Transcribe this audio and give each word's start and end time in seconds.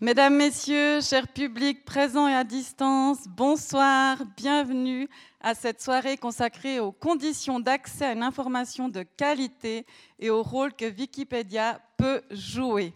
Mesdames, 0.00 0.36
Messieurs, 0.36 1.00
chers 1.00 1.26
publics 1.26 1.84
présents 1.84 2.28
et 2.28 2.34
à 2.34 2.44
distance, 2.44 3.26
bonsoir, 3.26 4.18
bienvenue 4.36 5.08
à 5.40 5.56
cette 5.56 5.82
soirée 5.82 6.16
consacrée 6.16 6.78
aux 6.78 6.92
conditions 6.92 7.58
d'accès 7.58 8.04
à 8.04 8.12
une 8.12 8.22
information 8.22 8.88
de 8.88 9.02
qualité 9.02 9.84
et 10.20 10.30
au 10.30 10.44
rôle 10.44 10.72
que 10.72 10.84
Wikipédia 10.84 11.80
peut 11.96 12.22
jouer. 12.30 12.94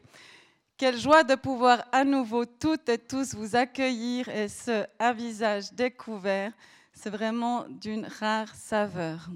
Quelle 0.77 0.97
joie 0.97 1.25
de 1.25 1.35
pouvoir 1.35 1.85
à 1.91 2.05
nouveau 2.05 2.45
toutes 2.45 2.89
et 2.89 2.99
tous 2.99 3.35
vous 3.35 3.57
accueillir 3.57 4.29
et 4.29 4.47
ce 4.47 4.85
à 5.01 5.13
visage 5.13 5.73
découvert. 5.73 6.53
C'est 6.93 7.11
vraiment 7.11 7.65
d'une 7.69 8.07
rare 8.21 8.55
saveur. 8.55 9.29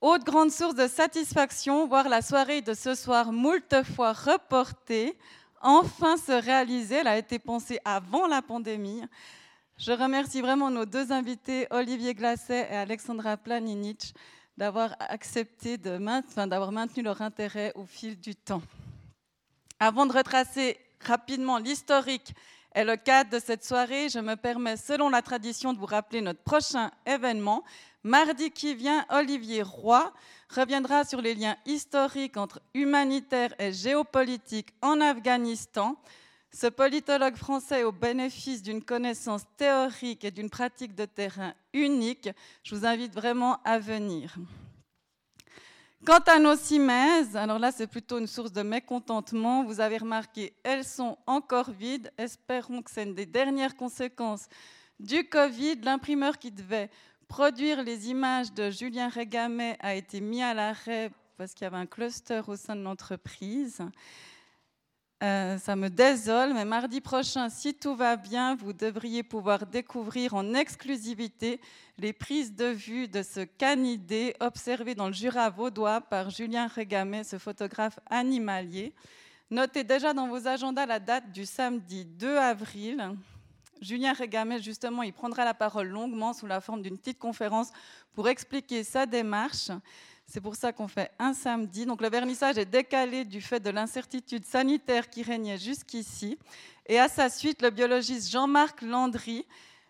Autre 0.00 0.24
grande 0.24 0.50
source 0.50 0.74
de 0.74 0.88
satisfaction, 0.88 1.86
voir 1.86 2.08
la 2.08 2.22
soirée 2.22 2.62
de 2.62 2.72
ce 2.72 2.94
soir 2.94 3.30
moult 3.30 3.84
fois 3.84 4.14
reportée 4.14 5.18
enfin 5.62 6.16
se 6.16 6.32
réaliser. 6.32 6.96
Elle 6.96 7.08
a 7.08 7.18
été 7.18 7.38
pensée 7.38 7.78
avant 7.84 8.26
la 8.26 8.42
pandémie. 8.42 9.02
Je 9.78 9.92
remercie 9.92 10.40
vraiment 10.40 10.70
nos 10.70 10.84
deux 10.84 11.12
invités, 11.12 11.66
Olivier 11.70 12.14
Glasset 12.14 12.68
et 12.70 12.76
Alexandra 12.76 13.36
Planinic, 13.36 14.14
d'avoir 14.56 14.94
accepté 15.00 15.78
d'avoir 15.78 16.72
maintenu 16.72 17.02
leur 17.02 17.22
intérêt 17.22 17.72
au 17.74 17.84
fil 17.84 18.20
du 18.20 18.36
temps. 18.36 18.62
Avant 19.80 20.06
de 20.06 20.12
retracer 20.12 20.78
rapidement 21.00 21.58
l'historique 21.58 22.34
et 22.74 22.84
le 22.84 22.96
cadre 22.96 23.30
de 23.30 23.38
cette 23.38 23.64
soirée, 23.64 24.08
je 24.08 24.18
me 24.18 24.36
permets, 24.36 24.76
selon 24.76 25.08
la 25.08 25.22
tradition, 25.22 25.72
de 25.72 25.78
vous 25.78 25.86
rappeler 25.86 26.20
notre 26.20 26.42
prochain 26.42 26.90
événement. 27.06 27.64
Mardi 28.04 28.50
qui 28.50 28.74
vient, 28.74 29.04
Olivier 29.10 29.62
Roy 29.62 30.12
reviendra 30.52 31.04
sur 31.04 31.20
les 31.20 31.34
liens 31.34 31.56
historiques 31.66 32.36
entre 32.36 32.60
humanitaire 32.74 33.54
et 33.58 33.72
géopolitique 33.72 34.74
en 34.82 35.00
Afghanistan. 35.00 35.96
Ce 36.52 36.66
politologue 36.66 37.36
français 37.36 37.84
au 37.84 37.92
bénéfice 37.92 38.62
d'une 38.62 38.82
connaissance 38.82 39.44
théorique 39.56 40.24
et 40.24 40.30
d'une 40.30 40.50
pratique 40.50 40.94
de 40.94 41.06
terrain 41.06 41.54
unique, 41.72 42.28
je 42.62 42.74
vous 42.74 42.84
invite 42.84 43.14
vraiment 43.14 43.58
à 43.64 43.78
venir. 43.78 44.36
Quant 46.04 46.18
à 46.26 46.38
nos 46.38 46.56
cimaises, 46.56 47.36
alors 47.36 47.58
là 47.58 47.70
c'est 47.70 47.86
plutôt 47.86 48.18
une 48.18 48.26
source 48.26 48.52
de 48.52 48.62
mécontentement. 48.62 49.64
Vous 49.64 49.80
avez 49.80 49.98
remarqué, 49.98 50.52
elles 50.64 50.84
sont 50.84 51.16
encore 51.26 51.70
vides. 51.70 52.12
Espérons 52.18 52.82
que 52.82 52.90
c'est 52.90 53.04
une 53.04 53.14
des 53.14 53.24
dernières 53.24 53.76
conséquences 53.76 54.48
du 54.98 55.28
Covid. 55.28 55.76
L'imprimeur 55.82 56.38
qui 56.38 56.50
devait 56.50 56.90
produire 57.32 57.82
les 57.82 58.10
images 58.10 58.52
de 58.52 58.68
Julien 58.68 59.08
Régamet 59.08 59.78
a 59.80 59.94
été 59.94 60.20
mis 60.20 60.42
à 60.42 60.52
l'arrêt 60.52 61.10
parce 61.38 61.54
qu'il 61.54 61.64
y 61.64 61.66
avait 61.66 61.78
un 61.78 61.86
cluster 61.86 62.42
au 62.46 62.56
sein 62.56 62.76
de 62.76 62.82
l'entreprise. 62.82 63.80
Euh, 65.22 65.56
ça 65.56 65.74
me 65.74 65.88
désole, 65.88 66.52
mais 66.52 66.66
mardi 66.66 67.00
prochain, 67.00 67.48
si 67.48 67.72
tout 67.72 67.96
va 67.96 68.16
bien, 68.16 68.54
vous 68.54 68.74
devriez 68.74 69.22
pouvoir 69.22 69.64
découvrir 69.64 70.34
en 70.34 70.52
exclusivité 70.52 71.58
les 71.96 72.12
prises 72.12 72.54
de 72.54 72.66
vue 72.66 73.08
de 73.08 73.22
ce 73.22 73.40
canidé 73.40 74.36
observé 74.40 74.94
dans 74.94 75.06
le 75.06 75.14
Jura 75.14 75.48
vaudois 75.48 76.02
par 76.02 76.28
Julien 76.28 76.66
Régamet, 76.66 77.24
ce 77.24 77.38
photographe 77.38 77.98
animalier. 78.10 78.92
Notez 79.50 79.84
déjà 79.84 80.12
dans 80.12 80.28
vos 80.28 80.46
agendas 80.46 80.84
la 80.84 81.00
date 81.00 81.32
du 81.32 81.46
samedi 81.46 82.04
2 82.04 82.36
avril. 82.36 83.16
Julien 83.82 84.12
Régamet, 84.12 84.62
justement, 84.62 85.02
il 85.02 85.12
prendra 85.12 85.44
la 85.44 85.54
parole 85.54 85.88
longuement 85.88 86.32
sous 86.32 86.46
la 86.46 86.60
forme 86.60 86.82
d'une 86.82 86.96
petite 86.96 87.18
conférence 87.18 87.70
pour 88.14 88.28
expliquer 88.28 88.84
sa 88.84 89.06
démarche. 89.06 89.72
C'est 90.24 90.40
pour 90.40 90.54
ça 90.54 90.72
qu'on 90.72 90.86
fait 90.86 91.10
un 91.18 91.34
samedi. 91.34 91.84
Donc 91.84 92.00
le 92.00 92.08
vernissage 92.08 92.58
est 92.58 92.64
décalé 92.64 93.24
du 93.24 93.40
fait 93.40 93.58
de 93.58 93.70
l'incertitude 93.70 94.44
sanitaire 94.44 95.10
qui 95.10 95.24
régnait 95.24 95.58
jusqu'ici. 95.58 96.38
Et 96.86 97.00
à 97.00 97.08
sa 97.08 97.28
suite, 97.28 97.60
le 97.60 97.70
biologiste 97.70 98.30
Jean-Marc 98.30 98.82
Landry 98.82 99.44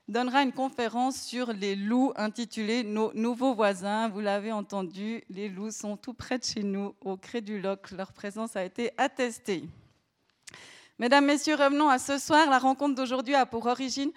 donnera 0.08 0.42
une 0.42 0.52
conférence 0.52 1.20
sur 1.20 1.52
les 1.52 1.76
loups 1.76 2.14
intitulée 2.16 2.84
Nos 2.84 3.12
nouveaux 3.12 3.54
voisins. 3.54 4.08
Vous 4.08 4.20
l'avez 4.20 4.52
entendu, 4.52 5.22
les 5.28 5.50
loups 5.50 5.70
sont 5.70 5.98
tout 5.98 6.14
près 6.14 6.38
de 6.38 6.44
chez 6.44 6.62
nous, 6.62 6.94
au 7.02 7.18
Créduloc. 7.18 7.90
Leur 7.90 8.14
présence 8.14 8.56
a 8.56 8.64
été 8.64 8.90
attestée. 8.96 9.64
Mesdames, 11.02 11.24
Messieurs, 11.24 11.56
revenons 11.56 11.88
à 11.88 11.98
ce 11.98 12.16
soir. 12.16 12.48
La 12.48 12.60
rencontre 12.60 12.94
d'aujourd'hui 12.94 13.34
a 13.34 13.44
pour 13.44 13.66
origine 13.66 14.12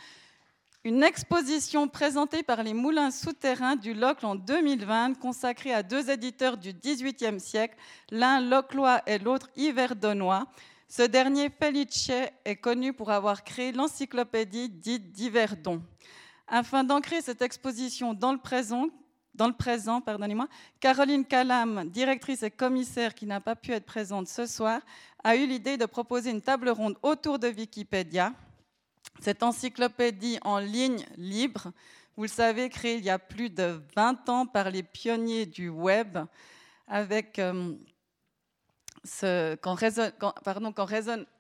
une 0.84 1.02
exposition 1.02 1.88
présentée 1.88 2.44
par 2.44 2.62
les 2.62 2.76
Moulins 2.76 3.10
Souterrains 3.10 3.76
du 3.76 3.96
Locle 3.96 4.24
en 4.24 4.36
2020, 4.36 5.16
consacrée 5.16 5.74
à 5.74 5.82
deux 5.82 6.12
éditeurs 6.12 6.58
du 6.58 6.74
XVIIIe 6.74 7.40
siècle, 7.40 7.76
l'un 8.12 8.40
loclois 8.40 9.02
et 9.08 9.18
l'autre 9.18 9.50
hiverdonois. 9.56 10.46
Ce 10.88 11.02
dernier, 11.02 11.50
Felice, 11.50 12.12
est 12.46 12.58
connu 12.58 12.94
pour 12.94 13.10
avoir 13.10 13.44
créé 13.44 13.72
l'encyclopédie 13.72 14.70
dite 14.70 15.12
d'Hiverdon. 15.12 15.82
Afin 16.48 16.84
d'ancrer 16.84 17.24
cette 17.24 17.42
exposition 17.42 18.14
dans 18.14 18.32
le 18.32 18.38
présent, 18.38 18.90
dans 19.36 19.48
le 19.48 19.54
présent, 19.54 20.02
pardonnez-moi, 20.02 20.48
Caroline 20.80 21.26
Calam, 21.26 21.90
directrice 21.90 22.44
et 22.44 22.52
commissaire 22.52 23.14
qui 23.14 23.26
n'a 23.26 23.42
pas 23.42 23.56
pu 23.56 23.72
être 23.72 23.86
présente 23.86 24.28
ce 24.28 24.46
soir, 24.46 24.82
a 25.24 25.36
eu 25.36 25.46
l'idée 25.46 25.78
de 25.78 25.86
proposer 25.86 26.32
une 26.32 26.42
table 26.42 26.70
ronde 26.70 26.98
autour 27.04 27.38
de 27.40 27.50
Wikipédia. 27.50 28.34
Cette 29.20 29.44
encyclopédie 29.44 30.40
en 30.44 30.60
ligne 30.60 31.06
libre, 31.18 31.72
vous 32.16 32.24
le 32.24 32.30
savez, 32.30 32.70
créée 32.70 32.96
il 32.96 33.04
y 33.04 33.10
a 33.10 33.20
plus 33.20 33.50
de 33.50 33.82
20 33.96 34.30
ans 34.30 34.46
par 34.46 34.70
les 34.70 34.84
pionniers 34.84 35.46
du 35.46 35.70
web, 35.70 36.18
avec 36.88 37.40
euh, 37.40 37.74
ce, 39.04 39.56
quand 39.56 39.78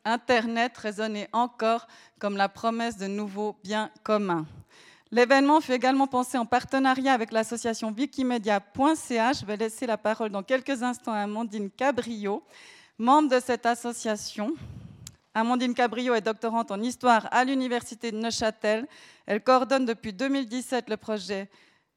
Internet 0.03 0.77
résonnait 0.77 1.29
encore 1.31 1.87
comme 2.19 2.35
la 2.37 2.49
promesse 2.49 2.97
de 2.97 3.07
nouveaux 3.07 3.55
biens 3.63 3.89
communs. 4.03 4.45
L'événement 5.15 5.61
fut 5.61 5.71
également 5.71 6.07
pensé 6.07 6.37
en 6.37 6.45
partenariat 6.45 7.13
avec 7.13 7.31
l'association 7.31 7.95
wikimedia.ch. 7.97 9.39
Je 9.39 9.45
vais 9.45 9.55
laisser 9.55 9.87
la 9.87 9.97
parole 9.97 10.29
dans 10.29 10.43
quelques 10.43 10.83
instants 10.83 11.13
à 11.13 11.19
Amandine 11.19 11.69
Cabrio, 11.69 12.43
membre 12.97 13.29
de 13.29 13.39
cette 13.39 13.65
association. 13.65 14.53
Amandine 15.33 15.73
Cabrio 15.73 16.15
est 16.15 16.19
doctorante 16.19 16.69
en 16.69 16.81
histoire 16.81 17.29
à 17.31 17.45
l'Université 17.45 18.11
de 18.11 18.17
Neuchâtel. 18.17 18.87
Elle 19.25 19.41
coordonne 19.41 19.85
depuis 19.85 20.11
2017 20.11 20.89
le 20.89 20.97
projet 20.97 21.49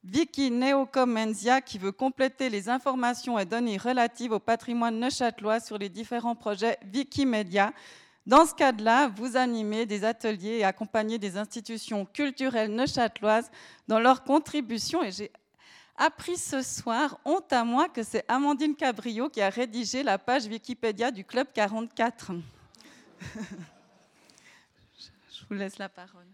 Wiki 0.05 0.53
Neocomenzia 0.53 1.61
qui 1.61 1.79
veut 1.79 1.91
compléter 1.91 2.49
les 2.51 2.69
informations 2.69 3.37
et 3.37 3.47
données 3.47 3.79
relatives 3.79 4.31
au 4.31 4.39
patrimoine 4.39 5.01
neuchâtelois 5.01 5.59
sur 5.59 5.77
les 5.77 5.89
différents 5.89 6.37
projets 6.37 6.79
Wikimedia 6.95 7.73
dans 8.29 8.45
ce 8.45 8.55
cadre-là, 8.55 9.09
vous 9.09 9.39
animez 9.39 9.87
des 9.87 10.05
ateliers 10.05 10.59
et 10.59 10.65
accompagnez 10.65 11.19
des 11.19 11.39
institutions 11.39 12.05
culturelles 12.05 12.71
neuchâteloises 12.71 13.51
dans 13.89 13.99
leur 13.99 14.23
contribution. 14.23 15.03
Et 15.03 15.11
j'ai 15.11 15.33
appris 15.97 16.37
ce 16.37 16.61
soir, 16.61 17.19
honte 17.25 17.51
à 17.55 17.65
moi, 17.65 17.89
que 17.89 18.03
c'est 18.03 18.27
Amandine 18.29 18.77
Cabrio 18.77 19.31
qui 19.31 19.41
a 19.41 19.49
rédigé 19.49 20.03
la 20.03 20.19
page 20.19 20.45
Wikipédia 20.45 21.11
du 21.11 21.25
Club 21.25 21.47
44. 21.55 22.33
Je 24.99 25.45
vous 25.49 25.55
laisse 25.55 25.79
la 25.79 25.89
parole. 25.89 26.27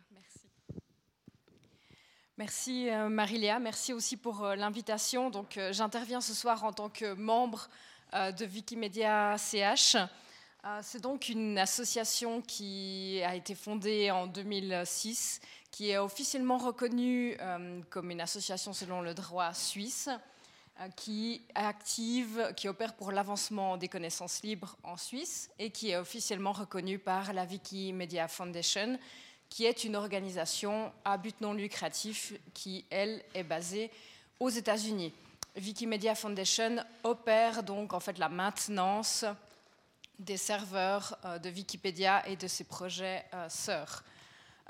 Merci. 2.37 2.91
Euh, 2.91 3.09
Mariléa, 3.09 3.61
merci 3.61 3.93
aussi 3.93 4.17
pour 4.17 4.43
euh, 4.43 4.57
l'invitation. 4.57 5.31
Donc, 5.31 5.57
euh, 5.57 5.73
j'interviens 5.73 6.21
ce 6.21 6.35
soir 6.35 6.65
en 6.65 6.73
tant 6.73 6.89
que 6.89 7.15
membre 7.15 7.69
de 8.13 8.45
Wikimedia 8.47 9.37
CH. 9.39 9.97
Euh, 10.67 10.79
c'est 10.83 11.01
donc 11.01 11.29
une 11.29 11.59
association 11.59 12.41
qui 12.41 13.21
a 13.23 13.35
été 13.35 13.55
fondée 13.55 14.11
en 14.11 14.27
2006, 14.27 15.43
qui 15.71 15.91
est 15.91 15.99
officiellement 15.99 16.57
reconnue 16.57 17.37
euh, 17.39 17.83
comme 17.91 18.11
une 18.11 18.23
association 18.23 18.73
selon 18.73 19.03
le 19.03 19.13
droit 19.13 19.53
suisse, 19.53 20.09
euh, 20.81 20.89
qui 20.97 21.43
active, 21.55 22.55
qui 22.57 22.69
opère 22.69 22.95
pour 22.95 23.13
l'avancement 23.13 23.77
des 23.77 23.89
connaissances 23.89 24.43
libres 24.43 24.79
en 24.85 24.97
Suisse 24.97 25.51
et 25.59 25.69
qui 25.69 25.91
est 25.91 25.99
officiellement 25.99 26.53
reconnue 26.53 26.99
par 26.99 27.35
la 27.35 27.45
Wikimedia 27.45 28.27
Foundation, 28.27 28.99
qui 29.51 29.67
est 29.67 29.85
une 29.85 29.97
organisation 29.97 30.91
à 31.05 31.19
but 31.19 31.43
non 31.43 31.53
lucratif 31.53 32.33
qui, 32.55 32.87
elle, 32.89 33.23
est 33.35 33.45
basée 33.45 33.91
aux 34.41 34.49
États-Unis. 34.49 35.13
Wikimedia 35.57 36.15
Foundation 36.15 36.77
opère 37.03 37.63
donc 37.63 37.93
en 37.93 38.01
fait 38.01 38.19
la 38.19 38.31
maintenance 38.31 39.27
des 40.19 40.37
serveurs 40.37 41.19
euh, 41.25 41.39
de 41.39 41.51
Wikipédia 41.51 42.27
et 42.29 42.37
de 42.37 42.47
ses 42.47 42.65
projets 42.65 43.25
euh, 43.35 43.49
sœurs. 43.49 44.05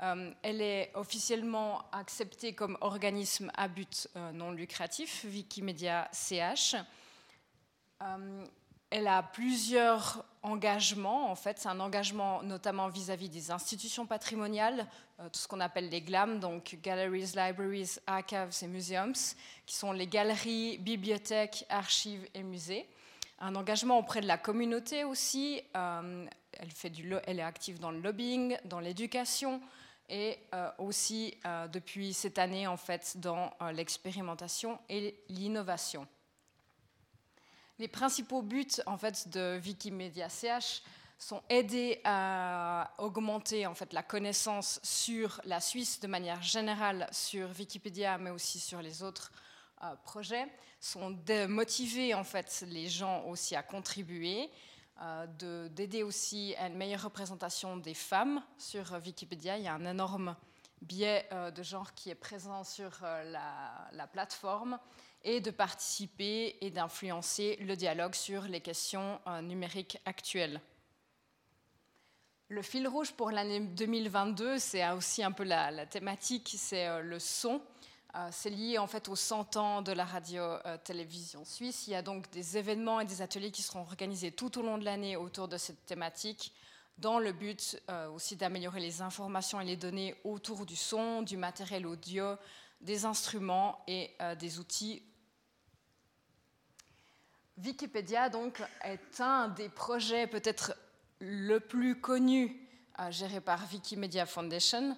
Euh, 0.01 0.31
elle 0.41 0.61
est 0.61 0.91
officiellement 0.95 1.83
acceptée 1.91 2.53
comme 2.53 2.77
organisme 2.81 3.51
à 3.55 3.69
but 3.69 4.09
non 4.33 4.51
lucratif, 4.51 5.23
Wikimedia 5.23 6.09
CH. 6.11 6.75
elle 8.89 9.07
a 9.07 9.23
plusieurs 9.23 10.25
engagements. 10.43 11.31
En 11.31 11.35
fait, 11.35 11.59
c'est 11.59 11.69
un 11.69 11.79
engagement 11.79 12.43
notamment 12.43 12.89
vis-à-vis 12.89 13.29
des 13.29 13.51
institutions 13.51 14.05
patrimoniales, 14.05 14.85
tout 15.31 15.39
ce 15.39 15.47
qu'on 15.47 15.61
appelle 15.61 15.87
les 15.87 16.01
GLAM, 16.01 16.41
donc 16.41 16.77
Galleries, 16.83 17.31
Libraries, 17.35 17.95
Archives 18.05 18.63
et 18.63 18.67
Museums, 18.67 19.15
qui 19.65 19.75
sont 19.75 19.93
les 19.93 20.07
galeries, 20.07 20.77
bibliothèques, 20.77 21.65
archives 21.69 22.27
et 22.33 22.43
musées. 22.43 22.85
Un 23.39 23.55
engagement 23.55 23.99
auprès 23.99 24.21
de 24.21 24.27
la 24.27 24.37
communauté 24.37 25.03
aussi. 25.03 25.61
elle, 25.73 26.71
fait 26.71 26.89
du, 26.89 27.13
elle 27.25 27.39
est 27.39 27.43
active 27.43 27.79
dans 27.79 27.91
le 27.91 27.99
lobbying, 27.99 28.57
dans 28.65 28.79
l'éducation 28.79 29.61
et 30.07 30.37
aussi 30.77 31.35
depuis 31.73 32.13
cette 32.13 32.37
année 32.37 32.67
en 32.67 32.77
fait 32.77 33.17
dans 33.17 33.51
l'expérimentation 33.73 34.79
et 34.87 35.19
l'innovation. 35.29 36.07
Les 37.77 37.87
principaux 37.89 38.41
buts 38.41 38.67
en 38.85 38.97
fait 38.97 39.27
de 39.29 39.59
Wikimedia 39.63 40.29
CH 40.29 40.81
sont 41.17 41.41
aidés 41.49 41.99
à 42.03 42.91
augmenter 42.99 43.65
en 43.67 43.73
fait 43.73 43.91
la 43.93 44.03
connaissance 44.03 44.79
sur 44.83 45.41
la 45.45 45.59
Suisse 45.59 45.99
de 45.99 46.07
manière 46.07 46.41
générale 46.41 47.07
sur 47.11 47.49
Wikipédia, 47.57 48.17
mais 48.17 48.29
aussi 48.29 48.59
sur 48.59 48.81
les 48.81 49.03
autres 49.03 49.31
euh, 49.91 49.95
projets, 50.03 50.47
sont 50.79 51.11
de 51.11 51.45
motiver 51.45 52.13
en 52.13 52.23
fait 52.23 52.63
les 52.67 52.87
gens 52.87 53.23
aussi 53.25 53.55
à 53.55 53.63
contribuer, 53.63 54.49
euh, 55.01 55.67
d'aider 55.69 56.03
aussi 56.03 56.55
à 56.57 56.67
une 56.67 56.75
meilleure 56.75 57.03
représentation 57.03 57.77
des 57.77 57.93
femmes 57.93 58.41
sur 58.57 58.91
Wikipédia. 59.05 59.57
Il 59.57 59.63
y 59.63 59.67
a 59.67 59.73
un 59.73 59.85
énorme 59.85 60.35
biais 60.81 61.27
euh, 61.31 61.51
de 61.51 61.63
genre 61.63 61.93
qui 61.93 62.09
est 62.09 62.15
présent 62.15 62.63
sur 62.63 62.91
la, 63.01 63.89
la 63.91 64.07
plateforme 64.07 64.79
et 65.25 65.41
de 65.41 65.49
participer 65.49 66.55
et 66.61 66.69
d'influencer 66.69 67.57
le 67.61 67.75
dialogue 67.75 68.13
sur 68.13 68.43
les 68.43 68.61
questions 68.61 69.19
euh, 69.27 69.41
numériques 69.41 69.97
actuelles. 70.05 70.61
Le 72.47 72.61
fil 72.61 72.87
rouge 72.87 73.11
pour 73.11 73.31
l'année 73.31 73.59
2022, 73.59 74.59
c'est 74.59 74.87
aussi 74.91 75.23
un 75.23 75.31
peu 75.31 75.43
la, 75.43 75.87
thématique, 75.87 76.55
c'est 76.57 76.87
euh, 76.87 77.01
le 77.01 77.17
son. 77.17 77.59
Euh, 78.15 78.29
c'est 78.31 78.49
lié 78.49 78.77
en 78.77 78.87
fait 78.87 79.09
aux 79.09 79.15
100 79.15 79.57
ans 79.57 79.81
de 79.81 79.91
la 79.91 80.05
radio-télévision 80.05 81.43
suisse. 81.43 81.87
Il 81.87 81.91
y 81.91 81.95
a 81.95 82.01
donc 82.01 82.29
des 82.31 82.57
événements 82.57 82.99
et 82.99 83.05
des 83.05 83.21
ateliers 83.21 83.51
qui 83.51 83.61
seront 83.61 83.81
organisés 83.81 84.31
tout 84.31 84.57
au 84.57 84.61
long 84.61 84.77
de 84.77 84.85
l'année 84.85 85.15
autour 85.17 85.47
de 85.47 85.57
cette 85.57 85.85
thématique, 85.85 86.53
dans 86.97 87.19
le 87.19 87.33
but 87.33 87.81
aussi 88.13 88.37
d'améliorer 88.37 88.79
les 88.79 89.01
informations 89.01 89.59
et 89.59 89.65
les 89.65 89.75
données 89.75 90.15
autour 90.23 90.65
du 90.65 90.77
son, 90.77 91.23
du 91.23 91.35
matériel 91.35 91.85
audio, 91.85 92.37
des 92.79 93.03
instruments 93.03 93.83
et 93.85 94.11
des 94.39 94.59
outils 94.59 95.03
Wikipédia 97.63 98.29
donc 98.29 98.61
est 98.83 99.21
un 99.21 99.47
des 99.47 99.69
projets 99.69 100.27
peut-être 100.27 100.75
le 101.19 101.59
plus 101.59 102.01
connu 102.01 102.67
euh, 102.99 103.09
géré 103.11 103.39
par 103.39 103.61
Wikimedia 103.71 104.25
Foundation. 104.25 104.97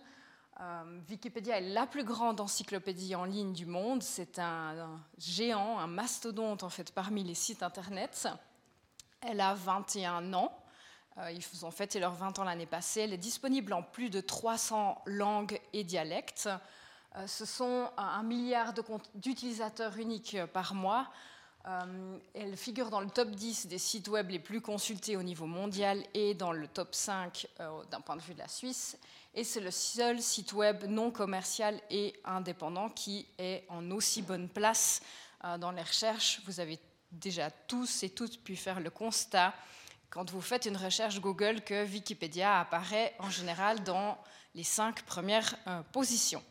Euh, 0.60 1.00
Wikipédia 1.10 1.58
est 1.58 1.70
la 1.70 1.86
plus 1.86 2.04
grande 2.04 2.42
encyclopédie 2.42 3.16
en 3.16 3.26
ligne 3.26 3.54
du 3.54 3.66
monde. 3.66 4.02
C'est 4.02 4.40
un, 4.40 5.00
géant, 5.18 5.78
un 5.78 5.88
mastodonte 5.88 6.64
en 6.64 6.70
fait 6.70 6.92
parmi 6.94 7.24
les 7.24 7.36
sites 7.36 7.62
internet. 7.62 8.28
Elle 9.22 9.40
a 9.40 9.54
21 9.54 10.34
ans. 10.34 10.58
Euh, 11.18 11.32
ils 11.32 11.66
ont 11.66 11.72
fêté 11.72 12.00
leurs 12.00 12.16
20 12.16 12.40
ans 12.40 12.44
l'année 12.44 12.66
passée. 12.66 13.02
Elle 13.02 13.14
est 13.14 13.18
disponible 13.18 13.74
en 13.74 13.84
plus 13.84 14.10
de 14.10 14.20
300 14.20 15.02
langues 15.06 15.60
et 15.74 15.84
dialectes. 15.84 16.50
ce 17.28 17.46
sont 17.46 17.90
un 17.98 18.24
milliard 18.24 18.74
d'utilisateurs 19.16 19.98
uniques 19.98 20.38
par 20.54 20.74
mois. 20.74 21.08
Euh, 21.68 22.18
elle 22.34 22.56
figure 22.56 22.90
dans 22.90 23.02
le 23.02 23.10
top 23.10 23.32
10 23.32 23.68
des 23.68 23.78
sites 23.78 24.08
web 24.08 24.30
les 24.30 24.40
plus 24.40 24.62
consultés 24.62 25.18
au 25.18 25.24
niveau 25.24 25.48
mondial 25.48 26.02
et 26.14 26.34
dans 26.34 26.54
le 26.54 26.68
top 26.68 26.96
5 26.96 27.46
euh, 27.60 27.84
d'un 27.92 28.00
point 28.00 28.16
de 28.16 28.22
vue 28.22 28.34
de 28.34 28.40
la 28.40 28.48
Suisse. 28.48 28.98
Et 29.38 29.44
c'est 29.44 29.60
le 29.60 29.70
seul 29.70 30.20
site 30.20 30.54
web 30.54 30.86
non 30.86 31.12
commercial 31.12 31.80
et 31.92 32.20
indépendant 32.26 32.90
qui 32.90 33.28
est 33.38 33.66
en 33.70 33.92
aussi 33.92 34.24
bonne 34.24 34.50
place 34.50 35.00
euh, 35.46 35.60
dans 35.60 35.70
les 35.70 35.84
recherches. 35.84 36.42
Vous 36.48 36.60
avez 36.60 36.80
déjà 37.12 37.52
tous 37.52 38.02
et 38.02 38.10
toutes 38.10 38.44
pu 38.44 38.56
faire 38.56 38.80
le 38.80 38.90
constat 38.90 39.54
quand 40.10 40.32
vous 40.32 40.42
faites 40.42 40.66
une 40.66 40.76
recherche 40.76 41.22
Google 41.22 41.62
que 41.62 41.86
Wikipédia 41.86 42.60
apparaît 42.60 43.14
en 43.20 43.30
général 43.30 43.84
dans 43.84 44.18
les 44.56 44.64
cinq 44.64 45.04
premières 45.04 45.56
positions. 45.92 46.44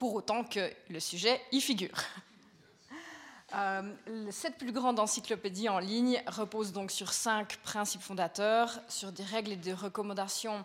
Pour 0.00 0.16
autant 0.16 0.42
que 0.42 0.72
le 0.88 0.98
sujet 0.98 1.40
y 1.52 1.60
figure. 1.60 1.96
Euh, 3.54 3.82
cette 4.30 4.56
plus 4.56 4.72
grande 4.72 4.98
encyclopédie 4.98 5.68
en 5.68 5.78
ligne 5.78 6.22
repose 6.26 6.72
donc 6.72 6.90
sur 6.90 7.12
cinq 7.12 7.58
principes 7.58 8.00
fondateurs, 8.00 8.80
sur 8.88 9.12
des 9.12 9.24
règles 9.24 9.52
et 9.52 9.56
des 9.56 9.74
recommandations 9.74 10.64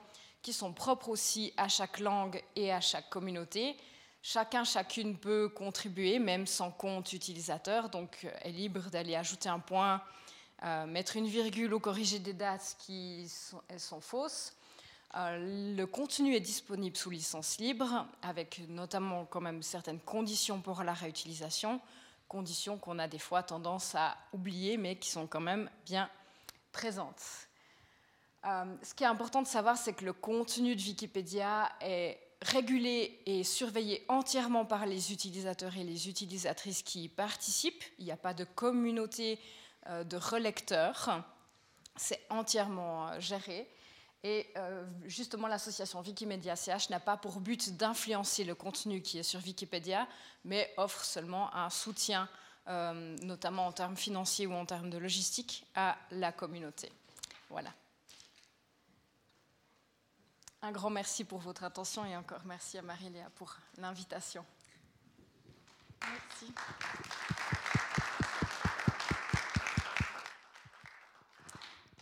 sont 0.54 0.74
propres 0.74 1.10
aussi 1.10 1.54
à 1.58 1.68
chaque 1.68 2.00
langue 2.00 2.42
et 2.56 2.72
à 2.72 2.82
chaque 2.82 3.10
communauté. 3.10 3.78
Chacun, 4.22 4.64
chacune 4.64 5.18
peut 5.18 5.50
contribuer, 5.50 6.20
même 6.20 6.48
sans 6.48 6.72
compte 6.72 7.14
utilisateur, 7.14 7.90
donc 7.90 8.28
est 8.42 8.52
libre 8.52 8.90
d'aller 8.90 9.16
ajouter 9.16 9.50
un 9.50 9.60
point, 9.60 10.02
euh, 10.64 10.86
mettre 10.86 11.16
une 11.16 11.28
virgule 11.28 11.74
ou 11.74 11.80
corriger 11.80 12.20
des 12.20 12.34
dates 12.34 12.76
qui 12.80 13.30
sont 13.78 14.02
fausses. 14.02 14.54
Euh, 15.16 15.76
le 15.76 15.86
contenu 15.86 16.36
est 16.36 16.42
disponible 16.42 16.98
sous 16.98 17.10
licence 17.10 17.58
libre, 17.60 18.06
avec 18.22 18.62
notamment 18.68 19.26
quand 19.26 19.42
même 19.42 19.64
certaines 19.64 20.02
conditions 20.02 20.62
pour 20.62 20.84
la 20.84 20.94
réutilisation 20.94 21.80
conditions 22.28 22.78
qu'on 22.78 23.00
a 23.00 23.08
des 23.08 23.20
fois 23.20 23.44
tendance 23.44 23.96
à 23.96 24.18
oublier, 24.34 24.78
mais 24.78 24.98
qui 24.98 25.10
sont 25.10 25.28
quand 25.28 25.40
même 25.40 25.70
bien 25.86 26.10
présentes. 26.72 27.47
Euh, 28.48 28.64
ce 28.82 28.94
qui 28.94 29.04
est 29.04 29.08
important 29.08 29.42
de 29.42 29.48
savoir, 29.48 29.78
c'est 29.78 29.94
que 29.94 30.06
le 30.06 30.14
contenu 30.14 30.76
de 30.76 30.82
Wikipédia 30.82 31.70
est 31.82 32.18
régulé 32.42 33.20
et 33.26 33.44
surveillé 33.44 34.06
entièrement 34.08 34.66
par 34.66 34.86
les 34.86 35.12
utilisateurs 35.12 35.76
et 35.76 35.84
les 35.84 36.08
utilisatrices 36.08 36.82
qui 36.82 37.06
y 37.06 37.10
participent. 37.10 37.84
Il 38.00 38.06
n'y 38.06 38.12
a 38.12 38.18
pas 38.18 38.34
de 38.34 38.46
communauté 38.46 39.40
euh, 39.88 40.04
de 40.04 40.16
relecteurs. 40.16 41.24
C'est 41.98 42.22
entièrement 42.30 43.10
euh, 43.10 43.20
géré. 43.20 43.68
Et 44.24 44.48
justement, 45.06 45.48
l'association 45.48 46.02
Wikimedia 46.02 46.56
CH 46.56 46.90
n'a 46.90 47.00
pas 47.00 47.16
pour 47.16 47.40
but 47.40 47.78
d'influencer 47.78 48.44
le 48.44 48.56
contenu 48.56 49.02
qui 49.02 49.20
est 49.20 49.24
sur 49.24 49.40
Wikipédia, 49.40 50.06
mais 50.44 50.74
offre 50.76 51.06
seulement 51.06 51.56
un 51.56 51.70
soutien, 51.70 52.28
notamment 52.66 53.68
en 53.68 53.72
termes 53.72 53.96
financiers 53.96 54.48
ou 54.48 54.54
en 54.54 54.66
termes 54.66 54.90
de 54.90 54.98
logistique, 54.98 55.66
à 55.76 55.96
la 56.12 56.34
communauté. 56.34 56.92
Voilà. 57.50 57.70
Un 60.62 60.72
grand 60.72 60.90
merci 60.90 61.24
pour 61.24 61.40
votre 61.40 61.64
attention 61.64 62.06
et 62.06 62.16
encore 62.16 62.42
merci 62.46 62.78
à 62.78 62.82
Marie-Léa 62.82 63.30
pour 63.36 63.56
l'invitation. 63.78 64.44
Merci. 66.02 66.54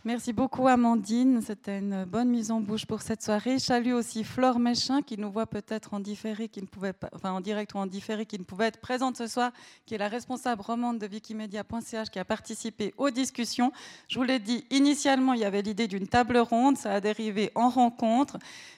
Merci 0.08 0.34
beaucoup 0.34 0.68
Amandine, 0.68 1.42
c'était 1.42 1.80
une 1.80 2.06
bonne 2.06 2.30
mise 2.30 2.52
en 2.52 2.62
bouche 2.62 2.86
pour 2.86 3.02
cette 3.02 3.24
soirée. 3.24 3.58
Je 3.58 3.64
salue 3.64 3.92
aussi 3.92 4.24
Flore 4.24 4.60
Méchin 4.60 5.02
qui 5.02 5.18
nous 5.18 5.32
voit 5.32 5.48
peut-être 5.48 5.96
en 5.96 6.00
différé, 6.00 6.48
qui 6.48 6.62
ne 6.62 6.68
pouvait 6.68 6.94
pas, 6.94 7.10
enfin 7.16 7.32
en 7.32 7.42
direct 7.42 7.74
ou 7.74 7.80
en 7.80 7.88
différé, 7.88 8.28
qui 8.28 8.38
ne 8.38 8.44
pouvait 8.44 8.68
être 8.68 8.80
présente 8.80 9.18
ce 9.18 9.26
soir, 9.26 9.52
qui 9.88 9.96
est 9.96 9.98
la 9.98 10.08
responsable 10.08 10.62
romande 10.62 11.00
de 11.00 11.08
wikimedia.ch 11.08 12.12
qui 12.12 12.20
a 12.20 12.24
participé 12.24 12.94
aux 12.98 13.10
discussions. 13.10 13.72
Je 14.08 14.20
vous 14.20 14.24
l'ai 14.24 14.38
dit, 14.38 14.68
initialement 14.70 15.34
il 15.34 15.40
y 15.40 15.44
avait 15.44 15.64
l'idée 15.64 15.88
d'une 15.88 16.08
table 16.08 16.38
ronde, 16.38 16.78
ça 16.78 16.94
a 16.94 17.02
dérivé 17.02 17.50
en 17.56 17.70
rencontre, 17.70 18.38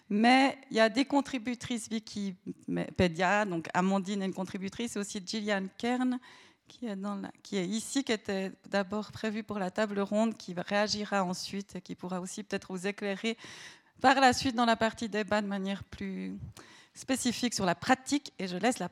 mais 0.10 0.58
il 0.72 0.78
y 0.78 0.80
a 0.80 0.88
des 0.88 1.04
contributrices 1.04 1.90
Wikipédia, 1.92 3.44
donc 3.44 3.68
Amandine 3.74 4.22
est 4.22 4.28
une 4.28 4.34
contributrice, 4.34 4.96
et 4.96 5.00
aussi 5.00 5.22
Gillian 5.26 5.64
Kern 5.78 6.20
qui 6.68 7.58
est, 7.58 7.68
ici, 7.68 8.04
qui 8.04 8.12
était 8.12 8.52
d'abord 8.70 9.12
prévu 9.12 9.44
pour 9.44 9.60
la 9.60 9.72
table 9.72 10.00
ronde, 10.00 10.38
qui 10.38 10.54
réagira 10.54 11.24
ensuite 11.24 11.76
et 11.76 11.82
qui 11.82 11.96
pourra 11.96 12.20
aussi 12.20 12.44
peut-être 12.44 12.72
vous 12.72 12.88
éclairer 12.88 13.38
par 14.02 14.20
la 14.20 14.34
suite 14.34 14.56
dans 14.56 14.66
la 14.66 14.76
partie 14.76 15.10
débat 15.10 15.42
de 15.42 15.48
manière 15.48 15.84
plus 15.84 16.38
spécifique 16.94 17.54
sur 17.54 17.66
la 17.66 17.76
pratique. 17.76 18.34
Et 18.38 18.48
je 18.48 18.58
laisse 18.58 18.80
la, 18.80 18.90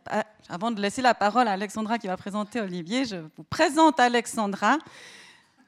avant 0.50 0.72
de 0.72 0.82
laisser 0.82 1.02
la 1.02 1.14
parole 1.14 1.48
à 1.48 1.52
Alexandra 1.52 2.00
qui 2.00 2.08
va 2.08 2.18
présenter 2.18 2.60
Olivier, 2.62 3.06
je 3.06 3.18
vous 3.38 3.44
présente 3.44 4.00
Alexandra, 4.00 4.78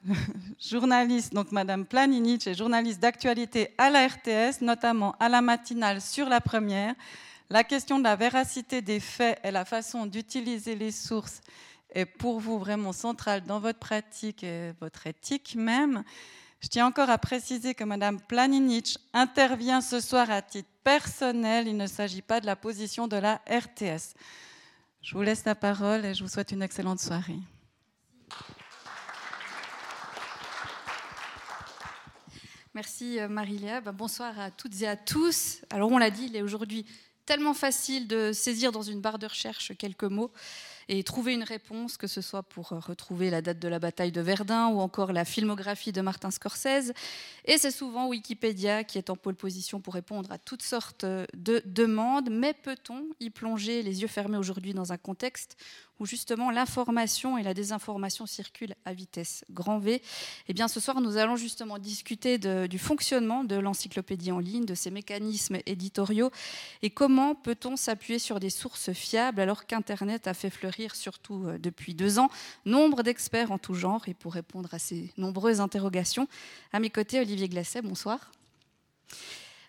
journaliste, 0.59 1.33
donc 1.33 1.51
Madame 1.51 1.85
Planinich 1.85 2.47
est 2.47 2.53
journaliste 2.53 2.99
d'actualité 2.99 3.73
à 3.77 3.89
la 3.89 4.07
RTS, 4.07 4.61
notamment 4.61 5.15
à 5.19 5.29
la 5.29 5.41
matinale 5.41 6.01
sur 6.01 6.29
la 6.29 6.41
première. 6.41 6.95
La 7.49 7.63
question 7.63 7.97
de 7.99 8.03
la 8.03 8.15
véracité 8.15 8.81
des 8.81 8.99
faits 8.99 9.39
et 9.43 9.51
la 9.51 9.65
façon 9.65 10.05
d'utiliser 10.05 10.75
les 10.75 10.91
sources 10.91 11.41
est 11.91 12.05
pour 12.05 12.39
vous 12.39 12.59
vraiment 12.59 12.93
centrale 12.93 13.43
dans 13.43 13.59
votre 13.59 13.79
pratique 13.79 14.43
et 14.43 14.73
votre 14.79 15.07
éthique 15.07 15.55
même. 15.55 16.03
Je 16.59 16.67
tiens 16.69 16.87
encore 16.87 17.09
à 17.09 17.17
préciser 17.17 17.75
que 17.75 17.83
Mme 17.83 18.19
Planinich 18.19 18.97
intervient 19.13 19.81
ce 19.81 19.99
soir 19.99 20.31
à 20.31 20.41
titre 20.41 20.69
personnel. 20.83 21.67
Il 21.67 21.77
ne 21.77 21.87
s'agit 21.87 22.23
pas 22.23 22.41
de 22.41 22.45
la 22.45 22.55
position 22.55 23.07
de 23.07 23.17
la 23.17 23.35
RTS. 23.47 24.15
Je 25.01 25.15
vous 25.15 25.21
laisse 25.21 25.45
la 25.45 25.55
parole 25.55 26.03
et 26.03 26.13
je 26.13 26.23
vous 26.23 26.29
souhaite 26.29 26.51
une 26.51 26.63
excellente 26.63 26.99
soirée. 26.99 27.39
Merci 32.73 33.19
euh, 33.19 33.27
Marie-Léa. 33.27 33.81
Ben, 33.81 33.91
bonsoir 33.91 34.39
à 34.39 34.51
toutes 34.51 34.81
et 34.81 34.87
à 34.87 34.95
tous. 34.95 35.61
Alors 35.69 35.91
on 35.91 35.97
l'a 35.97 36.11
dit, 36.11 36.25
il 36.25 36.35
est 36.35 36.41
aujourd'hui 36.41 36.85
tellement 37.25 37.53
facile 37.53 38.07
de 38.07 38.31
saisir 38.33 38.71
dans 38.71 38.81
une 38.81 39.01
barre 39.01 39.19
de 39.19 39.27
recherche 39.27 39.73
quelques 39.77 40.03
mots 40.03 40.31
et 40.89 41.03
trouver 41.03 41.33
une 41.33 41.43
réponse, 41.43 41.97
que 41.97 42.07
ce 42.07 42.21
soit 42.21 42.43
pour 42.43 42.69
retrouver 42.69 43.29
la 43.29 43.41
date 43.41 43.59
de 43.59 43.67
la 43.67 43.79
bataille 43.79 44.11
de 44.11 44.21
Verdun 44.21 44.67
ou 44.67 44.79
encore 44.79 45.11
la 45.11 45.25
filmographie 45.25 45.91
de 45.91 46.01
Martin 46.01 46.31
Scorsese. 46.31 46.93
Et 47.45 47.57
c'est 47.57 47.71
souvent 47.71 48.07
Wikipédia 48.07 48.83
qui 48.83 48.97
est 48.97 49.09
en 49.09 49.15
pole 49.15 49.35
position 49.35 49.81
pour 49.81 49.93
répondre 49.93 50.31
à 50.31 50.37
toutes 50.37 50.63
sortes 50.63 51.05
de 51.05 51.61
demandes. 51.65 52.29
Mais 52.31 52.53
peut-on 52.53 53.05
y 53.19 53.29
plonger 53.29 53.83
les 53.83 54.01
yeux 54.01 54.07
fermés 54.07 54.37
aujourd'hui 54.37 54.73
dans 54.73 54.93
un 54.93 54.97
contexte 54.97 55.57
où 55.99 56.05
justement 56.05 56.51
l'information 56.51 57.37
et 57.37 57.43
la 57.43 57.53
désinformation 57.53 58.25
circulent 58.25 58.75
à 58.85 58.93
vitesse 58.93 59.45
grand 59.49 59.79
V. 59.79 60.01
Eh 60.47 60.53
bien, 60.53 60.67
ce 60.67 60.79
soir, 60.79 61.01
nous 61.01 61.17
allons 61.17 61.35
justement 61.35 61.77
discuter 61.79 62.37
du 62.37 62.79
fonctionnement 62.79 63.43
de 63.43 63.55
l'encyclopédie 63.55 64.31
en 64.31 64.39
ligne, 64.39 64.65
de 64.65 64.75
ses 64.75 64.91
mécanismes 64.91 65.57
éditoriaux 65.65 66.31
et 66.81 66.89
comment 66.89 67.35
peut-on 67.35 67.75
s'appuyer 67.75 68.19
sur 68.19 68.39
des 68.39 68.49
sources 68.49 68.91
fiables 68.93 69.41
alors 69.41 69.65
qu'Internet 69.65 70.27
a 70.27 70.33
fait 70.33 70.49
fleurir, 70.49 70.95
surtout 70.95 71.45
euh, 71.45 71.57
depuis 71.57 71.93
deux 71.93 72.19
ans, 72.19 72.29
nombre 72.65 73.03
d'experts 73.03 73.51
en 73.51 73.57
tout 73.57 73.73
genre. 73.73 74.07
Et 74.07 74.13
pour 74.13 74.33
répondre 74.33 74.73
à 74.73 74.79
ces 74.79 75.11
nombreuses 75.17 75.61
interrogations, 75.61 76.27
à 76.73 76.79
mes 76.79 76.89
côtés, 76.89 77.19
Olivier 77.19 77.49
Glasset, 77.49 77.81
bonsoir. 77.81 78.31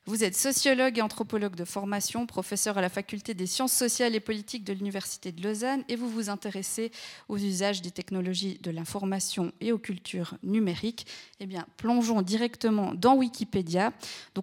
Vous 0.08 0.24
êtes 0.24 0.38
sociologue 0.38 0.96
et 0.96 1.02
anthropologue 1.02 1.54
de 1.54 1.66
formation, 1.66 2.24
professeur 2.24 2.78
à 2.78 2.80
la 2.80 2.88
faculté 2.88 3.34
des 3.34 3.44
sciences 3.44 3.74
sociales 3.74 4.14
et 4.14 4.20
politiques 4.20 4.64
de 4.64 4.72
l'Université 4.72 5.32
de 5.32 5.42
Lausanne, 5.42 5.84
et 5.90 5.96
vous 5.96 6.08
vous 6.08 6.30
intéressez 6.30 6.92
aux 7.28 7.36
usages 7.36 7.82
des 7.82 7.90
technologies 7.90 8.58
de 8.62 8.70
l'information 8.70 9.52
et 9.60 9.70
aux 9.70 9.76
cultures 9.76 10.38
numériques. 10.42 11.06
Eh 11.40 11.46
bien, 11.46 11.66
plongeons 11.76 12.22
directement 12.22 12.94
dans 12.94 13.16
Wikipédia. 13.16 13.92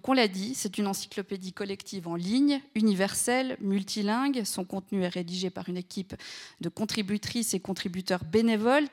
On 0.06 0.12
l'a 0.12 0.28
dit, 0.28 0.54
c'est 0.54 0.78
une 0.78 0.86
encyclopédie 0.86 1.52
collective 1.52 2.06
en 2.06 2.14
ligne, 2.14 2.60
universelle, 2.76 3.56
multilingue. 3.60 4.44
Son 4.44 4.64
contenu 4.64 5.02
est 5.02 5.08
rédigé 5.08 5.50
par 5.50 5.68
une 5.68 5.78
équipe 5.78 6.14
de 6.60 6.68
contributrices 6.68 7.54
et 7.54 7.58
contributeurs 7.58 8.22
bénévoles. 8.22 8.86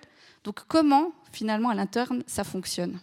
Donc, 0.43 0.61
comment, 0.67 1.11
finalement, 1.31 1.69
à 1.69 1.75
l'interne, 1.75 2.23
ça 2.25 2.43
fonctionne? 2.43 2.99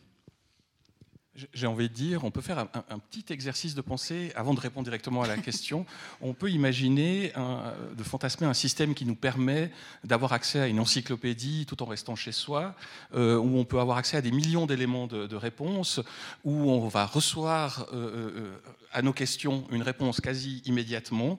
J'ai 1.52 1.66
envie 1.66 1.88
de 1.88 1.94
dire, 1.94 2.24
on 2.24 2.30
peut 2.30 2.40
faire 2.40 2.58
un, 2.58 2.98
petit 2.98 3.32
exercice 3.32 3.74
de 3.74 3.80
pensée 3.80 4.32
avant 4.34 4.54
de 4.54 4.60
répondre 4.60 4.84
directement 4.84 5.22
à 5.22 5.28
la 5.28 5.36
question. 5.36 5.86
on 6.20 6.34
peut 6.34 6.50
imaginer 6.50 7.32
de 7.96 8.02
fantasmer 8.02 8.46
un 8.46 8.54
système 8.54 8.94
qui 8.94 9.04
nous 9.04 9.14
permet 9.14 9.70
d'avoir 10.04 10.32
accès 10.32 10.60
à 10.60 10.66
une 10.66 10.80
encyclopédie 10.80 11.66
tout 11.66 11.82
en 11.82 11.86
restant 11.86 12.16
chez 12.16 12.32
soi, 12.32 12.74
euh, 13.14 13.36
où 13.36 13.58
on 13.58 13.64
peut 13.64 13.80
avoir 13.80 13.98
accès 13.98 14.16
à 14.16 14.22
des 14.22 14.30
millions 14.30 14.66
d'éléments 14.66 15.06
de, 15.06 15.36
réponse, 15.36 16.00
où 16.44 16.70
on 16.70 16.88
va 16.88 17.06
recevoir 17.06 17.86
euh, 17.92 17.94
euh, 17.94 18.56
à 18.92 19.02
nos 19.02 19.12
questions 19.12 19.66
une 19.70 19.82
réponse 19.82 20.20
quasi 20.20 20.62
immédiatement, 20.66 21.38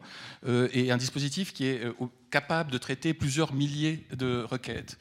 et 0.74 0.92
un 0.92 0.98
dispositif 0.98 1.54
qui 1.54 1.66
est 1.66 1.82
capable 2.30 2.72
de 2.72 2.78
traiter 2.78 3.14
plusieurs 3.14 3.54
milliers 3.54 4.06
de 4.14 4.44
requêtes. 4.44 4.98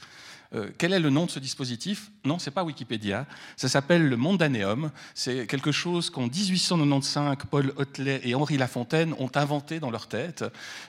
Euh, 0.53 0.71
quel 0.79 0.93
est 0.93 1.01
le 1.01 1.11
nom 1.11 1.27
de 1.27 1.31
ce 1.31 1.39
dispositif? 1.39 2.11
Non, 2.25 2.39
c'est 2.39 2.51
pas 2.51 2.65
Wikipédia. 2.65 3.27
Ça 3.57 3.69
s'appelle 3.69 4.09
le 4.09 4.17
Mondaneum. 4.17 4.91
C'est 5.15 5.47
quelque 5.47 5.71
chose 5.71 6.11
qu'en 6.11 6.23
1895, 6.23 7.37
Paul 7.51 7.73
Hotelet 7.77 8.21
et 8.25 8.35
Henri 8.35 8.59
Lafontaine 8.59 9.15
ont 9.19 9.31
inventé 9.35 9.79
dans 9.79 9.91
leur 9.91 10.09
tête, 10.09 10.45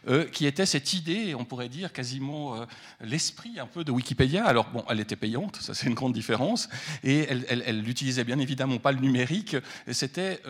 euh, 0.08 0.26
qui 0.26 0.46
était 0.46 0.66
cette 0.66 0.94
idée, 0.94 1.36
on 1.36 1.46
pourrait 1.46 1.70
dire 1.70 1.94
quasiment 1.94 2.56
euh, 2.56 2.66
l'esprit 3.02 3.60
un 3.60 3.68
peu 3.68 3.84
de 3.84 3.92
Wikipédia. 3.92 4.46
Alors 4.46 4.70
bon, 4.70 4.84
elle 4.90 5.00
était 5.00 5.16
payante, 5.16 5.58
ça 5.58 5.74
c'est 5.74 5.88
une 5.88 5.94
grande 5.94 6.14
différence, 6.14 6.68
et 7.04 7.28
elle, 7.30 7.82
n'utilisait 7.84 8.24
bien 8.24 8.40
évidemment 8.40 8.80
pas 8.80 8.92
le 8.92 9.00
numérique. 9.00 9.56
C'était 9.92 10.42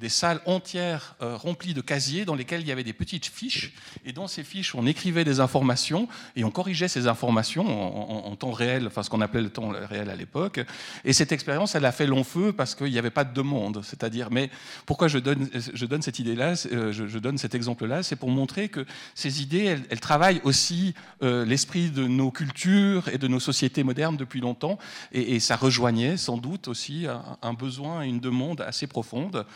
des 0.00 0.08
salles 0.08 0.40
entières 0.46 1.16
remplies 1.20 1.74
de 1.74 1.80
casiers 1.80 2.24
dans 2.24 2.34
lesquels 2.34 2.60
il 2.60 2.66
y 2.66 2.72
avait 2.72 2.84
des 2.84 2.92
petites 2.92 3.26
fiches, 3.26 3.72
et 4.04 4.12
dans 4.12 4.26
ces 4.26 4.44
fiches 4.44 4.74
on 4.74 4.86
écrivait 4.86 5.24
des 5.24 5.40
informations 5.40 6.08
et 6.36 6.44
on 6.44 6.50
corrigeait 6.50 6.88
ces 6.88 7.06
informations 7.06 7.66
en, 7.66 8.26
en 8.26 8.36
temps 8.36 8.47
réel, 8.52 8.86
enfin 8.86 9.02
ce 9.02 9.10
qu'on 9.10 9.20
appelait 9.20 9.42
le 9.42 9.50
temps 9.50 9.68
réel 9.68 10.10
à 10.10 10.16
l'époque. 10.16 10.60
Et 11.04 11.12
cette 11.12 11.32
expérience, 11.32 11.74
elle 11.74 11.84
a 11.84 11.92
fait 11.92 12.06
long 12.06 12.24
feu 12.24 12.52
parce 12.52 12.74
qu'il 12.74 12.90
n'y 12.90 12.98
avait 12.98 13.10
pas 13.10 13.24
de 13.24 13.34
demande. 13.34 13.82
C'est-à-dire, 13.84 14.28
mais 14.30 14.50
pourquoi 14.86 15.08
je 15.08 15.18
donne, 15.18 16.02
cette 16.02 16.18
idée-là, 16.18 16.54
euh, 16.72 16.92
je, 16.92 17.18
donne 17.18 17.38
cet 17.38 17.54
exemple-là, 17.54 18.02
c'est 18.02 18.16
pour 18.16 18.30
montrer 18.30 18.68
que 18.68 18.84
ces 19.14 19.42
idées, 19.42 19.78
elles, 19.90 20.00
travaillent 20.00 20.40
aussi 20.44 20.94
euh, 21.22 21.44
l'esprit 21.44 21.90
de 21.90 22.06
nos 22.06 22.30
cultures 22.30 23.08
et 23.08 23.18
de 23.18 23.28
nos 23.28 23.40
sociétés 23.40 23.82
modernes 23.82 24.16
depuis 24.16 24.40
longtemps. 24.40 24.78
Et, 25.12 25.38
ça 25.38 25.56
rejoignait 25.56 26.16
sans 26.16 26.36
doute 26.36 26.66
aussi 26.66 27.06
un, 27.42 27.52
besoin 27.54 28.02
et 28.02 28.08
une 28.08 28.20
demande 28.20 28.60
assez 28.60 28.86
profonde. 28.86 29.46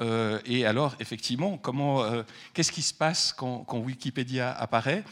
Euh, 0.00 0.38
et 0.46 0.64
alors, 0.64 0.94
effectivement, 1.00 1.58
comment, 1.58 2.04
qu'est-ce 2.54 2.72
qui 2.72 2.82
se 2.82 2.94
passe 2.94 3.32
quand, 3.32 3.64
Wikipédia 3.72 4.52
apparaît? 4.52 5.04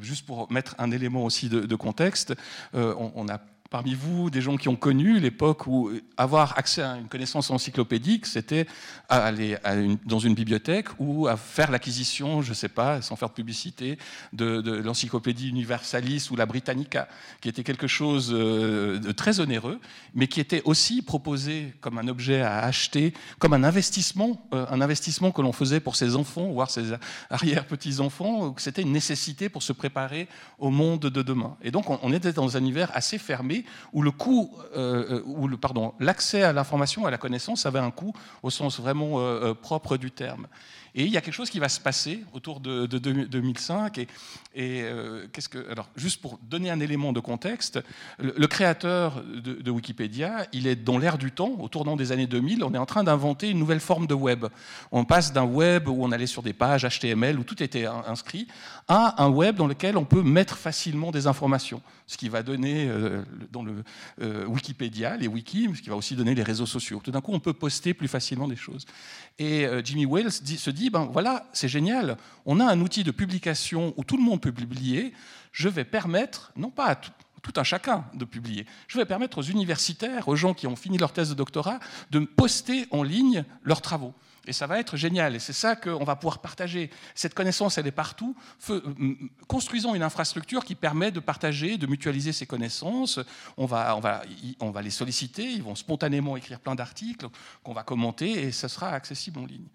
Juste 0.00 0.26
pour 0.26 0.50
mettre 0.50 0.74
un 0.78 0.90
élément 0.90 1.24
aussi 1.24 1.48
de, 1.48 1.76
contexte, 1.76 2.34
euh, 2.74 2.94
on, 2.96 3.28
a 3.28 3.38
parmi 3.72 3.94
vous 3.94 4.28
des 4.28 4.42
gens 4.42 4.58
qui 4.58 4.68
ont 4.68 4.76
connu 4.76 5.18
l'époque 5.18 5.66
où 5.66 5.90
avoir 6.18 6.58
accès 6.58 6.82
à 6.82 6.98
une 6.98 7.08
connaissance 7.08 7.50
encyclopédique, 7.50 8.26
c'était 8.26 8.66
aller 9.08 9.56
dans 10.04 10.18
une 10.18 10.34
bibliothèque 10.34 10.88
ou 10.98 11.26
à 11.26 11.38
faire 11.38 11.70
l'acquisition, 11.70 12.42
je 12.42 12.50
ne 12.50 12.54
sais 12.54 12.68
pas, 12.68 13.00
sans 13.00 13.16
faire 13.16 13.30
de 13.30 13.34
publicité, 13.34 13.98
de, 14.34 14.60
l'encyclopédie 14.84 15.48
Universalis 15.48 16.28
ou 16.30 16.36
la 16.36 16.44
Britannica, 16.44 17.08
qui 17.40 17.48
était 17.48 17.64
quelque 17.64 17.86
chose 17.86 18.30
euh, 18.32 18.98
de 18.98 19.10
très 19.12 19.40
onéreux, 19.40 19.80
mais 20.14 20.26
qui 20.26 20.40
était 20.40 20.62
aussi 20.66 21.00
proposé 21.00 21.72
comme 21.80 21.96
un 21.96 22.08
objet 22.08 22.42
à 22.42 22.58
acheter, 22.64 23.14
comme 23.38 23.54
un 23.54 23.64
investissement, 23.64 24.46
euh, 24.52 24.66
un 24.70 24.82
investissement 24.82 25.30
que 25.30 25.40
l'on 25.40 25.52
faisait 25.52 25.80
pour 25.80 25.96
ses 25.96 26.14
enfants, 26.14 26.50
voire 26.52 26.70
ses 26.70 26.92
arrière-petits-enfants, 27.30 28.54
c'était 28.58 28.82
une 28.82 28.92
nécessité 28.92 29.48
pour 29.48 29.62
se 29.62 29.72
préparer 29.72 30.28
au 30.58 30.68
monde 30.68 31.00
de 31.00 31.22
demain. 31.22 31.56
Et 31.62 31.70
donc 31.70 31.88
on 31.88 32.12
était 32.12 32.34
dans 32.34 32.54
un 32.56 32.60
univers 32.60 32.90
assez 32.94 33.16
fermé 33.16 33.61
où 33.92 34.02
le 34.02 34.10
coût, 34.10 34.50
euh, 34.76 35.22
euh, 35.26 35.46
le, 35.46 35.56
pardon, 35.56 35.94
l'accès 36.00 36.42
à 36.42 36.52
l'information, 36.52 37.06
à 37.06 37.10
la 37.10 37.18
connaissance 37.18 37.66
avait 37.66 37.78
un 37.78 37.90
coût 37.90 38.12
au 38.42 38.50
sens 38.50 38.80
vraiment 38.80 39.20
euh, 39.20 39.54
propre 39.54 39.96
du 39.96 40.10
terme. 40.10 40.46
Et 40.94 41.04
il 41.04 41.10
y 41.10 41.16
a 41.16 41.22
quelque 41.22 41.32
chose 41.32 41.48
qui 41.48 41.58
va 41.58 41.70
se 41.70 41.80
passer 41.80 42.22
autour 42.34 42.60
de, 42.60 42.84
2005. 42.84 43.96
Et, 43.96 44.06
qu'est-ce 45.32 45.48
que, 45.48 45.70
alors, 45.70 45.88
juste 45.96 46.20
pour 46.20 46.38
donner 46.42 46.68
un 46.68 46.80
élément 46.80 47.14
de 47.14 47.20
contexte, 47.20 47.80
le, 48.18 48.46
créateur 48.46 49.24
de, 49.24 49.70
Wikipédia, 49.70 50.46
il 50.52 50.66
est 50.66 50.76
dans 50.76 50.98
l'ère 50.98 51.16
du 51.16 51.32
temps, 51.32 51.56
au 51.58 51.68
tournant 51.68 51.96
des 51.96 52.12
années 52.12 52.26
2000, 52.26 52.62
on 52.62 52.74
est 52.74 52.78
en 52.78 52.84
train 52.84 53.04
d'inventer 53.04 53.48
une 53.48 53.58
nouvelle 53.58 53.80
forme 53.80 54.06
de 54.06 54.12
web. 54.12 54.44
On 54.90 55.06
passe 55.06 55.32
d'un 55.32 55.44
web 55.44 55.88
où 55.88 56.04
on 56.04 56.12
allait 56.12 56.26
sur 56.26 56.42
des 56.42 56.52
pages 56.52 56.86
HTML 56.86 57.38
où 57.38 57.42
tout 57.42 57.62
était 57.62 57.86
inscrit 57.86 58.46
à 58.86 59.24
un 59.24 59.30
web 59.30 59.56
dans 59.56 59.68
lequel 59.68 59.96
on 59.96 60.04
peut 60.04 60.22
mettre 60.22 60.58
facilement 60.58 61.10
des 61.10 61.26
informations 61.26 61.80
ce 62.12 62.18
qui 62.18 62.28
va 62.28 62.42
donner 62.42 62.88
euh, 62.88 63.22
dans 63.52 63.62
le 63.62 63.84
euh, 64.20 64.46
Wikipédia, 64.46 65.16
les 65.16 65.28
wikis, 65.28 65.68
ce 65.76 65.82
qui 65.82 65.88
va 65.88 65.96
aussi 65.96 66.16
donner 66.16 66.34
les 66.34 66.42
réseaux 66.42 66.66
sociaux. 66.66 67.00
Tout 67.04 67.10
d'un 67.10 67.20
coup, 67.20 67.32
on 67.32 67.40
peut 67.40 67.52
poster 67.52 67.94
plus 67.94 68.08
facilement 68.08 68.48
des 68.48 68.56
choses. 68.56 68.86
Et 69.38 69.66
euh, 69.66 69.82
Jimmy 69.84 70.06
Wales 70.06 70.32
se 70.32 70.70
dit, 70.70 70.90
ben 70.90 71.08
voilà, 71.12 71.46
c'est 71.52 71.68
génial, 71.68 72.16
on 72.46 72.58
a 72.58 72.64
un 72.64 72.80
outil 72.80 73.04
de 73.04 73.10
publication 73.10 73.94
où 73.96 74.04
tout 74.04 74.16
le 74.16 74.22
monde 74.22 74.40
peut 74.40 74.52
publier, 74.52 75.12
je 75.52 75.68
vais 75.68 75.84
permettre, 75.84 76.52
non 76.56 76.70
pas 76.70 76.86
à 76.86 76.94
tout, 76.96 77.12
tout 77.42 77.52
un 77.56 77.64
chacun 77.64 78.04
de 78.14 78.24
publier. 78.24 78.66
Je 78.88 78.98
vais 78.98 79.04
permettre 79.04 79.38
aux 79.38 79.42
universitaires, 79.42 80.28
aux 80.28 80.36
gens 80.36 80.54
qui 80.54 80.66
ont 80.66 80.76
fini 80.76 80.96
leur 80.96 81.12
thèse 81.12 81.28
de 81.28 81.34
doctorat, 81.34 81.80
de 82.10 82.20
poster 82.20 82.86
en 82.90 83.02
ligne 83.02 83.44
leurs 83.62 83.82
travaux. 83.82 84.14
Et 84.46 84.52
ça 84.52 84.66
va 84.66 84.78
être 84.80 84.96
génial. 84.96 85.36
Et 85.36 85.38
c'est 85.38 85.52
ça 85.52 85.76
qu'on 85.76 86.04
va 86.04 86.16
pouvoir 86.16 86.40
partager. 86.40 86.90
Cette 87.14 87.34
connaissance, 87.34 87.78
elle 87.78 87.86
est 87.86 87.92
partout. 87.92 88.36
Construisons 89.46 89.94
une 89.94 90.02
infrastructure 90.02 90.64
qui 90.64 90.74
permet 90.74 91.12
de 91.12 91.20
partager, 91.20 91.78
de 91.78 91.86
mutualiser 91.86 92.32
ces 92.32 92.46
connaissances. 92.46 93.20
On 93.56 93.66
va, 93.66 93.96
on 93.96 94.00
va, 94.00 94.22
on 94.60 94.70
va 94.70 94.82
les 94.82 94.90
solliciter. 94.90 95.44
Ils 95.44 95.62
vont 95.62 95.76
spontanément 95.76 96.36
écrire 96.36 96.58
plein 96.58 96.74
d'articles 96.74 97.28
qu'on 97.62 97.72
va 97.72 97.84
commenter 97.84 98.30
et 98.30 98.52
ça 98.52 98.68
sera 98.68 98.90
accessible 98.90 99.38
en 99.38 99.46
ligne. 99.46 99.68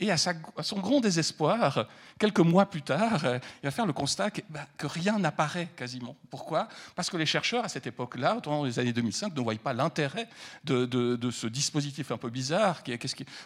Et 0.00 0.10
à, 0.10 0.16
son 0.16 0.80
grand 0.80 1.00
désespoir, 1.00 1.86
quelques 2.18 2.40
mois 2.40 2.66
plus 2.66 2.82
tard, 2.82 3.24
euh, 3.24 3.38
il 3.62 3.66
va 3.66 3.70
faire 3.70 3.86
le 3.86 3.92
constat 3.92 4.30
bah, 4.50 4.66
que, 4.76 4.88
rien 4.88 5.20
n'apparaît 5.20 5.68
quasiment. 5.76 6.16
Pourquoi? 6.30 6.68
Parce 6.96 7.10
que 7.10 7.16
les 7.16 7.26
chercheurs, 7.26 7.64
à 7.64 7.68
cette 7.68 7.86
époque-là, 7.86 8.40
dans 8.42 8.64
les 8.64 8.80
années 8.80 8.92
2005, 8.92 9.34
ne 9.36 9.40
voyaient 9.40 9.58
pas 9.58 9.72
l'intérêt 9.72 10.28
de, 10.64 11.30
ce 11.30 11.46
dispositif 11.46 12.10
un 12.10 12.18
peu 12.18 12.28
bizarre. 12.28 12.82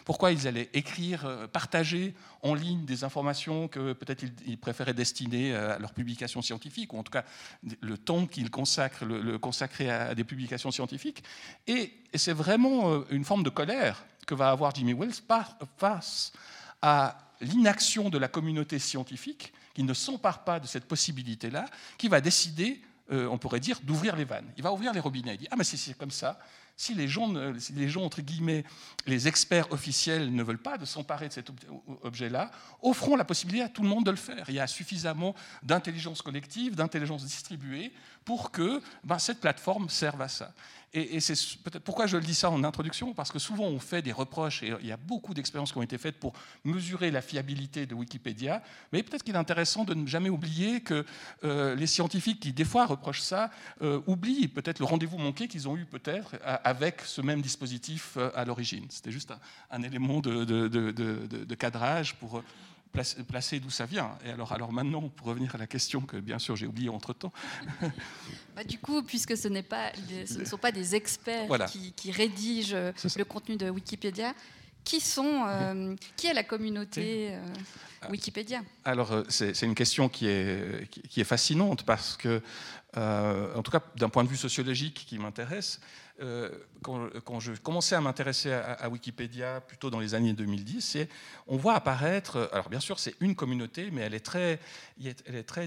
pourquoi 0.05 0.31
ils 0.31 0.47
allaient 0.47 0.69
écrire, 0.73 1.25
euh, 1.25 1.45
partager 1.45 2.15
en 2.41 2.55
ligne 2.55 2.83
des 2.85 3.03
informations 3.03 3.67
que 3.67 3.93
peut-être 3.93 4.23
ils, 4.47 4.57
préféraient 4.57 4.93
destiner 4.93 5.53
à 5.53 5.77
leurs 5.77 5.93
publications 5.93 6.41
scientifiques, 6.41 6.93
ou 6.93 6.99
en 6.99 7.03
tout 7.03 7.11
cas 7.11 7.25
le 7.81 7.97
temps 7.97 8.25
qu'ils 8.25 8.49
consacrent, 8.49 9.03
à 9.89 10.15
des 10.15 10.23
publications 10.23 10.71
scientifiques. 10.71 11.23
et 11.67 11.93
c'est 12.17 12.33
vraiment 12.33 12.91
euh, 12.91 13.05
une 13.11 13.23
forme 13.23 13.43
de 13.43 13.49
colère 13.49 14.05
que 14.29 14.35
va 14.35 14.51
avoir 14.51 14.75
Jimmy 14.75 14.93
Wells 14.93 15.23
face 15.77 16.31
à 16.83 17.17
l'inaction 17.41 18.11
de 18.11 18.19
la 18.19 18.27
communauté 18.27 18.77
scientifique 18.77 19.51
qui 19.73 19.81
ne 19.81 19.93
s'empare 19.95 20.43
pas 20.43 20.59
de 20.59 20.67
cette 20.67 20.85
possibilité-là, 20.85 21.65
qui 21.97 22.09
va 22.09 22.21
décider, 22.21 22.79
euh, 23.11 23.27
on 23.27 23.39
pourrait 23.39 23.59
dire, 23.59 23.79
d'ouvrir 23.81 24.15
les 24.15 24.25
vannes. 24.25 24.45
Il 24.55 24.61
va 24.61 24.71
ouvrir 24.71 24.93
les 24.93 24.99
robinets. 24.99 25.33
Il 25.33 25.39
dit 25.39 25.47
Ah, 25.49 25.55
mais 25.57 25.63
si 25.63 25.77
c'est 25.77 25.97
comme 25.97 26.11
ça, 26.11 26.39
Si 26.75 26.93
les 26.93 27.09
gens, 27.09 27.33
entre 28.05 28.21
guillemets, 28.21 28.63
les 29.05 29.27
experts 29.27 29.69
officiels 29.71 30.33
ne 30.33 30.43
veulent 30.43 30.61
pas 30.61 30.77
de 30.77 30.85
s'emparer 30.85 31.27
de 31.27 31.33
cet 31.33 31.51
objet-là, 32.03 32.51
offront 32.81 33.17
la 33.17 33.25
possibilité 33.25 33.65
à 33.65 33.69
tout 33.69 33.81
le 33.81 33.89
monde 33.89 34.05
de 34.05 34.11
le 34.11 34.17
faire. 34.17 34.45
Il 34.47 34.55
y 34.55 34.61
a 34.61 34.67
suffisamment 34.67 35.35
d'intelligence 35.61 36.21
collective, 36.21 36.75
d'intelligence 36.75 37.25
distribuée 37.25 37.91
pour 38.29 38.51
que 38.51 38.79
ben, 39.03 39.17
cette 39.17 39.39
plateforme 39.39 39.89
serve 39.89 40.21
à 40.21 40.27
ça. 40.27 40.53
Et, 40.93 41.19
c'est 41.19 41.33
peut-être 41.63 41.83
pourquoi 41.83 42.05
je 42.05 42.15
le 42.15 42.21
dis 42.23 42.35
ça 42.35 42.51
en 42.51 42.63
introduction, 42.63 43.11
parce 43.15 43.31
que 43.31 43.39
souvent 43.39 43.63
on 43.63 43.79
fait 43.79 44.03
des 44.03 44.11
reproches, 44.11 44.61
et 44.61 44.71
il 44.81 44.85
y 44.85 44.91
a 44.91 44.97
beaucoup 44.97 45.33
d'expériences 45.33 45.71
qui 45.71 45.79
ont 45.79 45.81
été 45.81 45.97
faites 45.97 46.19
pour 46.19 46.33
mesurer 46.63 47.09
la 47.09 47.23
fiabilité 47.23 47.87
de 47.87 47.95
Wikipédia, 47.95 48.61
mais 48.91 49.01
peut-être 49.01 49.23
qu'il 49.23 49.33
est 49.33 49.39
intéressant 49.39 49.83
de 49.83 49.95
ne 49.95 50.05
jamais 50.05 50.29
oublier 50.29 50.81
que 50.81 51.07
euh, 51.43 51.73
les 51.73 51.87
scientifiques 51.87 52.39
qui 52.39 52.53
des 52.53 52.65
fois 52.65 52.85
reprochent 52.85 53.21
ça 53.21 53.49
euh, 53.81 53.99
oublient 54.05 54.47
peut-être 54.47 54.77
le 54.77 54.85
rendez-vous 54.85 55.17
manqué 55.17 55.47
qu'ils 55.47 55.67
ont 55.67 55.75
eu 55.75 55.85
peut-être 55.85 56.35
avec 56.43 57.01
ce 57.01 57.21
même 57.21 57.41
dispositif 57.41 58.13
euh, 58.17 58.29
à 58.35 58.45
l'origine. 58.45 58.85
C'était 58.89 59.11
juste 59.11 59.33
un, 59.71 59.81
élément 59.81 60.19
de, 60.19 60.45
de, 60.45 61.55
cadrage 61.55 62.13
pour 62.15 62.43
placer 62.91 63.59
d'où 63.59 63.69
ça 63.69 63.85
vient. 63.85 64.17
Et 64.25 64.29
alors, 64.29 64.51
alors 64.51 64.71
maintenant, 64.71 65.09
pour 65.09 65.27
revenir 65.27 65.53
à 65.55 65.57
la 65.57 65.67
question 65.67 66.01
que 66.01 66.17
bien 66.17 66.39
sûr 66.39 66.55
j'ai 66.55 66.67
oubliée 66.67 66.89
entre-temps. 66.89 67.31
Bah, 68.55 68.65
du 68.65 68.77
coup, 68.77 69.03
puisque 69.03 69.37
ce, 69.37 69.47
pas, 69.61 69.93
ce 70.25 70.37
ne 70.37 70.43
sont 70.43 70.57
pas 70.57 70.73
des 70.73 70.93
experts 70.93 71.47
qui, 71.67 72.11
rédigent 72.11 72.75
le 72.75 73.23
contenu 73.23 73.55
de 73.55 73.69
Wikipédia, 73.69 74.33
qui, 74.83 74.99
sont, 74.99 75.45
euh, 75.47 75.95
qui 76.17 76.27
est 76.27 76.33
la 76.33 76.43
communauté 76.43 77.29
euh, 77.31 78.09
Wikipédia? 78.09 78.61
Alors, 78.83 79.11
euh, 79.11 79.23
c'est 79.29 79.61
une 79.61 79.75
question 79.75 80.09
qui 80.09 80.27
est, 80.27 80.89
qui 80.89 81.21
est 81.21 81.25
fascinante 81.25 81.83
parce 81.83 82.17
que, 82.17 82.41
en 82.95 83.61
tout 83.61 83.71
cas, 83.71 83.81
d'un 83.95 84.09
point 84.09 84.23
de 84.23 84.29
vue 84.29 84.37
sociologique 84.37 85.05
qui 85.07 85.19
m'intéresse, 85.19 85.79
euh, 86.21 86.49
quand, 86.81 87.39
je 87.39 87.53
commençais 87.53 87.95
à 87.95 88.01
m'intéresser 88.01 88.51
à, 88.51 88.89
Wikipédia, 88.89 89.61
plutôt 89.61 89.89
dans 89.89 89.99
les 89.99 90.15
années 90.15 90.33
2010, 90.33 90.81
c'est 90.81 91.09
on 91.47 91.57
voit 91.57 91.73
apparaître, 91.73 92.49
alors 92.53 92.69
bien 92.69 92.79
sûr 92.79 92.99
c'est 92.99 93.15
une 93.19 93.35
communauté, 93.35 93.89
mais 93.91 94.01
elle 94.01 94.13
est 94.13 94.19
très, 94.19 94.59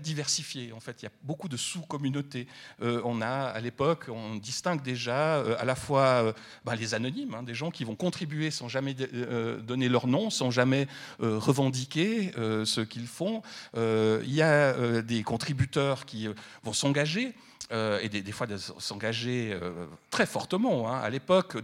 diversifiée. 0.01 0.73
En 0.73 0.81
fait, 0.81 1.03
il 1.03 1.05
y 1.05 1.09
a 1.09 1.13
beaucoup 1.23 1.49
de 1.49 1.57
sous-communautés. 1.57 2.47
Euh, 2.81 3.03
on 3.05 3.21
a 3.21 3.27
à 3.27 3.61
l'époque, 3.61 4.07
on 4.09 4.37
distingue 4.37 4.83
déjà 4.83 5.37
euh, 5.37 5.57
à 5.59 5.65
la 5.65 5.75
fois 5.75 6.35
bah, 6.65 6.77
les 6.77 6.95
anonymes, 6.95 7.35
hein, 7.35 7.43
des 7.43 7.55
gens 7.55 7.71
qui 7.71 7.85
vont 7.85 7.95
contribuer 7.95 8.51
sans 8.51 8.69
jamais 8.69 8.95
donner 8.95 9.89
leur 9.89 10.07
nom, 10.07 10.31
sans 10.31 10.51
jamais 10.51 10.89
revendiquer 11.21 12.33
ce 12.33 12.81
qu'ils 12.81 13.07
font. 13.07 13.43
il 13.75 14.35
y 14.35 14.43
a 14.43 15.03
des 15.03 15.23
contributeurs 15.23 16.07
qui 16.07 16.29
vont 16.63 16.73
s'engager. 16.73 17.35
Euh, 17.73 18.01
et 18.03 18.09
des, 18.11 18.33
fois 18.33 18.47
de 18.47 18.59
s'engager 18.59 19.51
euh, 19.55 19.87
très 20.11 20.27
fortement. 20.27 20.91
Hein. 20.91 21.01
À 21.01 21.09
l'époque, 21.09 21.57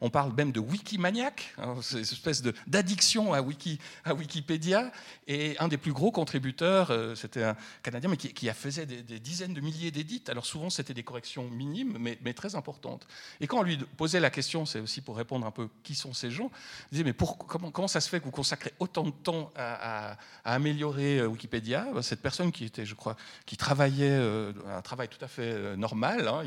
on 0.00 0.08
parle 0.08 0.32
même 0.32 0.52
de 0.52 0.60
wikimaniac, 0.60 1.54
hein, 1.58 1.74
c'est 1.82 1.96
une 1.96 2.02
espèce 2.02 2.42
d'addiction 2.66 3.34
à, 3.34 3.42
Wiki, 3.42 3.78
à 4.04 4.14
Wikipédia. 4.14 4.90
Et 5.26 5.58
un 5.58 5.68
des 5.68 5.76
plus 5.76 5.92
gros 5.92 6.12
contributeurs, 6.12 6.90
euh, 6.90 7.14
c'était 7.14 7.42
un 7.42 7.56
Canadien, 7.82 8.08
mais 8.08 8.16
qui, 8.16 8.48
faisait 8.48 8.86
des, 8.86 9.20
dizaines 9.20 9.52
de 9.52 9.60
milliers 9.60 9.90
d'édits. 9.90 10.22
Alors 10.28 10.46
souvent, 10.46 10.70
c'était 10.70 10.94
des 10.94 11.02
corrections 11.02 11.46
minimes, 11.50 11.98
mais, 11.98 12.32
très 12.32 12.54
importantes. 12.54 13.06
Et 13.40 13.46
quand 13.46 13.58
on 13.58 13.62
lui 13.62 13.76
posait 13.98 14.20
la 14.20 14.30
question, 14.30 14.64
c'est 14.64 14.80
aussi 14.80 15.02
pour 15.02 15.16
répondre 15.16 15.46
un 15.46 15.50
peu 15.50 15.68
qui 15.82 15.94
sont 15.94 16.14
ces 16.14 16.30
gens, 16.30 16.50
il 16.90 16.92
disait 16.92 17.04
mais 17.04 17.12
comment, 17.46 17.70
comment, 17.70 17.88
ça 17.88 18.00
se 18.00 18.08
fait 18.08 18.20
que 18.20 18.24
vous 18.24 18.30
consacrez 18.30 18.72
autant 18.78 19.02
de 19.02 19.10
temps 19.10 19.50
à, 19.56 20.16
améliorer 20.44 21.26
Wikipédia? 21.26 21.88
Cette 22.00 22.22
personne 22.22 22.50
qui 22.50 22.64
était, 22.64 22.86
je 22.86 22.94
crois, 22.94 23.16
qui 23.44 23.58
travaillait 23.58 24.16
un 24.70 24.80
travail 24.80 25.08
tout 25.08 25.22
à 25.22 25.28
fait 25.28 25.49
euh, 25.50 25.76
normal, 25.76 26.28
hein, 26.28 26.42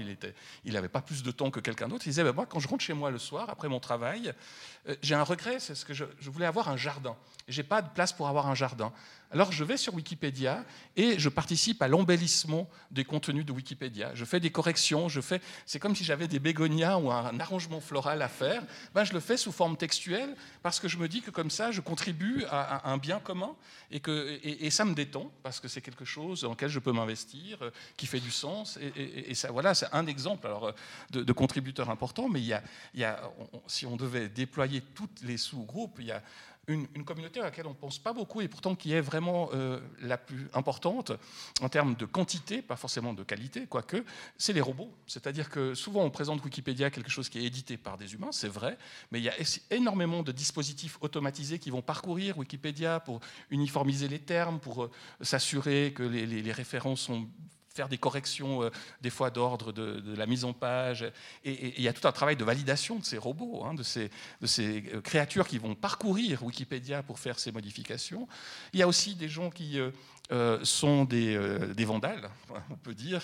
il 0.63 0.73
n'avait 0.73 0.89
pas 0.89 1.01
plus 1.01 1.23
de 1.23 1.31
temps 1.31 1.51
que 1.51 1.59
quelqu'un 1.59 1.87
d'autre. 1.87 2.03
Il 2.05 2.09
disait, 2.09 2.23
ben, 2.23 2.33
moi, 2.33 2.45
quand 2.45 2.59
je 2.59 2.67
rentre 2.67 2.83
chez 2.83 2.93
moi 2.93 3.11
le 3.11 3.17
soir, 3.17 3.49
après 3.49 3.67
mon 3.69 3.79
travail, 3.79 4.33
euh, 4.87 4.95
j'ai 5.01 5.15
un 5.15 5.23
regret, 5.23 5.59
c'est 5.59 5.75
ce 5.75 5.85
que 5.85 5.93
je, 5.93 6.05
voulais 6.21 6.45
avoir 6.45 6.69
un 6.69 6.77
jardin. 6.77 7.15
Je 7.47 7.61
n'ai 7.61 7.67
pas 7.67 7.81
de 7.81 7.89
place 7.89 8.13
pour 8.13 8.27
avoir 8.27 8.47
un 8.47 8.55
jardin. 8.55 8.91
Alors 9.33 9.51
je 9.51 9.63
vais 9.63 9.77
sur 9.77 9.95
Wikipédia 9.95 10.63
et 10.95 11.17
je 11.17 11.27
participe 11.27 11.81
à 11.81 11.87
l'embellissement 11.87 12.69
des 12.91 13.03
contenus 13.03 13.43
de 13.43 13.51
Wikipédia. 13.51 14.13
Je 14.13 14.25
fais 14.25 14.39
des 14.39 14.51
corrections, 14.51 15.09
je 15.09 15.21
fais, 15.21 15.41
c'est 15.65 15.79
comme 15.79 15.95
si 15.95 16.03
j'avais 16.03 16.27
des 16.27 16.37
bégonias 16.37 16.97
ou 16.99 17.11
un 17.11 17.39
arrangement 17.39 17.81
floral 17.81 18.21
à 18.21 18.27
faire. 18.27 18.61
Ben, 18.93 19.03
je 19.03 19.11
le 19.11 19.19
fais 19.19 19.35
sous 19.35 19.51
forme 19.51 19.75
textuelle 19.75 20.35
parce 20.61 20.79
que 20.79 20.87
je 20.87 20.97
me 20.97 21.07
dis 21.07 21.23
que 21.23 21.31
comme 21.31 21.49
ça, 21.49 21.71
je 21.71 21.81
contribue 21.81 22.45
à, 22.51 22.91
un 22.91 22.97
bien 22.97 23.19
commun 23.19 23.55
et, 23.89 23.99
que, 23.99 24.39
et, 24.43 24.69
ça 24.69 24.85
me 24.85 24.93
détend 24.93 25.31
parce 25.41 25.59
que 25.59 25.67
c'est 25.67 25.81
quelque 25.81 26.05
chose 26.05 26.41
dans 26.41 26.51
lequel 26.51 26.69
je 26.69 26.79
peux 26.79 26.91
m'investir, 26.91 27.57
euh, 27.63 27.71
qui 27.97 28.05
fait 28.05 28.19
du 28.19 28.31
sens. 28.31 28.77
Et, 28.95 29.33
ça, 29.33 29.51
voilà, 29.51 29.73
c'est 29.73 29.87
un 29.93 30.05
exemple 30.05 30.45
alors, 30.45 30.73
de, 31.09 31.23
de 31.23 31.33
contributeur 31.33 31.89
important, 31.89 32.29
mais 32.29 32.39
il 32.39 32.45
y 32.45 32.53
a, 32.53 32.61
il 32.93 32.99
y 32.99 33.03
a, 33.03 33.19
si 33.65 33.87
on 33.87 33.95
devait 33.95 34.29
déployer 34.29 34.81
tous 34.93 35.09
les 35.23 35.37
sous-groupes, 35.37 35.97
il 35.97 36.05
y 36.05 36.11
a 36.11 36.21
une, 36.67 36.87
communauté 37.03 37.41
à 37.41 37.43
laquelle 37.43 37.67
on 37.67 37.71
ne 37.71 37.75
pense 37.75 37.99
pas 37.99 38.13
beaucoup 38.13 38.39
et 38.41 38.47
pourtant 38.47 38.75
qui 38.75 38.93
est 38.93 39.01
vraiment 39.01 39.49
euh, 39.53 39.81
la 40.01 40.17
plus 40.17 40.47
importante 40.53 41.11
en 41.61 41.67
termes 41.67 41.95
de 41.95 42.05
quantité, 42.05 42.61
pas 42.61 42.77
forcément 42.77 43.13
de 43.13 43.23
qualité, 43.23 43.65
quoique, 43.67 44.03
c'est 44.37 44.53
les 44.53 44.61
robots. 44.61 44.91
C'est-à-dire 45.05 45.49
que 45.49 45.73
souvent 45.73 46.03
on 46.03 46.09
présente 46.09 46.43
Wikipédia 46.43 46.89
quelque 46.89 47.11
chose 47.11 47.27
qui 47.27 47.39
est 47.39 47.43
édité 47.43 47.75
par 47.75 47.97
des 47.97 48.13
humains, 48.13 48.31
c'est 48.31 48.47
vrai, 48.47 48.77
mais 49.11 49.19
il 49.19 49.25
y 49.25 49.29
a 49.29 49.33
énormément 49.71 50.23
de 50.23 50.31
dispositifs 50.31 50.97
automatisés 51.01 51.59
qui 51.59 51.69
vont 51.69 51.81
parcourir 51.81 52.37
Wikipédia 52.37 53.01
pour 53.01 53.19
uniformiser 53.49 54.07
les 54.07 54.19
termes, 54.19 54.59
pour 54.59 54.83
euh, 54.83 54.91
s'assurer 55.21 55.91
que 55.93 56.03
les, 56.03 56.25
les 56.25 56.51
références 56.51 57.01
sont 57.01 57.27
faire 57.73 57.89
des 57.89 57.97
corrections, 57.97 58.63
euh, 58.63 58.69
des 59.01 59.09
fois 59.09 59.31
d'ordre 59.31 59.71
de, 59.71 60.15
la 60.15 60.25
mise 60.25 60.45
en 60.45 60.53
page. 60.53 61.05
Et, 61.43 61.73
il 61.77 61.83
y 61.83 61.87
a 61.87 61.93
tout 61.93 62.07
un 62.07 62.11
travail 62.11 62.35
de 62.35 62.43
validation 62.43 62.99
de 62.99 63.05
ces 63.05 63.17
robots, 63.17 63.63
hein, 63.65 63.73
de, 63.73 63.83
ces, 63.83 64.11
euh, 64.43 65.01
créatures 65.01 65.47
qui 65.47 65.57
vont 65.57 65.75
parcourir 65.75 66.43
Wikipédia 66.43 67.03
pour 67.03 67.19
faire 67.19 67.39
ces 67.39 67.51
modifications. 67.51 68.27
Il 68.73 68.79
y 68.79 68.83
a 68.83 68.87
aussi 68.87 69.15
des 69.15 69.27
gens 69.27 69.49
qui 69.49 69.79
euh, 70.31 70.63
sont 70.63 71.05
des, 71.05 71.35
vandales, 71.85 72.29
on 72.69 72.75
peut 72.75 72.93
dire. 72.93 73.21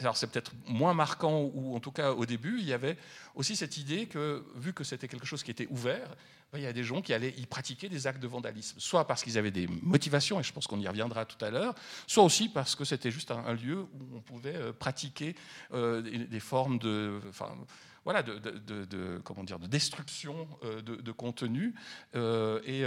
alors 0.00 0.16
c'est 0.16 0.28
peut-être 0.28 0.52
moins 0.66 0.94
marquant, 0.94 1.50
ou 1.52 1.74
en 1.74 1.80
tout 1.80 1.92
cas 1.92 2.12
au 2.12 2.24
début, 2.24 2.58
il 2.60 2.66
y 2.66 2.72
avait 2.72 2.96
aussi 3.34 3.56
cette 3.56 3.76
idée 3.76 4.06
que, 4.06 4.44
vu 4.54 4.72
que 4.72 4.84
c'était 4.84 5.08
quelque 5.08 5.26
chose 5.26 5.42
qui 5.42 5.50
était 5.50 5.66
ouvert, 5.70 6.08
il 6.54 6.60
y 6.60 6.66
a 6.66 6.72
des 6.72 6.84
gens 6.84 7.02
qui 7.02 7.12
allaient 7.12 7.34
y 7.36 7.46
pratiquer 7.46 7.88
des 7.88 8.06
actes 8.06 8.20
de 8.20 8.26
vandalisme, 8.26 8.78
soit 8.78 9.06
parce 9.06 9.22
qu'ils 9.22 9.38
avaient 9.38 9.50
des 9.50 9.66
motivations, 9.82 10.40
et 10.40 10.42
je 10.42 10.52
pense 10.52 10.66
qu'on 10.66 10.80
y 10.80 10.88
reviendra 10.88 11.24
tout 11.24 11.42
à 11.44 11.50
l'heure, 11.50 11.74
soit 12.06 12.24
aussi 12.24 12.48
parce 12.48 12.74
que 12.74 12.84
c'était 12.84 13.10
juste 13.10 13.30
un, 13.30 13.54
lieu 13.54 13.80
où 13.80 14.16
on 14.16 14.20
pouvait 14.20 14.54
euh, 14.54 14.72
pratiquer 14.72 15.34
euh, 15.72 16.02
des, 16.02 16.40
formes 16.40 16.78
de, 16.78 17.20
voilà, 18.04 18.22
de, 18.22 19.20
comment 19.24 19.44
dire, 19.44 19.58
de 19.58 19.66
destruction 19.66 20.48
euh, 20.64 20.80
de, 20.82 21.12
contenu. 21.12 21.74
et 22.14 22.84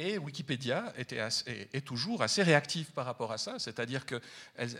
et 0.00 0.18
Wikipédia 0.18 0.92
était 0.96 1.20
est, 1.46 1.84
toujours 1.84 2.22
assez 2.22 2.42
réactive 2.42 2.90
par 2.92 3.04
rapport 3.04 3.32
à 3.32 3.38
ça, 3.38 3.58
c'est-à-dire 3.58 4.06
qu'elle 4.06 4.20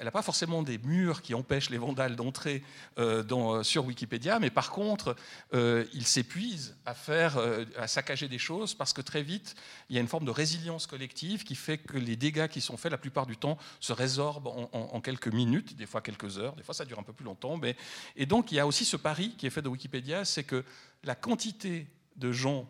n'a 0.02 0.11
pas 0.11 0.22
forcément 0.22 0.62
des 0.62 0.78
murs 0.78 1.20
qui 1.20 1.35
empêchent 1.35 1.70
les 1.70 1.78
vandales 1.78 2.16
d'entrer 2.16 2.62
euh, 2.98 3.22
euh, 3.30 3.62
sur 3.62 3.85
Wikipédia, 3.85 4.38
mais 4.38 4.50
par 4.50 4.70
contre, 4.70 5.16
euh, 5.52 5.85
il 5.92 6.06
s'épuise 6.06 6.76
à 6.87 6.94
faire, 6.94 7.38
à 7.76 7.87
saccager 7.87 8.28
des 8.28 8.38
choses 8.38 8.74
parce 8.74 8.92
que 8.92 9.02
très 9.02 9.22
vite, 9.22 9.54
il 9.90 9.96
y 9.96 9.98
a 9.98 10.00
une 10.00 10.09
forme 10.09 10.24
de 10.24 10.30
résilience 10.30 10.87
collective 10.87 11.44
qui 11.44 11.54
fait 11.54 11.78
que 11.78 11.98
les 11.98 12.16
dégâts 12.16 12.48
qui 12.48 12.61
sont 12.61 12.76
faits 12.76 12.90
la 12.90 12.98
plupart 12.98 13.26
du 13.26 13.37
temps 13.37 13.59
se 13.80 13.92
résorbent 13.92 14.48
en, 14.72 15.00
quelques 15.00 15.28
minutes, 15.28 15.76
des 15.76 15.87
fois 15.87 16.00
quelques 16.00 16.38
heures, 16.38 16.54
des 16.56 16.62
fois 16.62 16.74
ça 16.74 16.85
dure 16.85 16.98
un 16.98 17.02
peu 17.02 17.12
plus 17.12 17.24
longtemps. 17.24 17.56
Mais... 17.56 17.76
Et 18.16 18.26
donc, 18.26 18.52
il 18.52 18.54
y 18.54 18.61
a 18.61 18.66
aussi 18.66 18.85
ce 18.85 18.96
pari 18.96 19.35
qui 19.37 19.46
est 19.46 19.50
fait 19.50 19.62
de 19.62 19.68
Wikipédia, 19.68 20.24
c'est 20.24 20.44
que 20.44 20.64
la 21.04 21.14
quantité 21.14 21.87
de 22.16 22.33
gens 22.33 22.68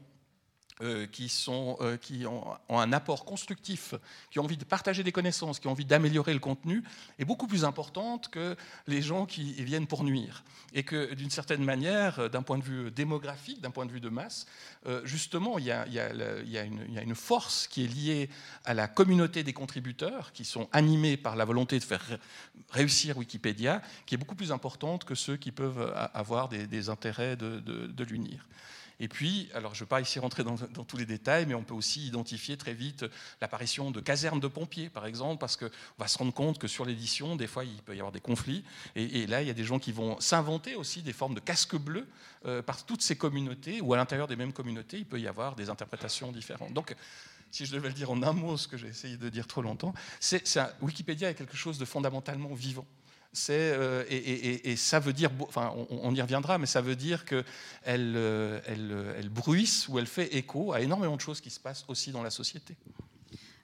euh, 0.83 1.07
qui, 1.07 1.31
euh, 1.49 2.27
ont, 2.27 2.79
un 2.79 2.93
apport 2.93 3.27
constructif, 3.27 3.95
qui 4.31 4.39
ont 4.39 4.45
envie 4.45 4.57
de 4.57 4.65
partager 4.65 5.03
des 5.03 5.13
connaissances, 5.13 5.61
qui 5.61 5.67
ont 5.67 5.73
envie 5.73 5.85
d'améliorer 5.85 6.33
le 6.33 6.39
contenu, 6.39 6.83
est 7.19 7.27
beaucoup 7.27 7.47
plus 7.47 7.65
importante 7.65 8.29
que 8.29 8.57
les 8.87 9.03
gens 9.03 9.27
qui 9.27 9.53
viennent 9.63 9.87
pour 9.87 10.05
nuire. 10.05 10.43
Et 10.73 10.83
que 10.83 11.13
d'une 11.15 11.31
certaine 11.31 11.65
manière, 11.65 12.19
euh, 12.21 12.29
d'un 12.29 12.43
point 12.43 12.57
de 12.57 12.65
vue 12.65 12.91
démographique, 12.91 13.61
d'un 13.61 13.71
point 13.71 13.85
de 13.85 13.93
vue 13.93 14.01
de 14.01 14.09
masse, 14.09 14.47
justement, 15.05 15.59
il 15.59 15.67
y, 15.67 15.71
a, 15.71 15.87
une, 16.65 17.15
force 17.15 17.67
qui 17.67 17.85
est 17.85 17.89
liée 17.89 18.31
à 18.65 18.73
la 18.73 18.89
communauté 18.89 19.43
des 19.43 19.53
contributeurs, 19.53 20.33
qui 20.33 20.45
sont 20.47 20.69
animés 20.73 21.19
par 21.19 21.37
la 21.37 21.45
volonté 21.45 21.79
de 21.79 21.85
faire 21.85 22.19
réussir 22.71 23.19
Wikipédia, 23.19 23.83
qui 24.07 24.15
est 24.15 24.19
beaucoup 24.19 24.35
plus 24.35 24.53
importante 24.53 25.05
que 25.05 25.15
ceux 25.15 25.37
qui 25.37 25.53
peuvent 25.53 25.93
avoir 26.15 26.49
des, 26.49 26.89
intérêts 26.89 27.37
de 27.37 28.05
l'unir. 28.05 28.47
Et 29.01 29.09
puis, 29.09 29.49
alors 29.55 29.75
je 29.75 29.81
ne 29.81 29.87
vais 29.87 29.89
pas 29.89 30.01
ici 30.01 30.19
rentrer 30.19 30.45
dans, 30.45 30.57
tous 30.57 30.97
les 30.97 31.07
détails, 31.07 31.47
mais 31.47 31.55
on 31.55 31.65
peut 31.65 31.75
aussi 31.75 32.07
identifier 32.07 32.57
très 32.57 32.75
vite 32.75 33.07
l'apparition 33.41 33.91
de 33.91 34.01
casernes 34.01 34.41
de 34.41 34.47
pompiers, 34.47 34.91
par 34.91 35.07
exemple, 35.07 35.41
parce 35.41 35.57
qu'on 35.57 35.71
va 35.99 36.07
se 36.07 36.19
rendre 36.19 36.35
compte 36.35 36.59
que 36.59 36.69
sur 36.69 36.85
l'édition, 36.85 37.35
des 37.35 37.47
fois, 37.47 37.65
il 37.65 37.83
peut 37.83 37.97
y 37.97 37.99
avoir 37.99 38.13
des 38.13 38.21
conflits. 38.21 38.63
Et, 38.95 39.27
là, 39.27 39.41
il 39.41 39.49
y 39.49 39.51
a 39.51 39.55
des 39.55 39.65
gens 39.65 39.79
qui 39.79 39.91
vont 39.91 40.21
s'inventer 40.21 40.77
aussi 40.77 41.03
des 41.03 41.15
formes 41.15 41.35
de 41.35 41.41
casques 41.41 41.77
bleus 41.77 42.07
euh, 42.45 42.63
par 42.63 42.85
toutes 42.85 43.03
ces 43.03 43.17
communautés, 43.17 43.81
ou 43.81 43.95
à 43.95 43.97
l'intérieur 43.97 44.29
des 44.29 44.37
mêmes 44.37 44.53
communautés, 44.53 44.99
il 44.99 45.07
peut 45.07 45.21
y 45.21 45.27
avoir 45.27 45.57
des 45.57 45.71
interprétations 45.71 46.31
différentes. 46.31 46.75
Donc, 46.75 46.95
si 47.51 47.67
je 47.67 47.73
devais 47.73 47.89
le 47.89 47.95
dire 47.95 48.11
en 48.11 48.23
un 48.23 48.33
mot, 48.33 48.57
ce 48.57 48.69
que 48.69 48.77
j'ai 48.77 48.89
essayé 48.89 49.17
de 49.17 49.29
dire 49.29 49.47
trop 49.47 49.63
longtemps, 49.63 49.95
c'est 50.21 50.45
Wikipédia 50.83 51.31
est 51.31 51.35
quelque 51.35 51.57
chose 51.57 51.79
de 51.79 51.85
fondamentalement 51.85 52.55
vivant. 52.55 52.87
Euh, 53.51 54.05
et, 54.09 54.77
ça 54.77 54.99
veut 54.99 55.13
dire, 55.13 55.31
enfin, 55.43 55.73
on, 55.91 56.15
y 56.15 56.21
reviendra, 56.21 56.59
mais 56.59 56.67
ça 56.67 56.81
veut 56.81 56.97
dire 56.97 57.25
qu'elle 57.25 57.45
elle, 57.85 59.15
elle 59.17 59.29
bruisse 59.29 59.89
ou 59.89 59.99
elle 59.99 60.07
fait 60.07 60.35
écho 60.35 60.73
à 60.73 60.81
énormément 60.81 61.17
de 61.17 61.21
choses 61.21 61.41
qui 61.41 61.51
se 61.51 61.61
passent 61.61 61.85
aussi 61.89 62.11
dans 62.11 62.23
la 62.23 62.31
société. 62.31 62.77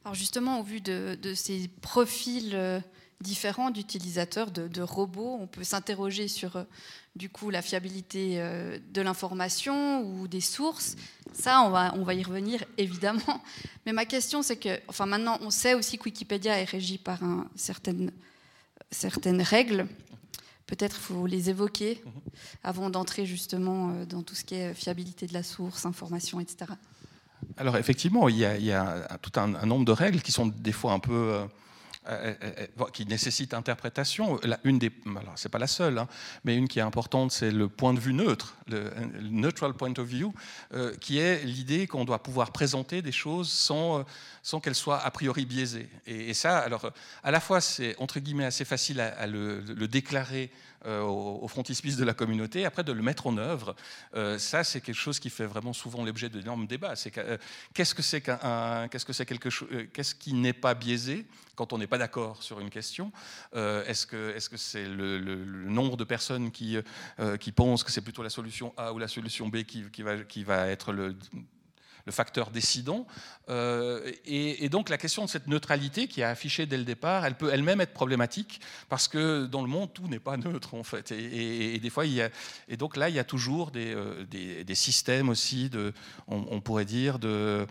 Alors 0.04 0.14
justement, 0.14 0.60
au 0.60 0.62
vu 0.62 0.80
de, 0.80 1.34
ces 1.34 1.68
profils 1.80 2.52
euh, 2.54 2.78
différents 3.20 3.70
d'utilisateurs, 3.72 4.52
de, 4.52 4.82
robots, 4.82 5.36
on 5.40 5.48
peut 5.48 5.64
s'interroger 5.64 6.28
sur 6.28 6.56
euh, 6.56 6.64
du 7.16 7.28
coup 7.28 7.50
la 7.50 7.60
fiabilité 7.60 8.38
de 8.38 9.02
l'information 9.02 10.02
ou 10.02 10.28
des 10.28 10.40
sources. 10.40 10.94
Ça, 11.32 11.62
on 11.62 11.70
va, 11.70 11.92
on 11.96 12.04
va 12.04 12.14
y 12.14 12.22
revenir 12.22 12.64
évidemment. 12.78 13.42
Mais 13.84 13.92
ma 13.92 14.04
question, 14.04 14.42
c'est 14.42 14.56
que, 14.56 14.80
enfin 14.86 15.06
maintenant, 15.06 15.38
on 15.40 15.50
sait 15.50 15.74
aussi 15.74 15.98
que 15.98 16.04
Wikipédia 16.04 16.56
est 16.60 16.64
régi 16.64 16.98
par 16.98 17.24
un, 17.24 17.48
certaines 17.56 18.12
certaines 18.90 19.42
règles. 19.42 19.86
Peut-être 20.66 20.96
faut 20.96 21.26
les 21.26 21.48
évoquer 21.50 22.02
avant 22.64 22.90
d'entrer 22.90 23.24
justement 23.24 23.90
euh, 23.90 24.04
dans 24.04 24.22
tout 24.22 24.34
ce 24.34 24.44
qui 24.44 24.56
est 24.56 24.74
fiabilité 24.74 25.26
de 25.26 25.32
la 25.32 25.42
source, 25.42 25.86
information, 25.86 26.40
etc. 26.40 26.72
Alors 27.56 27.76
effectivement, 27.76 28.28
il 28.28 28.38
y 28.38 28.72
a, 28.72 29.18
tout 29.22 29.38
un, 29.38 29.48
nombre 29.66 29.84
de 29.84 29.92
règles 29.92 30.22
qui 30.22 30.32
sont 30.32 30.46
des 30.46 30.72
fois 30.72 30.92
un 30.92 30.98
peu 30.98 31.46
euh, 32.08 32.34
euh, 32.42 32.66
euh, 32.80 32.84
qui 32.92 33.06
nécessite 33.06 33.54
interprétation. 33.54 34.38
Une 34.64 34.78
des, 34.78 34.90
c'est 35.34 35.48
pas 35.48 35.58
la 35.58 35.66
seule, 35.66 35.98
hein, 35.98 36.08
mais 36.44 36.56
une 36.56 36.68
qui 36.68 36.78
est 36.78 36.82
importante, 36.82 37.32
c'est 37.32 37.50
le 37.50 37.68
point 37.68 37.94
de 37.94 38.00
vue 38.00 38.12
neutre, 38.12 38.56
le, 38.68 38.90
neutral 39.20 39.74
point 39.74 39.92
of 39.98 40.06
view, 40.06 40.32
qui 41.00 41.18
est 41.18 41.44
l'idée 41.44 41.86
qu'on 41.86 42.04
doit 42.04 42.22
pouvoir 42.22 42.52
présenter 42.52 43.02
des 43.02 43.12
choses 43.12 43.50
sans, 43.50 44.04
sans 44.42 44.60
qu'elles 44.60 44.74
soient 44.74 45.00
a 45.02 45.10
priori 45.10 45.46
biaisées. 45.46 45.88
Et, 46.06 46.34
ça, 46.34 46.58
alors, 46.58 46.90
à 47.22 47.30
la 47.30 47.40
fois, 47.40 47.60
c'est 47.60 47.96
entre 47.98 48.20
guillemets 48.20 48.44
assez 48.44 48.64
facile 48.64 49.00
à, 49.00 49.26
le, 49.26 49.62
déclarer 49.88 50.50
au, 50.86 51.46
frontispice 51.48 51.96
de 51.96 52.04
la 52.04 52.14
communauté, 52.14 52.64
après 52.64 52.84
de 52.84 52.92
le 52.92 53.02
mettre 53.02 53.26
en 53.26 53.36
œuvre, 53.38 53.74
ça 54.38 54.64
c'est 54.64 54.80
quelque 54.80 54.94
chose 54.94 55.18
qui 55.18 55.30
fait 55.30 55.46
vraiment 55.46 55.72
souvent 55.72 56.04
l'objet 56.04 56.28
d'énormes 56.28 56.66
débats. 56.66 56.96
C'est 56.96 57.12
qu'est-ce 57.74 57.94
que 57.94 58.02
c'est 58.02 58.20
qu'un, 58.20 58.88
qu'est-ce 58.88 59.04
que 59.04 59.12
c'est 59.12 59.26
quelque 59.26 59.50
chose, 59.50 59.68
qu'est-ce 59.92 60.14
qui 60.14 60.32
n'est 60.32 60.52
pas 60.52 60.74
biaisé 60.74 61.26
quand 61.54 61.72
on 61.72 61.78
n'est 61.78 61.86
pas 61.86 61.98
d'accord 61.98 62.42
sur 62.42 62.60
une 62.60 62.70
question? 62.70 63.12
Euh, 63.54 63.84
Est-ce 63.86 64.06
que 64.06 64.34
c'est 64.56 64.84
-ce 64.84 64.88
le, 64.88 65.44
nombre 65.68 65.96
de 65.96 66.04
personnes 66.04 66.50
qui, 66.50 66.78
euh, 67.18 67.36
qui 67.36 67.52
pensent 67.52 67.84
que 67.84 67.92
c'est 67.92 68.02
plutôt 68.02 68.22
la 68.22 68.30
solution 68.30 68.72
A 68.76 68.92
ou 68.92 68.98
la 68.98 69.08
solution 69.08 69.48
B 69.48 69.62
qui, 69.64 70.02
va, 70.02 70.18
qui 70.18 70.44
va, 70.44 70.68
être 70.68 70.92
le, 70.92 71.16
le 72.06 72.12
facteur 72.12 72.50
décidant. 72.50 73.06
Euh, 73.48 74.10
et, 74.24 74.68
donc 74.68 74.88
la 74.88 74.98
question 74.98 75.24
de 75.24 75.28
cette 75.28 75.48
neutralité 75.48 76.08
qui 76.08 76.20
est 76.22 76.24
affichée 76.24 76.64
dès 76.66 76.78
le 76.78 76.84
départ, 76.84 77.26
elle 77.26 77.36
peut 77.36 77.50
elle-même 77.52 77.80
être 77.80 77.92
problématique 77.92 78.60
parce 78.88 79.08
que 79.08 79.46
dans 79.46 79.62
le 79.62 79.68
monde, 79.68 79.92
tout 79.92 80.08
n'est 80.08 80.18
pas 80.18 80.36
neutre 80.36 80.74
en 80.74 80.84
fait. 80.84 81.12
Et, 81.12 81.78
des 81.78 81.90
fois, 81.90 82.06
il 82.06 82.14
y 82.14 82.22
a, 82.22 82.30
et 82.68 82.76
donc 82.76 82.96
là, 82.96 83.08
il 83.08 83.14
y 83.14 83.18
a 83.18 83.24
toujours 83.24 83.70
des, 83.70 83.94
des, 84.30 84.64
des 84.64 84.74
systèmes 84.74 85.28
aussi, 85.28 85.68
de, 85.68 85.92
on, 86.28 86.46
on, 86.50 86.60
pourrait 86.60 86.84
dire, 86.84 87.18
de, 87.18 87.66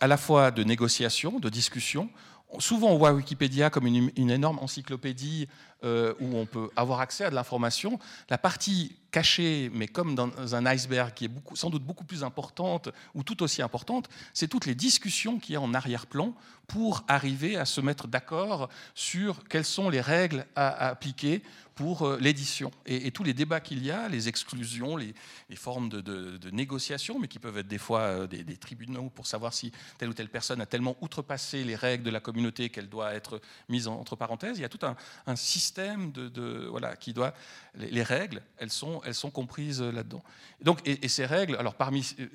à 0.00 0.06
la 0.06 0.16
fois 0.16 0.50
de 0.50 0.62
négociation, 0.62 1.40
de 1.40 1.48
discussion, 1.48 2.10
Souvent, 2.58 2.88
on 2.88 2.96
voit 2.96 3.12
Wikipédia 3.12 3.68
comme 3.68 3.86
une, 3.86 4.30
énorme 4.30 4.58
encyclopédie 4.60 5.48
euh, 5.84 6.14
où 6.20 6.36
on 6.36 6.46
peut 6.46 6.70
avoir 6.76 7.00
accès 7.00 7.24
à 7.24 7.30
de 7.30 7.34
l'information. 7.34 7.98
La 8.30 8.38
partie 8.38 8.96
cachée, 9.10 9.70
mais 9.72 9.86
comme 9.86 10.14
dans 10.14 10.54
un 10.54 10.66
iceberg 10.66 11.14
qui 11.14 11.26
est 11.26 11.30
sans 11.54 11.70
doute 11.70 11.82
beaucoup 11.82 12.04
plus 12.04 12.24
importante 12.24 12.90
ou 13.14 13.22
tout 13.22 13.42
aussi 13.42 13.62
importante, 13.62 14.08
c'est 14.34 14.48
toutes 14.48 14.66
les 14.66 14.74
discussions 14.74 15.38
qu'il 15.38 15.54
y 15.54 15.56
a 15.56 15.60
en 15.60 15.72
arrière-plan 15.72 16.34
pour 16.66 17.04
arriver 17.08 17.56
à 17.56 17.64
se 17.64 17.80
mettre 17.80 18.06
d'accord 18.08 18.68
sur 18.94 19.42
quelles 19.48 19.64
sont 19.64 19.88
les 19.88 20.02
règles 20.02 20.46
à 20.54 20.88
appliquer 20.88 21.42
pour 21.78 22.02
euh, 22.02 22.18
l'édition. 22.20 22.72
Et, 22.86 23.12
tous 23.12 23.22
les 23.22 23.32
débats 23.32 23.60
qu'il 23.60 23.84
y 23.84 23.92
a, 23.92 24.08
les 24.08 24.28
exclusions, 24.28 24.96
les, 24.96 25.14
formes 25.54 25.88
de, 25.88 26.50
négociation, 26.50 27.20
mais 27.20 27.28
qui 27.28 27.38
peuvent 27.38 27.56
être 27.56 27.68
des 27.68 27.78
fois 27.78 28.00
euh, 28.00 28.26
des, 28.26 28.56
tribunaux 28.56 29.10
pour 29.10 29.28
savoir 29.28 29.54
si 29.54 29.70
telle 29.96 30.08
ou 30.08 30.12
telle 30.12 30.28
personne 30.28 30.60
a 30.60 30.66
tellement 30.66 30.96
outrepassé 31.00 31.62
les 31.62 31.76
règles 31.76 32.02
de 32.02 32.10
la 32.10 32.18
communauté 32.18 32.68
qu'elle 32.68 32.88
doit 32.88 33.14
être 33.14 33.40
mise 33.68 33.86
entre 33.86 34.16
parenthèses. 34.16 34.58
Il 34.58 34.62
y 34.62 34.64
a 34.64 34.68
tout 34.68 34.84
un, 34.84 35.36
système 35.36 35.67
de, 35.76 36.66
voilà, 36.68 36.96
qui 36.96 37.12
doit... 37.12 37.34
Les, 37.74 38.02
règles, 38.02 38.42
elles 38.56 38.70
sont, 38.70 39.00
elles 39.04 39.14
sont 39.14 39.30
comprises 39.30 39.80
là-dedans. 39.82 40.22
Donc, 40.60 40.80
et, 40.84 41.08
ces 41.08 41.26
règles, 41.26 41.56
alors 41.56 41.74
parmi 41.74 42.14
euh, 42.18 42.26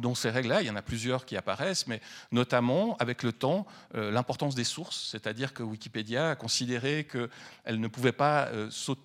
dans 0.00 0.14
ces 0.14 0.30
règles-là, 0.30 0.62
il 0.62 0.66
y 0.66 0.70
en 0.70 0.76
a 0.76 0.82
plusieurs 0.82 1.26
qui 1.26 1.36
apparaissent, 1.36 1.86
mais 1.86 2.00
notamment 2.32 2.96
avec 2.98 3.22
le 3.22 3.32
temps, 3.32 3.66
l'importance 3.94 4.54
des 4.54 4.64
sources, 4.64 5.08
c'est-à-dire 5.10 5.54
que 5.54 5.62
Wikipédia 5.62 6.30
a 6.30 6.36
considéré 6.36 7.06
qu'elle 7.10 7.80
ne 7.80 7.88
pouvait 7.88 8.12
pas 8.12 8.48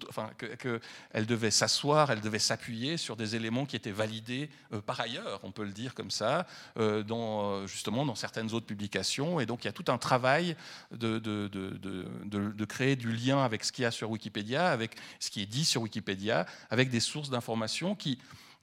enfin, 0.10 0.30
qu'elle 0.38 1.26
devait 1.26 1.52
s'asseoir, 1.52 2.12
elle 2.12 2.22
devait 2.22 2.40
s'appuyer 2.40 2.98
sur 2.98 3.16
des 3.16 3.36
éléments 3.36 3.66
qui 3.66 3.76
étaient 3.76 3.92
validés 3.92 4.50
euh, 4.74 4.82
par 4.82 5.00
ailleurs, 5.00 5.40
on 5.44 5.52
peut 5.52 5.64
le 5.64 5.72
dire 5.72 5.94
comme 5.94 6.12
ça, 6.12 6.48
euh, 6.78 7.04
dans, 7.04 7.44
euh, 7.44 7.68
justement 7.68 8.06
dans 8.06 8.16
certaines 8.16 8.54
autres 8.54 8.66
publications. 8.66 9.40
Et 9.40 9.46
donc 9.46 9.64
il 9.64 9.68
y 9.68 9.70
a 9.70 9.74
tout 9.74 9.92
un 9.92 9.98
travail 9.98 10.56
de, 10.92 11.20
de, 11.20 11.48
de 11.48 12.66
créer 12.66 12.96
du 12.96 13.12
lien 13.12 13.44
avec 13.44 13.64
ce 13.64 13.72
qu'il 13.72 13.84
y 13.84 13.86
a 13.86 13.92
sur 13.92 14.10
Wikipédia, 14.10 14.70
avec 14.70 14.96
ce 15.20 15.30
qui 15.30 15.42
est 15.42 15.46
dit 15.46 15.66
sur 15.66 15.82
Wikipédia, 15.82 16.46
avec 16.70 16.90
des 16.90 17.00
sources 17.00 17.30
d'informations 17.30 17.96
qui 17.96 18.20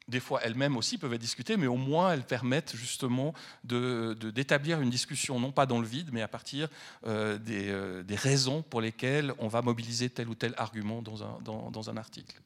des 0.08 0.20
fois 0.20 0.40
elles-mêmes 0.42 0.76
aussi 0.76 0.98
peuvent 0.98 1.12
être 1.12 1.20
discutées, 1.20 1.56
mais 1.56 1.66
au 1.66 1.76
moins 1.76 2.12
elles 2.12 2.24
permettent 2.24 2.74
justement 2.74 3.34
d'établir 3.64 4.80
une 4.80 4.90
discussion, 4.90 5.38
non 5.38 5.52
pas 5.52 5.66
dans 5.66 5.80
le 5.80 5.86
vide, 5.86 6.08
mais 6.12 6.22
à 6.22 6.28
partir 6.28 6.68
euh, 7.06 7.38
euh, 7.48 8.02
des, 8.02 8.16
raisons 8.16 8.62
pour 8.62 8.80
lesquelles 8.80 9.32
on 9.38 9.48
va 9.48 9.62
mobiliser 9.62 10.10
tel 10.10 10.28
ou 10.28 10.34
tel 10.34 10.54
argument 10.56 11.02
dans 11.02 11.22
un, 11.22 11.38
dans, 11.42 11.90
un 11.90 11.96
article. 11.96 12.40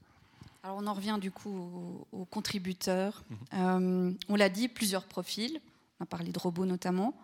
Alors 0.63 0.77
on 0.81 0.87
en 0.87 0.93
revient 0.93 1.19
du 1.21 1.31
coup 1.31 2.07
aux, 2.13 2.25
contributeurs. 2.27 3.23
Mhm. 3.29 3.39
Euh, 3.55 4.13
on 4.29 4.37
l'a 4.37 4.49
dit, 4.49 4.69
plusieurs 4.69 5.05
profils. 5.05 5.61
On 5.99 6.05
a 6.05 6.07
parlé 6.07 6.33
de 6.33 6.39
robots 6.39 6.67
notamment. 6.67 7.15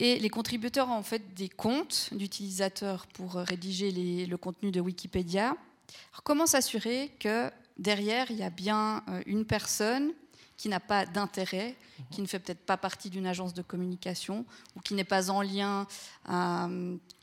Et 0.00 0.18
les 0.18 0.30
contributeurs 0.30 0.88
ont 0.88 0.94
en 0.94 1.02
fait 1.02 1.34
des 1.34 1.48
comptes 1.48 2.10
d'utilisateurs 2.12 3.06
pour 3.06 3.34
rédiger 3.34 4.26
le 4.26 4.36
contenu 4.36 4.72
de 4.72 4.80
Wikipédia. 4.80 5.56
Alors, 6.12 6.22
comment 6.24 6.46
s'assurer 6.46 7.12
que 7.20 7.50
derrière, 7.78 8.30
il 8.30 8.36
y 8.36 8.42
a 8.42 8.50
bien 8.50 9.02
euh, 9.08 9.22
une 9.26 9.44
personne 9.44 10.12
qui 10.56 10.68
n'a 10.68 10.80
pas 10.80 11.04
d'intérêt, 11.04 11.74
qui 12.10 12.22
ne 12.22 12.26
fait 12.26 12.38
peut-être 12.38 12.64
pas 12.64 12.76
partie 12.76 13.10
d'une 13.10 13.26
agence 13.26 13.54
de 13.54 13.62
communication 13.62 14.44
ou 14.76 14.80
qui 14.80 14.94
n'est 14.94 15.02
pas 15.02 15.30
en 15.30 15.42
lien 15.42 15.86
à, 16.26 16.68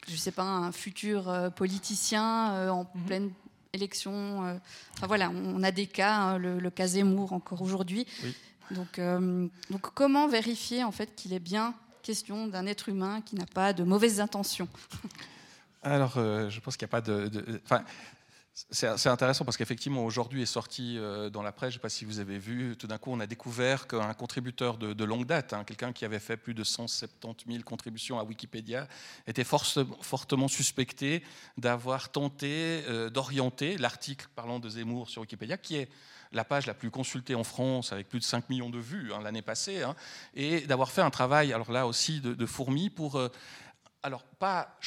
je 0.07 0.15
sais 0.15 0.31
pas, 0.31 0.43
un 0.43 0.71
futur 0.73 1.29
euh, 1.29 1.49
politicien 1.49 2.51
euh, 2.51 2.69
en 2.69 2.89
mhm. 2.93 3.05
pleine 3.05 3.31
élection. 3.73 4.59
Enfin 4.97 5.07
voilà, 5.07 5.29
on 5.29 5.63
a 5.63 5.71
des 5.71 5.87
cas, 5.87 6.13
hein, 6.13 6.37
le, 6.37 6.69
cas 6.69 6.87
Zemmour 6.87 7.31
encore 7.31 7.61
aujourd'hui. 7.61 8.05
Donc, 8.71 8.99
donc 9.69 9.81
comment 9.93 10.27
vérifier 10.27 10.83
en 10.83 10.91
fait 10.91 11.15
qu'il 11.15 11.31
est 11.31 11.39
bien 11.39 11.73
question 12.03 12.47
d'un 12.47 12.65
être 12.65 12.89
humain 12.89 13.21
qui 13.21 13.37
n'a 13.37 13.45
pas 13.45 13.71
de 13.71 13.85
mauvaises 13.85 14.19
intentions? 14.19 14.67
Alors, 15.83 16.15
je 16.15 16.59
pense 16.59 16.75
qu'il 16.75 16.85
n'y 16.85 16.89
a 16.89 16.91
pas 16.91 17.01
de, 17.01 17.29
de 17.29 17.61
c'est 18.69 19.07
intéressant 19.07 19.45
parce 19.45 19.57
qu'effectivement, 19.57 20.05
aujourd'hui 20.05 20.41
est 20.41 20.45
sorti 20.45 20.97
euh, 20.97 21.29
dans 21.29 21.41
la 21.41 21.51
presse, 21.51 21.71
je 21.71 21.75
ne 21.75 21.79
sais 21.79 21.81
pas 21.81 21.89
si 21.89 22.05
vous 22.05 22.19
avez 22.19 22.37
vu, 22.37 22.75
tout 22.77 22.87
d'un 22.87 22.97
coup, 22.97 23.11
on 23.11 23.19
a 23.19 23.27
découvert 23.27 23.87
qu'un 23.87 24.13
contributeur 24.13 24.77
de, 24.77 25.03
longue 25.03 25.25
date, 25.25 25.53
hein, 25.53 25.63
quelqu'un 25.63 25.93
qui 25.93 26.05
avait 26.05 26.19
fait 26.19 26.37
plus 26.37 26.53
de 26.53 26.63
170 26.63 27.51
000 27.51 27.63
contributions 27.63 28.19
à 28.19 28.23
Wikipédia, 28.23 28.87
était 29.27 29.43
fortement 29.43 30.47
suspecté 30.47 31.23
d'avoir 31.57 32.11
tenté 32.11 32.83
euh, 32.87 33.09
d'orienter 33.09 33.77
l'article 33.77 34.27
parlant 34.35 34.59
de 34.59 34.69
Zemmour 34.69 35.09
sur 35.09 35.21
Wikipédia, 35.21 35.57
qui 35.57 35.77
est 35.77 35.89
la 36.31 36.45
page 36.45 36.65
la 36.65 36.73
plus 36.73 36.91
consultée 36.91 37.35
en 37.35 37.43
France, 37.43 37.91
avec 37.91 38.09
plus 38.09 38.19
de 38.19 38.23
5 38.23 38.49
millions 38.49 38.69
de 38.69 38.79
vues 38.79 39.11
hein, 39.13 39.21
l'année 39.21 39.41
passée, 39.41 39.83
hein, 39.83 39.95
et 40.33 40.61
d'avoir 40.61 40.91
fait 40.91 41.01
un 41.01 41.09
travail, 41.09 41.53
alors 41.53 41.71
là 41.71 41.87
aussi, 41.87 42.21
de, 42.21 42.45
fourmi 42.45 42.89
pour... 42.89 43.17
Euh, 43.17 43.29
alors, 44.03 44.23
pas... 44.23 44.77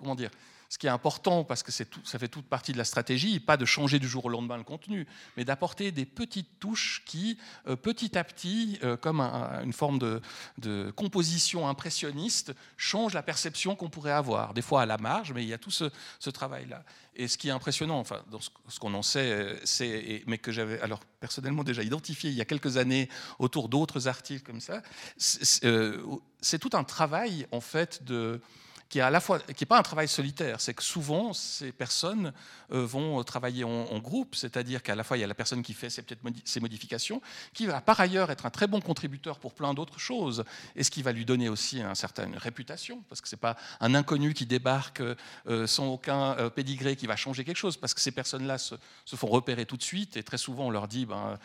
comment 0.00 0.14
dire 0.14 0.30
ce 0.74 0.78
qui 0.78 0.88
est 0.88 0.90
important, 0.90 1.44
parce 1.44 1.62
que 1.62 1.70
ça 1.70 2.18
fait 2.18 2.26
toute 2.26 2.46
partie 2.46 2.72
de 2.72 2.78
la 2.78 2.84
stratégie, 2.84 3.38
pas 3.38 3.56
de 3.56 3.64
changer 3.64 4.00
du 4.00 4.08
jour 4.08 4.24
au 4.24 4.28
lendemain 4.28 4.56
le 4.56 4.64
contenu, 4.64 5.06
mais 5.36 5.44
d'apporter 5.44 5.92
des 5.92 6.04
petites 6.04 6.58
touches 6.58 7.04
qui, 7.06 7.38
euh, 7.68 7.76
petit 7.76 8.18
à 8.18 8.24
petit, 8.24 8.80
euh, 8.82 8.96
comme 8.96 9.20
une 9.20 9.72
forme 9.72 10.00
de, 10.00 10.90
composition 10.96 11.68
impressionniste, 11.68 12.56
changent 12.76 13.14
la 13.14 13.22
perception 13.22 13.76
qu'on 13.76 13.88
pourrait 13.88 14.10
avoir. 14.10 14.52
Des 14.52 14.62
fois 14.62 14.82
à 14.82 14.86
la 14.86 14.98
marge, 14.98 15.32
mais 15.32 15.44
il 15.44 15.48
y 15.48 15.52
a 15.52 15.58
tout 15.58 15.70
ce, 15.70 15.90
travail-là. 16.28 16.82
Et 17.14 17.28
ce 17.28 17.38
qui 17.38 17.50
est 17.50 17.52
impressionnant, 17.52 18.00
enfin, 18.00 18.24
dans 18.32 18.40
ce, 18.40 18.80
qu'on 18.80 18.94
en 18.94 19.02
sait, 19.02 19.30
euh, 19.30 20.20
mais 20.26 20.38
que 20.38 20.50
j'avais 20.50 20.80
alors 20.80 20.98
personnellement 21.20 21.62
déjà 21.62 21.84
identifié 21.84 22.30
il 22.30 22.36
y 22.36 22.40
a 22.40 22.44
quelques 22.44 22.78
années 22.78 23.08
autour 23.38 23.68
d'autres 23.68 24.08
articles 24.08 24.42
comme 24.42 24.60
ça, 24.60 24.82
c'est 25.16 26.58
tout 26.58 26.70
un 26.72 26.82
travail 26.82 27.46
en 27.52 27.60
fait 27.60 28.02
de 28.02 28.40
qui 28.88 28.98
est 28.98 29.02
à 29.02 29.10
la 29.10 29.20
fois 29.20 29.40
qui 29.40 29.64
est 29.64 29.66
pas 29.66 29.78
un 29.78 29.82
travail 29.82 30.08
solitaire, 30.08 30.60
c'est 30.60 30.74
que 30.74 30.82
souvent 30.82 31.32
ces 31.32 31.72
personnes 31.72 32.32
euh, 32.72 32.84
vont 32.84 33.22
travailler 33.24 33.64
en, 33.64 33.98
groupe, 33.98 34.34
c'est-à-dire 34.34 34.82
qu'à 34.82 34.94
la 34.94 35.04
fois 35.04 35.16
il 35.16 35.20
y 35.20 35.24
a 35.24 35.26
la 35.26 35.34
personne 35.34 35.62
qui 35.62 35.74
fait 35.74 35.88
ces, 35.90 36.60
modifications, 36.60 37.20
qui 37.52 37.66
va 37.66 37.80
par 37.80 38.00
ailleurs 38.00 38.30
être 38.30 38.46
un 38.46 38.50
très 38.50 38.66
bon 38.66 38.80
contributeur 38.80 39.38
pour 39.38 39.54
plein 39.54 39.74
d'autres 39.74 39.98
choses, 39.98 40.44
et 40.76 40.84
ce 40.84 40.90
qui 40.90 41.02
va 41.02 41.12
lui 41.12 41.24
donner 41.24 41.48
aussi 41.48 41.80
une 41.80 41.94
certaine 41.94 42.36
réputation, 42.36 43.02
parce 43.08 43.20
que 43.20 43.28
c'est 43.28 43.36
pas 43.36 43.56
un 43.80 43.94
inconnu 43.94 44.34
qui 44.34 44.46
débarque 44.46 45.02
euh, 45.46 45.66
sans 45.66 45.86
aucun 45.86 46.36
euh, 46.38 46.50
pédigré 46.50 46.96
qui 46.96 47.06
va 47.06 47.16
changer 47.16 47.44
quelque 47.44 47.56
chose, 47.56 47.76
parce 47.76 47.94
que 47.94 48.00
ces 48.00 48.12
personnes-là 48.12 48.58
se, 48.58 48.76
font 49.14 49.28
repérer 49.28 49.66
tout 49.66 49.76
de 49.76 49.82
suite, 49.82 50.16
et 50.16 50.22
très 50.22 50.38
souvent 50.38 50.66
on 50.66 50.70
leur 50.70 50.88
dit 50.88 51.06
ben 51.06 51.38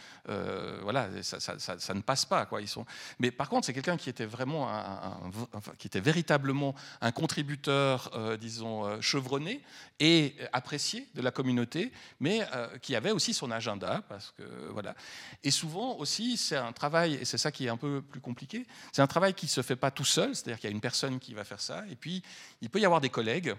voilà 0.81 1.09
ça, 1.21 1.93
ne 1.93 2.01
passe 2.01 2.25
pas 2.25 2.45
quoi. 2.45 2.61
Ils 2.61 2.67
sont. 2.67 2.85
Mais 3.19 3.31
par 3.31 3.49
contre 3.49 3.65
c'est 3.65 3.73
quelqu'un 3.73 3.97
qui 3.97 4.09
était 4.09 4.25
vraiment 4.25 4.69
qui 5.77 5.87
était 5.87 5.99
véritablement 5.99 6.75
un 7.01 7.11
contributeur 7.11 7.28
contributeur, 7.29 8.09
euh, 8.15 8.37
disons, 8.37 8.85
euh, 8.85 9.01
chevronné 9.01 9.61
et 9.99 10.33
apprécié 10.51 11.07
de 11.13 11.21
la 11.21 11.29
communauté, 11.29 11.91
mais 12.19 12.41
euh, 12.55 12.75
qui 12.81 12.95
avait 12.95 13.11
aussi 13.11 13.35
son 13.35 13.51
agenda, 13.51 14.01
parce 14.09 14.33
que 14.35 14.43
voilà. 14.71 14.95
Et 15.43 15.51
souvent 15.51 15.95
aussi, 15.97 16.37
c'est 16.37 16.55
un 16.55 16.71
travail, 16.71 17.19
et 17.21 17.25
c'est 17.25 17.37
ça 17.37 17.51
qui 17.51 17.67
est 17.67 17.69
un 17.69 17.77
peu 17.77 18.01
plus 18.01 18.19
compliqué, 18.19 18.65
c'est 18.91 19.03
un 19.03 19.07
travail 19.07 19.35
qui 19.35 19.47
se 19.47 19.61
fait 19.61 19.75
pas 19.75 19.91
tout 19.91 20.05
seul, 20.05 20.33
c'est-à-dire 20.33 20.59
qu'il 20.59 20.71
y 20.71 20.73
a 20.73 20.75
une 20.75 20.81
personne 20.81 21.19
qui 21.19 21.35
va 21.35 21.43
faire 21.43 21.61
ça, 21.61 21.83
et 21.91 21.95
puis 21.95 22.23
il 22.63 22.69
peut 22.71 22.79
y 22.79 22.85
avoir 22.85 22.99
des 22.99 23.09
collègues 23.09 23.53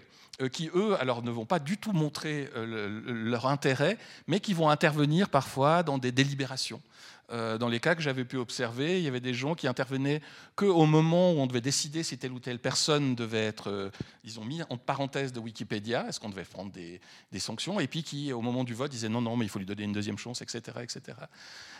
qui 0.51 0.69
eux, 0.75 0.99
alors 0.99 1.23
ne 1.23 1.31
vont 1.31 1.45
pas 1.45 1.59
du 1.59 1.77
tout 1.77 1.93
montrer 1.93 2.49
leur 2.55 3.45
intérêt, 3.45 3.97
mais 4.27 4.39
qui 4.39 4.53
vont 4.53 4.69
intervenir 4.69 5.29
parfois 5.29 5.83
dans 5.83 5.97
des 5.97 6.11
délibérations. 6.11 6.81
Euh, 7.31 7.57
dans 7.57 7.69
les 7.69 7.79
cas 7.79 7.95
que 7.95 8.01
j'avais 8.01 8.25
pu 8.25 8.37
observer, 8.37 8.99
il 8.99 9.03
y 9.03 9.07
avait 9.07 9.21
des 9.21 9.33
gens 9.33 9.55
qui 9.55 9.67
intervenaient 9.67 10.21
qu'au 10.55 10.85
moment 10.85 11.31
où 11.31 11.37
on 11.37 11.47
devait 11.47 11.61
décider 11.61 12.03
si 12.03 12.17
telle 12.17 12.33
ou 12.33 12.39
telle 12.39 12.59
personne 12.59 13.15
devait 13.15 13.45
être, 13.45 13.69
euh, 13.69 13.89
disons, 14.23 14.43
mis 14.43 14.61
en 14.69 14.77
parenthèse 14.77 15.31
de 15.31 15.39
Wikipédia, 15.39 16.07
est-ce 16.07 16.19
qu'on 16.19 16.29
devait 16.29 16.43
prendre 16.43 16.71
des, 16.71 16.99
sanctions, 17.39 17.79
et 17.79 17.87
puis 17.87 18.03
qui, 18.03 18.33
au 18.33 18.41
moment 18.41 18.63
du 18.63 18.73
vote, 18.73 18.91
disaient 18.91 19.09
non, 19.09 19.21
non, 19.21 19.37
mais 19.37 19.45
il 19.45 19.49
faut 19.49 19.59
lui 19.59 19.65
donner 19.65 19.83
une 19.83 19.93
deuxième 19.93 20.17
chance, 20.17 20.41
etc. 20.41 20.79
etc. 20.81 21.17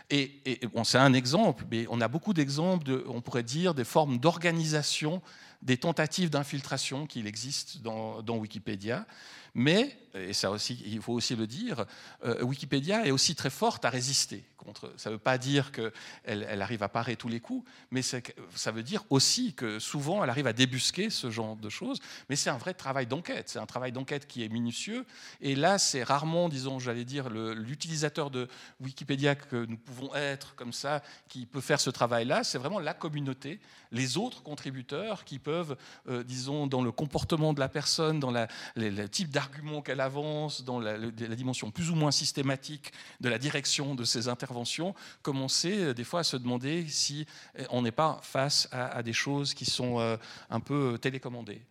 Et, 0.09 0.41
c'est 0.83 0.97
un 0.97 1.13
exemple, 1.13 1.65
mais 1.69 1.85
on 1.89 2.01
a 2.01 2.07
beaucoup 2.07 2.33
d'exemples, 2.33 2.85
de, 2.85 3.05
on 3.07 3.21
pourrait 3.21 3.43
dire, 3.43 3.73
des 3.73 3.83
formes 3.83 4.17
d'organisation, 4.17 5.21
des 5.61 5.77
tentatives 5.77 6.29
d'infiltration 6.29 7.05
qu'il 7.05 7.27
existe 7.27 7.81
dans 7.81 8.37
Wikipédia. 8.37 9.05
Mais, 9.53 9.97
et 10.13 10.33
ça 10.33 10.51
aussi, 10.51 10.81
il 10.85 11.01
faut 11.01 11.13
aussi 11.13 11.35
le 11.35 11.47
dire, 11.47 11.85
euh, 12.23 12.41
Wikipédia 12.43 13.05
est 13.05 13.11
aussi 13.11 13.35
très 13.35 13.49
forte 13.49 13.83
à 13.85 13.89
résister. 13.89 14.43
Contre, 14.57 14.93
ça 14.95 15.09
ne 15.09 15.15
veut 15.15 15.19
pas 15.19 15.39
dire 15.39 15.71
qu'elle 15.71 15.91
elle 16.23 16.61
arrive 16.61 16.83
à 16.83 16.89
parer 16.89 17.15
tous 17.15 17.27
les 17.27 17.39
coups, 17.39 17.67
mais 17.89 18.03
ça 18.03 18.71
veut 18.71 18.83
dire 18.83 19.03
aussi 19.09 19.55
que 19.55 19.79
souvent 19.79 20.23
elle 20.23 20.29
arrive 20.29 20.45
à 20.45 20.53
débusquer 20.53 21.09
ce 21.09 21.31
genre 21.31 21.55
de 21.55 21.69
choses. 21.69 21.99
Mais 22.29 22.35
c'est 22.35 22.51
un 22.51 22.59
vrai 22.59 22.75
travail 22.75 23.07
d'enquête. 23.07 23.49
C'est 23.49 23.57
un 23.57 23.65
travail 23.65 23.91
d'enquête 23.91 24.27
qui 24.27 24.43
est 24.43 24.49
minutieux. 24.49 25.05
Et 25.41 25.55
là, 25.55 25.79
c'est 25.79 26.03
rarement, 26.03 26.47
disons, 26.47 26.77
j'allais 26.77 27.05
dire, 27.05 27.29
l'utilisateur 27.29 28.29
de 28.29 28.47
Wikipédia 28.81 29.33
que 29.33 29.65
nous 29.65 29.77
pouvons 29.77 30.13
être 30.13 30.53
comme 30.53 30.73
ça, 30.73 31.01
qui 31.27 31.47
peut 31.47 31.61
faire 31.61 31.81
ce 31.81 31.89
travail-là. 31.89 32.43
C'est 32.43 32.59
vraiment 32.59 32.79
la 32.79 32.93
communauté, 32.93 33.59
les 33.91 34.17
autres 34.17 34.43
contributeurs 34.43 35.25
qui 35.25 35.39
peuvent, 35.39 35.75
euh, 36.07 36.23
disons, 36.23 36.67
dans 36.67 36.83
le 36.83 36.91
comportement 36.91 37.53
de 37.53 37.59
la 37.59 37.69
personne, 37.69 38.19
dans 38.19 38.31
la, 38.31 38.47
le 38.75 39.07
type 39.09 39.31
arguments 39.41 39.81
qu'elle 39.81 39.99
avance, 39.99 40.63
dans 40.63 40.79
la, 40.79 40.97
dimension 41.35 41.71
plus 41.71 41.89
ou 41.89 41.95
moins 41.95 42.11
systématique 42.11 42.91
de 43.19 43.29
la 43.29 43.37
direction 43.37 43.95
de 43.95 44.03
ses 44.03 44.27
interventions, 44.27 44.93
commencer 45.21 45.77
euh, 45.77 45.93
des 45.93 46.03
fois 46.03 46.21
à 46.21 46.23
se 46.23 46.37
demander 46.37 46.87
si 46.87 47.25
euh, 47.59 47.65
on 47.69 47.81
n'est 47.81 47.91
pas 47.91 48.19
face 48.23 48.69
à, 48.71 49.01
des 49.03 49.13
choses 49.13 49.53
qui 49.53 49.65
sont 49.65 49.99
euh, 49.99 50.17
un 50.49 50.59
peu 50.59 50.97
télécommandées. 51.01 51.61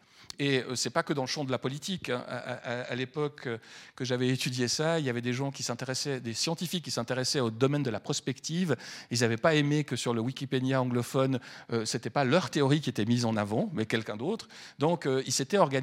Et 0.40 0.62
euh, 0.62 0.74
ce 0.74 0.88
n'est 0.88 0.92
pas 0.92 1.02
que 1.02 1.12
dans 1.12 1.22
le 1.22 1.28
champ 1.28 1.44
de 1.44 1.52
la 1.52 1.58
politique. 1.58 2.08
Hein. 2.08 2.24
À, 2.26 2.94
l'époque 2.94 3.46
euh, 3.46 3.58
que 3.94 4.06
j'avais 4.06 4.28
étudié 4.28 4.68
ça, 4.68 4.98
il 4.98 5.04
y 5.04 5.10
avait 5.10 5.20
des 5.20 5.34
gens 5.34 5.50
qui 5.50 5.62
s'intéressaient, 5.62 6.18
des 6.18 6.32
scientifiques 6.32 6.82
qui 6.82 6.90
s'intéressaient 6.90 7.40
au 7.40 7.50
domaine 7.50 7.82
de 7.82 7.90
la 7.90 8.00
prospective. 8.00 8.74
Ils 9.10 9.20
n'avaient 9.20 9.36
pas 9.36 9.54
aimé 9.54 9.84
que 9.84 9.96
sur 9.96 10.14
le 10.14 10.22
Wikipédia 10.22 10.80
anglophone, 10.80 11.40
euh, 11.74 11.84
ce 11.84 11.98
n'était 11.98 12.08
pas 12.08 12.24
leur 12.24 12.48
théorie 12.48 12.80
qui 12.80 12.88
était 12.88 13.04
mise 13.04 13.26
en 13.26 13.36
avant, 13.36 13.68
mais 13.74 13.84
quelqu'un 13.84 14.16
d'autre. 14.16 14.48
Donc 14.78 15.06
ils, 15.06 15.34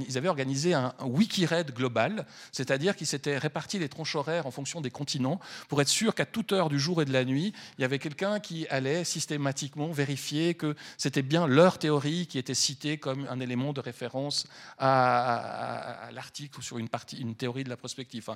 ils, 0.09 0.17
avaient 0.17 0.27
organisé 0.27 0.73
un, 0.73 0.95
un 0.97 1.05
Wikired 1.05 1.71
global, 1.75 2.25
c'est-à-dire 2.51 2.95
qu'ils 2.95 3.05
s'étaient 3.05 3.37
répartis 3.37 3.77
les 3.77 3.89
tranches 3.89 4.15
horaires 4.15 4.47
en 4.47 4.51
fonction 4.51 4.81
des 4.81 4.89
continents 4.89 5.39
pour 5.67 5.81
être 5.81 5.87
sûr 5.87 6.15
qu'à 6.15 6.25
toute 6.25 6.51
heure 6.51 6.69
du 6.69 6.79
jour 6.79 7.03
et 7.03 7.05
de 7.05 7.13
la 7.13 7.25
nuit, 7.25 7.53
il 7.77 7.83
y 7.83 7.85
avait 7.85 7.99
quelqu'un 7.99 8.39
qui 8.39 8.67
allait 8.69 9.03
systématiquement 9.03 9.91
vérifier 9.91 10.55
que 10.55 10.75
c'était 10.97 11.21
bien 11.21 11.45
leur 11.45 11.77
théorie 11.77 12.25
qui 12.25 12.39
était 12.39 12.55
citée 12.55 12.97
comme 12.97 13.27
un 13.29 13.39
élément 13.39 13.71
de 13.71 13.81
référence 13.81 14.46
à, 14.77 16.09
l'article 16.11 16.59
ou 16.59 16.61
sur 16.61 16.77
une, 16.77 16.89
partie, 16.89 17.17
une 17.17 17.35
théorie 17.35 17.63
de 17.63 17.69
la 17.69 17.77
prospective. 17.77 18.29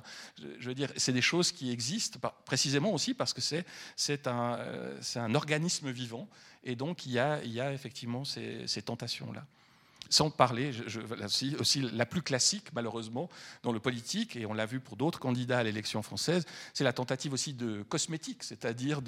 je, 0.58 0.68
veux 0.68 0.74
dire, 0.74 0.92
c'est 0.96 1.12
des 1.12 1.22
choses 1.22 1.52
qui 1.52 1.70
existent 1.70 2.18
précisément 2.44 2.92
aussi 2.92 3.14
parce 3.14 3.32
que 3.32 3.40
c'est 3.40 4.26
un, 4.26 4.58
euh, 4.58 5.00
un 5.16 5.34
organisme 5.34 5.90
vivant 5.90 6.28
et 6.64 6.76
donc 6.76 7.06
il 7.06 7.12
y 7.12 7.18
a, 7.18 7.42
il 7.42 7.52
y 7.52 7.60
a 7.60 7.72
effectivement 7.72 8.24
ces, 8.24 8.66
ces 8.66 8.82
tentations-là 8.82 9.44
sans 10.10 10.30
parler, 10.30 10.72
aussi, 11.58 11.80
la 11.80 12.04
plus 12.04 12.22
classique, 12.22 12.66
malheureusement, 12.74 13.30
dans 13.62 13.72
le 13.72 13.80
politique, 13.80 14.36
et 14.36 14.44
on 14.44 14.52
l'a 14.52 14.66
vu 14.66 14.78
pour 14.78 14.96
d'autres 14.96 15.18
candidats 15.18 15.58
à 15.58 15.62
l'élection 15.62 16.02
française, 16.02 16.44
c'est 16.74 16.84
la 16.84 16.92
tentative 16.92 17.32
aussi 17.32 17.54
de 17.54 17.82
cosmétique, 17.82 18.42
c'est-à-dire 18.42 19.00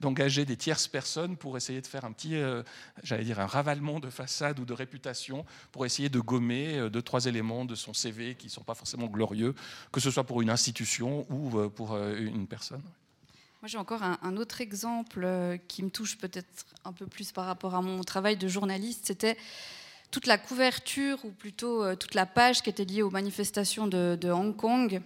d'engager 0.00 0.44
des 0.44 0.56
tierces 0.56 0.86
personnes 0.86 1.36
pour 1.36 1.56
essayer 1.56 1.80
de 1.80 1.86
faire 1.86 2.04
un 2.04 2.12
petit, 2.12 2.36
euh, 2.36 2.62
j'allais 3.02 3.24
dire, 3.24 3.40
un 3.40 3.46
ravalement 3.46 3.98
de 3.98 4.08
façade 4.08 4.60
ou 4.60 4.64
de 4.64 4.72
réputation, 4.72 5.44
pour 5.72 5.84
essayer 5.84 6.08
de 6.08 6.20
gommer 6.20 6.78
euh, 6.78 6.90
deux, 6.90 7.02
trois 7.02 7.26
éléments 7.26 7.64
de 7.64 7.74
son 7.74 7.92
CV 7.92 8.36
qui 8.36 8.46
ne 8.46 8.52
sont 8.52 8.64
pas 8.64 8.74
forcément 8.74 9.06
glorieux, 9.06 9.54
que 9.90 10.00
ce 10.00 10.10
soit 10.10 10.24
pour 10.24 10.42
une 10.42 10.50
institution 10.50 11.26
ou 11.30 11.58
euh, 11.58 11.68
pour 11.68 11.96
une 11.96 12.46
personne. 12.46 12.82
Moi, 13.62 13.68
j'ai 13.68 13.78
encore 13.78 14.02
un, 14.02 14.36
autre 14.36 14.60
exemple 14.60 15.28
qui 15.68 15.84
me 15.84 15.90
touche 15.90 16.18
peut-être 16.18 16.66
un 16.84 16.92
peu 16.92 17.06
plus 17.06 17.30
par 17.30 17.46
rapport 17.46 17.76
à 17.76 17.80
mon 17.80 18.02
travail 18.02 18.36
de 18.36 18.48
journaliste. 18.48 19.06
C'était 19.06 19.36
toute 20.12 20.26
la 20.26 20.38
couverture, 20.38 21.18
ou 21.24 21.30
plutôt 21.30 21.82
euh, 21.82 21.96
toute 21.96 22.14
la 22.14 22.26
page 22.26 22.62
qui 22.62 22.70
était 22.70 22.84
liée 22.84 23.02
aux 23.02 23.10
manifestations 23.10 23.88
de, 23.88 24.30
Hong 24.30 24.54
Kong, 24.54 25.00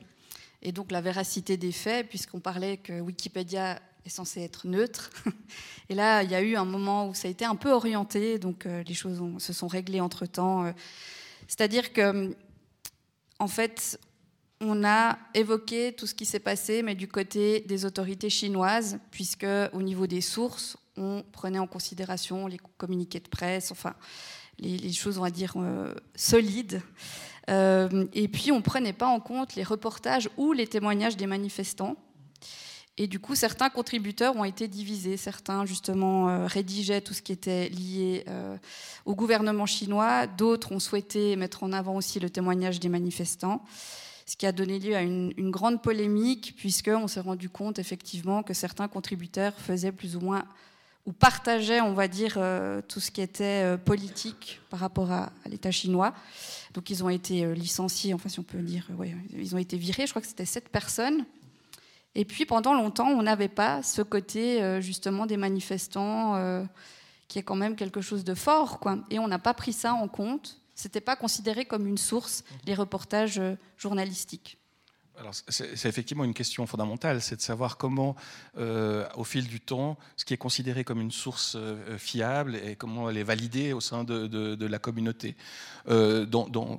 et 0.62 0.72
donc 0.72 0.90
la 0.90 1.00
véracité 1.00 1.56
des 1.56 1.72
faits, 1.72 2.08
puisqu'on 2.08 2.40
parlait 2.40 2.76
que 2.76 3.00
Wikipédia 3.00 3.80
est 4.04 4.10
censé 4.10 4.42
être 4.42 4.66
neutre. 4.66 5.10
Et 5.88 5.94
là, 5.94 6.24
il 6.24 6.30
y 6.30 6.34
a 6.34 6.42
eu 6.42 6.56
un 6.56 6.64
moment 6.64 7.08
où 7.08 7.14
ça 7.14 7.28
a 7.28 7.30
été 7.30 7.44
un 7.44 7.54
peu 7.54 7.70
orienté, 7.70 8.38
donc 8.38 8.66
euh, 8.66 8.82
les 8.82 8.94
choses 8.94 9.22
se 9.38 9.52
sont 9.52 9.68
réglées 9.68 10.00
entre-temps. 10.00 10.66
Euh. 10.66 10.72
C'est-à-dire 11.46 11.92
que, 11.92 12.34
en 13.38 13.48
fait, 13.48 14.00
on 14.60 14.84
a 14.84 15.18
évoqué 15.34 15.92
tout 15.92 16.08
ce 16.08 16.14
qui 16.14 16.24
s'est 16.24 16.40
passé, 16.40 16.82
mais 16.82 16.96
du 16.96 17.06
côté 17.06 17.60
des 17.60 17.84
autorités 17.84 18.30
chinoises, 18.30 18.98
puisque 19.12 19.46
au 19.72 19.82
niveau 19.82 20.08
des 20.08 20.20
sources, 20.20 20.76
on 20.96 21.22
prenait 21.30 21.58
en 21.60 21.66
considération 21.68 22.48
les 22.48 22.58
communiqués 22.76 23.20
de 23.20 23.28
presse, 23.28 23.70
enfin, 23.70 23.94
les, 24.58 24.92
choses, 24.92 25.18
on 25.18 25.22
va 25.22 25.30
dire, 25.30 25.54
euh, 25.56 25.94
solides. 26.14 26.82
Euh, 27.48 28.06
et 28.12 28.28
puis, 28.28 28.52
on 28.52 28.56
ne 28.56 28.62
prenait 28.62 28.92
pas 28.92 29.06
en 29.06 29.20
compte 29.20 29.54
les 29.54 29.62
reportages 29.62 30.28
ou 30.36 30.52
les 30.52 30.66
témoignages 30.66 31.16
des 31.16 31.26
manifestants. 31.26 31.96
Et 32.98 33.06
du 33.06 33.20
coup, 33.20 33.34
certains 33.34 33.68
contributeurs 33.68 34.36
ont 34.36 34.44
été 34.44 34.68
divisés. 34.68 35.18
Certains, 35.18 35.66
justement, 35.66 36.30
euh, 36.30 36.46
rédigeaient 36.46 37.02
tout 37.02 37.12
ce 37.12 37.20
qui 37.20 37.32
était 37.32 37.68
lié 37.68 38.24
au 39.04 39.14
gouvernement 39.14 39.66
chinois. 39.66 40.26
D'autres 40.26 40.72
ont 40.72 40.80
souhaité 40.80 41.36
mettre 41.36 41.62
en 41.62 41.72
avant 41.72 41.96
aussi 41.96 42.18
le 42.18 42.30
témoignage 42.30 42.80
des 42.80 42.88
manifestants. 42.88 43.62
Ce 44.24 44.36
qui 44.36 44.46
a 44.46 44.50
donné 44.50 44.80
lieu 44.80 44.96
à 44.96 45.02
une, 45.02 45.32
une 45.36 45.52
grande 45.52 45.82
polémique, 45.82 46.54
puisqu'on 46.56 47.06
s'est 47.06 47.20
rendu 47.20 47.48
compte, 47.48 47.78
effectivement, 47.78 48.42
que 48.42 48.54
certains 48.54 48.88
contributeurs 48.88 49.54
faisaient 49.54 49.92
plus 49.92 50.16
ou 50.16 50.20
moins 50.20 50.44
ou 51.06 51.12
partageaient, 51.12 51.80
on 51.80 51.94
va 51.94 52.08
dire, 52.08 52.34
euh, 52.36 52.82
tout 52.86 52.98
ce 52.98 53.12
qui 53.12 53.20
était 53.20 53.62
euh, 53.64 53.76
politique 53.76 54.60
par 54.70 54.80
rapport 54.80 55.12
à, 55.12 55.30
l'État 55.48 55.70
chinois. 55.70 56.12
Donc 56.74 56.90
ils 56.90 57.02
ont 57.04 57.08
été 57.08 57.44
euh, 57.44 57.54
licenciés, 57.54 58.12
enfin 58.12 58.28
si 58.28 58.40
on 58.40 58.42
peut 58.42 58.58
dire, 58.58 58.88
ils 59.32 59.54
ont 59.54 59.58
été 59.58 59.76
virés, 59.78 60.06
je 60.06 60.12
crois 60.12 60.20
que 60.20 60.28
c'était 60.28 60.44
sept 60.44 60.68
personnes. 60.68 61.24
Et 62.16 62.24
puis 62.24 62.44
pendant 62.44 62.74
longtemps, 62.74 63.08
on 63.08 63.22
n'avait 63.22 63.48
pas 63.48 63.82
ce 63.82 64.02
côté 64.02 64.80
justement 64.80 65.26
des 65.26 65.36
manifestants 65.36 66.66
qui 67.28 67.38
est 67.38 67.42
quand 67.42 67.56
même 67.56 67.76
quelque 67.76 68.00
chose 68.00 68.24
de 68.24 68.32
fort, 68.32 68.80
quoi. 68.80 68.96
Et 69.10 69.18
on 69.18 69.28
n'a 69.28 69.38
pas 69.38 69.52
pris 69.52 69.74
ça 69.74 69.92
en 69.92 70.08
compte. 70.08 70.58
C'était 70.74 71.02
pas 71.02 71.14
considéré 71.14 71.66
comme 71.66 71.86
une 71.86 71.98
source 71.98 72.42
les 72.64 72.72
reportages 72.72 73.38
journalistiques. 73.76 74.56
C'est 75.48 75.88
effectivement 75.88 76.24
une 76.24 76.34
question 76.34 76.66
fondamentale, 76.66 77.20
c'est 77.20 77.36
de 77.36 77.40
savoir 77.40 77.76
comment, 77.76 78.16
euh, 78.58 79.06
au 79.16 79.24
fil 79.24 79.46
du 79.46 79.60
temps, 79.60 79.96
ce 80.16 80.24
qui 80.24 80.34
est 80.34 80.38
considéré 80.38 80.84
comme 80.84 81.00
une 81.00 81.10
source 81.10 81.56
euh, 81.56 81.98
fiable 81.98 82.56
et 82.56 82.76
comment 82.76 83.08
elle 83.08 83.16
est 83.16 83.24
validée 83.24 83.72
au 83.72 83.80
sein 83.80 84.04
de, 84.04 84.66
la 84.66 84.78
communauté. 84.78 85.36
Euh, 85.88 86.26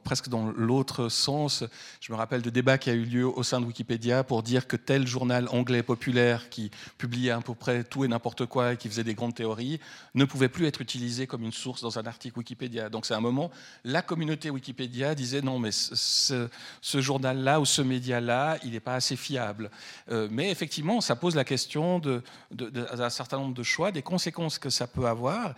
presque 0.03 0.29
dans 0.29 0.51
l'autre 0.51 1.09
sens, 1.09 1.63
je 2.01 2.11
me 2.11 2.17
rappelle 2.17 2.41
de 2.41 2.49
débats 2.49 2.77
qui 2.77 2.89
a 2.89 2.93
eu 2.93 3.05
lieu 3.05 3.25
au 3.25 3.43
sein 3.43 3.61
de 3.61 3.65
Wikipédia 3.65 4.23
pour 4.23 4.43
dire 4.43 4.67
que 4.67 4.75
tel 4.75 5.07
journal 5.07 5.47
anglais 5.49 5.83
populaire 5.83 6.49
qui 6.49 6.69
publiait 6.97 7.31
à 7.31 7.39
peu 7.39 7.55
près 7.55 7.83
tout 7.83 8.03
et 8.03 8.07
n'importe 8.07 8.45
quoi 8.45 8.73
et 8.73 8.77
qui 8.77 8.89
faisait 8.89 9.05
des 9.05 9.13
grandes 9.13 9.35
théories 9.35 9.79
ne 10.13 10.25
pouvait 10.25 10.49
plus 10.49 10.65
être 10.65 10.81
utilisé 10.81 11.27
comme 11.27 11.43
une 11.43 11.53
source 11.53 11.81
dans 11.81 11.97
un 11.97 12.05
article 12.05 12.37
Wikipédia. 12.39 12.89
Donc 12.89 13.05
c'est 13.05 13.13
un 13.13 13.21
moment, 13.21 13.49
la 13.83 14.01
communauté 14.01 14.49
Wikipédia 14.49 15.15
disait 15.15 15.41
non, 15.41 15.59
mais 15.59 15.71
ce 15.71 16.49
journal-là 17.01 17.59
ou 17.61 17.65
ce 17.65 17.81
média-là, 17.81 18.26
là, 18.27 18.57
il 18.63 18.71
n'est 18.71 18.79
pas 18.79 18.93
assez 18.93 19.15
fiable. 19.15 19.71
Euh, 20.11 20.27
mais 20.29 20.51
effectivement, 20.51 21.01
ça 21.01 21.15
pose 21.15 21.35
la 21.35 21.43
question 21.43 21.99
d'un 22.51 23.09
certain 23.09 23.37
nombre 23.39 23.55
de 23.55 23.63
choix, 23.63 23.91
des 23.91 24.03
conséquences 24.03 24.59
que 24.59 24.69
ça 24.69 24.85
peut 24.85 25.07
avoir. 25.07 25.55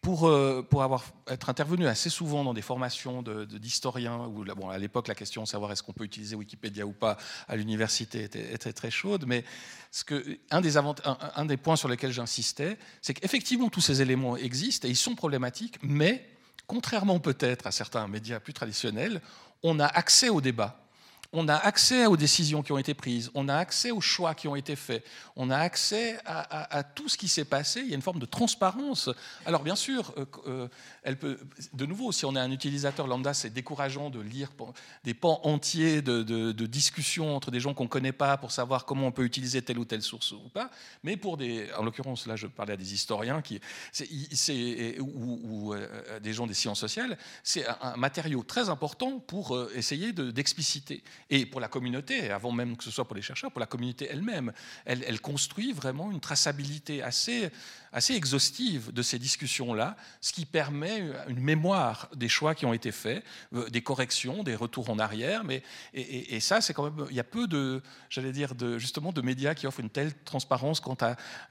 Pour, 0.00 0.26
euh, 0.26 0.62
pour 0.62 0.82
avoir, 0.82 1.04
être 1.28 1.50
intervenu 1.50 1.86
assez 1.86 2.08
souvent 2.08 2.44
dans 2.44 2.54
des 2.54 2.62
formations 2.62 3.22
d'historiens, 3.22 4.18
où 4.26 4.70
à 4.70 4.78
l'époque 4.78 5.06
la 5.08 5.14
question 5.14 5.42
de 5.42 5.48
savoir 5.48 5.72
est-ce 5.72 5.82
qu'on 5.82 5.92
peut 5.92 6.04
utiliser 6.04 6.34
Wikipédia 6.34 6.86
ou 6.86 6.92
pas 6.92 7.18
à 7.46 7.56
l'université 7.56 8.22
était, 8.22 8.72
très 8.72 8.90
chaude, 8.90 9.24
mais 9.26 9.44
ce 9.90 10.04
que, 10.04 10.38
un 10.50 11.44
des 11.44 11.56
points 11.58 11.76
sur 11.76 11.88
lesquels 11.88 12.12
j'insistais, 12.12 12.78
c'est 13.02 13.14
qu'effectivement 13.14 13.68
tous 13.68 13.82
ces 13.82 14.00
éléments 14.00 14.38
existent 14.38 14.88
et 14.88 14.90
ils 14.90 14.96
sont 14.96 15.14
problématiques, 15.14 15.78
mais 15.82 16.24
contrairement 16.66 17.18
peut-être 17.18 17.66
à 17.66 17.72
certains 17.72 18.06
médias 18.08 18.40
plus 18.40 18.54
traditionnels, 18.54 19.20
on 19.62 19.78
a 19.78 19.86
accès 19.86 20.28
au 20.28 20.40
débat 20.40 20.85
on 21.32 21.48
a 21.48 21.54
accès 21.54 22.06
aux 22.06 22.16
décisions 22.16 22.62
qui 22.62 22.72
ont 22.72 22.78
été 22.78 22.94
prises, 22.94 23.30
on 23.34 23.48
a 23.48 23.56
accès 23.56 23.90
aux 23.90 24.00
choix 24.00 24.34
qui 24.34 24.48
ont 24.48 24.56
été 24.56 24.76
faits, 24.76 25.04
on 25.36 25.50
a 25.50 25.58
accès 25.58 26.18
à, 26.24 26.82
tout 26.82 27.08
ce 27.08 27.16
qui 27.16 27.28
s'est 27.28 27.44
passé. 27.44 27.80
Il 27.80 27.88
y 27.88 27.92
a 27.92 27.94
une 27.94 28.02
forme 28.02 28.18
de 28.18 28.26
transparence. 28.26 29.10
Alors 29.44 29.62
bien 29.62 29.76
sûr, 29.76 30.12
euh, 30.16 30.24
euh, 30.46 30.68
elle 31.02 31.18
peut, 31.18 31.38
de 31.72 31.86
nouveau, 31.86 32.12
si 32.12 32.24
on 32.24 32.34
est 32.36 32.40
un 32.40 32.50
utilisateur 32.50 33.06
lambda, 33.06 33.34
c'est 33.34 33.50
décourageant 33.50 34.10
de 34.10 34.20
lire 34.20 34.50
des 35.04 35.14
pans 35.14 35.40
entiers 35.44 36.02
de, 36.02 36.66
discussions 36.66 37.36
entre 37.36 37.50
des 37.50 37.60
gens 37.60 37.74
qu'on 37.74 37.84
ne 37.84 37.88
connaît 37.88 38.12
pas 38.12 38.36
pour 38.36 38.50
savoir 38.50 38.84
comment 38.84 39.06
on 39.06 39.12
peut 39.12 39.24
utiliser 39.24 39.62
telle 39.62 39.78
ou 39.78 39.84
telle 39.84 40.02
source 40.02 40.32
ou 40.32 40.48
pas. 40.52 40.70
Mais 41.02 41.16
pour 41.16 41.36
des, 41.36 41.68
en 41.78 41.84
l'occurrence, 41.84 42.26
là, 42.26 42.36
je 42.36 42.46
parlais 42.46 42.72
à 42.72 42.76
des 42.76 42.92
historiens 42.94 43.40
qui, 43.42 43.60
ou, 45.00 45.74
euh, 45.74 46.20
des 46.20 46.32
gens 46.32 46.46
des 46.46 46.54
sciences 46.54 46.80
sociales, 46.80 47.16
c'est 47.42 47.66
un, 47.82 47.96
matériau 47.96 48.42
très 48.42 48.68
important 48.68 49.18
pour 49.18 49.58
essayer 49.74 50.12
d'expliciter 50.12 51.02
et 51.30 51.46
pour 51.46 51.60
la 51.60 51.68
communauté, 51.68 52.30
avant 52.30 52.52
même 52.52 52.76
que 52.76 52.84
ce 52.84 52.90
soit 52.90 53.04
pour 53.04 53.16
les 53.16 53.22
chercheurs, 53.22 53.50
pour 53.50 53.60
la 53.60 53.66
communauté 53.66 54.08
elle-même. 54.10 54.52
Elle, 54.84 55.20
construit 55.20 55.72
vraiment 55.72 56.12
une 56.12 56.20
traçabilité 56.20 57.02
assez, 57.02 57.50
assez 57.92 58.14
exhaustive 58.14 58.92
de 58.92 59.02
ces 59.02 59.18
discussions-là, 59.18 59.96
ce 60.20 60.32
qui 60.32 60.46
permet 60.46 61.02
une 61.28 61.40
mémoire 61.40 62.08
des 62.14 62.28
choix 62.28 62.54
qui 62.54 62.64
ont 62.64 62.72
été 62.72 62.92
faits, 62.92 63.24
euh, 63.54 63.68
des 63.70 63.82
corrections, 63.82 64.44
des 64.44 64.54
retours 64.54 64.88
en 64.90 64.98
arrière. 64.98 65.42
Mais, 65.42 65.62
et, 65.94 66.38
ça, 66.40 66.60
c'est 66.60 66.74
quand 66.74 66.90
même, 66.90 67.06
il 67.10 67.16
y 67.16 67.20
a 67.20 67.24
peu 67.24 67.48
de, 67.48 67.82
j'allais 68.08 68.32
dire, 68.32 68.54
de, 68.54 68.78
justement, 68.78 69.12
de 69.12 69.20
médias 69.20 69.54
qui 69.54 69.66
offrent 69.66 69.80
une 69.80 69.90
telle 69.90 70.14
transparence 70.24 70.80
quant 70.80 70.96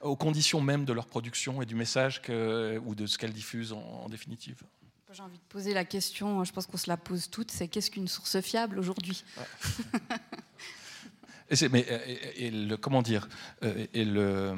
aux 0.00 0.16
conditions 0.16 0.60
même 0.60 0.84
de 0.84 0.92
leur 0.92 1.06
production 1.06 1.60
et 1.60 1.66
du 1.66 1.74
message 1.74 2.22
ou 2.28 2.94
de 2.94 3.06
ce 3.06 3.18
qu'elles 3.18 3.32
diffusent 3.32 3.72
en 3.72 4.08
définitive. 4.08 4.62
J'ai 5.12 5.22
envie 5.22 5.38
de 5.38 5.44
poser 5.48 5.72
la 5.72 5.84
question, 5.84 6.42
je 6.42 6.52
pense 6.52 6.66
qu'on 6.66 6.76
se 6.76 6.90
la 6.90 6.96
pose 6.96 7.30
toutes, 7.30 7.52
c'est 7.52 7.68
qu'est-ce 7.68 7.92
qu'une 7.92 8.08
source 8.08 8.40
fiable 8.40 8.78
aujourd'hui? 8.78 9.24
Et, 11.48 11.68
mais, 11.68 11.86
le, 12.50 12.74
comment 12.74 13.02
dire 13.02 13.28
euh, 13.62 13.86
et 13.94 14.04
euh, 14.04 14.56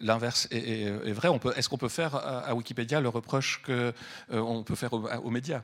L'inverse 0.00 0.48
est, 0.50 1.12
vrai. 1.12 1.28
Est-ce 1.54 1.68
qu'on 1.68 1.76
peut 1.76 1.90
faire 1.90 2.14
à, 2.14 2.54
Wikipédia 2.54 3.02
le 3.02 3.10
reproche 3.10 3.60
qu'on 3.62 3.92
euh, 4.30 4.62
peut 4.62 4.74
faire 4.74 4.94
aux 4.94 5.30
médias? 5.30 5.60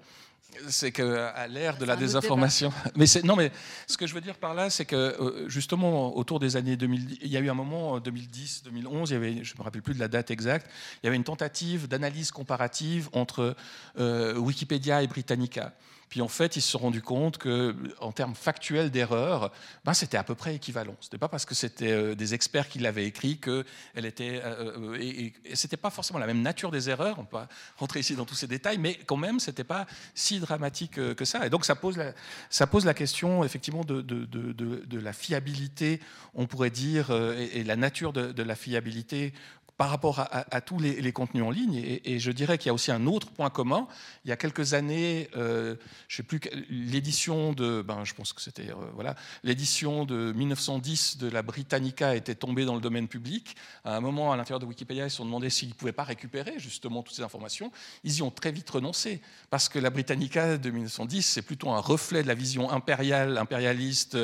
C'est 0.69 0.93
qu'à 0.93 1.47
l'ère 1.49 1.77
de 1.77 1.85
la 1.85 1.97
désinformation. 1.97 2.73
Mais 2.97 3.07
non, 3.25 3.37
mais 3.37 3.51
ce 3.87 3.97
que 3.97 4.07
je 4.07 4.15
veux 4.15 4.21
dire 4.21 4.37
par 4.37 4.55
là, 4.55 4.71
c'est 4.71 4.85
que 4.85 4.97
euh, 4.97 5.49
justement 5.49 6.17
autour 6.17 6.41
des 6.41 6.57
années 6.57 6.77
2000, 6.77 7.19
il 7.23 7.29
y 7.29 7.37
a 7.37 7.41
eu 7.41 7.51
un 7.51 7.55
moment, 7.55 7.99
2010, 8.01 8.63
2011, 8.65 9.11
il 9.11 9.13
y 9.13 9.17
avait, 9.17 9.45
je 9.45 9.55
me 9.59 9.63
rappelle 9.63 9.83
plus 9.83 9.95
de 9.95 10.01
la 10.01 10.09
date 10.09 10.31
exacte, 10.31 10.71
il 11.03 11.07
y 11.07 11.09
avait 11.09 11.17
une 11.17 11.25
tentative 11.25 11.89
d'analyse 11.89 12.31
comparative 12.31 13.09
entre 13.13 13.57
euh, 13.99 14.37
Wikipédia 14.37 15.03
et 15.03 15.07
Britannica. 15.07 15.73
Puis 16.11 16.21
en 16.23 16.29
fait, 16.29 16.57
ils 16.57 16.61
se 16.61 16.73
sont 16.73 16.79
rendus 16.79 17.03
compte 17.03 17.39
que, 17.39 17.75
en 18.01 18.11
termes 18.11 18.35
factuels 18.35 18.91
d'erreurs, 18.91 19.53
ben, 19.85 19.95
c'était 19.95 20.17
à 20.17 20.25
peu 20.25 20.35
près 20.35 20.57
équivalent. 20.57 20.97
Ce 20.99 21.07
n'était 21.07 21.19
pas 21.19 21.29
parce 21.29 21.45
que 21.45 21.55
c'était 21.55 21.93
euh, 21.93 22.15
des 22.17 22.35
experts 22.35 22.69
qui 22.69 22.81
l'avaient 22.81 23.07
écrit 23.07 23.39
que 23.39 23.65
elle 23.95 24.05
était. 24.07 24.43
Euh, 24.45 24.77
euh, 24.77 24.99
et, 25.01 25.33
c'était 25.55 25.77
pas 25.77 25.91
forcément 25.91 26.19
la 26.19 26.27
même 26.27 26.43
nature 26.43 26.73
des 26.73 26.91
erreurs. 26.91 27.21
On 27.21 27.25
peut 27.25 27.39
pas 27.39 27.49
rentrer 27.77 28.01
ici 28.01 28.17
dans 28.17 28.25
tous 28.25 28.35
ces 28.35 28.49
détails, 28.49 28.79
mais 28.79 28.97
quand 29.07 29.17
même, 29.17 29.39
c'était 29.39 29.63
pas 29.63 29.87
si 30.13 30.41
dramatique 30.41 30.95
que 31.15 31.25
ça. 31.25 31.47
Et 31.47 31.51
donc, 31.51 31.65
ça 31.65 31.77
pose 31.77 31.97
la, 31.97 32.13
ça 32.51 32.67
pose 32.67 32.85
la 32.85 32.95
question 32.95 33.45
effectivement 33.45 33.85
de, 33.85 34.01
de, 34.01 34.25
de, 34.25 34.53
de 34.53 34.99
la 34.99 35.13
fiabilité, 35.13 36.01
on 36.35 36.49
pourrait 36.49 36.71
dire, 36.71 37.13
et 37.13 37.63
la 37.63 37.77
nature 37.77 38.13
de, 38.13 38.43
la 38.43 38.57
fiabilité 38.57 39.33
par 39.81 39.89
rapport 39.89 40.21
à, 40.21 40.61
tous 40.61 40.79
les, 40.79 41.11
contenus 41.11 41.43
en 41.43 41.51
ligne. 41.51 41.77
Et, 42.05 42.19
je 42.19 42.31
dirais 42.31 42.59
qu'il 42.59 42.67
y 42.67 42.69
a 42.69 42.75
aussi 42.75 42.93
un 42.93 43.07
autre 43.07 43.31
point 43.31 43.49
commun. 43.49 43.89
Il 44.27 44.29
y 44.29 44.33
a 44.33 44.37
quelques 44.37 44.75
années, 44.75 45.31
euh, 45.39 45.75
je 46.07 46.17
sais 46.17 46.23
plus, 46.23 46.39
l'édition 46.69 47.55
de, 47.55 47.81
ben, 47.81 48.05
je 48.05 48.13
pense 48.13 48.35
que 48.35 48.43
c'était 48.43 48.69
euh, 48.69 48.75
voilà, 48.93 49.15
l'édition 49.43 50.05
de 50.05 50.33
1910 50.33 51.17
de 51.17 51.31
la 51.31 51.41
Britannica 51.41 52.15
était 52.15 52.35
tombée 52.35 52.67
dans 52.67 52.75
le 52.75 52.83
domaine 52.83 53.09
public. 53.09 53.57
À 53.87 53.97
un 53.97 54.01
moment, 54.01 54.35
à 54.35 54.37
l'intérieur 54.37 54.61
de 54.61 54.67
Wikipédia, 54.67 55.07
ils 55.07 55.11
se 55.11 55.17
sont 55.17 55.25
demandé 55.25 55.49
s'ils 55.49 55.71
ne 55.71 55.75
pouvaient 55.75 55.93
pas 55.93 56.05
récupérer 56.05 56.59
justement 56.59 57.03
toutes 57.03 57.17
ces 57.17 57.23
informations. 57.23 57.73
Ils 58.05 58.17
y 58.17 58.21
ont 58.21 58.31
très 58.31 58.53
vite 58.53 58.69
renoncé 58.69 59.23
parce 59.49 59.71
que 59.71 59.79
la 59.79 59.89
Britannica 59.89 60.59
de 60.59 60.71
1910, 60.71 61.23
c'est 61.23 61.41
plutôt 61.41 61.71
un 61.71 61.81
reflet 61.81 62.23
de 62.23 62.29
la 62.29 62.35
vision 62.35 62.71
impériale, 62.71 63.39
impérialiste, 63.39 64.19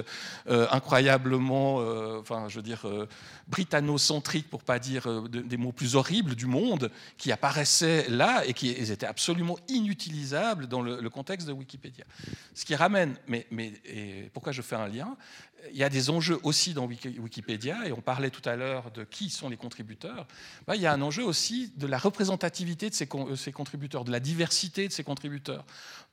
euh, 0.51 0.67
incroyablement, 0.71 1.77
enfin, 2.21 2.47
je 2.51 2.57
veux 2.57 2.63
dire, 2.63 2.87
britannocentrique, 3.49 4.51
pour 4.51 4.63
pas 4.63 4.79
dire 4.79 5.07
de, 5.31 5.46
des 5.47 5.57
mots 5.57 5.73
plus 5.73 5.97
horribles 5.97 6.35
du 6.35 6.47
monde 6.47 6.91
qui 7.17 7.33
apparaissaient 7.33 8.09
là 8.09 8.45
et 8.47 8.53
qui 8.53 8.71
étaient 8.71 9.07
absolument 9.07 9.59
inutilisables 9.69 10.67
dans 10.67 10.83
le, 10.83 11.11
contexte 11.11 11.47
de 11.47 11.53
Wikipédia. 11.53 12.05
Ce 12.55 12.65
qui 12.65 12.75
ramène, 12.75 13.17
mais, 13.29 13.47
et 13.85 14.31
pourquoi 14.33 14.53
je 14.53 14.63
fais 14.63 14.77
un 14.77 14.89
lien 14.89 15.17
il 15.73 15.77
y 15.77 15.85
a 15.85 15.89
des 15.89 16.11
enjeux 16.11 16.39
aussi 16.43 16.75
dans 16.75 16.87
Wikipédia, 16.87 17.87
et 17.87 17.93
on 17.93 18.01
parlait 18.01 18.31
tout 18.31 18.47
à 18.49 18.57
l'heure 18.57 18.91
de 18.93 19.05
qui 19.05 19.31
sont 19.31 19.49
les 19.49 19.57
contributeurs. 19.57 20.27
il 20.75 20.81
y 20.81 20.87
a 20.87 20.93
un 20.93 21.03
enjeu 21.03 21.25
aussi 21.25 21.73
de 21.77 21.87
la 21.87 21.99
représentativité 21.99 22.91
de 22.91 22.95
ces, 22.95 23.09
ces 23.37 23.53
contributeurs, 23.53 24.05
de 24.05 24.13
la 24.13 24.21
diversité 24.21 24.89
de 24.89 24.93
ces 24.93 25.05
contributeurs. 25.05 25.65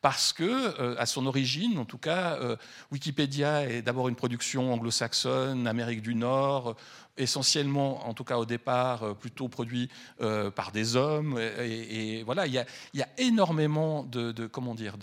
Parce 0.04 0.34
que, 0.34 0.44
euh, 0.82 0.96
à 1.00 1.06
son 1.06 1.26
origine, 1.28 1.78
en 1.78 1.86
tout 1.86 1.98
cas, 1.98 2.34
euh, 2.42 2.58
Wikipédia 2.92 3.70
est 3.70 3.82
d'abord 3.82 4.10
une 4.10 4.18
production 4.18 4.74
anglo-saxonne, 4.74 5.66
Amérique 5.66 6.02
du 6.02 6.14
Nord, 6.14 6.76
essentiellement, 7.16 8.06
en 8.06 8.14
tout 8.14 8.26
cas 8.26 8.38
au 8.38 8.44
départ, 8.44 9.04
euh, 9.04 9.14
plutôt 9.14 9.48
produit 9.48 9.90
euh, 10.20 10.52
par 10.52 10.74
des 10.74 10.98
hommes. 10.98 11.40
Et, 11.40 12.22
voilà, 12.24 12.48
il 12.48 12.54
y, 12.54 13.02
a, 13.02 13.08
énormément 13.18 14.04
de, 14.04 14.46
comment 14.48 14.76
dire, 14.76 14.98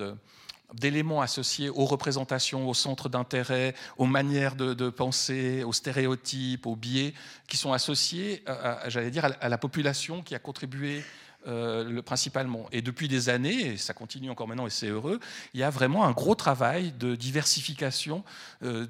d'éléments 0.75 1.23
associés 1.23 1.71
aux 1.71 1.87
représentations, 1.87 2.69
aux 2.69 2.75
centres 2.75 3.09
d'intérêt, 3.09 3.75
aux 3.97 4.05
manières 4.05 4.55
de, 4.55 4.91
penser, 4.91 5.65
aux 5.65 5.73
stéréotypes, 5.73 6.67
aux 6.67 6.77
biais, 6.77 7.15
qui 7.49 7.57
sont 7.57 7.73
associés, 7.73 8.45
j'allais 8.89 9.11
dire, 9.11 9.25
à 9.41 9.49
la 9.49 9.57
population 9.57 10.21
qui 10.21 10.35
a 10.35 10.39
contribué 10.39 11.03
euh, 11.47 11.85
le, 11.85 12.03
principalement. 12.03 12.69
Et 12.71 12.83
depuis 12.83 13.09
des 13.09 13.31
années, 13.31 13.69
et 13.69 13.77
ça 13.79 13.95
continue 13.95 14.29
encore 14.29 14.47
maintenant 14.47 14.67
et 14.67 14.71
c'est 14.71 14.89
heureux, 14.89 15.19
il 15.55 15.61
y 15.61 15.63
a 15.63 15.71
vraiment 15.71 16.05
un 16.05 16.11
gros 16.11 16.35
travail 16.35 16.93
de 16.93 17.15
diversification 17.15 18.25
euh, 18.63 18.87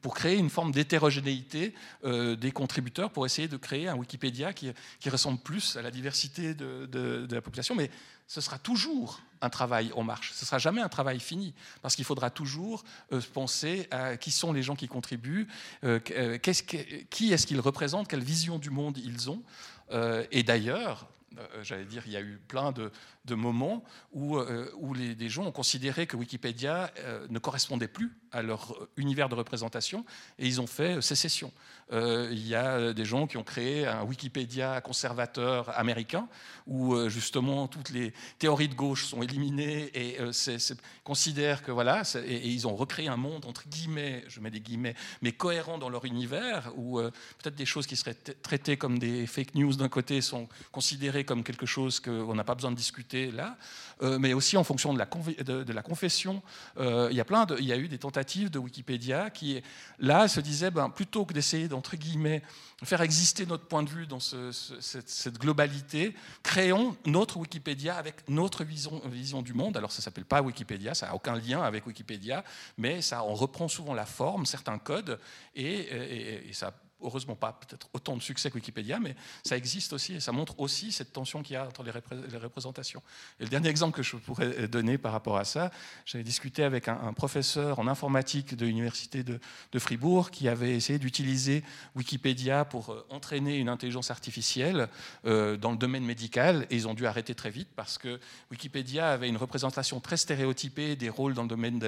pour 0.00 0.14
créer 0.14 0.38
une 0.38 0.48
forme 0.48 0.72
d'hétérogénéité 0.72 1.74
euh, 2.04 2.36
des 2.36 2.52
contributeurs 2.52 3.10
pour 3.10 3.26
essayer 3.26 3.48
de 3.48 3.56
créer 3.58 3.86
un 3.86 3.96
Wikipédia 3.96 4.54
qui, 4.54 4.72
ressemble 5.10 5.40
plus 5.40 5.76
à 5.76 5.82
la 5.82 5.90
diversité 5.90 6.54
de, 6.54 7.28
la 7.30 7.42
population. 7.42 7.74
Mais 7.74 7.90
ce 8.26 8.40
sera 8.40 8.58
toujours 8.58 9.20
un 9.42 9.50
travail 9.50 9.92
en 9.94 10.02
marche. 10.02 10.32
Ce 10.32 10.44
ne 10.44 10.46
sera 10.46 10.58
jamais 10.58 10.80
un 10.80 10.88
travail 10.88 11.20
fini, 11.20 11.52
parce 11.82 11.96
qu'il 11.96 12.06
faudra 12.06 12.30
toujours 12.30 12.82
penser 13.34 13.88
à 13.90 14.16
qui 14.16 14.30
sont 14.30 14.54
les 14.54 14.62
gens 14.62 14.76
qui 14.76 14.88
contribuent, 14.88 15.48
qui 15.82 16.50
est-ce 16.50 17.46
qu'ils 17.46 17.60
représentent, 17.60 18.08
quelle 18.08 18.24
vision 18.24 18.58
du 18.58 18.70
monde 18.70 18.96
ils 18.96 19.28
ont. 19.28 19.42
et 20.30 20.42
d'ailleurs, 20.42 21.06
j'allais 21.62 21.84
dire, 21.84 22.02
il 22.06 22.12
y 22.12 22.16
a 22.16 22.20
eu 22.20 22.38
plein 22.48 22.72
de, 22.72 22.90
moments 23.34 23.82
où, 24.12 24.38
où 24.38 24.94
les, 24.94 25.28
gens 25.28 25.44
ont 25.44 25.52
considéré 25.52 26.06
que 26.06 26.16
Wikipédia 26.16 26.90
ne 27.28 27.38
correspondait 27.38 27.88
plus 27.88 28.16
à 28.32 28.42
leur 28.42 28.88
univers 28.96 29.28
de 29.28 29.34
représentation 29.34 30.04
et 30.38 30.46
ils 30.46 30.60
ont 30.60 30.66
fait 30.66 31.00
sécession. 31.00 31.52
il 31.92 32.46
y 32.46 32.54
a 32.54 32.92
des 32.92 33.04
gens 33.04 33.26
qui 33.26 33.36
ont 33.36 33.44
créé 33.44 33.86
un 33.86 34.02
Wikipédia 34.02 34.80
conservateur 34.80 35.76
américain 35.78 36.28
où 36.66 37.08
justement 37.08 37.68
toutes 37.68 37.90
les 37.90 38.12
théories 38.38 38.68
de 38.68 38.74
gauche 38.74 39.06
sont 39.06 39.22
éliminées 39.22 39.90
et 39.94 40.18
considèrent 41.04 41.62
que 41.62 41.72
voilà, 41.72 42.02
et, 42.14 42.18
et, 42.18 42.48
ils 42.48 42.66
ont 42.66 42.76
recréé 42.76 43.08
un 43.08 43.16
monde 43.16 43.44
entre 43.46 43.68
guillemets, 43.68 44.24
je 44.28 44.40
mets 44.40 44.50
des 44.50 44.60
guillemets, 44.60 44.94
mais 45.22 45.32
cohérent 45.32 45.78
dans 45.78 45.88
leur 45.88 46.04
univers 46.04 46.72
où 46.76 47.00
peut-être 47.38 47.56
des 47.56 47.66
choses 47.66 47.86
qui 47.86 47.96
seraient 47.96 48.14
traitées 48.14 48.76
comme 48.76 48.98
des 48.98 49.26
fake 49.26 49.54
news 49.54 49.74
d'un 49.74 49.88
côté 49.88 50.20
sont 50.20 50.48
considérées 50.72 51.24
comme 51.24 51.42
quelque 51.42 51.66
chose 51.66 52.00
qu'on 52.00 52.34
n'a 52.34 52.44
pas 52.44 52.54
besoin 52.54 52.70
de 52.70 52.76
discuter 52.76 53.19
là, 53.26 53.56
euh, 54.02 54.18
mais 54.18 54.32
aussi 54.32 54.56
en 54.56 54.64
fonction 54.64 54.94
de 54.94 54.98
la, 54.98 55.82
confession. 55.82 56.42
Euh, 56.78 57.08
il, 57.10 57.16
y 57.16 57.20
a 57.20 57.24
plein 57.24 57.46
il 57.58 57.64
y 57.64 57.72
a 57.72 57.76
eu 57.76 57.88
des 57.88 57.98
tentatives 57.98 58.50
de 58.50 58.58
Wikipédia 58.58 59.30
qui, 59.30 59.62
là, 59.98 60.28
se 60.28 60.40
disaient, 60.40 60.70
ben, 60.70 60.88
plutôt 60.88 61.24
que 61.24 61.34
d'essayer 61.34 61.68
d'entre 61.68 61.96
guillemets 61.96 62.42
faire 62.82 63.02
exister 63.02 63.44
notre 63.44 63.66
point 63.66 63.82
de 63.82 63.90
vue 63.90 64.06
dans 64.06 64.20
cette, 64.20 65.38
globalité, 65.38 66.14
créons 66.42 66.96
notre 67.04 67.36
Wikipédia 67.36 67.96
avec 67.96 68.26
notre 68.28 68.64
vision, 68.64 69.02
vision 69.06 69.42
du 69.42 69.52
monde. 69.52 69.76
Alors 69.76 69.92
ça 69.92 70.00
s'appelle 70.00 70.24
pas 70.24 70.40
Wikipédia, 70.40 70.94
ça 70.94 71.08
n'a 71.08 71.14
aucun 71.14 71.36
lien 71.36 71.60
avec 71.62 71.86
Wikipédia, 71.86 72.42
mais 72.78 73.02
ça 73.02 73.22
on 73.22 73.34
reprend 73.34 73.68
souvent 73.68 73.92
la 73.92 74.06
forme, 74.06 74.46
certains 74.46 74.78
codes, 74.78 75.18
et 75.54 76.42
ça 76.52 76.72
heureusement 77.02 77.36
pas 77.36 77.52
peut-être 77.52 77.88
autant 77.92 78.16
de 78.16 78.22
succès 78.22 78.50
que 78.50 78.56
Wikipédia, 78.56 78.98
mais 79.00 79.14
ça 79.44 79.56
existe 79.56 79.92
aussi 79.92 80.14
et 80.14 80.20
ça 80.20 80.32
montre 80.32 80.58
aussi 80.58 80.92
cette 80.92 81.12
tension 81.12 81.42
qu'il 81.42 81.54
y 81.54 81.56
a 81.56 81.66
entre 81.66 81.82
les, 81.82 81.90
représentations. 82.38 83.02
Et 83.38 83.44
le 83.44 83.48
dernier 83.48 83.68
exemple 83.68 83.96
que 83.96 84.02
je 84.02 84.16
pourrais 84.16 84.68
donner 84.68 84.98
par 84.98 85.12
rapport 85.12 85.36
à 85.36 85.44
ça, 85.44 85.70
j'avais 86.04 86.24
discuté 86.24 86.62
avec 86.64 86.88
un, 86.88 87.12
professeur 87.12 87.78
en 87.78 87.86
informatique 87.86 88.56
de 88.56 88.66
l'université 88.66 89.22
de, 89.22 89.38
Fribourg 89.78 90.30
qui 90.30 90.46
avait 90.46 90.76
essayé 90.76 90.98
d'utiliser 90.98 91.64
Wikipédia 91.96 92.66
pour 92.66 92.90
euh, 92.90 93.06
entraîner 93.08 93.56
une 93.56 93.70
intelligence 93.70 94.10
artificielle 94.10 94.88
euh, 95.24 95.56
dans 95.56 95.70
le 95.70 95.78
domaine 95.78 96.04
médical 96.04 96.66
et 96.68 96.76
ils 96.76 96.86
ont 96.86 96.92
dû 96.92 97.06
arrêter 97.06 97.34
très 97.34 97.48
vite 97.48 97.68
parce 97.74 97.96
que 97.96 98.20
Wikipédia 98.50 99.10
avait 99.10 99.28
une 99.28 99.38
représentation 99.38 100.00
très 100.00 100.18
stéréotypée 100.18 100.96
des 100.96 101.08
rôles 101.08 101.32
dans 101.32 101.42
le 101.42 101.48
domaine 101.48 101.80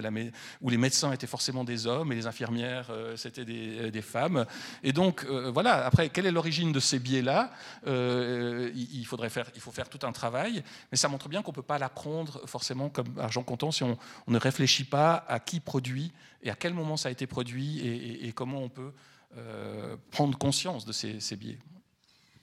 où 0.62 0.70
les 0.70 0.78
médecins 0.78 1.12
étaient 1.12 1.26
forcément 1.26 1.64
des 1.64 1.86
hommes 1.86 2.12
et 2.12 2.14
les 2.14 2.26
infirmières 2.26 2.88
euh, 2.90 3.16
c'était 3.16 3.44
des, 3.44 3.90
des 3.90 4.02
femmes 4.02 4.46
et 4.82 4.92
donc 4.92 5.01
donc 5.02 5.24
euh, 5.24 5.50
voilà, 5.50 5.84
après, 5.84 6.10
quelle 6.10 6.26
est 6.26 6.30
l'origine 6.30 6.70
de 6.70 6.78
ces 6.78 7.00
biais-là 7.00 7.50
euh, 7.88 8.70
il, 8.74 9.04
faudrait 9.04 9.30
faire, 9.30 9.50
il 9.56 9.60
faut 9.60 9.72
faire 9.72 9.88
tout 9.88 10.06
un 10.06 10.12
travail, 10.12 10.62
mais 10.92 10.96
ça 10.96 11.08
montre 11.08 11.28
bien 11.28 11.42
qu'on 11.42 11.50
ne 11.50 11.56
peut 11.56 11.62
pas 11.62 11.78
l'apprendre 11.78 12.40
forcément 12.46 12.88
comme 12.88 13.18
argent 13.18 13.42
comptant 13.42 13.72
si 13.72 13.82
on, 13.82 13.98
ne 14.28 14.38
réfléchit 14.38 14.84
pas 14.84 15.24
à 15.26 15.40
qui 15.40 15.58
produit 15.58 16.12
et 16.44 16.50
à 16.50 16.54
quel 16.54 16.72
moment 16.72 16.96
ça 16.96 17.08
a 17.08 17.12
été 17.12 17.26
produit 17.26 17.80
et, 17.80 18.32
comment 18.32 18.60
on 18.60 18.68
peut 18.68 18.92
euh, 19.36 19.96
prendre 20.12 20.38
conscience 20.38 20.84
de 20.84 20.92
ces, 20.92 21.36
biais. 21.36 21.58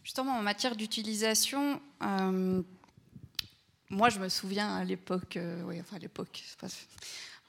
Justement, 0.04 0.34
en 0.34 0.42
matière 0.42 0.76
d'utilisation, 0.76 1.80
moi 3.90 4.10
je 4.10 4.20
me 4.20 4.28
souviens 4.28 4.76
à 4.76 4.84
l'époque, 4.84 5.40
oui, 5.66 5.80
enfin 5.80 5.96
à 5.96 6.00
l'époque, 6.00 6.44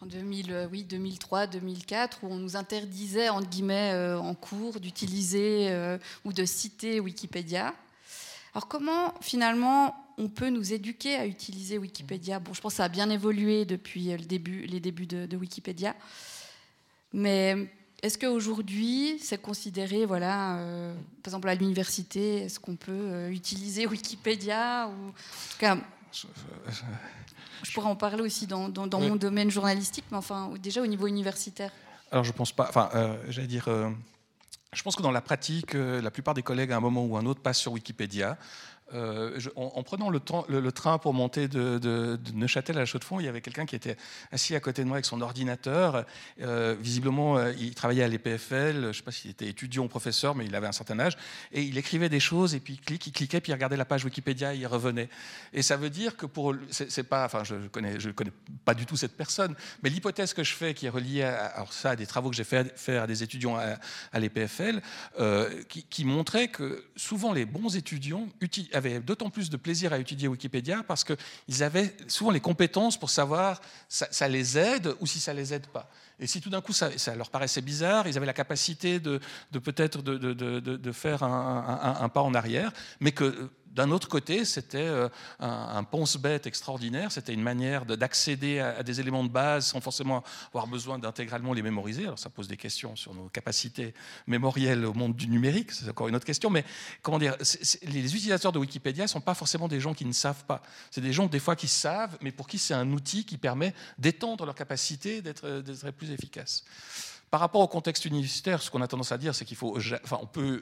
en 0.02 0.06
2000, 0.06 0.68
oui, 0.72 0.84
2003, 0.84 1.46
2004, 1.46 2.24
où 2.24 2.28
on 2.28 2.36
nous 2.36 2.56
interdisait, 2.56 3.28
entre 3.28 3.50
guillemets, 3.50 3.92
euh, 3.92 4.18
en 4.18 4.34
cours, 4.34 4.80
d'utiliser 4.80 5.68
euh, 5.70 5.98
ou 6.24 6.32
de 6.32 6.46
citer 6.46 7.00
Wikipédia. 7.00 7.74
Alors 8.54 8.66
comment, 8.66 9.12
finalement, 9.20 9.94
on 10.16 10.28
peut 10.28 10.48
nous 10.48 10.72
éduquer 10.72 11.16
à 11.16 11.26
utiliser 11.26 11.76
Wikipédia? 11.76 12.38
Bon, 12.40 12.54
je 12.54 12.62
pense 12.62 12.72
que 12.72 12.76
ça 12.78 12.84
a 12.84 12.88
bien 12.88 13.10
évolué 13.10 13.66
depuis 13.66 14.16
début, 14.26 14.62
les 14.62 14.80
débuts 14.80 15.06
de, 15.06 15.36
Wikipédia. 15.36 15.94
Mais 17.12 17.68
est-ce 18.02 18.16
qu'aujourd'hui, 18.16 19.18
c'est 19.20 19.40
considéré, 19.40 20.06
voilà, 20.06 20.56
euh, 20.60 20.94
par 21.22 21.34
exemple 21.34 21.48
à 21.50 21.54
l'université, 21.54 22.44
est-ce 22.44 22.58
qu'on 22.58 22.76
peut 22.76 23.28
utiliser 23.30 23.86
Wikipédia 23.86 24.88
ou, 24.88 25.12
en 25.66 25.78
je 26.12 27.72
pourrais 27.72 27.88
en 27.88 27.96
parler 27.96 28.22
aussi 28.22 28.46
dans, 28.46 28.68
mon 28.68 29.16
domaine 29.16 29.50
journalistique, 29.50 30.04
mais 30.10 30.16
enfin, 30.16 30.50
déjà 30.60 30.82
au 30.82 30.86
niveau 30.86 31.06
universitaire. 31.06 31.70
Alors, 32.10 32.24
je 32.24 32.32
pense 32.32 32.52
pas. 32.52 32.66
Enfin, 32.68 32.90
euh, 32.94 33.16
j'allais 33.28 33.46
dire. 33.46 33.68
Euh, 33.68 33.88
je 34.72 34.82
pense 34.82 34.94
que 34.94 35.02
dans 35.02 35.10
la 35.10 35.20
pratique, 35.20 35.74
euh, 35.74 36.00
la 36.00 36.10
plupart 36.10 36.34
des 36.34 36.42
collègues, 36.42 36.72
à 36.72 36.76
un 36.76 36.80
moment 36.80 37.04
ou 37.04 37.16
un 37.16 37.26
autre, 37.26 37.40
passent 37.40 37.58
sur 37.58 37.72
Wikipédia. 37.72 38.36
Euh, 38.94 39.38
en, 39.56 39.82
prenant 39.82 40.10
le, 40.10 40.20
train 40.72 40.98
pour 40.98 41.14
monter 41.14 41.48
de, 41.48 42.18
Neuchâtel 42.34 42.76
à 42.76 42.80
la 42.80 42.86
Chaux-de-Fonds, 42.86 43.20
il 43.20 43.26
y 43.26 43.28
avait 43.28 43.40
quelqu'un 43.40 43.66
qui 43.66 43.76
était 43.76 43.96
assis 44.32 44.54
à 44.54 44.60
côté 44.60 44.82
de 44.82 44.88
moi 44.88 44.96
avec 44.96 45.04
son 45.04 45.20
ordinateur. 45.20 46.04
Euh, 46.40 46.74
visiblement, 46.78 47.36
euh, 47.36 47.52
il 47.58 47.74
travaillait 47.74 48.02
à 48.02 48.08
l'EPFL. 48.08 48.82
Je 48.82 48.86
ne 48.88 48.92
sais 48.92 49.02
pas 49.02 49.12
s'il 49.12 49.30
était 49.30 49.46
étudiant 49.46 49.84
ou 49.84 49.88
professeur, 49.88 50.34
mais 50.34 50.44
il 50.44 50.54
avait 50.54 50.66
un 50.66 50.72
certain 50.72 50.98
âge. 50.98 51.16
Et 51.52 51.62
il 51.62 51.78
écrivait 51.78 52.08
des 52.08 52.20
choses, 52.20 52.54
et 52.54 52.60
puis 52.60 52.80
il, 52.88 52.98
cliquait, 52.98 53.40
puis 53.40 53.52
il 53.52 53.54
regardait 53.54 53.76
la 53.76 53.84
page 53.84 54.04
Wikipédia, 54.04 54.54
et 54.54 54.58
il 54.58 54.66
revenait. 54.66 55.08
Et 55.52 55.62
ça 55.62 55.76
veut 55.76 55.90
dire 55.90 56.16
que 56.16 56.26
pour. 56.26 56.54
C'est 56.70 57.04
pas. 57.04 57.24
Enfin, 57.24 57.44
je 57.44 57.54
ne 57.54 57.68
connais, 57.68 58.00
je 58.00 58.10
connais 58.10 58.32
pas 58.64 58.74
du 58.74 58.86
tout 58.86 58.96
cette 58.96 59.16
personne, 59.16 59.54
mais 59.82 59.90
l'hypothèse 59.90 60.34
que 60.34 60.42
je 60.42 60.54
fais, 60.54 60.74
qui 60.74 60.86
est 60.86 60.90
reliée 60.90 61.22
à, 61.22 61.46
alors 61.46 61.72
ça, 61.72 61.90
à 61.90 61.96
des 61.96 62.06
travaux 62.06 62.30
que 62.30 62.36
j'ai 62.36 62.44
fait 62.44 62.76
faire 62.76 63.04
à 63.04 63.06
des 63.06 63.22
étudiants 63.22 63.56
à, 63.56 64.18
l'EPFL, 64.18 64.80
qui, 65.68 66.04
montrait 66.04 66.48
que 66.48 66.84
souvent 66.96 67.32
les 67.32 67.44
bons 67.44 67.76
étudiants 67.76 68.28
avaient 68.86 69.00
d'autant 69.00 69.30
plus 69.30 69.50
de 69.50 69.56
plaisir 69.56 69.92
à 69.92 69.98
étudier 69.98 70.28
Wikipédia 70.28 70.82
parce 70.86 71.04
qu'ils 71.04 71.62
avaient 71.62 71.94
souvent 72.08 72.30
les 72.30 72.40
compétences 72.40 72.98
pour 72.98 73.10
savoir 73.10 73.60
ça, 73.88 74.08
ça 74.10 74.28
les 74.28 74.58
aide 74.58 74.94
ou 75.00 75.06
si 75.06 75.20
ça 75.20 75.32
les 75.32 75.54
aide 75.54 75.66
pas. 75.66 75.90
Et 76.18 76.26
si 76.26 76.40
tout 76.40 76.50
d'un 76.50 76.60
coup 76.60 76.72
ça, 76.72 76.90
leur 77.16 77.30
paraissait 77.30 77.62
bizarre, 77.62 78.06
ils 78.06 78.16
avaient 78.16 78.26
la 78.26 78.34
capacité 78.34 79.00
de, 79.00 79.20
peut-être 79.52 80.02
de, 80.02 80.92
faire 80.92 81.22
un, 81.22 81.96
un, 82.00 82.08
pas 82.10 82.20
en 82.20 82.34
arrière, 82.34 82.72
mais 83.00 83.12
que 83.12 83.50
d'un 83.70 83.90
autre 83.90 84.08
côté, 84.08 84.44
c'était 84.44 84.78
euh, 84.78 85.08
un, 85.38 85.84
ponce-bête 85.84 86.46
extraordinaire, 86.46 87.12
c'était 87.12 87.32
une 87.32 87.42
manière 87.42 87.86
d'accéder 87.86 88.58
à, 88.58 88.82
des 88.82 89.00
éléments 89.00 89.22
de 89.22 89.28
base 89.28 89.66
sans 89.66 89.80
forcément 89.80 90.24
avoir 90.48 90.66
besoin 90.66 90.98
d'intégralement 90.98 91.52
les 91.52 91.62
mémoriser. 91.62 92.04
Alors 92.04 92.18
ça 92.18 92.30
pose 92.30 92.48
des 92.48 92.56
questions 92.56 92.96
sur 92.96 93.14
nos 93.14 93.28
capacités 93.28 93.94
mémorielles 94.26 94.84
au 94.84 94.92
monde 94.92 95.14
du 95.14 95.28
numérique, 95.28 95.72
c'est 95.72 95.88
encore 95.88 96.08
une 96.08 96.16
autre 96.16 96.26
question, 96.26 96.50
mais 96.50 96.64
comment 97.02 97.18
dire, 97.18 97.36
les 97.82 98.14
utilisateurs 98.14 98.52
de 98.52 98.58
Wikipédia 98.58 99.04
ne 99.04 99.08
sont 99.08 99.20
pas 99.20 99.34
forcément 99.34 99.68
des 99.68 99.80
gens 99.80 99.94
qui 99.94 100.04
ne 100.04 100.12
savent 100.12 100.44
pas. 100.44 100.62
C'est 100.90 101.00
des 101.00 101.12
gens 101.12 101.26
des 101.26 101.40
fois 101.40 101.54
qui 101.56 101.68
savent, 101.68 102.18
mais 102.20 102.32
pour 102.32 102.48
qui 102.48 102.58
c'est 102.58 102.74
un 102.74 102.90
outil 102.92 103.24
qui 103.24 103.38
permet 103.38 103.74
d'étendre 103.98 104.44
leur 104.46 104.54
capacité 104.54 105.22
d'être 105.22 105.90
plus 105.92 106.10
efficace. 106.10 106.64
Par 107.30 107.40
rapport 107.40 107.60
au 107.60 107.68
contexte 107.68 108.04
universitaire, 108.06 108.60
ce 108.60 108.70
qu'on 108.70 108.82
a 108.82 108.88
tendance 108.88 109.12
à 109.12 109.18
dire, 109.18 109.34
c'est 109.34 109.44
qu'il 109.44 109.56
faut, 109.56 109.78
enfin, 110.02 110.18
on 110.20 110.26
peut 110.26 110.60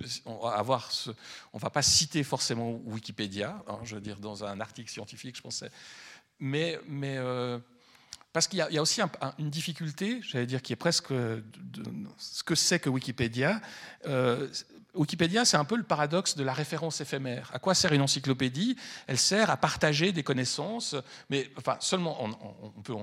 avoir, 0.55 0.93
ce, 0.93 1.11
on 1.55 1.59
va 1.59 1.71
pas 1.71 1.81
citer 1.81 2.23
forcément 2.23 2.73
Wikipédia, 2.85 3.63
hein, 3.67 3.79
je 3.85 3.95
veux 3.95 4.01
dire 4.03 4.19
dans 4.19 4.45
un 4.45 4.61
article 4.61 4.91
scientifique, 4.91 5.37
je 5.37 5.41
pensais, 5.41 5.71
mais, 6.39 6.79
mais 6.87 7.17
euh, 7.17 7.59
parce 8.35 8.47
qu'il 8.47 8.59
y, 8.59 8.79
a 8.79 8.83
aussi 8.83 9.01
une 9.39 9.51
difficulté, 9.51 10.21
j'allais 10.23 10.47
dire, 10.47 10.61
qui 10.61 10.75
est 10.75 10.77
presque 10.77 11.09
ce 12.19 12.43
que 12.45 12.55
c'est 12.55 12.79
que 12.79 12.91
Wikipédia. 12.91 13.61
Euh, 14.07 14.49
Wikipédia, 14.95 15.45
c'est 15.45 15.57
un 15.57 15.65
peu 15.65 15.77
le 15.77 15.83
paradoxe 15.83 16.37
de 16.37 16.45
la 16.45 16.53
référence 16.53 17.01
éphémère. 17.01 17.51
À 17.55 17.59
quoi 17.59 17.75
sert 17.75 17.93
une 17.93 18.03
encyclopédie? 18.03 18.77
Elle 19.07 19.19
sert 19.19 19.51
à 19.51 19.57
partager 19.57 20.13
des 20.13 20.23
connaissances, 20.23 20.95
mais 21.31 21.51
enfin, 21.57 21.79
seulement 21.81 22.23
on, 22.23 22.71
on 22.77 22.83
peut, 22.83 22.95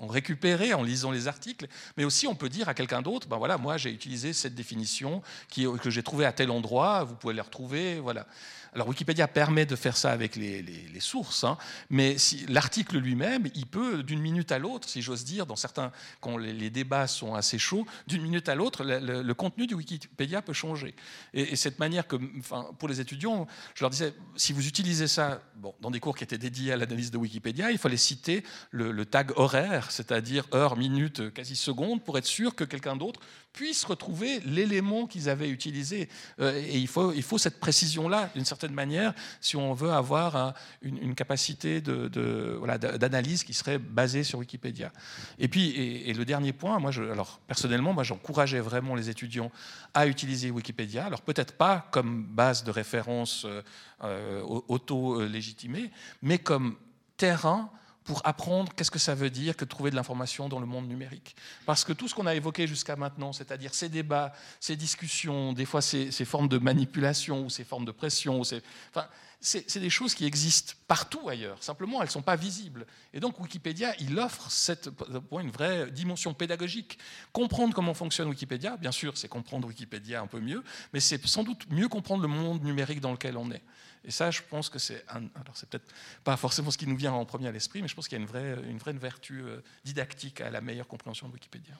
en 0.00 0.06
récupérer 0.06 0.74
en 0.74 0.82
lisant 0.82 1.10
les 1.10 1.28
articles, 1.28 1.66
mais 1.96 2.04
aussi 2.04 2.26
on 2.26 2.34
peut 2.34 2.48
dire 2.48 2.68
à 2.68 2.74
quelqu'un 2.74 3.02
d'autre, 3.02 3.28
ben 3.28 3.36
voilà, 3.36 3.58
moi 3.58 3.76
j'ai 3.76 3.90
utilisé 3.90 4.32
cette 4.32 4.54
définition 4.54 5.22
que 5.54 5.90
j'ai 5.90 6.02
trouvée 6.02 6.24
à 6.24 6.32
tel 6.32 6.50
endroit, 6.50 7.04
vous 7.04 7.14
pouvez 7.14 7.34
les 7.34 7.40
retrouver, 7.40 8.00
voilà. 8.00 8.26
Alors 8.72 8.88
Wikipédia 8.88 9.26
permet 9.26 9.66
de 9.66 9.74
faire 9.74 9.96
ça 9.96 10.12
avec 10.12 10.36
les, 10.36 10.64
sources, 11.00 11.44
hein, 11.44 11.56
mais 11.88 12.16
l'article 12.48 12.98
lui-même, 12.98 13.48
il 13.54 13.66
peut 13.66 14.02
d'une 14.02 14.20
minute 14.20 14.52
à 14.52 14.58
l'autre, 14.58 14.88
si 14.88 15.00
j'ose 15.00 15.24
dire, 15.24 15.46
dans 15.46 15.56
certains, 15.56 15.92
quand 16.20 16.36
les, 16.36 16.70
débats 16.70 17.06
sont 17.06 17.34
assez 17.34 17.58
chauds, 17.58 17.86
d'une 18.06 18.22
minute 18.22 18.48
à 18.48 18.54
l'autre, 18.54 18.84
le, 18.84 19.32
contenu 19.32 19.66
du 19.66 19.74
Wikipédia 19.74 20.42
peut 20.42 20.52
changer. 20.52 20.94
Et, 21.32 21.56
cette 21.56 21.78
manière 21.78 22.06
que, 22.06 22.16
enfin, 22.38 22.66
pour 22.78 22.88
les 22.88 23.00
étudiants, 23.00 23.46
je 23.74 23.82
leur 23.82 23.90
disais, 23.90 24.14
si 24.36 24.52
vous 24.52 24.66
utilisez 24.66 25.08
ça 25.08 25.40
bon, 25.56 25.74
dans 25.80 25.90
des 25.90 26.00
cours 26.00 26.16
qui 26.16 26.24
étaient 26.24 26.38
dédiés 26.38 26.72
à 26.72 26.76
l'analyse 26.76 27.10
de 27.10 27.18
Wikipédia, 27.18 27.70
il 27.70 27.78
fallait 27.78 27.96
citer 27.96 28.44
le, 28.70 29.04
tag 29.04 29.32
horaire, 29.36 29.90
c'est-à-dire 29.90 30.46
heure, 30.54 30.76
minute, 30.76 31.32
quasi 31.32 31.56
seconde, 31.56 32.04
pour 32.04 32.18
être 32.18 32.26
sûr 32.26 32.54
que 32.54 32.64
quelqu'un 32.64 32.96
d'autre 32.96 33.20
puissent 33.52 33.84
retrouver 33.84 34.40
l'élément 34.40 35.06
qu'ils 35.06 35.28
avaient 35.28 35.48
utilisé. 35.48 36.08
Euh, 36.40 36.54
et 36.54 36.78
il 36.78 36.88
faut, 36.88 37.12
il 37.12 37.22
faut 37.22 37.38
cette 37.38 37.60
précision-là, 37.60 38.30
d'une 38.34 38.44
certaine 38.44 38.72
manière, 38.72 39.14
si 39.40 39.56
on 39.56 39.74
veut 39.74 39.90
avoir 39.90 40.54
une, 40.82 41.14
capacité 41.14 41.80
d'analyse 41.80 43.40
de, 43.40 43.44
qui 43.44 43.54
serait 43.54 43.78
basée 43.78 44.24
sur 44.24 44.38
Wikipédia. 44.38 44.92
Et 45.38 45.48
puis, 45.48 45.70
et, 45.70 46.12
le 46.14 46.24
dernier 46.24 46.52
point, 46.52 46.78
moi, 46.78 46.90
je, 46.90 47.02
alors 47.02 47.40
personnellement, 47.46 47.92
moi, 47.92 48.04
j'encourageais 48.04 48.60
vraiment 48.60 48.94
les 48.94 49.10
étudiants 49.10 49.50
à 49.94 50.06
utiliser 50.06 50.50
Wikipédia. 50.50 51.04
Alors 51.06 51.22
peut-être 51.22 51.56
pas 51.56 51.88
comme 51.90 52.24
base 52.24 52.64
de 52.64 52.70
référence 52.70 53.44
euh, 53.44 53.62
euh, 54.04 54.42
auto-légitimée, 54.42 55.90
mais 56.22 56.38
comme 56.38 56.76
terrain 57.16 57.70
pour 58.04 58.22
apprendre 58.24 58.72
qu'est-ce 58.74 58.90
que 58.90 58.98
ça 58.98 59.14
veut 59.14 59.30
dire 59.30 59.56
que 59.56 59.64
de 59.64 59.70
trouver 59.70 59.90
de 59.90 59.96
l'information 59.96 60.48
dans 60.48 60.58
le 60.58 60.66
monde 60.66 60.88
numérique. 60.88 61.36
Parce 61.66 61.84
que 61.84 61.92
tout 61.92 62.08
ce 62.08 62.14
qu'on 62.14 62.26
a 62.26 62.34
évoqué 62.34 62.66
jusqu'à 62.66 62.96
maintenant, 62.96 63.32
c'est-à-dire 63.32 63.74
ces 63.74 63.88
débats, 63.88 64.32
ces 64.58 64.76
discussions, 64.76 65.52
des 65.52 65.66
fois 65.66 65.82
ces, 65.82 66.10
formes 66.24 66.48
de 66.48 66.58
manipulation 66.58 67.44
ou 67.44 67.50
ces 67.50 67.64
formes 67.64 67.84
de 67.84 67.92
pression, 67.92 68.40
enfin, 68.40 69.06
c'est 69.42 69.78
des 69.78 69.90
choses 69.90 70.14
qui 70.14 70.26
existent 70.26 70.74
partout 70.86 71.28
ailleurs. 71.28 71.62
Simplement, 71.62 72.02
elles 72.02 72.08
ne 72.08 72.12
sont 72.12 72.22
pas 72.22 72.36
visibles. 72.36 72.86
Et 73.14 73.20
donc 73.20 73.40
Wikipédia, 73.40 73.94
il 73.98 74.18
offre 74.18 74.50
cette, 74.50 74.90
une 75.32 75.50
vraie 75.50 75.90
dimension 75.90 76.34
pédagogique. 76.34 76.98
Comprendre 77.32 77.74
comment 77.74 77.94
fonctionne 77.94 78.28
Wikipédia, 78.28 78.76
bien 78.76 78.92
sûr, 78.92 79.16
c'est 79.16 79.28
comprendre 79.28 79.66
Wikipédia 79.66 80.20
un 80.20 80.26
peu 80.26 80.40
mieux, 80.40 80.62
mais 80.92 81.00
c'est 81.00 81.26
sans 81.26 81.42
doute 81.42 81.66
mieux 81.70 81.88
comprendre 81.88 82.22
le 82.22 82.28
monde 82.28 82.62
numérique 82.62 83.00
dans 83.00 83.12
lequel 83.12 83.38
on 83.38 83.50
est. 83.50 83.62
Et 84.04 84.10
ça, 84.10 84.30
je 84.30 84.40
pense 84.48 84.68
que 84.68 84.78
c'est 84.78 85.04
alors 85.08 85.54
c'est 85.54 85.68
peut-être 85.68 85.90
pas 86.24 86.36
forcément 86.36 86.70
ce 86.70 86.78
qui 86.78 86.86
nous 86.86 86.96
vient 86.96 87.12
en 87.12 87.24
premier 87.24 87.48
à 87.48 87.52
l'esprit, 87.52 87.82
mais 87.82 87.88
je 87.88 87.94
pense 87.94 88.08
qu'il 88.08 88.18
y 88.18 88.20
a 88.20 88.22
une 88.22 88.28
vraie, 88.28 88.56
une 88.68 88.78
vraie 88.78 88.92
vertu 88.92 89.42
euh, 89.42 89.60
didactique 89.84 90.40
à 90.40 90.50
la 90.50 90.60
meilleure 90.60 90.88
compréhension 90.88 91.28
de 91.28 91.34
Wikipédia. 91.34 91.74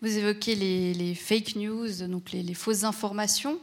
Vous 0.00 0.16
évoquez 0.16 0.54
les, 0.54 1.14
fake 1.14 1.56
news, 1.56 2.06
donc 2.08 2.32
les, 2.32 2.54
fausses 2.54 2.84
informations. 2.84 3.60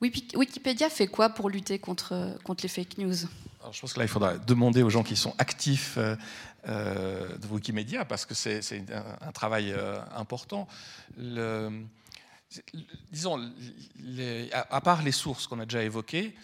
Wikipédia 0.00 0.90
fait 0.90 1.08
quoi 1.08 1.30
pour 1.30 1.50
lutter 1.50 1.78
contre, 1.78 2.38
contre 2.44 2.62
les 2.62 2.68
fake 2.68 2.98
news? 2.98 3.16
Alors, 3.60 3.72
Je 3.72 3.80
pense 3.80 3.92
que 3.92 3.98
là, 3.98 4.04
il 4.04 4.08
faudra 4.08 4.38
demander 4.38 4.82
aux 4.82 4.90
gens 4.90 5.02
qui 5.02 5.16
sont 5.16 5.34
actifs 5.38 5.96
euh, 5.98 6.14
euh, 6.68 7.36
de 7.36 7.46
Wikimedia, 7.48 8.04
parce 8.04 8.24
que 8.24 8.34
c'est 8.34 8.62
un, 9.20 9.32
travail 9.32 9.74
important. 10.14 10.68
Le, 11.16 11.84
disons, 13.10 13.40
à, 14.52 14.80
part 14.80 15.02
les 15.02 15.12
sources 15.12 15.46
qu'on 15.46 15.58
a 15.60 15.64
déjà 15.64 15.82
évoquées, 15.82 16.34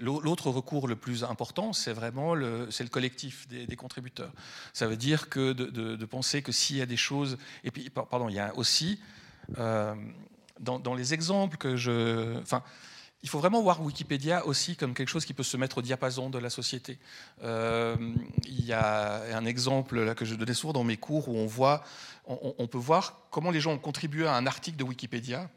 l'autre 0.00 0.50
recours 0.50 0.88
le 0.88 0.96
plus 0.96 1.24
important, 1.24 1.72
c'est 1.72 1.92
vraiment 1.92 2.34
le, 2.34 2.66
le 2.66 2.88
collectif 2.88 3.48
des, 3.48 3.76
contributeurs. 3.76 4.32
Ça 4.72 4.86
veut 4.86 4.96
dire 4.96 5.28
que 5.28 5.52
de, 5.52 6.04
penser 6.04 6.42
que 6.42 6.52
s'il 6.52 6.76
y 6.76 6.82
a 6.82 6.86
des 6.86 6.96
choses, 6.96 7.38
et 7.64 7.70
puis 7.70 7.90
pardon, 7.90 8.28
il 8.28 8.34
y 8.34 8.40
a 8.40 8.54
aussi 8.56 9.00
euh, 9.58 9.94
dans, 10.60 10.94
les 10.94 11.14
exemples 11.14 11.56
que 11.56 11.76
je, 11.76 12.38
enfin, 12.40 12.62
il 13.22 13.28
faut 13.28 13.38
vraiment 13.38 13.60
voir 13.60 13.82
Wikipédia 13.82 14.46
aussi 14.46 14.76
comme 14.76 14.94
quelque 14.94 15.08
chose 15.08 15.24
qui 15.24 15.34
peut 15.34 15.42
se 15.42 15.56
mettre 15.56 15.78
au 15.78 15.82
diapason 15.82 16.30
de 16.30 16.38
la 16.38 16.48
société. 16.48 16.98
Euh, 17.42 17.96
il 18.46 18.64
y 18.64 18.72
a 18.72 19.36
un 19.36 19.44
exemple 19.44 20.14
que 20.14 20.24
je 20.24 20.34
donnais 20.34 20.54
souvent 20.54 20.72
dans 20.72 20.84
mes 20.84 20.96
cours 20.96 21.28
où 21.28 21.36
on, 21.36 21.48
on, 22.26 22.66
peut 22.66 22.78
voir 22.78 23.20
comment 23.30 23.50
les 23.50 23.60
gens 23.60 23.72
ont 23.72 23.78
contribué 23.78 24.26
à 24.26 24.34
un 24.34 24.46
article 24.46 24.78
de 24.78 24.84
Wikipédia 24.84 25.50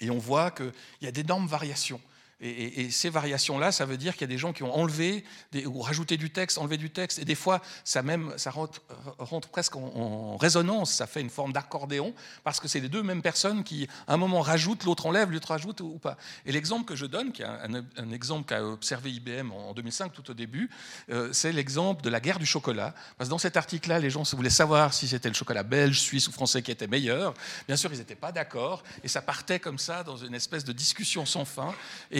et 0.00 0.10
on 0.10 0.18
voit 0.18 0.50
qu'il 0.50 0.72
y 1.02 1.06
a 1.06 1.12
d'énormes 1.12 1.46
variations. 1.46 2.00
Et, 2.40 2.90
ces 2.90 3.08
variations-là, 3.08 3.72
ça 3.72 3.86
veut 3.86 3.96
dire 3.96 4.12
qu'il 4.12 4.22
y 4.22 4.24
a 4.24 4.28
des 4.28 4.36
gens 4.36 4.52
qui 4.52 4.62
ont 4.62 4.74
enlevé 4.74 5.24
ou 5.64 5.80
rajouté 5.80 6.18
du 6.18 6.30
texte, 6.30 6.58
enlevé 6.58 6.76
du 6.76 6.90
texte, 6.90 7.18
et 7.18 7.24
des 7.24 7.34
fois, 7.34 7.62
ça 7.82 8.02
même, 8.02 8.34
ça 8.36 8.50
rentre, 8.50 9.48
presque 9.48 9.76
en, 9.76 10.36
résonance, 10.36 10.92
ça 10.92 11.06
fait 11.06 11.22
une 11.22 11.30
forme 11.30 11.54
d'accordéon, 11.54 12.14
parce 12.44 12.60
que 12.60 12.68
c'est 12.68 12.80
les 12.80 12.90
deux 12.90 13.02
mêmes 13.02 13.22
personnes 13.22 13.64
qui, 13.64 13.88
à 14.06 14.14
un 14.14 14.16
moment, 14.18 14.42
rajoutent, 14.42 14.84
l'autre 14.84 15.06
enlève, 15.06 15.30
l'autre 15.30 15.48
rajoute 15.48 15.80
ou, 15.80 15.98
pas. 15.98 16.18
Et 16.44 16.52
l'exemple 16.52 16.84
que 16.84 16.94
je 16.94 17.06
donne, 17.06 17.32
qui 17.32 17.40
est 17.40 17.46
un, 17.46 18.10
exemple 18.12 18.46
qu'a 18.46 18.62
observé 18.62 19.10
IBM 19.12 19.50
en 19.50 19.72
2005, 19.72 20.12
tout 20.12 20.30
au 20.30 20.34
début, 20.34 20.68
euh, 21.10 21.32
c'est 21.32 21.52
l'exemple 21.52 22.02
de 22.02 22.10
la 22.10 22.20
guerre 22.20 22.38
du 22.38 22.46
chocolat. 22.46 22.94
Parce 23.16 23.28
que 23.28 23.30
dans 23.30 23.38
cet 23.38 23.56
article-là, 23.56 23.98
les 23.98 24.10
gens 24.10 24.24
voulaient 24.34 24.50
savoir 24.50 24.92
si 24.92 25.08
c'était 25.08 25.28
le 25.28 25.34
chocolat 25.34 25.62
belge, 25.62 26.00
suisse 26.00 26.28
ou 26.28 26.32
français 26.32 26.60
qui 26.60 26.70
était 26.70 26.86
meilleur. 26.86 27.32
Bien 27.66 27.76
sûr, 27.76 27.90
ils 27.92 27.98
n'étaient 27.98 28.14
pas 28.14 28.32
d'accord, 28.32 28.82
et 29.02 29.08
ça 29.08 29.22
partait 29.22 29.58
comme 29.58 29.78
ça 29.78 30.04
dans 30.04 30.18
une 30.18 30.34
espèce 30.34 30.64
de 30.64 30.72
discussion 30.72 31.24
sans 31.24 31.46
fin. 31.46 31.74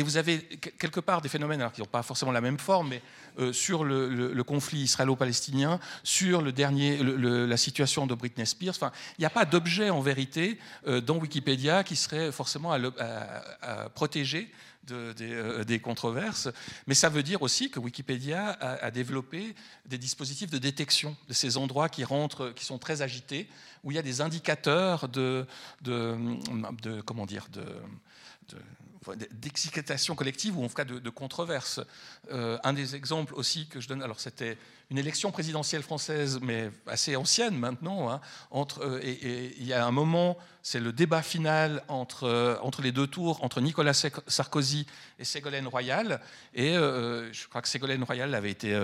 Vous 0.07 0.17
avez 0.17 0.39
quelque 0.79 1.01
part 1.01 1.21
des 1.21 1.29
phénomènes 1.29 1.61
alors, 1.61 1.73
qui 1.73 1.81
n'ont 1.81 1.87
pas 1.87 2.05
forcément 2.05 2.31
la 2.31 2.41
même 2.41 2.59
forme, 2.59 2.91
mais 2.91 3.03
euh, 3.41 3.53
sur 3.53 3.85
le, 3.85 4.43
conflit 4.45 4.83
israélo-palestinien, 4.83 5.81
sur 6.05 6.43
le 6.43 6.53
dernier, 6.53 6.99
la 7.03 7.57
situation 7.57 8.07
de 8.07 8.15
Britney 8.15 8.47
Spears. 8.47 8.75
Enfin, 8.77 8.93
il 9.19 9.23
n'y 9.23 9.27
a 9.27 9.31
pas 9.31 9.45
d'objet 9.45 9.91
en 9.91 10.01
vérité 10.01 10.59
euh, 10.87 11.01
dans 11.01 11.17
Wikipédia 11.19 11.83
qui 11.83 11.97
serait 11.97 12.31
forcément 12.31 12.73
à, 12.73 13.89
protéger 13.95 14.53
euh, 14.93 15.65
des, 15.65 15.81
controverses, 15.81 16.49
mais 16.87 16.95
ça 16.95 17.09
veut 17.09 17.25
dire 17.25 17.43
aussi 17.43 17.69
que 17.69 17.81
Wikipédia 17.81 18.51
a, 18.61 18.91
développé 18.93 19.57
des 19.87 19.99
dispositifs 19.99 20.51
de 20.51 20.59
détection 20.59 21.17
de 21.29 21.35
ces 21.35 21.57
endroits 21.57 21.89
qui 21.89 22.05
rentrent, 22.05 22.53
qui 22.55 22.65
sont 22.65 22.79
très 22.79 23.03
agités, 23.03 23.49
où 23.83 23.91
il 23.91 23.97
y 23.97 23.99
a 23.99 24.03
des 24.03 24.21
indicateurs 24.21 25.09
de, 25.09 25.45
de 25.83 27.01
comment 27.05 27.27
dire, 27.27 27.49
de, 27.53 27.65
d'excitation 29.15 30.15
collective 30.15 30.59
ou 30.59 30.65
en 30.65 30.69
cas 30.69 30.85
de, 30.85 30.99
de 30.99 31.11
controverse. 31.11 31.81
Euh, 32.31 32.59
un 32.65 32.73
des 32.73 32.95
exemples 32.95 33.35
aussi 33.35 33.67
que 33.69 33.81
je 33.81 33.89
donne, 33.89 34.03
alors 34.03 34.21
c'était 34.21 34.59
une 34.91 34.99
élection 34.99 35.33
présidentielle 35.33 35.83
française, 35.83 36.39
mais 36.43 36.71
assez 36.87 37.17
ancienne 37.17 37.57
maintenant, 37.57 38.11
hein, 38.11 38.21
entre, 38.51 38.83
euh, 38.83 39.01
et, 39.03 39.55
il 39.59 39.67
y 39.67 39.73
a 39.73 39.85
un 39.85 39.91
moment, 39.91 40.37
c'est 40.67 40.81
le 40.81 40.93
débat 40.93 41.23
final 41.23 41.85
entre, 41.87 42.25
euh, 42.25 42.57
entre 42.61 42.83
les 42.83 42.91
deux 42.91 43.07
tours, 43.07 43.45
entre 43.45 43.61
Nicolas 43.61 43.95
Sarkozy 44.27 44.85
et 45.21 45.25
Ségolène 45.25 45.69
Royal, 45.69 46.21
et 46.55 46.73
je 46.73 47.49
crois 47.49 47.63
que 47.63 47.69
Ségolène 47.69 48.03
Royal 48.03 48.35
avait 48.35 48.51
été, 48.51 48.77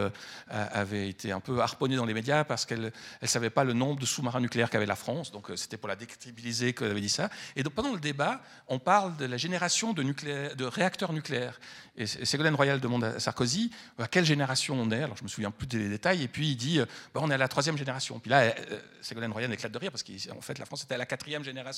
avait 0.48 1.08
été 1.08 1.32
un 1.32 1.40
peu 1.40 1.60
harponnée 1.60 1.96
dans 1.96 2.06
les 2.06 2.14
médias 2.14 2.44
parce 2.44 2.66
qu'elle 2.66 2.92
ne 3.20 3.26
savait 3.26 3.50
pas 3.50 3.64
le 3.64 3.72
nombre 3.72 4.00
de 4.00 4.06
sous-marins 4.06 4.40
nucléaires 4.40 4.70
qu'avait 4.70 4.86
la 4.86 4.96
France, 4.96 5.32
donc 5.32 5.50
c'était 5.56 5.76
pour 5.76 5.88
la 5.88 5.96
décrédibiliser 5.96 6.72
qu'elle 6.72 6.92
avait 6.92 7.00
dit 7.00 7.08
ça. 7.08 7.28
Et 7.56 7.62
donc, 7.62 7.74
pendant 7.74 7.92
le 7.92 8.00
débat, 8.00 8.40
on 8.68 8.78
parle 8.78 9.16
de 9.16 9.24
la 9.24 9.36
génération 9.36 9.92
de, 9.92 10.02
de 10.54 10.64
réacteurs 10.64 11.12
nucléaires. 11.12 11.58
Et 11.96 12.06
Ségolène 12.06 12.54
Royal 12.54 12.80
demande 12.80 13.04
à 13.04 13.20
Sarkozy 13.20 13.70
à 13.98 14.08
quelle 14.08 14.24
génération 14.24 14.80
on 14.80 14.90
est? 14.90 15.02
Alors 15.02 15.16
je 15.16 15.24
me 15.24 15.28
souviens 15.28 15.50
plus 15.50 15.66
des 15.66 15.90
détails. 15.90 16.22
Et 16.22 16.28
puis 16.28 16.52
il 16.52 16.56
dit 16.56 16.80
bah, 17.12 17.20
on 17.22 17.30
est 17.30 17.34
à 17.34 17.38
la 17.38 17.48
troisième 17.48 17.76
génération. 17.76 18.18
Puis 18.18 18.30
là, 18.30 18.40
euh, 18.40 18.80
Ségolène 19.02 19.32
Royal 19.32 19.52
éclate 19.52 19.72
de 19.72 19.78
rire 19.78 19.90
parce 19.90 20.02
qu'en 20.02 20.40
fait 20.40 20.58
la 20.58 20.64
France 20.64 20.84
était 20.84 20.94
à 20.94 20.98
la 20.98 21.04
quatrième 21.06 21.44
génération. 21.44 21.71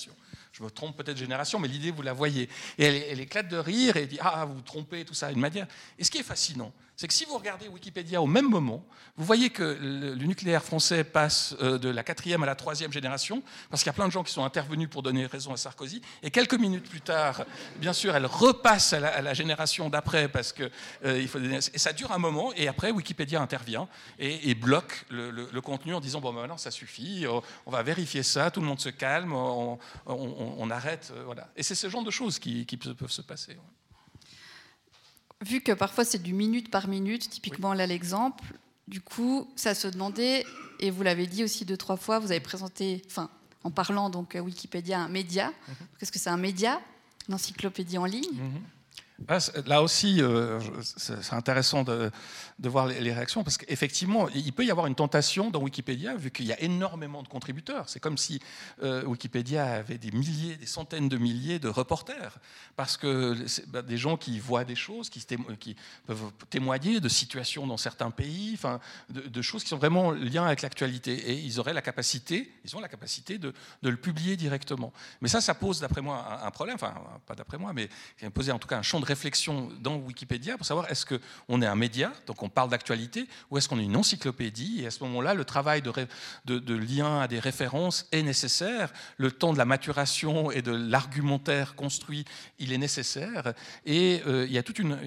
Je 0.53 0.63
me 0.63 0.71
trompe 0.71 0.97
peut-être 0.97 1.17
génération, 1.17 1.59
mais 1.59 1.69
l'idée 1.69 1.91
vous 1.91 2.03
la 2.03 2.13
voyez. 2.13 2.49
Et 2.79 2.85
elle, 2.85 2.95
elle, 2.95 3.21
éclate 3.21 3.49
de 3.49 3.57
rire 3.57 3.97
et 3.97 4.07
dit 4.07 4.19
ah 4.21 4.45
vous 4.45 4.55
vous 4.55 4.63
trompez 4.63 5.05
tout 5.05 5.15
ça 5.15 5.31
une 5.31 5.41
manière. 5.41 5.67
Et 5.99 6.05
ce 6.05 6.11
qui 6.11 6.19
est 6.19 6.25
fascinant, 6.25 6.73
c'est 6.97 7.09
que 7.09 7.15
si 7.15 7.25
vous 7.25 7.37
regardez 7.37 7.69
Wikipédia 7.69 8.23
au 8.23 8.27
même 8.27 8.49
moment, 8.49 8.85
vous 9.17 9.25
voyez 9.25 9.51
que 9.51 9.63
le, 9.81 10.15
nucléaire 10.15 10.63
français 10.63 11.05
passe 11.05 11.55
euh, 11.61 11.79
de 11.79 11.89
la 11.89 12.03
quatrième 12.03 12.43
à 12.43 12.47
la 12.47 12.55
troisième 12.55 12.93
génération, 12.93 13.43
parce 13.71 13.83
qu'il 13.83 13.89
y 13.89 13.95
a 13.95 13.95
plein 13.95 14.07
de 14.07 14.13
gens 14.13 14.23
qui 14.23 14.33
sont 14.33 14.45
intervenus 14.45 14.89
pour 14.89 15.03
donner 15.03 15.27
raison 15.27 15.53
à 15.53 15.57
Sarkozy, 15.57 16.03
et 16.23 16.31
quelques 16.31 16.55
minutes 16.55 16.89
plus 16.89 17.01
tard, 17.01 17.45
bien 17.77 17.93
sûr, 17.93 18.15
elle 18.15 18.27
repasse 18.27 18.93
à 18.93 19.01
la, 19.01 19.35
génération 19.35 19.91
d'après, 19.91 20.29
parce 20.29 20.53
que 20.53 20.71
euh, 21.05 21.21
il 21.21 21.29
faut 21.29 21.39
et 21.41 21.79
ça 21.79 21.93
dure 21.93 22.13
un 22.13 22.19
moment, 22.19 22.53
et 22.55 22.69
après 22.69 22.91
Wikipédia 22.91 23.41
intervient 23.41 23.89
et, 24.19 24.55
bloque 24.55 25.05
le, 25.11 25.61
contenu 25.61 25.95
en 25.95 26.01
disant 26.01 26.21
bon 26.21 26.33
ben, 26.33 26.41
maintenant 26.41 26.59
ça 26.59 26.71
suffit, 26.71 27.27
on 27.67 27.71
va 27.71 27.83
vérifier 27.83 28.23
ça, 28.23 28.51
tout 28.51 28.61
le 28.61 28.67
monde 28.67 28.81
se 28.81 28.89
calme, 28.89 29.33
on, 29.33 30.71
arrête, 30.71 31.13
euh, 31.15 31.23
voilà. 31.25 31.49
Et 31.57 31.63
c'est 31.63 31.75
ce 31.75 31.89
genre 31.89 32.05
de 32.05 32.11
choses 32.11 32.39
qui, 32.39 32.65
peuvent 32.77 33.11
se 33.11 33.23
passer 33.23 33.57
vu 35.45 35.61
que 35.61 35.73
parfois 35.73 36.05
c'est 36.05 36.23
du 36.23 36.33
minute 36.33 36.71
par 36.71 36.89
minute, 36.89 37.29
typiquement 37.29 37.75
là 37.75 37.87
l'exemple, 37.87 38.45
du 38.89 39.01
coup, 39.01 39.49
ça 39.57 39.75
se 39.75 39.89
demandait, 39.89 40.45
et 40.81 40.91
vous 40.91 41.03
l'avez 41.03 41.27
dit 41.27 41.45
aussi 41.45 41.65
deux, 41.65 41.77
trois 41.77 41.97
fois, 41.97 42.19
vous 42.19 42.31
avez 42.31 42.41
présenté, 42.41 43.03
enfin, 43.07 43.31
en 43.63 43.71
parlant 43.71 44.11
donc 44.11 44.37
Wikipédia, 44.39 45.01
un 45.01 45.09
média. 45.09 45.49
Mhm. 45.69 45.75
Qu'est-ce 45.99 46.13
que 46.13 46.19
c'est 46.19 46.31
un 46.31 46.37
média? 46.37 46.81
Une 47.29 47.35
encyclopédie 47.35 47.97
en 47.97 48.05
ligne 48.05 48.35
mhm. 48.35 48.61
Là 49.67 49.83
aussi, 49.83 50.21
euh, 50.21 50.61
c'est 50.83 51.35
intéressant 51.35 51.85
de, 51.85 52.11
voir 52.59 52.87
les 52.87 53.13
réactions, 53.13 53.45
parce 53.45 53.57
qu'effectivement, 53.59 54.29
il 54.31 54.53
peut 54.53 54.65
y 54.65 54.71
avoir 54.71 54.87
une 54.87 54.95
tentation 54.95 55.51
dans 55.51 55.61
Wikipédia, 55.61 56.17
vu 56.17 56.31
qu'il 56.31 56.47
y 56.47 56.53
a 56.53 56.61
énormément 56.61 57.23
de 57.23 57.29
contributeurs. 57.29 57.89
C'est 57.89 58.01
comme 58.01 58.19
si 58.19 58.41
euh, 58.83 59.05
Wikipédia 59.05 59.65
avait 59.65 59.99
des 59.99 60.11
milliers, 60.11 60.57
des 60.57 60.67
centaines 60.67 61.09
de 61.09 61.17
milliers 61.17 61.59
de 61.59 61.69
reporters, 61.69 62.39
parce 62.77 62.97
que 62.97 63.37
bah, 63.69 63.83
des 63.83 63.97
gens 63.97 64.17
qui 64.17 64.39
voient 64.41 64.65
des 64.65 64.75
choses, 64.75 65.11
qui, 65.11 65.25
peuvent 66.07 66.33
témoigner 66.51 67.01
de 67.01 67.09
situations 67.09 67.67
dans 67.67 67.77
certains 67.77 68.11
pays, 68.11 68.53
enfin, 68.55 68.81
de, 69.11 69.43
choses 69.43 69.63
qui 69.63 69.69
sont 69.69 69.79
vraiment 69.79 70.11
liées 70.11 70.39
avec 70.39 70.63
l'actualité. 70.63 71.13
Et 71.31 71.35
ils 71.35 71.61
auraient 71.61 71.73
la 71.73 71.83
capacité, 71.83 72.51
ils 72.65 72.77
ont 72.77 72.81
la 72.81 72.89
capacité 72.89 73.39
de, 73.39 73.53
le 73.83 73.97
publier 73.97 74.37
directement. 74.37 74.93
Mais 75.21 75.29
ça, 75.29 75.41
ça 75.41 75.55
pose, 75.55 75.81
d'après 75.81 76.01
moi, 76.01 76.41
un, 76.43 76.51
problème, 76.51 76.75
enfin, 76.75 76.95
pas 77.27 77.35
d'après 77.35 77.59
moi, 77.59 77.73
mais 77.73 77.89
ça 78.21 78.31
pose 78.31 78.51
en 78.51 78.59
tout 78.59 78.69
cas 78.69 78.79
un 78.79 78.83
champ 78.83 79.01
de 79.01 79.04
réflexion 79.05 79.71
dans 79.81 79.97
Wikipédia 79.97 80.57
pour 80.57 80.67
savoir 80.67 80.91
est-ce 80.91 81.07
qu'on 81.07 81.63
est 81.63 81.67
un 81.67 81.75
média, 81.77 82.13
donc 82.27 82.43
on 82.43 82.49
parle 82.49 82.71
d'actualité, 82.71 83.27
ou 83.51 83.59
est-ce 83.59 83.69
qu'on 83.69 83.79
est 83.79 83.85
une 83.85 83.97
encyclopédie. 83.97 84.81
Et 84.83 84.87
à 84.87 84.91
ce 84.91 85.03
moment-là, 85.05 85.35
le 85.35 85.45
travail 85.45 85.83
de, 85.83 85.93
de, 86.59 86.75
lien 86.75 87.21
à 87.21 87.29
des 87.29 87.39
références 87.39 88.07
est 88.13 88.23
nécessaire. 88.23 88.93
Le 89.17 89.31
temps 89.31 89.53
de 89.53 89.59
la 89.59 89.65
maturation 89.65 90.51
et 90.51 90.63
de 90.63 90.73
l'argumentaire 90.73 91.75
construit, 91.75 92.25
il 92.59 92.73
est 92.73 92.79
nécessaire. 92.79 93.55
Et 93.87 94.23
euh, 94.27 94.47
il 94.47 94.53
y 94.53 94.59
a 94.59 94.63
toute, 94.63 94.79
une, 94.79 94.99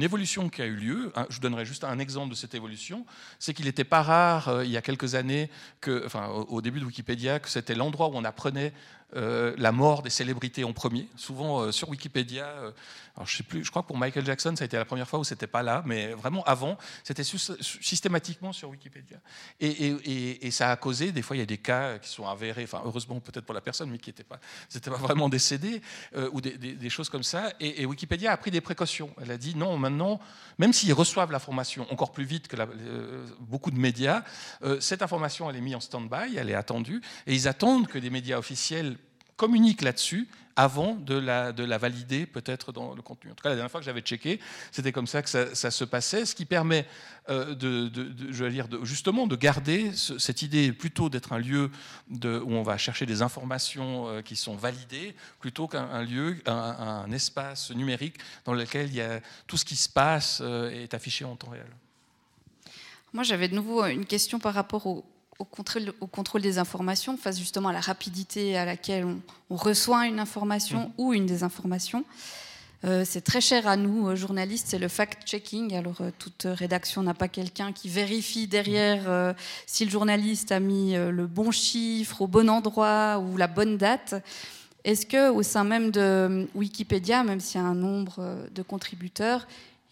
évolution 0.00 0.48
qui 0.48 0.62
a 0.62 0.66
eu 0.66 0.74
lieu. 0.74 1.12
Je 1.28 1.36
vous 1.36 1.40
donnerai 1.40 1.64
juste 1.64 1.84
un 1.84 1.98
exemple 1.98 2.30
de 2.30 2.34
cette 2.34 2.54
évolution. 2.54 3.06
C'est 3.38 3.54
qu'il 3.54 3.66
n'était 3.66 3.84
pas 3.84 4.02
rare, 4.02 4.48
euh, 4.48 4.64
il 4.64 4.70
y 4.70 4.76
a 4.76 4.82
quelques 4.82 5.14
années, 5.14 5.50
que, 5.80 6.06
au 6.48 6.60
début 6.60 6.80
de 6.80 6.84
Wikipédia, 6.84 7.38
que 7.40 7.48
c'était 7.48 7.74
l'endroit 7.74 8.08
où 8.08 8.12
on 8.14 8.24
apprenait 8.24 8.72
euh, 9.16 9.54
la 9.56 9.72
mort 9.72 10.02
des 10.02 10.10
célébrités 10.10 10.64
en 10.64 10.74
premier. 10.74 11.08
Souvent 11.16 11.60
euh, 11.60 11.72
sur 11.72 11.88
Wikipédia, 11.88 12.44
euh, 12.44 12.72
alors 13.16 13.26
je 13.26 13.38
sais 13.38 13.42
plus, 13.42 13.64
je 13.64 13.70
crois 13.70 13.80
que 13.80 13.86
pour 13.86 13.96
Michael 13.96 14.26
Jackson, 14.26 14.54
ça 14.54 14.64
a 14.64 14.66
été 14.66 14.76
la 14.76 14.84
première 14.84 15.08
fois 15.08 15.18
où 15.18 15.24
c'était 15.24 15.46
pas 15.46 15.62
là, 15.62 15.82
mais 15.86 16.12
vraiment 16.12 16.44
avant, 16.44 16.76
c'était 17.04 17.24
systématiquement 17.24 18.52
sur 18.52 18.68
Wikipédia. 18.68 19.16
Et, 19.60 20.50
ça 20.50 20.70
a 20.70 20.76
causé, 20.76 21.10
des 21.10 21.22
fois, 21.22 21.36
il 21.36 21.38
y 21.38 21.42
a 21.42 21.46
des 21.46 21.56
cas 21.56 21.98
qui 21.98 22.10
sont 22.10 22.26
avérés, 22.26 22.66
heureusement 22.84 23.18
peut-être 23.20 23.46
pour 23.46 23.54
la 23.54 23.62
personne, 23.62 23.90
mais 23.90 23.98
qui 23.98 24.10
n'étaient 24.10 24.24
pas, 24.24 24.40
pas 24.84 24.96
vraiment 24.96 25.28
décédés, 25.28 25.80
ou 26.32 26.40
des, 26.40 26.90
choses 26.90 27.08
comme 27.08 27.22
ça. 27.22 27.52
Et, 27.60 27.86
Wikipédia 27.86 28.30
a 28.32 28.36
pris 28.36 28.50
des 28.50 28.60
précautions. 28.60 29.10
Elle 29.20 29.30
a 29.30 29.38
dit 29.38 29.56
non, 29.56 29.78
maintenant, 29.78 30.20
même 30.58 30.72
s'ils 30.72 30.92
reçoivent 30.92 31.32
l'information 31.32 31.90
encore 31.90 32.12
plus 32.12 32.24
vite 32.24 32.46
que 32.46 32.56
beaucoup 33.40 33.70
de 33.70 33.78
médias, 33.78 34.22
cette 34.80 35.02
information 35.02 35.48
elle 35.48 35.56
est 35.56 35.60
mise 35.60 35.76
en 35.76 35.80
stand-by, 35.80 36.36
elle 36.36 36.50
est 36.50 36.54
attendue, 36.54 37.00
et 37.26 37.34
ils 37.34 37.48
attendent 37.48 37.88
que 37.88 37.98
des 37.98 38.10
médias 38.10 38.38
officiels 38.38 38.97
communique 39.38 39.80
là-dessus 39.80 40.28
avant 40.58 40.96
de 40.96 41.14
la, 41.14 41.52
de 41.52 41.62
la 41.62 41.78
valider 41.78 42.26
peut-être 42.26 42.72
dans 42.72 42.92
le 42.92 43.00
contenu. 43.00 43.30
En 43.30 43.34
tout 43.36 43.44
cas, 43.44 43.50
la 43.50 43.54
dernière 43.54 43.70
fois 43.70 43.78
que 43.78 43.86
j'avais 43.86 44.00
checké, 44.00 44.40
c'était 44.72 44.90
comme 44.90 45.06
ça 45.06 45.22
que 45.22 45.28
ça, 45.28 45.70
se 45.70 45.84
passait, 45.84 46.26
ce 46.26 46.34
qui 46.34 46.44
permet 46.46 46.84
euh, 47.30 47.54
de, 47.54 47.88
je 48.32 48.42
veux 48.44 48.50
dire, 48.50 48.66
justement 48.82 49.28
de 49.28 49.36
garder 49.36 49.92
cette 49.94 50.42
idée 50.42 50.72
plutôt 50.72 51.10
d'être 51.10 51.32
un 51.32 51.38
lieu 51.38 51.70
où 52.10 52.52
on 52.52 52.64
va 52.64 52.76
chercher 52.76 53.06
des 53.06 53.22
informations 53.22 54.08
euh, 54.08 54.20
qui 54.20 54.34
sont 54.34 54.56
validées, 54.56 55.14
plutôt 55.38 55.68
qu'un 55.68 56.02
lieu, 56.02 56.38
un, 56.46 57.10
espace 57.12 57.70
numérique 57.70 58.16
dans 58.44 58.52
lequel 58.52 58.88
il 58.88 58.96
y 58.96 59.00
a, 59.00 59.20
tout 59.46 59.56
ce 59.56 59.64
qui 59.64 59.76
se 59.76 59.88
passe 59.88 60.40
euh, 60.42 60.70
est 60.70 60.92
affiché 60.92 61.24
en 61.24 61.36
temps 61.36 61.50
réel. 61.50 61.70
Moi, 63.12 63.22
j'avais 63.22 63.46
de 63.46 63.54
nouveau 63.54 63.86
une 63.86 64.06
question 64.06 64.40
par 64.40 64.54
rapport 64.54 64.86
au, 64.86 65.04
au 65.38 65.44
contrôle, 65.44 65.92
au 66.00 66.06
contrôle, 66.06 66.42
des 66.42 66.58
informations, 66.58 67.16
face 67.16 67.38
justement 67.38 67.68
à 67.68 67.72
la 67.72 67.80
rapidité 67.80 68.56
à 68.56 68.64
laquelle 68.64 69.04
on, 69.04 69.56
reçoit 69.56 70.06
une 70.06 70.20
information 70.20 70.88
mmh. 70.88 70.92
ou 70.98 71.14
une 71.14 71.26
désinformation. 71.26 72.04
Euh, 72.84 73.02
c'est 73.04 73.22
très 73.22 73.40
cher 73.40 73.66
à 73.66 73.76
nous, 73.76 74.08
euh, 74.08 74.14
journalistes, 74.14 74.68
c'est 74.68 74.78
le 74.78 74.86
fact-checking. 74.86 75.74
Alors, 75.74 76.00
euh, 76.00 76.10
toute 76.16 76.46
rédaction 76.46 77.02
n'a 77.02 77.14
pas 77.14 77.26
quelqu'un 77.26 77.72
qui 77.72 77.88
vérifie 77.88 78.46
derrière 78.46 79.34
si 79.66 79.84
le 79.84 79.90
journaliste 79.90 80.52
a 80.52 80.60
mis 80.60 80.94
le 80.94 81.26
bon 81.26 81.50
chiffre 81.50 82.22
au 82.22 82.26
bon 82.26 82.48
endroit 82.48 83.18
ou 83.18 83.36
la 83.36 83.48
bonne 83.48 83.76
date. 83.76 84.14
Est-ce 84.84 85.06
que, 85.06 85.30
au 85.30 85.42
sein 85.42 85.64
même 85.64 85.90
de 85.90 86.48
Wikipédia, 86.54 87.24
même 87.24 87.40
s'il 87.40 87.60
y 87.60 87.64
a 87.64 87.66
un 87.66 87.74
nombre 87.74 88.48
de 88.54 88.62
contributeurs, 88.62 89.46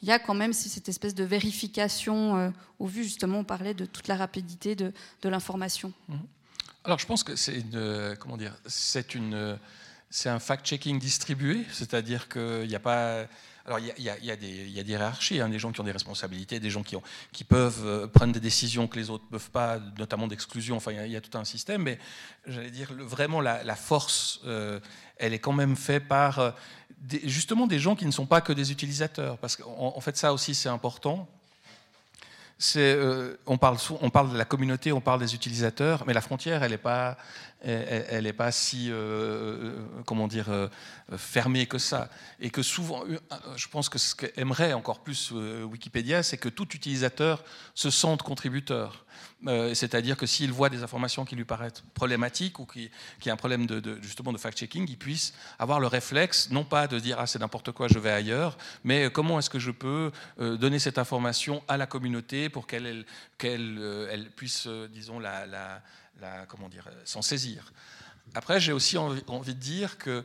il 0.06 0.10
y 0.10 0.12
a 0.12 0.20
quand 0.20 0.34
même 0.34 0.52
cette 0.52 0.88
espèce 0.88 1.16
de 1.16 1.24
vérification, 1.24 2.36
euh, 2.36 2.50
au 2.78 2.86
vu 2.86 3.02
justement, 3.02 3.40
on 3.40 3.44
parlait 3.44 3.74
de 3.74 3.84
toute 3.84 4.06
la 4.06 4.14
rapidité 4.14 4.76
de, 4.76 4.92
l'information. 5.24 5.92
Mhm. 6.08 6.20
Alors 6.84 7.00
je 7.00 7.06
pense 7.06 7.24
que 7.24 7.34
c'est 7.34 7.64
comment 8.20 8.36
dire, 8.36 8.54
une, 9.14 9.58
c'est 10.08 10.28
un 10.28 10.38
fact-checking 10.38 11.00
distribué, 11.00 11.64
c'est-à-dire 11.72 12.28
qu'il 12.28 12.68
n'y 12.68 12.76
a 12.76 12.80
pas, 12.80 13.26
alors 13.64 13.80
il 13.80 13.92
y, 13.98 14.30
a, 14.30 14.36
des, 14.36 14.68
hiérarchies, 14.68 15.40
hein, 15.40 15.48
des 15.48 15.58
gens 15.58 15.72
qui 15.72 15.80
ont 15.80 15.84
des 15.84 15.90
responsabilités, 15.90 16.60
des 16.60 16.70
gens 16.70 16.84
qui, 16.84 17.42
peuvent 17.42 17.84
euh, 17.84 18.06
prendre 18.06 18.32
des 18.32 18.38
décisions 18.38 18.86
que 18.86 18.96
les 18.96 19.10
autres 19.10 19.24
ne 19.24 19.30
peuvent 19.30 19.50
pas, 19.50 19.80
notamment 19.98 20.28
d'exclusion. 20.28 20.76
Enfin, 20.76 20.92
il 20.92 21.10
y, 21.10 21.16
a 21.16 21.20
tout 21.20 21.36
un 21.36 21.44
système, 21.44 21.82
mais 21.82 21.98
j'allais 22.46 22.70
dire 22.70 22.92
vraiment 22.92 23.40
la, 23.40 23.74
force, 23.74 24.38
euh, 24.44 24.78
elle 25.16 25.34
est 25.34 25.40
quand 25.40 25.52
même 25.52 25.74
faite 25.74 26.06
par 26.06 26.54
justement 27.24 27.66
des 27.66 27.78
gens 27.78 27.94
qui 27.94 28.06
ne 28.06 28.10
sont 28.10 28.26
pas 28.26 28.40
que 28.40 28.52
des 28.52 28.72
utilisateurs. 28.72 29.38
Parce 29.38 29.56
qu'en 29.56 30.00
fait, 30.00 30.16
ça 30.16 30.32
aussi, 30.32 30.54
c'est 30.54 30.68
important. 30.68 31.28
Euh, 32.76 33.36
on, 33.46 33.58
parle, 33.58 33.76
on 34.00 34.10
parle 34.10 34.32
de 34.32 34.38
la 34.38 34.46
communauté, 34.46 34.92
on 34.92 35.00
parle 35.00 35.20
des 35.20 35.34
utilisateurs, 35.34 36.04
mais 36.06 36.14
la 36.14 36.22
frontière, 36.22 36.62
elle 36.62 36.70
n'est 36.70 36.78
pas, 36.78 37.18
elle 37.66 38.24
n'est 38.24 38.32
pas 38.32 38.52
si, 38.52 38.90
euh, 38.90 38.94
euh, 38.94 39.86
comment 40.04 40.28
dire, 40.28 40.46
fermée 41.16 41.66
que 41.66 41.78
ça. 41.78 42.08
Et 42.40 42.50
que 42.50 42.62
souvent, 42.62 43.04
je 43.56 43.68
pense 43.68 43.88
que 43.88 43.98
ce 43.98 44.14
qu'aimerait 44.14 44.72
encore 44.72 45.00
plus 45.00 45.32
Wikipédia, 45.32 46.22
c'est 46.22 46.36
que 46.36 46.48
tout 46.48 46.68
utilisateur 46.74 47.42
se 47.74 47.90
sente 47.90 48.22
contributeur. 48.22 49.06
Euh, 49.46 49.74
c'est-à-dire 49.74 50.16
que 50.16 50.26
s'il 50.26 50.50
voit 50.50 50.70
des 50.70 50.82
informations 50.82 51.24
qui 51.24 51.36
lui 51.36 51.44
paraissent 51.44 51.84
problématiques 51.94 52.58
ou 52.58 52.64
qui, 52.64 52.90
qui 53.20 53.30
a 53.30 53.32
un 53.32 53.36
problème 53.36 53.66
de, 53.66 54.00
justement 54.00 54.32
de 54.32 54.38
fact-checking, 54.38 54.86
il 54.88 54.96
puisse 54.96 55.34
avoir 55.58 55.78
le 55.78 55.86
réflexe, 55.86 56.50
non 56.50 56.64
pas 56.64 56.86
de 56.86 56.98
dire 56.98 57.18
ah 57.20 57.26
c'est 57.26 57.38
n'importe 57.38 57.72
quoi, 57.72 57.86
je 57.88 57.98
vais 57.98 58.10
ailleurs, 58.10 58.56
mais 58.82 59.10
comment 59.10 59.38
est-ce 59.38 59.50
que 59.50 59.58
je 59.58 59.70
peux 59.70 60.10
euh, 60.40 60.56
donner 60.56 60.78
cette 60.78 60.98
information 60.98 61.62
à 61.68 61.76
la 61.76 61.86
communauté 61.86 62.48
pour 62.48 62.66
qu'elle 62.66 63.04
euh, 63.44 64.08
elle 64.10 64.30
puisse, 64.30 64.66
disons, 64.90 65.18
la, 65.18 65.82
comment 66.48 66.68
dire, 66.68 66.88
s'en 67.04 67.22
saisir. 67.22 67.72
Après, 68.34 68.60
j'ai 68.60 68.72
aussi 68.72 68.98
envie 68.98 69.54
de 69.54 69.60
dire 69.60 69.98
que 69.98 70.24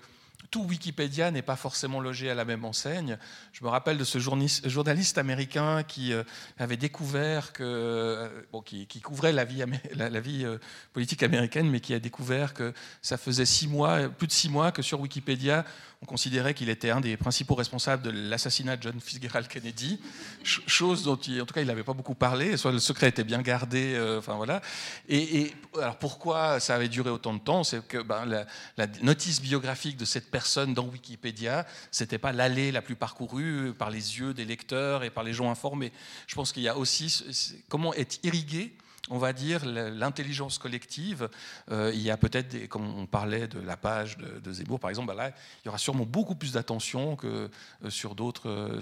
tout 0.50 0.64
Wikipédia 0.64 1.32
n'est 1.32 1.42
pas 1.42 1.56
forcément 1.56 2.00
logé 2.00 2.30
à 2.30 2.36
la 2.36 2.46
même 2.46 2.66
enseigne. 2.66 3.18
Je 3.54 3.64
me 3.64 3.70
rappelle 3.70 3.98
de 3.98 4.04
ce 4.04 4.20
journaliste 4.20 5.18
américain 5.18 5.84
qui 5.84 6.14
euh, 6.14 6.24
avait 6.58 6.78
découvert 6.78 7.54
que, 7.54 7.64
euh, 7.64 8.42
bon, 8.52 8.62
qui, 8.62 8.86
couvrait 9.02 9.32
la 9.32 9.46
vie, 9.46 9.64
la, 9.96 10.20
vie 10.20 10.44
euh, 10.44 10.58
politique 10.94 11.24
américaine, 11.24 11.70
mais 11.70 11.80
qui 11.80 11.94
a 11.94 12.00
découvert 12.00 12.54
que 12.54 12.74
ça 13.02 13.18
faisait 13.18 13.46
six 13.46 13.68
mois, 13.68 14.10
plus 14.10 14.28
de 14.28 14.34
six 14.34 14.50
mois 14.50 14.72
que 14.72 14.82
sur 14.82 15.00
Wikipédia, 15.00 15.64
on 16.04 16.08
considérait 16.08 16.56
qu'il 16.56 16.70
était 16.70 16.90
un 16.90 17.00
des 17.00 17.16
principaux 17.16 17.54
responsables 17.54 18.02
de 18.02 18.10
l'assassinat 18.10 18.76
de 18.76 18.82
John 18.82 19.00
Fitzgerald 19.00 19.48
Kennedy, 19.48 20.00
chose 20.44 21.04
dont 21.04 21.14
en 21.14 21.46
tout 21.46 21.54
cas 21.54 21.62
il 21.62 21.68
n'avait 21.68 21.84
pas 21.84 21.94
beaucoup 21.94 22.16
parlé, 22.16 22.58
soit 22.58 22.72
le 22.72 22.80
secret 22.80 23.10
était 23.10 23.24
bien 23.24 23.44
gardé, 23.44 23.94
euh, 23.94 24.18
enfin 24.18 24.34
voilà. 24.34 24.62
Et, 25.08 25.54
alors 25.80 25.98
pourquoi 25.98 26.60
ça 26.60 26.74
avait 26.74 26.90
duré 26.90 27.12
autant 27.12 27.36
de 27.36 27.40
temps? 27.40 27.64
C'est 27.64 27.88
que 27.88 28.02
ben, 28.02 28.26
la, 28.26 28.88
notice 29.04 29.42
biographique 29.42 29.96
de 29.96 30.06
cette 30.06 30.32
personne 30.32 30.74
dans 30.74 30.88
Wikipédia, 30.88 31.68
c'était 31.92 32.18
pas 32.18 32.32
l'allée 32.32 32.72
la 32.72 32.82
plus 32.82 32.96
parcourue 32.96 33.74
par 33.78 33.92
les 33.92 34.18
yeux 34.20 34.34
des 34.34 34.46
lecteurs 34.46 35.04
et 35.04 35.12
par 35.12 35.24
les 35.24 35.34
gens 35.34 35.52
informés. 35.52 35.92
Je 36.26 36.34
pense 36.34 36.52
qu'il 36.52 36.64
y 36.64 36.68
a 36.68 36.78
aussi 36.78 37.24
comment 37.70 37.94
être 37.94 38.18
irrigué 38.24 38.74
on 39.10 39.18
va 39.18 39.34
dire, 39.34 39.66
l'intelligence 39.66 40.58
collective. 40.58 41.30
Euh, 41.72 41.92
il 41.94 42.02
y 42.02 42.12
a 42.12 42.18
peut-être, 42.18 42.68
comme 42.68 42.88
on 42.98 43.06
parlait 43.06 43.48
de 43.48 43.60
la 43.60 43.78
page 43.78 44.18
de, 44.18 44.54
Zemmour, 44.54 44.80
par 44.80 44.90
exemple, 44.90 45.08
bah 45.08 45.16
là, 45.16 45.32
il 45.64 45.68
y 45.68 45.70
aura 45.70 45.78
sûrement 45.78 46.06
beaucoup 46.06 46.36
plus 46.36 46.54
d'attention 46.54 47.16
que 47.16 47.50
euh, 47.84 47.90
sur 47.90 48.16
d'autres 48.16 48.50
euh, 48.50 48.80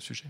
sujets. 0.00 0.28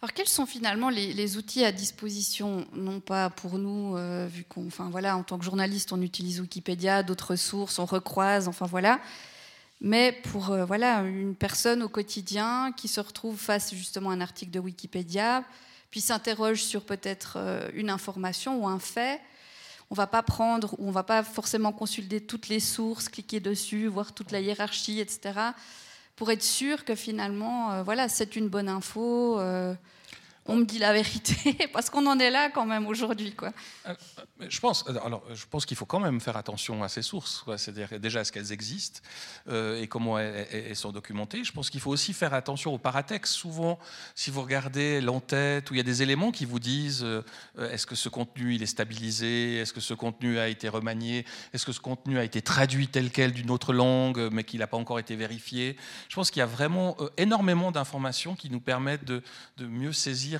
Alors, 0.00 0.12
quels 0.12 0.28
sont 0.28 0.46
finalement 0.46 0.90
les, 0.90 1.36
outils 1.36 1.64
à 1.64 1.72
disposition, 1.72 2.66
non 2.74 3.00
pas 3.00 3.30
pour 3.30 3.58
nous, 3.58 3.96
vu 4.28 4.44
qu'on, 4.44 4.66
enfin 4.66 4.90
voilà, 4.90 5.16
en 5.16 5.22
tant 5.22 5.38
que 5.38 5.46
journaliste, 5.46 5.94
on 5.94 6.02
utilise 6.02 6.40
Wikipédia, 6.40 7.02
d'autres 7.02 7.36
sources, 7.36 7.78
on 7.78 7.86
recroise, 7.86 8.46
enfin 8.46 8.66
voilà, 8.66 9.00
mais 9.80 10.12
pour 10.30 10.54
voilà 10.66 11.00
une 11.00 11.34
personne 11.34 11.82
au 11.82 11.88
quotidien 11.88 12.72
qui 12.76 12.86
se 12.86 13.00
retrouve 13.00 13.38
face 13.38 13.74
justement 13.74 14.10
à 14.10 14.12
un 14.12 14.20
article 14.20 14.50
de 14.50 14.60
Wikipédia, 14.60 15.42
puis 15.94 16.00
s'interroge 16.00 16.64
sur 16.64 16.82
peut-être 16.82 17.34
euh, 17.36 17.70
une 17.72 17.88
information 17.88 18.60
ou 18.60 18.66
un 18.66 18.80
fait, 18.80 19.20
on 19.90 19.94
va 19.94 20.08
pas 20.08 20.24
prendre 20.24 20.74
ou 20.80 20.88
on 20.88 20.90
va 20.90 21.04
pas 21.04 21.22
forcément 21.22 21.70
consulter 21.70 22.20
toutes 22.20 22.48
les 22.48 22.58
sources, 22.58 23.08
cliquer 23.08 23.38
dessus, 23.38 23.86
voir 23.86 24.12
toute 24.12 24.32
la 24.32 24.40
hiérarchie, 24.40 24.98
etc. 24.98 25.38
Pour 26.16 26.32
être 26.32 26.42
sûr 26.42 26.84
que 26.84 26.96
finalement, 26.96 27.70
euh, 27.70 27.82
voilà, 27.84 28.08
c'est 28.08 28.34
une 28.34 28.48
bonne 28.48 28.68
info. 28.68 29.38
Euh, 29.38 29.72
on 30.46 30.56
me 30.56 30.64
dit 30.64 30.78
la 30.78 30.92
vérité, 30.92 31.68
parce 31.72 31.88
qu'on 31.88 32.06
en 32.06 32.18
est 32.18 32.30
là 32.30 32.50
quand 32.50 32.66
même 32.66 32.86
aujourd'hui. 32.86 33.32
Quoi. 33.32 33.52
Euh, 33.86 33.94
je 34.46 34.60
pense, 34.60 34.84
euh, 34.88 34.94
alors, 35.04 35.22
je 35.32 35.44
pense 35.48 35.64
qu'il 35.64 35.76
faut 35.76 35.86
quand 35.86 36.00
même 36.00 36.20
faire 36.20 36.36
attention 36.36 36.82
à 36.82 36.88
ces 36.88 37.02
sources, 37.02 37.44
c'est-à-dire 37.56 37.98
déjà 37.98 38.20
à 38.20 38.24
ce 38.24 38.32
qu'elles 38.32 38.52
existent 38.52 39.00
euh, 39.48 39.80
et 39.80 39.86
comment 39.86 40.18
elles, 40.18 40.76
sont 40.76 40.92
documentées? 40.92 41.44
Je 41.44 41.52
pense 41.52 41.70
qu'il 41.70 41.80
faut 41.80 41.90
aussi 41.90 42.12
faire 42.12 42.34
attention 42.34 42.74
au 42.74 42.78
paratexte. 42.78 43.32
Souvent, 43.32 43.78
si 44.14 44.30
vous 44.30 44.42
regardez 44.42 45.00
l'entête, 45.00 45.70
où 45.70 45.74
il 45.74 45.78
y 45.78 45.80
a 45.80 45.84
des 45.84 46.02
éléments 46.02 46.32
qui 46.32 46.44
vous 46.44 46.58
disent 46.58 47.06
est-ce 47.58 47.86
que 47.86 47.94
ce 47.94 48.08
contenu 48.08 48.54
il 48.54 48.62
est 48.62 48.66
stabilisé, 48.66 49.58
est-ce 49.58 49.72
que 49.72 49.80
ce 49.80 49.94
contenu 49.94 50.38
a 50.38 50.48
été 50.48 50.68
remanié, 50.68 51.24
est-ce 51.52 51.64
que 51.64 51.72
ce 51.72 51.80
contenu 51.80 52.18
a 52.18 52.24
été 52.24 52.42
traduit 52.42 52.88
tel 52.88 53.10
quel 53.10 53.32
d'une 53.32 53.50
autre 53.50 53.72
langue, 53.72 54.28
mais 54.32 54.42
qu'il 54.44 54.60
n'a 54.60 54.66
pas 54.66 54.76
encore 54.76 54.98
été 54.98 55.14
vérifié? 55.16 55.76
Je 56.08 56.16
pense 56.16 56.30
qu'il 56.30 56.40
y 56.40 56.42
a 56.42 56.46
vraiment 56.46 56.96
énormément 57.16 57.70
d'informations 57.70 58.34
qui 58.34 58.50
nous 58.50 58.60
permettent 58.60 59.04
de 59.04 59.22
mieux 59.60 59.92
saisir 59.92 60.33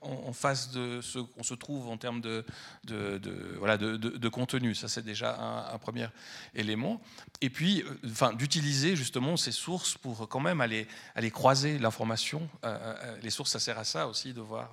en, 0.00 0.32
face 0.32 0.70
de 0.70 1.00
ce 1.00 1.18
qu'on 1.18 1.42
se 1.42 1.54
trouve 1.54 1.88
en 1.88 1.96
termes 1.96 2.20
de, 2.20 2.44
de, 2.84 3.20
voilà, 3.58 3.76
de, 3.76 4.28
contenu. 4.28 4.74
Ça, 4.74 4.88
c'est 4.88 5.04
déjà 5.04 5.38
un, 5.72 5.78
premier 5.78 6.08
élément. 6.54 7.00
Et 7.40 7.50
puis, 7.50 7.82
euh, 7.82 8.10
enfin, 8.10 8.32
d'utiliser 8.32 8.96
justement 8.96 9.36
ces 9.36 9.52
sources 9.52 9.96
pour 9.96 10.28
quand 10.28 10.40
même 10.40 10.60
aller, 10.60 10.86
aller 11.14 11.30
croiser 11.30 11.78
l'information. 11.78 12.48
les 13.22 13.30
sources, 13.30 13.50
ça 13.50 13.60
sert 13.60 13.78
à 13.78 13.84
ça 13.84 14.06
aussi, 14.06 14.32
de 14.32 14.40
voir 14.40 14.70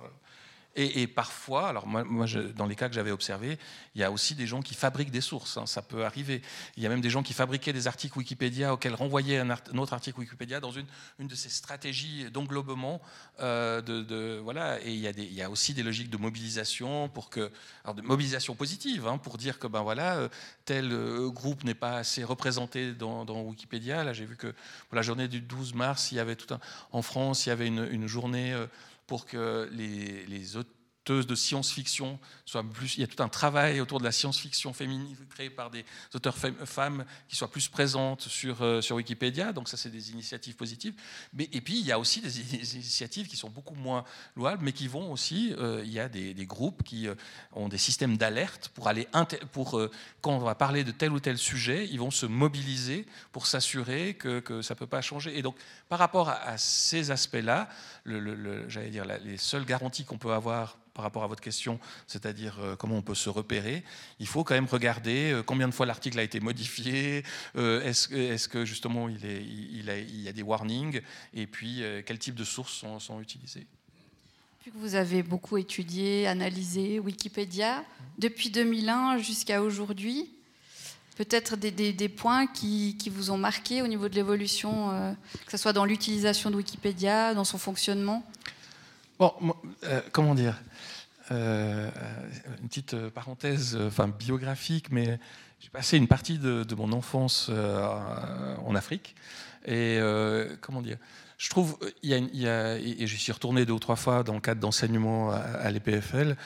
et, 0.76 1.08
parfois, 1.08 1.68
alors 1.68 1.88
moi, 1.88 2.26
dans 2.54 2.66
les 2.66 2.76
cas 2.76 2.88
que 2.88 2.94
j'avais 2.94 3.10
observés, 3.10 3.58
il 3.96 4.00
y 4.00 4.04
a 4.04 4.12
aussi 4.12 4.36
des 4.36 4.46
gens 4.46 4.62
qui 4.62 4.74
fabriquent 4.74 5.10
des 5.10 5.20
sources, 5.20 5.56
hein, 5.56 5.66
ça 5.66 5.82
peut 5.82 6.04
arriver. 6.04 6.40
Il 6.76 6.84
y 6.84 6.86
a 6.86 6.88
même 6.88 7.00
des 7.00 7.10
gens 7.10 7.24
qui 7.24 7.32
fabriquaient 7.32 7.72
des 7.72 7.88
articles 7.88 8.16
Wikipédia 8.16 8.72
auxquels 8.72 8.94
renvoyaient 8.94 9.38
un, 9.38 9.50
autre 9.76 9.92
article 9.92 10.20
Wikipédia 10.20 10.60
dans 10.60 10.70
une, 10.70 10.86
une 11.18 11.26
de 11.26 11.34
ces 11.34 11.48
stratégies 11.48 12.30
d'englobement. 12.30 13.00
Euh, 13.40 13.80
de, 13.82 14.38
voilà. 14.38 14.80
Et 14.84 14.92
il 14.92 15.34
y, 15.34 15.42
a 15.42 15.50
aussi 15.50 15.74
des 15.74 15.82
logiques 15.82 16.10
de 16.10 16.16
mobilisation, 16.16 17.08
pour 17.08 17.28
que, 17.28 17.50
alors 17.82 17.96
de 17.96 18.02
mobilisation 18.02 18.54
positive, 18.54 19.08
hein, 19.08 19.18
pour 19.18 19.36
dire 19.36 19.58
que 19.58 19.66
ben 19.66 19.82
voilà, 19.82 20.18
euh, 20.18 20.28
tel 20.64 20.92
euh, 20.92 21.28
groupe 21.28 21.64
n'est 21.64 21.74
pas 21.74 21.96
assez 21.96 22.22
représenté 22.22 22.92
dans, 22.92 23.24
Wikipédia. 23.42 24.04
Là, 24.04 24.12
j'ai 24.12 24.26
vu 24.26 24.36
que 24.36 24.54
pour 24.88 24.94
la 24.94 25.02
journée 25.02 25.26
du 25.26 25.40
12 25.40 25.74
mars, 25.74 26.12
il 26.12 26.16
y 26.16 26.20
avait 26.20 26.36
tout 26.36 26.54
un, 26.54 26.60
en 26.92 27.02
France, 27.02 27.46
il 27.46 27.48
y 27.48 27.52
avait 27.52 27.66
une 27.66 28.06
journée 28.06 28.54
pour 29.08 29.24
que 29.24 29.68
les, 29.72 30.26
les 30.26 30.56
de 31.12 31.34
science-fiction. 31.34 32.18
Il 32.54 33.00
y 33.00 33.02
a 33.02 33.06
tout 33.06 33.22
un 33.22 33.28
travail 33.28 33.80
autour 33.80 33.98
de 33.98 34.04
la 34.04 34.12
science-fiction 34.12 34.72
féminine 34.72 35.16
créé 35.28 35.50
par 35.50 35.70
des 35.70 35.84
auteurs 36.14 36.36
femmes 36.36 37.04
qui 37.28 37.36
soient 37.36 37.50
plus 37.50 37.68
présentes 37.68 38.22
sur, 38.22 38.62
euh, 38.62 38.80
sur 38.80 38.96
Wikipédia. 38.96 39.52
Donc, 39.52 39.68
ça, 39.68 39.76
c'est 39.76 39.90
des 39.90 40.10
initiatives 40.10 40.56
positives. 40.56 40.94
Mais, 41.32 41.48
et 41.52 41.60
puis, 41.60 41.78
il 41.78 41.86
y 41.86 41.92
a 41.92 41.98
aussi 41.98 42.20
des 42.20 42.40
initiatives 42.74 43.28
qui 43.28 43.36
sont 43.36 43.50
beaucoup 43.50 43.74
moins 43.74 44.04
louables, 44.36 44.64
mais 44.64 44.72
qui 44.72 44.88
vont 44.88 45.12
aussi. 45.12 45.54
Euh, 45.58 45.82
il 45.84 45.92
y 45.92 46.00
a 46.00 46.08
des, 46.08 46.34
groupes 46.46 46.82
qui 46.82 47.08
euh, 47.08 47.14
ont 47.52 47.68
des 47.68 47.78
systèmes 47.78 48.16
d'alerte 48.16 48.70
pour 48.74 48.88
aller. 48.88 49.06
Pour, 49.52 49.80
quand 50.20 50.32
on 50.32 50.38
va 50.38 50.54
parler 50.54 50.84
de 50.84 50.92
tel 50.92 51.12
ou 51.12 51.20
tel 51.20 51.38
sujet, 51.38 51.86
ils 51.90 51.98
vont 51.98 52.10
se 52.10 52.26
mobiliser 52.26 53.06
pour 53.32 53.46
s'assurer 53.46 54.14
que, 54.14 54.62
ça 54.62 54.74
ne 54.74 54.78
peut 54.78 54.86
pas 54.86 55.02
changer. 55.02 55.36
Et 55.38 55.42
donc, 55.42 55.56
par 55.88 55.98
rapport 55.98 56.28
à, 56.28 56.56
ces 56.58 57.10
aspects-là, 57.10 57.68
j'allais 58.04 58.90
dire, 58.90 59.04
les 59.04 59.36
seules 59.36 59.64
garanties 59.64 60.04
qu'on 60.04 60.18
peut 60.18 60.32
avoir 60.32 60.78
par 60.98 61.04
rapport 61.04 61.22
à 61.22 61.28
votre 61.28 61.40
question, 61.40 61.78
c'est-à-dire 62.08 62.58
euh, 62.58 62.74
comment 62.74 62.96
on 62.96 63.02
peut 63.02 63.14
se 63.14 63.30
repérer, 63.30 63.84
il 64.18 64.26
faut 64.26 64.42
quand 64.42 64.54
même 64.54 64.66
regarder 64.66 65.30
euh, 65.30 65.42
combien 65.44 65.68
de 65.68 65.72
fois 65.72 65.86
l'article 65.86 66.18
a 66.18 66.24
été 66.24 66.40
modifié, 66.40 67.22
euh, 67.54 67.82
est-ce 67.84 68.48
que 68.48 68.64
justement 68.64 69.08
il, 69.08 69.24
est, 69.24 69.44
il, 69.44 70.20
y 70.20 70.28
a 70.28 70.32
des 70.32 70.42
warnings, 70.42 71.00
et 71.34 71.46
puis 71.46 71.84
quel 72.04 72.18
type 72.18 72.34
de 72.34 72.42
sources 72.42 72.72
sont, 72.72 72.98
sont 72.98 73.20
utilisées. 73.20 73.66
que 74.64 74.70
vous 74.74 74.96
avez 74.96 75.22
beaucoup 75.22 75.56
étudié, 75.56 76.26
analysé 76.26 76.98
Wikipédia, 76.98 77.84
depuis 78.18 78.50
2001 78.50 79.18
jusqu'à 79.18 79.62
aujourd'hui, 79.62 80.28
peut-être 81.18 81.56
des, 81.56 82.08
points 82.08 82.46
qui, 82.46 82.96
vous 83.10 83.32
ont 83.32 83.38
marqué 83.38 83.82
au 83.82 83.88
niveau 83.88 84.08
de 84.08 84.14
l'évolution, 84.14 84.90
euh, 84.92 85.12
que 85.44 85.50
ce 85.50 85.56
soit 85.56 85.72
dans 85.72 85.84
l'utilisation 85.84 86.48
de 86.48 86.56
Wikipédia, 86.56 87.34
dans 87.34 87.44
son 87.44 87.58
fonctionnement? 87.58 88.22
Bon, 89.18 89.32
euh, 89.82 90.00
comment 90.12 90.36
dire? 90.36 90.54
Euh, 91.30 91.90
Une 92.60 92.68
petite 92.68 92.96
parenthèse, 93.10 93.78
enfin 93.80 94.08
biographique, 94.08 94.90
mais 94.90 95.18
j'ai 95.60 95.70
passé 95.70 95.96
une 95.96 96.08
partie 96.08 96.38
de, 96.38 96.74
mon 96.74 96.92
enfance 96.92 97.50
en 97.50 98.74
Afrique. 98.74 99.14
Et 99.66 99.98
comment 100.60 100.82
dire 100.82 100.98
je 101.36 101.50
trouve, 101.50 101.78
et 102.02 103.06
je 103.06 103.16
suis 103.16 103.30
retourné 103.30 103.64
deux 103.64 103.72
ou 103.72 103.78
trois 103.78 103.94
fois 103.94 104.24
dans 104.24 104.34
le 104.34 104.40
cadre 104.40 104.60
d'enseignement 104.60 105.30
à 105.30 105.70
l'EPFL, 105.70 106.36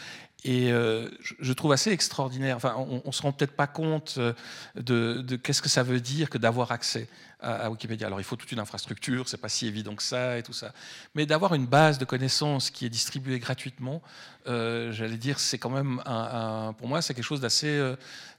et 0.44 0.72
euh, 0.72 1.08
je 1.38 1.52
trouve 1.52 1.72
assez 1.72 1.90
extraordinaire. 1.90 2.56
Enfin, 2.56 2.74
on 2.76 3.02
ne 3.04 3.12
se 3.12 3.22
rend 3.22 3.32
peut-être 3.32 3.54
pas 3.54 3.68
compte 3.68 4.16
euh, 4.18 4.32
de, 4.74 5.36
qu'est-ce 5.36 5.62
que 5.62 5.68
ça 5.68 5.84
veut 5.84 6.00
dire 6.00 6.30
que 6.30 6.38
d'avoir 6.38 6.72
accès 6.72 7.08
à, 7.40 7.70
Wikipédia. 7.70 8.06
Alors, 8.06 8.20
il 8.20 8.24
faut 8.24 8.36
toute 8.36 8.52
une 8.52 8.60
infrastructure, 8.60 9.28
c'est 9.28 9.36
pas 9.36 9.48
si 9.48 9.66
évident 9.66 9.96
que 9.96 10.02
ça 10.02 10.38
et 10.38 10.44
tout 10.44 10.52
ça. 10.52 10.72
Mais 11.16 11.26
d'avoir 11.26 11.54
une 11.54 11.66
base 11.66 11.98
de 11.98 12.04
connaissances 12.04 12.70
qui 12.70 12.86
est 12.86 12.88
distribuée 12.88 13.40
gratuitement, 13.40 14.00
euh, 14.46 14.92
j'allais 14.92 15.16
dire, 15.16 15.40
c'est 15.40 15.58
quand 15.58 15.70
même, 15.70 16.00
un, 16.06 16.72
pour 16.78 16.86
moi, 16.86 17.02
c'est 17.02 17.14
quelque 17.14 17.24
chose 17.24 17.40
d'assez, 17.40 17.94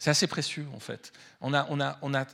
assez 0.06 0.28
précieux 0.28 0.68
en 0.74 0.80
fait. 0.80 1.12
On 1.42 1.54
a, 1.54 1.68
on 1.70 1.82
a, 1.82 1.98
on 2.02 2.14
a 2.14 2.26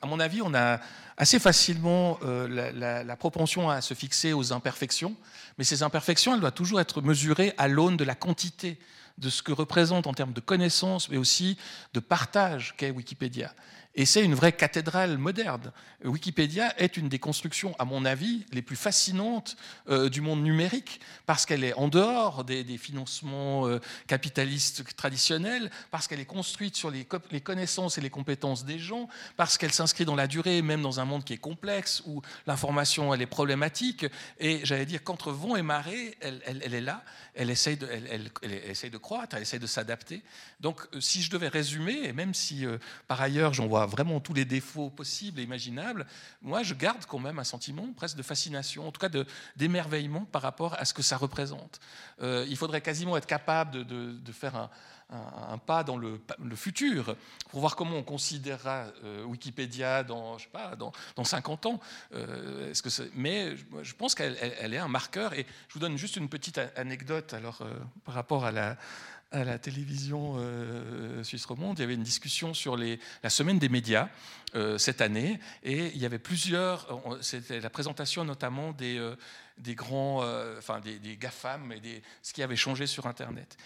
à 0.00 0.06
mon 0.06 0.20
avis, 0.20 0.42
on 0.42 0.54
a 0.54 0.80
assez 1.16 1.40
facilement 1.40 2.20
la, 2.22 3.02
la, 3.02 3.16
propension 3.16 3.68
à 3.68 3.80
se 3.80 3.94
fixer 3.94 4.32
aux 4.32 4.52
imperfections, 4.52 5.16
mais 5.56 5.64
ces 5.64 5.82
imperfections, 5.82 6.34
elles 6.34 6.40
doivent 6.40 6.52
toujours 6.52 6.80
être 6.80 7.02
mesurées 7.02 7.52
à 7.58 7.66
l'aune 7.68 7.96
de 7.96 8.04
la 8.04 8.14
quantité 8.14 8.78
de 9.18 9.30
ce 9.30 9.42
que 9.42 9.52
représente 9.52 10.06
en 10.06 10.14
termes 10.14 10.32
de 10.32 10.40
connaissances, 10.40 11.08
mais 11.08 11.16
aussi 11.16 11.58
de 11.92 12.00
partage 12.00 12.74
qu'est 12.76 12.90
Wikipédia. 12.90 13.52
Et 13.94 14.06
c'est 14.06 14.24
une 14.24 14.34
vraie 14.34 14.52
cathédrale 14.52 15.18
moderne. 15.18 15.72
Wikipédia 16.04 16.72
est 16.80 16.96
une 16.96 17.08
des 17.08 17.18
constructions, 17.18 17.74
à 17.80 17.84
mon 17.84 18.04
avis, 18.04 18.46
les 18.52 18.62
plus 18.62 18.76
fascinantes 18.76 19.56
euh, 19.88 20.08
du 20.08 20.20
monde 20.20 20.42
numérique, 20.42 21.00
parce 21.26 21.46
qu'elle 21.46 21.64
est 21.64 21.74
en 21.74 21.88
dehors 21.88 22.44
des, 22.44 22.64
financements 22.78 23.66
euh, 23.66 23.80
capitalistes 24.06 24.84
traditionnels, 24.94 25.70
parce 25.90 26.06
qu'elle 26.06 26.20
est 26.20 26.26
construite 26.26 26.76
sur 26.76 26.92
les, 26.92 27.04
connaissances 27.40 27.98
et 27.98 28.00
les 28.00 28.10
compétences 28.10 28.64
des 28.64 28.78
gens, 28.78 29.08
parce 29.36 29.58
qu'elle 29.58 29.72
s'inscrit 29.72 30.04
dans 30.04 30.14
la 30.14 30.28
durée, 30.28 30.62
même 30.62 30.82
dans 30.82 31.00
un 31.00 31.04
monde 31.04 31.24
qui 31.24 31.32
est 31.32 31.38
complexe, 31.38 32.02
où 32.06 32.22
l'information 32.46 33.12
est 33.14 33.26
problématique. 33.26 34.06
Et 34.38 34.60
j'allais 34.64 34.86
dire 34.86 35.02
qu'entre 35.02 35.32
vent 35.32 35.56
et 35.56 35.62
marée, 35.62 36.16
elle, 36.20 36.40
est 36.46 36.80
là, 36.80 37.02
elle 37.34 37.50
essaye, 37.50 37.76
de, 37.76 37.88
elle, 37.90 38.30
essaye 38.70 38.90
de 38.90 38.98
croître, 38.98 39.34
elle 39.34 39.42
essaye 39.42 39.58
de 39.58 39.66
s'adapter. 39.66 40.22
Donc, 40.60 40.82
euh, 40.94 41.00
si 41.00 41.22
je 41.22 41.30
devais 41.30 41.48
résumer, 41.48 42.04
et 42.04 42.12
même 42.12 42.34
si 42.34 42.64
par 43.08 43.20
ailleurs 43.20 43.54
j'en 43.54 43.66
vois 43.66 43.77
vraiment 43.86 44.20
tous 44.20 44.34
les 44.34 44.44
défauts 44.44 44.90
possibles 44.90 45.40
et 45.40 45.42
imaginables, 45.42 46.06
moi 46.42 46.62
je 46.62 46.74
garde 46.74 47.04
quand 47.06 47.18
même 47.18 47.38
un 47.38 47.44
sentiment 47.44 47.86
presque 47.96 48.16
de 48.16 48.22
fascination, 48.22 48.86
en 48.86 48.92
tout 48.92 49.00
cas 49.00 49.10
d'émerveillement 49.56 50.24
par 50.24 50.42
rapport 50.42 50.74
à 50.74 50.84
ce 50.84 50.94
que 50.94 51.02
ça 51.02 51.16
représente. 51.16 51.80
Euh, 52.22 52.46
il 52.48 52.56
faudrait 52.56 52.80
quasiment 52.80 53.16
être 53.16 53.26
capable 53.26 53.86
de, 53.86 54.32
faire 54.32 54.68
un, 55.10 55.58
pas 55.58 55.84
dans 55.84 55.96
le, 55.96 56.20
futur 56.54 57.16
pour 57.50 57.60
voir 57.60 57.76
comment 57.76 57.96
on 57.96 58.02
considérera 58.02 58.86
euh, 59.04 59.24
Wikipédia 59.24 60.02
dans, 60.04 60.38
je 60.38 60.44
sais 60.44 60.50
pas, 60.50 60.76
dans, 60.76 60.92
dans 61.16 61.24
50 61.24 61.66
ans. 61.66 61.80
Euh, 62.14 62.72
-ce 62.72 62.82
que 62.82 63.10
mais 63.14 63.56
je 63.82 63.94
pense 63.94 64.14
qu'elle 64.14 64.36
elle 64.60 64.74
est 64.74 64.78
un 64.78 64.88
marqueur. 64.88 65.32
Et 65.32 65.46
je 65.68 65.74
vous 65.74 65.80
donne 65.80 65.96
juste 65.96 66.16
une 66.16 66.28
petite 66.28 66.60
anecdote 66.76 67.32
alors, 67.34 67.62
par 68.04 68.14
rapport 68.14 68.44
à 68.44 68.52
la, 68.52 68.76
à 69.30 69.44
la 69.44 69.58
télévision 69.58 70.36
euh, 70.38 71.22
suisse 71.22 71.44
romande, 71.44 71.78
il 71.78 71.82
y 71.82 71.84
avait 71.84 71.94
une 71.94 72.02
discussion 72.02 72.54
sur 72.54 72.76
la 72.76 73.30
semaine 73.30 73.58
des 73.58 73.68
médias 73.68 74.08
euh, 74.54 74.78
cette 74.78 75.00
année, 75.00 75.38
et 75.62 75.88
il 75.94 75.98
y 75.98 76.06
avait 76.06 76.18
plusieurs, 76.18 77.02
c'était 77.20 77.60
la 77.60 77.70
présentation 77.70 78.24
notamment 78.24 78.72
des, 78.72 78.98
euh, 78.98 79.16
grands, 79.74 80.22
enfin 80.56 80.80
des, 80.80 81.16
GAFAM 81.16 81.72
et 81.72 82.02
ce 82.22 82.32
qui 82.32 82.42
avait 82.42 82.56
changé 82.56 82.86
sur 82.86 83.06
Internet. 83.06 83.56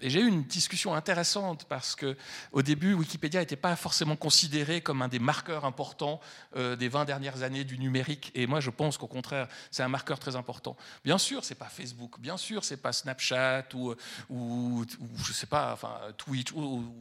Et 0.00 0.10
j'ai 0.10 0.20
eu 0.20 0.28
une 0.28 0.44
discussion 0.44 0.94
intéressante 0.94 1.64
parce 1.64 1.96
que 1.96 2.16
au 2.52 2.62
début, 2.62 2.94
Wikipédia 2.94 3.40
n'était 3.40 3.56
pas 3.56 3.74
forcément 3.74 4.14
considéré 4.14 4.80
comme 4.80 5.02
un 5.02 5.08
des 5.08 5.18
marqueurs 5.18 5.64
importants 5.64 6.20
euh, 6.56 6.76
des 6.76 6.88
20 6.88 7.04
dernières 7.04 7.42
années 7.42 7.64
du 7.64 7.78
numérique. 7.78 8.30
Et 8.34 8.46
moi, 8.46 8.60
je 8.60 8.70
pense 8.70 8.96
qu'au 8.96 9.08
contraire, 9.08 9.48
c'est 9.70 9.82
un 9.82 9.88
marqueur 9.88 10.18
très 10.20 10.36
important. 10.36 10.76
Bien 11.04 11.18
sûr, 11.18 11.44
c'est 11.44 11.56
pas 11.56 11.68
Facebook, 11.68 12.20
bien 12.20 12.36
sûr, 12.36 12.64
c'est 12.64 12.76
pas 12.76 12.92
Snapchat 12.92 13.64
ou, 13.74 13.94
ou, 14.30 14.84
je 15.24 15.32
sais 15.32 15.46
pas, 15.46 15.72
enfin 15.72 15.98
Twitch 16.16 16.52
ou, 16.52 16.60
ou 16.60 16.94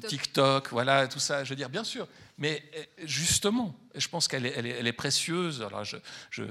TikTok, 0.00 0.68
voilà, 0.70 1.06
tout 1.08 1.18
ça. 1.18 1.44
Je 1.44 1.50
veux 1.50 1.56
dire, 1.56 1.68
bien 1.68 1.84
sûr. 1.84 2.06
Mais 2.38 2.62
euh, 2.74 2.82
justement, 3.04 3.74
je 3.94 4.08
pense 4.08 4.26
qu'elle 4.26 4.46
est, 4.46 4.54
elle 4.56 4.86
est, 4.86 4.92
précieuse. 4.92 5.62
Alors, 5.62 5.84
je, 5.84 5.96
je, 6.30 6.42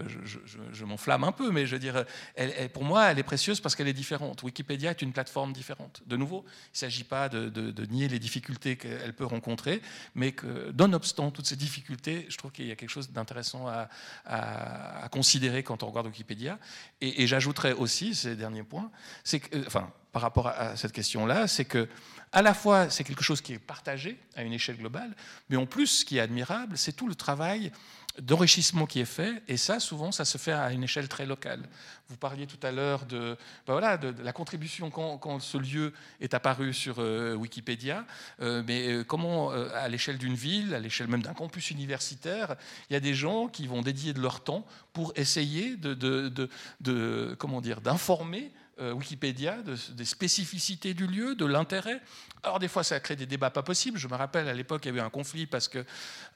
je, 0.71 0.85
m'enflamme 0.85 1.23
un 1.23 1.31
peu, 1.31 1.51
mais 1.51 1.65
je 1.65 1.73
veux 1.73 1.79
dire, 1.79 2.05
elle, 2.35 2.69
pour 2.69 2.83
moi, 2.83 3.11
elle 3.11 3.19
est 3.19 3.23
précieuse 3.23 3.59
parce 3.59 3.75
qu'elle 3.75 3.87
est 3.87 3.93
différente. 3.93 4.43
Wikipédia 4.43 4.91
est 4.91 5.01
une 5.01 5.11
plateforme 5.11 5.53
différente. 5.53 6.03
De 6.05 6.17
nouveau, 6.17 6.45
il 6.47 6.75
ne 6.75 6.77
s'agit 6.77 7.03
pas 7.03 7.29
de, 7.29 7.49
de, 7.49 7.85
nier 7.87 8.07
les 8.07 8.19
difficultés 8.19 8.77
qu'elle 8.77 9.13
peut 9.13 9.25
rencontrer, 9.25 9.81
mais 10.13 10.33
que, 10.33 10.71
nonobstant 10.71 11.31
toutes 11.31 11.47
ces 11.47 11.55
difficultés, 11.55 12.27
je 12.29 12.37
trouve 12.37 12.51
qu'il 12.51 12.67
y 12.67 12.71
a 12.71 12.75
quelque 12.75 12.89
chose 12.89 13.09
d'intéressant 13.11 13.67
à, 13.67 13.89
à, 14.25 15.09
considérer 15.09 15.63
quand 15.63 15.83
on 15.83 15.87
regarde 15.87 16.07
Wikipédia. 16.07 16.59
Et, 17.01 17.23
et 17.23 17.27
j'ajouterais 17.27 17.73
aussi, 17.73 18.13
ces 18.13 18.35
derniers 18.35 18.63
points, 18.63 18.91
c'est 19.23 19.39
que, 19.39 19.57
euh, 19.57 19.63
enfin, 19.65 19.91
par 20.11 20.21
rapport 20.21 20.47
à 20.47 20.75
cette 20.75 20.91
question-là, 20.91 21.47
c'est 21.47 21.65
que 21.65 21.87
à 22.33 22.41
la 22.41 22.53
fois, 22.53 22.89
c'est 22.89 23.03
quelque 23.03 23.23
chose 23.23 23.41
qui 23.41 23.53
est 23.53 23.59
partagé 23.59 24.17
à 24.35 24.43
une 24.43 24.53
échelle 24.53 24.77
globale, 24.77 25.13
mais 25.49 25.57
en 25.57 25.65
plus, 25.65 25.87
ce 25.87 26.05
qui 26.05 26.17
est 26.17 26.21
admirable, 26.21 26.77
c'est 26.77 26.93
tout 26.93 27.07
le 27.07 27.15
travail 27.15 27.71
d'enrichissement 28.19 28.85
qui 28.85 28.99
est 28.99 29.05
fait, 29.05 29.41
et 29.47 29.57
ça, 29.57 29.79
souvent, 29.79 30.11
ça 30.11 30.25
se 30.25 30.37
fait 30.37 30.51
à 30.51 30.71
une 30.71 30.83
échelle 30.83 31.07
très 31.07 31.25
locale. 31.25 31.61
Vous 32.09 32.17
parliez 32.17 32.45
tout 32.45 32.59
à 32.65 32.71
l'heure 32.71 33.05
de, 33.05 33.37
ben 33.65 33.73
voilà, 33.73 33.97
de, 33.97 34.13
la 34.21 34.33
contribution 34.33 34.89
quand, 34.89 35.39
ce 35.39 35.57
lieu 35.57 35.93
est 36.19 36.33
apparu 36.33 36.73
sur 36.73 36.95
euh, 36.99 37.35
Wikipédia, 37.35 38.05
euh, 38.41 38.63
mais 38.67 38.87
euh, 38.87 39.03
comment, 39.03 39.51
à 39.51 39.87
l'échelle 39.87 40.17
d'une 40.17 40.35
ville, 40.35 40.73
à 40.73 40.79
l'échelle 40.79 41.07
même 41.07 41.21
d'un 41.21 41.33
campus 41.33 41.71
universitaire, 41.71 42.55
il 42.89 42.93
y 42.93 42.95
a 42.97 43.01
des 43.01 43.13
gens 43.13 43.47
qui 43.47 43.67
vont 43.67 43.81
dédier 43.81 44.13
de 44.13 44.21
leur 44.21 44.43
temps 44.43 44.65
pour 44.93 45.13
essayer 45.15 45.77
de, 45.77 45.93
de 45.93 47.35
comment 47.39 47.61
dire, 47.61 47.79
d'informer 47.81 48.51
Wikipédia 48.79 49.57
des 49.91 50.05
spécificités 50.05 50.93
du 50.93 51.07
lieu, 51.07 51.35
de 51.35 51.45
l'intérêt. 51.45 52.01
Alors 52.43 52.59
des 52.59 52.67
fois, 52.67 52.83
ça 52.83 52.95
a 52.95 52.99
créé 52.99 53.15
des 53.15 53.25
débats 53.25 53.49
pas 53.49 53.63
possibles. 53.63 53.97
Je 53.97 54.07
me 54.07 54.15
rappelle 54.15 54.47
à 54.47 54.53
l'époque, 54.53 54.85
il 54.85 54.87
y 54.87 54.91
avait 54.91 55.01
un 55.01 55.09
conflit 55.09 55.45
parce 55.45 55.67
que 55.67 55.85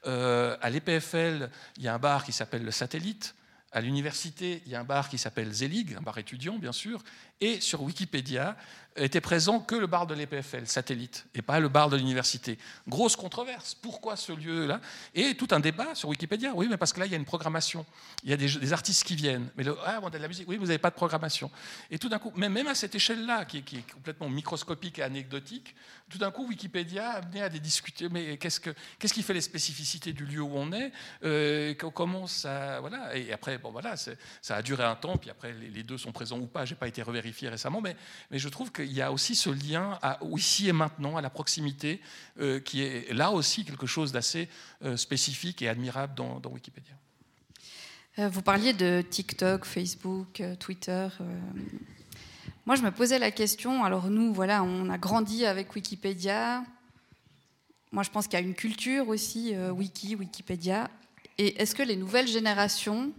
à 0.04 0.70
l'EPFL, 0.70 1.50
il 1.76 1.82
y 1.82 1.88
a 1.88 1.94
un 1.94 1.98
bar 1.98 2.24
qui 2.24 2.32
s'appelle 2.32 2.64
le 2.64 2.70
Satellite. 2.70 3.34
À 3.72 3.80
l'université, 3.80 4.62
il 4.64 4.72
y 4.72 4.74
a 4.74 4.80
un 4.80 4.84
bar 4.84 5.08
qui 5.08 5.18
s'appelle 5.18 5.52
Zelig, 5.52 5.96
un 5.96 6.00
bar 6.00 6.16
étudiant 6.18 6.56
bien 6.56 6.72
sûr, 6.72 7.02
et 7.40 7.60
sur 7.60 7.82
Wikipédia 7.82 8.56
était 8.96 9.20
présent 9.20 9.60
que 9.60 9.74
le 9.74 9.86
bar 9.86 10.06
de 10.06 10.14
l'EPFL, 10.14 10.66
satellite, 10.66 11.26
et 11.34 11.42
pas 11.42 11.60
le 11.60 11.68
bar 11.68 11.90
de 11.90 11.96
l'université. 11.96 12.58
Grosse 12.88 13.16
controverse. 13.16 13.74
Pourquoi 13.74 14.16
ce 14.16 14.32
lieu-là? 14.32 14.80
Et 15.14 15.34
tout 15.34 15.48
un 15.50 15.60
débat 15.60 15.94
sur 15.94 16.08
Wikipédia. 16.08 16.52
Oui, 16.54 16.66
mais 16.68 16.76
parce 16.76 16.92
que 16.92 17.00
là, 17.00 17.06
il 17.06 17.12
y 17.12 17.14
a 17.14 17.18
une 17.18 17.24
programmation. 17.24 17.84
Il 18.24 18.30
y 18.30 18.32
a 18.32 18.36
des, 18.36 18.72
artistes 18.72 19.04
qui 19.04 19.16
viennent. 19.16 19.48
Mais 19.56 19.64
le, 19.64 19.76
ah, 19.84 20.00
on 20.02 20.06
a 20.06 20.10
de 20.10 20.18
la 20.18 20.28
musique. 20.28 20.48
Oui, 20.48 20.56
vous 20.56 20.66
n'avez 20.66 20.78
pas 20.78 20.90
de 20.90 20.94
programmation. 20.94 21.50
Et 21.90 21.98
tout 21.98 22.08
d'un 22.08 22.18
coup, 22.18 22.32
même, 22.36 22.66
à 22.66 22.74
cette 22.74 22.94
échelle-là, 22.94 23.44
qui, 23.44 23.58
est 23.58 23.92
complètement 23.92 24.28
microscopique 24.28 24.98
et 24.98 25.02
anecdotique, 25.02 25.74
tout 26.08 26.18
d'un 26.18 26.30
coup, 26.30 26.46
Wikipédia 26.46 27.10
a 27.10 27.16
amené 27.18 27.42
à 27.42 27.48
des 27.48 27.60
discuter. 27.60 28.08
Mais 28.08 28.36
qu'est-ce, 28.36 28.60
que, 28.60 28.70
qu'est-ce 28.98 29.14
qui 29.14 29.22
fait 29.22 29.34
les 29.34 29.40
spécificités 29.40 30.12
du 30.12 30.24
lieu 30.24 30.40
où 30.40 30.52
on 30.54 30.72
est? 30.72 30.92
Euh. 31.24 31.74
Voilà. 32.80 33.16
Et 33.16 33.32
après, 33.32 33.58
bon, 33.58 33.70
voilà, 33.70 33.96
ça 33.96 34.56
a 34.56 34.62
duré 34.62 34.84
un 34.84 34.94
temps, 34.94 35.16
puis 35.16 35.30
après, 35.30 35.52
les, 35.52 35.82
deux 35.82 35.98
sont 35.98 36.12
présents 36.12 36.38
ou 36.38 36.46
pas. 36.46 36.64
Je 36.64 36.74
n'ai 36.74 36.78
pas 36.78 36.88
été 36.88 37.02
revérifié 37.02 37.48
récemment, 37.48 37.80
mais, 37.80 37.96
mais 38.30 38.38
je 38.38 38.48
trouve 38.48 38.70
qu'il 38.86 38.96
y 38.96 39.02
a 39.02 39.12
aussi 39.12 39.34
ce 39.34 39.50
lien 39.50 39.98
à, 40.02 40.18
ici 40.36 40.68
et 40.68 40.72
maintenant, 40.72 41.16
à 41.16 41.20
la 41.20 41.30
proximité, 41.30 42.00
euh, 42.40 42.60
qui 42.60 42.82
est 42.82 43.12
là 43.12 43.30
aussi 43.32 43.64
quelque 43.64 43.86
chose 43.86 44.12
d'assez 44.12 44.48
euh, 44.84 44.96
spécifique 44.96 45.62
et 45.62 45.68
admirable 45.68 46.14
dans, 46.14 46.40
Wikipédia. 46.50 46.94
Euh, 48.18 48.28
vous 48.28 48.42
parliez 48.42 48.72
de 48.72 49.02
TikTok, 49.02 49.64
Facebook, 49.64 50.42
Twitter. 50.58 51.08
Moi, 52.64 52.76
je 52.76 52.82
me 52.82 52.90
posais 52.90 53.18
la 53.18 53.30
question. 53.30 53.84
Alors 53.84 54.08
nous, 54.08 54.32
voilà, 54.32 54.62
on 54.62 54.88
a 54.88 54.98
grandi 54.98 55.44
avec 55.44 55.74
Wikipédia. 55.74 56.64
Moi, 57.92 58.02
je 58.02 58.10
pense 58.10 58.26
qu'il 58.26 58.38
y 58.38 58.42
a 58.42 58.46
une 58.46 58.54
culture 58.54 59.08
aussi, 59.08 59.54
Wiki, 59.70 60.14
Wikipédia. 60.14 60.90
Et 61.38 61.60
est-ce 61.60 61.74
que 61.74 61.82
les 61.82 61.96
nouvelles 61.96 62.26
générations, 62.26 63.12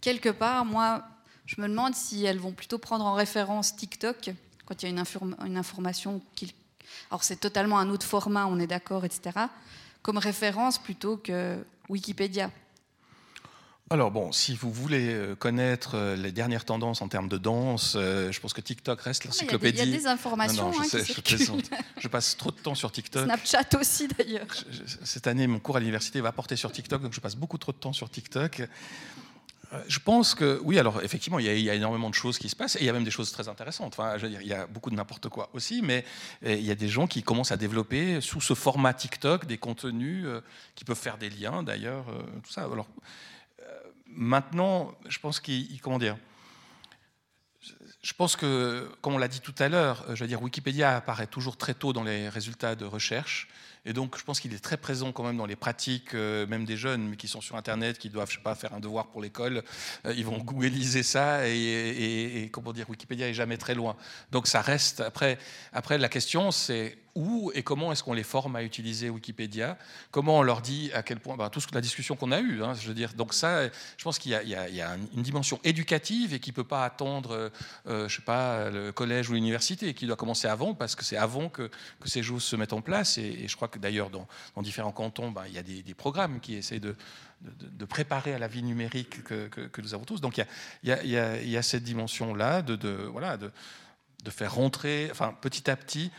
quelque 0.00 0.28
part, 0.28 0.64
moi, 0.64 1.06
je 1.46 1.60
me 1.60 1.68
demande 1.68 1.94
si 1.94 2.24
elles 2.24 2.38
vont 2.38 2.52
plutôt 2.52 2.78
prendre 2.78 3.04
en 3.04 3.14
référence 3.14 3.76
TikTok 3.76 4.30
quand 4.66 4.82
il 4.82 4.86
y 4.86 4.88
a 4.88 5.04
une, 5.44 5.56
information 5.56 6.20
qui... 6.34 6.54
Alors 7.10 7.24
c'est 7.24 7.36
totalement 7.36 7.78
un 7.78 7.90
autre 7.90 8.06
format, 8.06 8.46
on 8.46 8.58
est 8.58 8.66
d'accord, 8.66 9.04
etc. 9.04 9.46
Comme 10.02 10.18
référence 10.18 10.78
plutôt 10.78 11.16
que 11.16 11.64
Wikipédia. 11.88 12.50
Alors 13.92 14.10
bon, 14.10 14.32
si 14.32 14.56
vous 14.56 14.72
voulez 14.72 15.12
euh, 15.12 15.34
connaître 15.34 15.96
euh, 15.96 16.16
les 16.16 16.32
dernières 16.32 16.64
tendances 16.64 17.02
en 17.02 17.08
termes 17.08 17.28
de 17.28 17.36
danse, 17.36 17.92
euh, 17.94 18.32
je 18.32 18.40
pense 18.40 18.54
que 18.54 18.62
TikTok 18.62 18.98
reste 19.02 19.26
l'encyclopédie. 19.26 19.82
Il 19.82 19.90
y, 19.90 19.94
a 19.94 19.98
des 19.98 20.06
informations. 20.06 20.70
Non, 20.70 20.72
je, 20.72 20.96
hein, 20.96 21.58
je, 21.98 22.08
passe 22.08 22.38
trop 22.38 22.50
de 22.50 22.56
temps 22.56 22.74
sur 22.74 22.90
TikTok. 22.90 23.24
Snapchat 23.24 23.68
aussi 23.78 24.08
d'ailleurs. 24.08 24.46
Cette 25.04 25.26
année, 25.26 25.46
mon 25.46 25.58
cours 25.58 25.76
à 25.76 25.80
l'université 25.80 26.22
va 26.22 26.32
porter 26.32 26.56
sur 26.56 26.72
TikTok, 26.72 27.02
donc 27.02 27.12
je 27.12 27.20
passe 27.20 27.36
beaucoup 27.36 27.58
trop 27.58 27.72
de 27.72 27.76
temps 27.76 27.92
sur 27.92 28.08
TikTok. 28.08 28.62
Je 29.88 29.98
pense 29.98 30.34
que 30.34 30.60
oui, 30.64 30.78
alors 30.78 31.02
effectivement, 31.02 31.38
il 31.38 31.46
y, 31.46 31.70
a, 31.70 31.74
énormément 31.74 32.10
de 32.10 32.14
choses 32.14 32.38
qui 32.38 32.48
se 32.50 32.56
passent 32.56 32.76
et 32.76 32.80
il 32.80 32.86
y 32.86 32.90
a 32.90 32.92
même 32.92 33.04
des 33.04 33.10
choses 33.10 33.32
très 33.32 33.48
intéressantes. 33.48 33.98
Enfin, 33.98 34.18
il 34.18 34.46
y 34.46 34.52
a 34.52 34.66
beaucoup 34.66 34.90
de 34.90 34.96
n'importe 34.96 35.28
quoi 35.30 35.48
aussi, 35.54 35.80
mais 35.82 36.04
il 36.44 36.60
y 36.60 36.70
a 36.70 36.74
des 36.74 36.88
gens 36.88 37.06
qui 37.06 37.22
commencent 37.22 37.52
à 37.52 37.56
développer 37.56 38.20
sous 38.20 38.40
ce 38.42 38.52
format 38.54 38.92
TikTok 38.92 39.46
des 39.46 39.58
contenus 39.58 40.24
euh, 40.26 40.40
qui 40.74 40.84
peuvent 40.84 40.98
faire 40.98 41.18
des 41.18 41.30
liens 41.30 41.62
d'ailleurs, 41.62 42.08
euh, 42.08 42.22
tout 42.42 42.50
ça. 42.50 42.64
Alors 42.64 42.88
euh, 43.60 43.64
maintenant, 44.06 44.92
je 45.08 45.18
pense 45.18 45.40
qu'il 45.40 45.80
comment 45.80 45.98
dire. 45.98 46.16
Je 48.02 48.12
pense 48.14 48.34
que, 48.34 48.90
comme 49.00 49.14
on 49.14 49.18
l'a 49.18 49.28
dit 49.28 49.40
tout 49.40 49.54
à 49.60 49.68
l'heure, 49.68 50.04
je 50.16 50.24
veux 50.24 50.26
dire, 50.26 50.42
Wikipédia 50.42 50.96
apparaît 50.96 51.28
toujours 51.28 51.56
très 51.56 51.74
tôt 51.74 51.92
dans 51.92 52.02
les 52.02 52.28
résultats 52.28 52.74
de 52.74 52.84
recherche. 52.84 53.48
Et 53.84 53.92
donc, 53.92 54.16
je 54.16 54.24
pense 54.24 54.38
qu'il 54.38 54.54
est 54.54 54.62
très 54.62 54.76
présent 54.76 55.10
quand 55.12 55.24
même 55.24 55.36
dans 55.36 55.46
les 55.46 55.56
pratiques, 55.56 56.14
euh, 56.14 56.46
même 56.46 56.64
des 56.64 56.76
jeunes, 56.76 57.08
mais 57.08 57.16
qui 57.16 57.26
sont 57.26 57.40
sur 57.40 57.56
Internet, 57.56 57.98
qui 57.98 58.10
doivent, 58.10 58.30
je 58.30 58.36
sais 58.36 58.42
pas, 58.42 58.54
faire 58.54 58.74
un 58.74 58.80
devoir 58.80 59.08
pour 59.08 59.20
l'école. 59.20 59.64
Euh, 60.06 60.14
ils 60.16 60.24
vont 60.24 60.38
googliser 60.44 61.02
ça 61.02 61.48
et, 61.48 62.42
et, 62.42 62.48
comment 62.50 62.72
dire, 62.72 62.88
Wikipédia 62.88 63.28
est 63.28 63.34
jamais 63.34 63.58
très 63.58 63.74
loin. 63.74 63.96
Donc, 64.30 64.46
ça 64.46 64.60
reste. 64.60 65.00
Après, 65.00 65.38
après 65.72 65.98
la 65.98 66.08
question, 66.08 66.52
c'est 66.52 66.96
où 67.14 67.52
et 67.54 67.62
comment 67.62 67.92
est-ce 67.92 68.02
qu'on 68.02 68.14
les 68.14 68.22
forme 68.22 68.56
à 68.56 68.62
utiliser 68.62 69.10
Wikipédia? 69.10 69.76
Comment 70.10 70.38
on 70.38 70.42
leur 70.42 70.62
dit 70.62 70.90
à 70.94 71.02
quel 71.02 71.20
point 71.20 71.36
bah, 71.36 71.50
Toute 71.50 71.74
la 71.74 71.80
discussion 71.80 72.16
qu'on 72.16 72.32
a 72.32 72.40
eue, 72.40 72.62
hein, 72.62 72.74
je 72.74 72.88
veux 72.88 72.94
dire. 72.94 73.12
Donc 73.14 73.34
ça, 73.34 73.68
je 73.68 74.04
pense 74.04 74.18
qu'il 74.18 74.32
y, 74.32 74.54
a 74.54 74.96
une 75.14 75.22
dimension 75.22 75.60
éducative 75.64 76.32
et 76.34 76.40
qui 76.40 76.50
ne 76.50 76.54
peut 76.54 76.64
pas 76.64 76.84
attendre, 76.84 77.50
euh, 77.86 78.08
je 78.08 78.16
sais 78.16 78.22
pas, 78.22 78.70
le 78.70 78.92
collège 78.92 79.28
ou 79.28 79.34
l'université, 79.34 79.94
qui 79.94 80.06
doit 80.06 80.16
commencer 80.16 80.48
avant 80.48 80.74
parce 80.74 80.94
que 80.96 81.04
c'est 81.04 81.16
avant 81.16 81.48
que, 81.48 81.70
ces 82.04 82.22
choses 82.22 82.44
se 82.44 82.56
mettent 82.56 82.72
en 82.72 82.80
place. 82.80 83.18
Et, 83.18 83.46
je 83.46 83.56
crois 83.56 83.68
que 83.68 83.78
d'ailleurs 83.78 84.10
dans, 84.10 84.26
différents 84.62 84.92
cantons, 84.92 85.30
bah, 85.30 85.44
il 85.48 85.54
y 85.54 85.58
a 85.58 85.62
des, 85.62 85.94
programmes 85.94 86.40
qui 86.40 86.54
essaient 86.54 86.80
de, 86.80 86.96
préparer 87.88 88.32
à 88.34 88.38
la 88.38 88.48
vie 88.48 88.62
numérique 88.62 89.22
que, 89.22 89.80
nous 89.82 89.94
avons 89.94 90.04
tous. 90.04 90.20
Donc 90.20 90.38
il 90.38 90.46
y 90.84 90.92
a, 90.92 91.02
il 91.02 91.50
y 91.50 91.56
a 91.56 91.62
cette 91.62 91.84
dimension-là 91.84 92.62
de, 92.62 93.06
voilà, 93.12 93.36
de, 93.36 93.50
faire 94.30 94.54
rentrer, 94.54 95.08
enfin 95.10 95.36
petit 95.40 95.70
à 95.70 95.76
petit. 95.76 96.10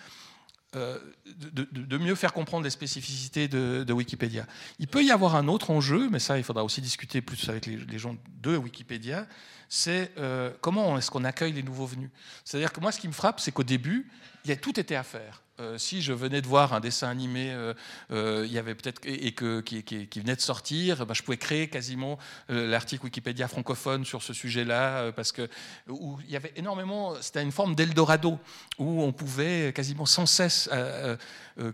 Euh, 0.76 0.97
de, 1.26 1.97
mieux 1.97 2.15
faire 2.15 2.34
comprendre 2.34 2.63
les 2.63 2.69
spécificités 2.69 3.47
de, 3.47 3.93
Wikipédia. 3.93 4.47
Il 4.80 4.88
peut 4.88 5.03
y 5.03 5.11
avoir 5.11 5.36
un 5.36 5.47
autre 5.47 5.69
enjeu, 5.69 6.09
mais 6.09 6.19
ça, 6.19 6.38
il 6.38 6.43
faudra 6.43 6.63
aussi 6.63 6.82
discuter 6.82 7.21
plus 7.21 7.47
avec 7.47 7.65
les, 7.67 7.99
gens 7.99 8.15
de 8.41 8.57
Wikipédia, 8.57 9.28
c'est 9.69 10.11
euh, 10.17 10.51
comment 10.61 10.97
est-ce 10.97 11.11
qu'on 11.11 11.24
accueille 11.26 11.53
les 11.53 11.63
nouveaux 11.63 11.86
venus? 11.86 12.09
C'est-à-dire 12.43 12.74
que 12.74 12.80
moi, 12.80 12.91
ce 12.91 12.99
qui 12.99 13.07
me 13.07 13.13
frappe, 13.13 13.39
c'est 13.39 13.51
qu'au 13.51 13.63
début, 13.63 14.09
il 14.45 14.49
y 14.49 14.51
a 14.51 14.55
tout 14.55 14.80
était 14.80 14.95
à 14.95 15.03
faire. 15.03 15.43
Euh, 15.60 15.78
si 15.78 16.01
je 16.01 16.14
venais 16.14 16.41
de 16.41 16.47
voir 16.47 16.74
un 16.74 16.80
dessin 16.80 17.10
animé, 17.10 17.51
euh, 17.51 17.76
euh, 18.10 18.43
il 18.47 18.51
y 18.51 18.58
avait 18.58 18.74
peut-être 18.74 18.99
et, 19.04 19.34
que 19.34 19.62
qui, 19.62 20.20
venait 20.20 20.36
de 20.36 20.41
sortir, 20.41 21.06
bah, 21.06 21.14
je 21.14 21.22
pouvais 21.22 21.38
créer 21.38 21.68
quasiment 21.68 22.18
l'article 22.49 23.04
Wikipédia 23.04 23.47
francophone 23.47 24.04
sur 24.04 24.24
ce 24.24 24.34
sujet-là 24.34 25.12
parce 25.12 25.32
que 25.32 25.47
où 25.88 26.18
il 26.26 26.32
y 26.32 26.36
avait 26.36 26.54
énormément, 26.56 27.14
c'était 27.22 27.43
une 27.43 27.51
forme 27.51 27.76
d'Eldorado 27.76 28.39
où 28.80 29.04
on 29.04 29.12
pouvait 29.12 29.72
quasiment 29.74 30.08
sans 30.08 30.26
cesse 30.26 30.70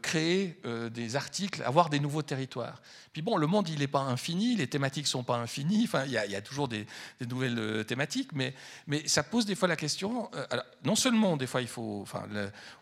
créer 0.02 0.60
des 0.92 1.16
articles, 1.16 1.64
avoir 1.64 1.90
des 1.90 2.02
nouveaux 2.02 2.22
territoires. 2.22 2.82
Puis 3.14 3.22
bon, 3.22 3.38
le 3.38 3.48
monde, 3.48 3.70
il 3.70 3.80
n'est 3.80 3.88
pas 3.88 4.02
infini, 4.02 4.56
les 4.56 4.68
thématiques 4.68 5.08
sont 5.08 5.24
pas 5.24 5.38
infinies, 5.38 5.86
enfin, 5.86 6.04
il 6.06 6.12
y, 6.12 6.18
a, 6.18 6.42
toujours 6.42 6.68
des, 6.68 6.86
nouvelles 7.28 7.86
thématiques, 7.86 8.32
mais, 8.34 8.54
mais 8.88 9.08
ça 9.08 9.24
pose 9.24 9.46
des 9.46 9.56
fois 9.56 9.68
la 9.68 9.76
question, 9.76 10.30
non 10.84 10.96
seulement 10.96 11.38
des 11.38 11.48
fois 11.48 11.62
il 11.62 11.68
faut, 11.68 12.02
enfin, 12.04 12.26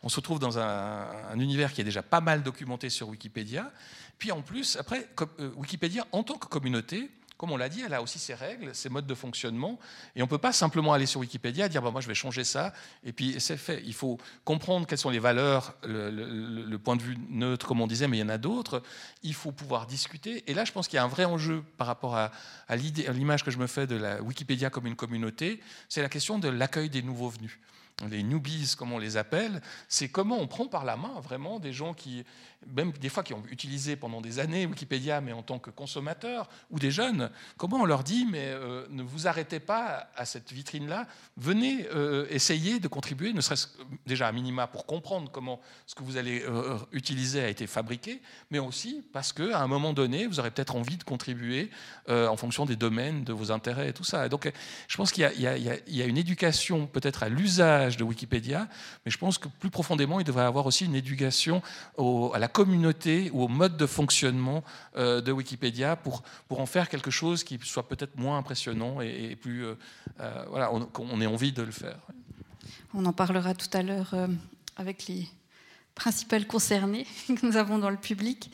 on 0.03 0.09
se 0.09 0.17
retrouve 0.17 0.39
dans 0.39 0.59
un 0.59 0.96
un, 1.31 1.39
univers 1.39 1.73
qui 1.73 1.81
est 1.81 1.85
déjà 1.85 2.03
pas 2.03 2.21
mal 2.21 2.43
documenté 2.43 2.89
sur 2.89 3.09
Wikipédia. 3.09 3.71
Puis 4.17 4.31
en 4.31 4.41
plus, 4.41 4.77
après, 4.77 5.07
euh, 5.39 5.51
Wikipédia 5.55 6.05
en 6.11 6.23
tant 6.23 6.37
que 6.37 6.47
communauté, 6.47 7.09
comme 7.37 7.51
on 7.51 7.57
l'a 7.57 7.69
dit, 7.69 7.81
elle 7.85 7.93
a 7.93 8.01
aussi 8.01 8.17
ses 8.17 8.33
règles, 8.33 8.73
ses 8.73 8.89
modes 8.89 9.05
de 9.05 9.13
fonctionnement, 9.13 9.79
et 10.15 10.21
on 10.21 10.25
ne 10.25 10.29
peut 10.29 10.39
pas 10.39 10.51
simplement 10.51 10.93
aller 10.93 11.05
sur 11.05 11.19
Wikipédia 11.19 11.67
et 11.67 11.69
dire 11.69 11.81
bah, 11.81 11.91
moi 11.91 12.01
je 12.01 12.07
vais 12.07 12.15
changer 12.15 12.43
ça, 12.43 12.73
et 13.03 13.13
puis 13.13 13.35
c'est 13.39 13.57
fait. 13.57 13.81
Il 13.85 13.93
faut 13.93 14.17
comprendre 14.43 14.87
quelles 14.87 14.97
sont 14.97 15.11
les 15.11 15.19
valeurs, 15.19 15.75
le, 15.83 16.75
point 16.77 16.95
de 16.95 17.01
vue 17.01 17.17
neutre, 17.29 17.67
comme 17.67 17.79
on 17.79 17.87
disait, 17.87 18.07
mais 18.07 18.17
il 18.17 18.21
y 18.21 18.23
en 18.23 18.29
a 18.29 18.37
d'autres. 18.37 18.81
Il 19.23 19.35
faut 19.35 19.51
pouvoir 19.51 19.85
discuter, 19.85 20.43
et 20.47 20.53
là 20.53 20.65
je 20.65 20.71
pense 20.71 20.87
qu'il 20.87 20.97
y 20.97 20.99
a 20.99 21.03
un 21.03 21.09
vrai 21.09 21.25
enjeu 21.25 21.63
par 21.77 21.87
rapport 21.87 22.15
à, 22.15 22.31
à 22.67 22.75
l'image 22.75 23.43
que 23.43 23.51
je 23.51 23.59
me 23.59 23.67
fais 23.67 23.85
de 23.85 23.95
la 23.95 24.21
Wikipédia 24.21 24.69
comme 24.69 24.87
une 24.87 24.95
communauté, 24.95 25.61
c'est 25.89 26.01
la 26.01 26.09
question 26.09 26.39
de 26.39 26.49
l'accueil 26.49 26.89
des 26.89 27.03
nouveaux 27.03 27.29
venus 27.29 27.59
les 28.09 28.23
newbies, 28.23 28.75
comme 28.77 28.91
on 28.91 28.99
les 28.99 29.17
appelle, 29.17 29.61
c'est 29.87 30.09
comment 30.09 30.37
on 30.39 30.47
prend 30.47 30.67
par 30.67 30.85
la 30.85 30.97
main 30.97 31.19
vraiment 31.21 31.59
des 31.59 31.73
gens 31.73 31.93
qui, 31.93 32.25
même 32.75 32.91
des 32.91 33.09
fois 33.09 33.23
qui 33.23 33.33
ont 33.33 33.43
utilisé 33.49 33.95
pendant 33.95 34.21
des 34.21 34.39
années 34.39 34.65
Wikipédia, 34.65 35.21
mais 35.21 35.31
en 35.31 35.43
tant 35.43 35.59
que 35.59 35.69
consommateurs, 35.69 36.49
ou 36.69 36.79
des 36.79 36.91
jeunes, 36.91 37.29
comment 37.57 37.77
on 37.77 37.85
leur 37.85 38.03
dit, 38.03 38.25
mais 38.29 38.45
euh, 38.45 38.85
ne 38.89 39.03
vous 39.03 39.27
arrêtez 39.27 39.59
pas 39.59 40.09
à 40.15 40.25
cette 40.25 40.51
vitrine-là, 40.51 41.07
venez 41.37 41.87
euh, 41.93 42.27
essayer 42.29 42.79
de 42.79 42.87
contribuer, 42.87 43.33
ne 43.33 43.41
serait-ce 43.41 43.67
déjà 44.05 44.27
à 44.27 44.31
minima 44.31 44.67
pour 44.67 44.85
comprendre 44.85 45.31
comment 45.31 45.59
ce 45.85 45.95
que 45.95 46.03
vous 46.03 46.17
allez 46.17 46.43
euh, 46.43 46.77
utiliser 46.91 47.41
a 47.41 47.49
été 47.49 47.67
fabriqué, 47.67 48.21
mais 48.51 48.59
aussi 48.59 49.03
parce 49.13 49.33
qu'à 49.33 49.59
un 49.59 49.67
moment 49.67 49.93
donné, 49.93 50.27
vous 50.27 50.39
aurez 50.39 50.51
peut-être 50.51 50.75
envie 50.75 50.97
de 50.97 51.03
contribuer 51.03 51.69
en 52.07 52.35
fonction 52.37 52.65
des 52.65 52.75
domaines, 52.75 53.23
de 53.23 53.33
vos 53.33 53.51
intérêts 53.51 53.89
et 53.89 53.93
tout 53.93 54.03
ça. 54.03 54.29
donc 54.29 54.51
je 54.87 54.97
pense 54.97 55.11
qu'il 55.11 55.29
y, 55.37 55.41
y, 55.41 56.01
a 56.01 56.05
une 56.05 56.17
éducation 56.17 56.87
peut-être 56.87 57.23
à 57.23 57.29
l'usage 57.29 57.97
de 57.97 58.03
Wikipédia, 58.03 58.67
mais 59.05 59.11
je 59.11 59.17
pense 59.17 59.37
que 59.37 59.47
plus 59.47 59.69
profondément, 59.69 60.19
il 60.19 60.23
devrait 60.23 60.45
avoir 60.45 60.65
aussi 60.65 60.85
une 60.85 60.95
éducation 60.95 61.61
à 61.97 62.39
la 62.39 62.47
communauté 62.57 63.29
ou 63.33 63.43
au 63.43 63.47
mode 63.47 63.77
de 63.77 63.85
fonctionnement 63.85 64.63
euh, 64.95 65.21
de 65.21 65.31
Wikipédia 65.31 65.95
pour, 65.95 66.23
pour 66.47 66.59
en 66.59 66.65
faire 66.65 66.89
quelque 66.89 67.11
chose 67.11 67.43
qui 67.43 67.59
soit 67.61 67.87
peut-être 67.87 68.17
moins 68.17 68.39
impressionnant 68.39 68.99
et, 68.99 69.35
plus... 69.35 69.63
Euh, 69.63 69.75
voilà, 70.49 70.71
on, 70.73 71.21
ait 71.21 71.27
envie 71.27 71.51
de 71.51 71.61
le 71.61 71.71
faire. 71.71 71.99
On 72.95 73.05
en 73.05 73.13
parlera 73.13 73.53
tout 73.53 73.69
à 73.73 73.83
l'heure 73.83 74.15
avec 74.75 75.05
les 75.05 75.27
principales 75.93 76.47
concernées 76.47 77.05
que 77.27 77.45
nous 77.45 77.57
avons 77.57 77.77
dans 77.77 77.91
le 77.91 77.97
public. 77.97 78.49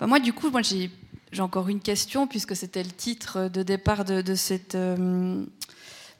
Bah, 0.00 0.06
moi, 0.06 0.20
du 0.20 0.32
coup, 0.32 0.50
moi, 0.50 0.62
j'ai 0.62 0.90
j'ai 1.30 1.42
encore 1.42 1.68
une 1.68 1.80
question, 1.80 2.28
puisque 2.28 2.54
c'était 2.54 2.84
le 2.84 2.92
titre 2.92 3.48
de 3.48 3.64
départ 3.64 4.04
de, 4.04 4.34
cette, 4.36 4.76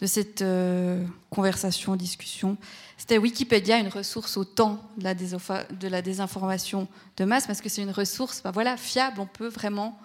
de 0.05 0.07
cette 0.07 0.43
euh, 0.43 1.01
euh, 1.01 1.07
conversation, 1.31 1.97
discussion. 1.97 2.59
C'était 2.99 3.17
Wikipédia, 3.17 3.79
une 3.79 3.89
ressource 3.89 4.37
au 4.37 4.45
temps 4.45 4.79
de 4.99 5.89
la, 5.89 6.03
désinformation 6.03 6.89
de 7.17 7.25
masse, 7.25 7.47
parce 7.47 7.63
que 7.63 7.71
c'est 7.71 7.81
une 7.81 7.91
ressource 7.91 8.43
bah 8.43 8.51
voilà, 8.51 8.77
fiable, 8.77 9.19
on 9.19 9.27
peut 9.27 9.49
vraiment 9.49 9.99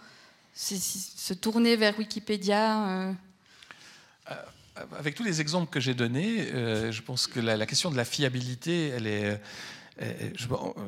se, 0.55 1.33
tourner 1.33 1.75
vers 1.75 1.99
Wikipédia. 1.99 2.87
Euh. 2.87 3.13
Avec 4.97 5.15
tous 5.15 5.23
les 5.23 5.41
exemples 5.41 5.69
que 5.69 5.81
j'ai 5.81 5.93
donnés, 5.93 6.47
je 6.47 7.01
pense 7.01 7.27
que 7.27 7.41
la, 7.41 7.65
question 7.65 7.91
de 7.91 7.97
la 7.97 8.05
fiabilité, 8.05 8.87
elle 8.87 9.07
est 9.07 9.41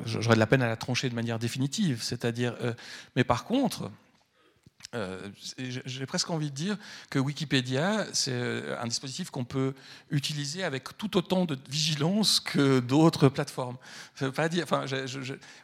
j'aurais 0.06 0.36
de 0.36 0.40
la 0.40 0.46
peine 0.46 0.62
à 0.62 0.68
la 0.68 0.76
trancher 0.76 1.10
de 1.10 1.14
manière 1.14 1.38
définitive. 1.38 2.02
C'est-à-dire, 2.02 2.56
mais 3.14 3.24
par 3.24 3.44
contre, 3.44 3.90
euh, 4.94 5.28
j'ai 5.58 6.04
presque 6.04 6.28
envie 6.28 6.50
de 6.50 6.54
dire 6.54 6.76
que 7.08 7.18
Wikipédia, 7.18 8.06
c'est 8.12 8.32
euh, 8.32 8.76
un 8.78 8.86
dispositif 8.86 9.30
qu'on 9.30 9.44
peut 9.44 9.72
utiliser 10.10 10.64
avec 10.64 10.98
tout 10.98 11.16
autant 11.16 11.46
de 11.46 11.56
vigilance 11.70 12.40
que 12.40 12.78
d'autres 12.80 13.30
plateformes. 13.30 13.78
Pas 14.34 14.50
dire, 14.50 14.64
enfin, 14.64 14.84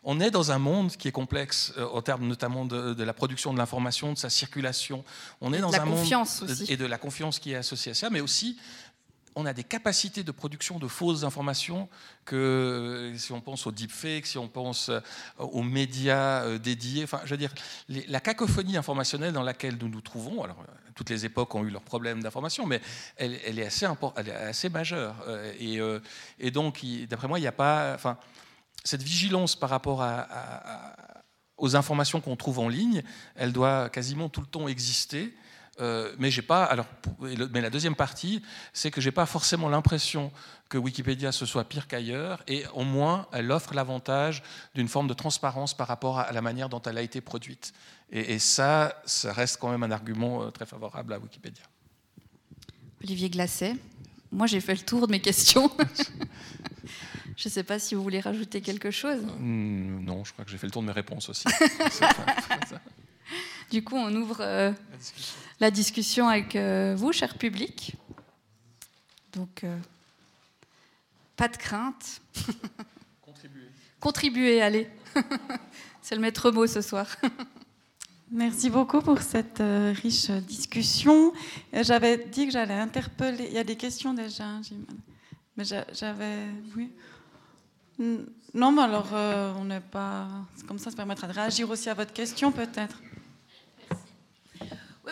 on 0.02 0.18
est 0.20 0.30
dans 0.30 0.50
un 0.50 0.58
monde 0.58 0.92
qui 0.92 1.08
est 1.08 1.12
complexe 1.12 1.74
euh, 1.76 1.86
en 1.92 2.00
termes 2.00 2.26
notamment 2.26 2.64
de, 2.64 3.02
la 3.02 3.12
production 3.12 3.52
de 3.52 3.58
l'information, 3.58 4.14
de 4.14 4.18
sa 4.18 4.30
circulation. 4.30 5.04
On 5.42 5.52
est 5.52 5.60
dans 5.60 5.74
un 5.74 5.84
monde 5.84 6.06
aussi. 6.32 6.64
et 6.72 6.78
de 6.78 6.86
la 6.86 6.96
confiance 6.96 7.38
qui 7.38 7.52
est 7.52 7.56
associée 7.56 7.92
à 7.92 7.94
ça, 7.94 8.08
mais 8.08 8.20
aussi 8.20 8.56
on 9.34 9.46
a 9.46 9.52
des 9.52 9.64
capacités 9.64 10.22
de 10.22 10.32
production 10.32 10.78
de 10.78 10.88
fausses 10.88 11.24
informations 11.24 11.88
que 12.24 13.12
si 13.16 13.32
on 13.32 13.40
pense 13.40 13.66
aux 13.66 13.72
deepfakes, 13.72 14.26
si 14.26 14.38
on 14.38 14.48
pense 14.48 14.88
euh, 14.88 15.00
aux 15.38 15.62
médias 15.62 16.42
euh, 16.42 16.58
dédiés, 16.58 17.04
enfin, 17.04 17.20
je 17.24 17.30
veux 17.30 17.36
dire, 17.36 17.52
la 17.88 18.20
cacophonie 18.20 18.76
informationnelle 18.76 19.32
dans 19.32 19.42
laquelle 19.42 19.76
nous 19.80 19.88
nous 19.88 20.00
trouvons, 20.00 20.42
alors 20.42 20.60
euh, 20.60 20.72
toutes 20.94 21.10
les 21.10 21.24
époques 21.24 21.54
ont 21.54 21.64
eu 21.64 21.70
leurs 21.70 21.82
problèmes 21.82 22.22
d'information, 22.22 22.66
mais 22.66 22.80
elle, 23.16 23.58
est 23.58 23.64
assez, 23.64 24.68
majeure. 24.68 25.14
Et, 25.60 26.50
donc, 26.50 26.84
d'après 27.08 27.28
moi, 27.28 27.38
il 27.38 27.42
n'y 27.42 27.48
a 27.48 27.52
pas, 27.52 27.96
cette 28.82 29.02
vigilance 29.02 29.54
par 29.54 29.70
rapport 29.70 30.04
aux 31.56 31.76
informations 31.76 32.20
qu'on 32.20 32.34
trouve 32.34 32.58
en 32.58 32.68
ligne, 32.68 33.04
elle 33.36 33.52
doit 33.52 33.88
quasiment 33.90 34.28
tout 34.28 34.40
le 34.40 34.48
temps 34.48 34.66
exister. 34.66 35.32
Euh, 35.80 36.12
mais 36.18 36.30
j'ai 36.30 36.42
pas. 36.42 36.64
Alors, 36.64 36.86
mais 37.20 37.60
la 37.60 37.70
deuxième 37.70 37.94
partie, 37.94 38.42
c'est 38.72 38.90
que 38.90 39.00
j'ai 39.00 39.12
pas 39.12 39.26
forcément 39.26 39.68
l'impression 39.68 40.32
que 40.68 40.76
Wikipédia 40.76 41.32
ce 41.32 41.46
soit 41.46 41.64
pire 41.64 41.86
qu'ailleurs, 41.86 42.42
et 42.46 42.64
au 42.74 42.84
moins 42.84 43.26
elle 43.32 43.50
offre 43.50 43.74
l'avantage 43.74 44.42
d'une 44.74 44.88
forme 44.88 45.08
de 45.08 45.14
transparence 45.14 45.74
par 45.74 45.88
rapport 45.88 46.18
à 46.18 46.32
la 46.32 46.42
manière 46.42 46.68
dont 46.68 46.82
elle 46.82 46.98
a 46.98 47.02
été 47.02 47.20
produite. 47.20 47.72
Et, 48.10 48.38
ça, 48.38 49.00
ça 49.04 49.32
reste 49.32 49.58
quand 49.58 49.70
même 49.70 49.82
un 49.82 49.90
argument 49.90 50.42
euh, 50.42 50.50
très 50.50 50.66
favorable 50.66 51.12
à 51.12 51.18
Wikipédia. 51.18 51.62
Olivier 53.02 53.28
Glacet, 53.28 53.76
moi 54.32 54.46
j'ai 54.46 54.60
fait 54.60 54.74
le 54.74 54.80
tour 54.80 55.06
de 55.06 55.12
mes 55.12 55.20
questions. 55.20 55.70
je 57.36 57.48
ne 57.48 57.52
sais 57.52 57.62
pas 57.62 57.78
si 57.78 57.94
vous 57.94 58.02
voulez 58.02 58.20
rajouter 58.20 58.60
quelque 58.60 58.90
chose. 58.90 59.22
Hmm, 59.38 60.04
non, 60.04 60.24
je 60.24 60.32
crois 60.32 60.44
que 60.44 60.50
j'ai 60.50 60.58
fait 60.58 60.66
le 60.66 60.72
tour 60.72 60.82
de 60.82 60.88
mes 60.88 60.92
réponses 60.92 61.28
aussi. 61.28 61.44
du 63.70 63.82
coup, 63.82 63.96
on 63.96 64.14
ouvre. 64.14 64.38
Euh, 64.40 64.72
la 65.60 65.70
discussion 65.70 66.28
avec 66.28 66.56
euh, 66.56 66.94
vous, 66.96 67.12
cher 67.12 67.36
public. 67.36 67.96
Donc, 69.32 69.64
euh, 69.64 69.76
pas 71.36 71.48
de 71.48 71.56
crainte. 71.56 72.20
Contribuez. 73.22 73.68
Contribuez, 74.00 74.62
allez. 74.62 74.88
C'est 76.02 76.14
le 76.14 76.20
maître 76.20 76.50
mot 76.50 76.66
ce 76.66 76.80
soir. 76.80 77.06
Merci 78.30 78.70
beaucoup 78.70 79.00
pour 79.00 79.20
cette 79.20 79.60
euh, 79.60 79.92
riche 80.02 80.30
discussion. 80.30 81.32
J'avais 81.72 82.18
dit 82.18 82.46
que 82.46 82.52
j'allais 82.52 82.74
interpeller. 82.74 83.46
Il 83.48 83.54
y 83.54 83.58
a 83.58 83.64
des 83.64 83.76
questions 83.76 84.14
déjà, 84.14 84.60
mais 85.56 85.64
j'avais. 85.64 86.46
Oui. 86.76 86.90
Non, 88.54 88.70
mais 88.70 88.82
alors 88.82 89.12
on 89.58 89.64
n'est 89.64 89.80
pas. 89.80 90.28
Comme 90.66 90.78
ça, 90.78 90.90
ça 90.90 90.96
permettra 90.96 91.26
de 91.26 91.32
réagir 91.32 91.68
aussi 91.68 91.88
à 91.88 91.94
votre 91.94 92.12
question, 92.12 92.52
peut-être 92.52 93.00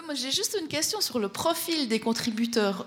moi 0.04 0.14
j'ai 0.14 0.30
juste 0.30 0.56
une 0.60 0.68
question 0.68 1.00
sur 1.00 1.18
le 1.18 1.28
profil 1.28 1.88
des 1.88 2.00
contributeurs. 2.00 2.86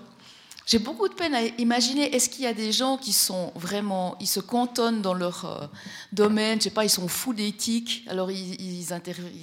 J'ai 0.66 0.78
beaucoup 0.78 1.08
de 1.08 1.14
peine 1.14 1.34
à 1.34 1.42
imaginer, 1.58 2.14
est-ce 2.14 2.28
qu'il 2.28 2.44
y 2.44 2.46
a 2.46 2.52
des 2.52 2.70
gens 2.70 2.96
qui 2.96 3.12
sont 3.12 3.50
vraiment, 3.56 4.16
ils 4.20 4.28
se 4.28 4.38
cantonnent 4.38 5.02
dans 5.02 5.14
leur 5.14 5.44
euh, 5.44 5.66
domaine, 6.12 6.60
je 6.60 6.64
sais 6.64 6.70
pas, 6.70 6.84
ils 6.84 6.90
sont 6.90 7.08
fous 7.08 7.34
d'éthique, 7.34 8.04
alors 8.08 8.30
ils, 8.30 8.92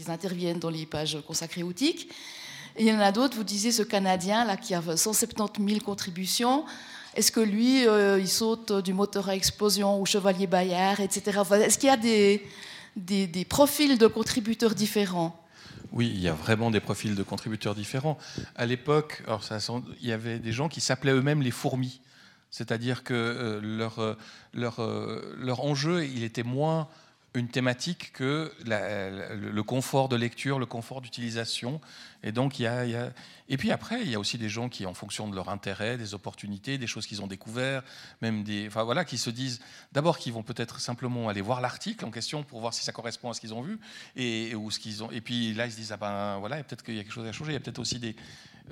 interviennent 0.07 0.59
dans 0.59 0.69
les 0.69 0.85
pages 0.85 1.17
consacrées 1.27 1.63
aux 1.63 1.73
TIC. 1.73 2.09
Et 2.77 2.83
il 2.83 2.87
y 2.87 2.93
en 2.93 2.99
a 2.99 3.11
d'autres, 3.11 3.35
vous 3.35 3.43
disiez 3.43 3.73
ce 3.73 3.81
Canadien 3.81 4.45
là 4.45 4.55
qui 4.55 4.73
a 4.73 4.81
170 4.95 5.67
000 5.67 5.79
contributions, 5.81 6.63
est-ce 7.15 7.31
que 7.31 7.41
lui, 7.41 7.85
euh, 7.85 8.19
il 8.19 8.29
saute 8.29 8.71
du 8.71 8.93
moteur 8.93 9.27
à 9.27 9.35
explosion 9.35 9.99
ou 9.99 10.05
chevalier 10.05 10.47
Bayard, 10.47 11.01
etc. 11.01 11.41
est-ce 11.55 11.77
qu'il 11.77 11.89
y 11.89 11.91
a 11.91 11.97
des 11.97 13.45
profils 13.45 13.97
de 13.97 14.07
contributeurs 14.07 14.75
différents? 14.75 15.46
Oui, 15.91 16.11
il 16.13 16.19
y 16.19 16.27
a 16.27 16.33
vraiment 16.33 16.71
des 16.71 16.79
profils 16.79 17.15
de 17.15 17.23
contributeurs 17.23 17.75
différents. 17.75 18.17
À 18.55 18.65
l'époque, 18.65 19.23
il 20.01 20.07
y 20.07 20.11
avait 20.11 20.39
des 20.39 20.51
gens 20.51 20.69
qui 20.69 20.81
s'appelaient 20.81 21.13
eux-mêmes 21.13 21.41
les 21.41 21.51
fourmis. 21.51 22.01
C'est-à-dire 22.49 23.03
que 23.03 23.13
euh, 23.13 23.59
leur, 23.61 23.99
euh, 23.99 24.15
leur, 24.53 24.79
euh, 24.79 25.35
leur, 25.37 25.63
enjeu, 25.63 26.05
il 26.05 26.23
était 26.23 26.43
moins 26.43 26.87
une 27.33 27.49
thématique 27.49 28.13
que 28.13 28.51
le 28.65 29.61
confort 29.61 30.09
de 30.09 30.15
lecture, 30.15 30.57
le 30.57 30.65
confort 30.65 31.01
d'utilisation. 31.01 31.81
Et 32.23 32.31
donc, 32.31 32.59
il 32.59 32.63
y, 32.63 32.67
a, 32.67 33.11
Et 33.49 33.57
puis 33.57 33.71
après, 33.71 34.01
il 34.01 34.09
y 34.09 34.15
a 34.15 34.19
aussi 34.19 34.37
des 34.37 34.49
gens 34.49 34.69
qui, 34.69 34.85
en 34.85 34.93
fonction 34.93 35.27
de 35.27 35.35
leur 35.35 35.49
intérêt, 35.49 35.97
des 35.97 36.13
opportunités, 36.13 36.77
des 36.77 36.87
choses 36.87 37.05
qu'ils 37.05 37.21
ont 37.21 37.27
découvert, 37.27 37.83
même 38.21 38.43
des. 38.43 38.67
Enfin 38.67 38.83
voilà, 38.83 39.05
qui 39.05 39.17
se 39.17 39.29
disent 39.29 39.59
d'abord 39.91 40.17
qu'ils 40.17 40.33
vont 40.33 40.43
peut-être 40.43 40.79
simplement 40.79 41.29
aller 41.29 41.41
voir 41.41 41.61
l'article 41.61 42.05
en 42.05 42.11
question 42.11 42.43
pour 42.43 42.59
voir 42.59 42.73
si 42.73 42.83
ça 42.83 42.91
correspond 42.91 43.29
à 43.29 43.33
ce 43.33 43.41
qu'ils 43.41 43.53
ont 43.53 43.61
vu. 43.61 43.79
Et, 44.15 44.55
ou 44.55 44.71
ce 44.71 44.79
qu'ils 44.79 45.03
ont... 45.03 45.11
et 45.11 45.21
puis 45.21 45.53
là, 45.53 45.65
ils 45.65 45.71
se 45.71 45.77
disent 45.77 45.91
ah 45.91 45.97
ben 45.97 46.37
voilà, 46.39 46.63
peut-être 46.63 46.83
qu'il 46.83 46.95
y 46.95 46.99
a 46.99 47.03
quelque 47.03 47.13
chose 47.13 47.27
à 47.27 47.31
changer. 47.31 47.51
Il 47.51 47.55
y 47.55 47.57
a 47.57 47.61
peut-être 47.61 47.79
aussi 47.79 47.99
des 47.99 48.15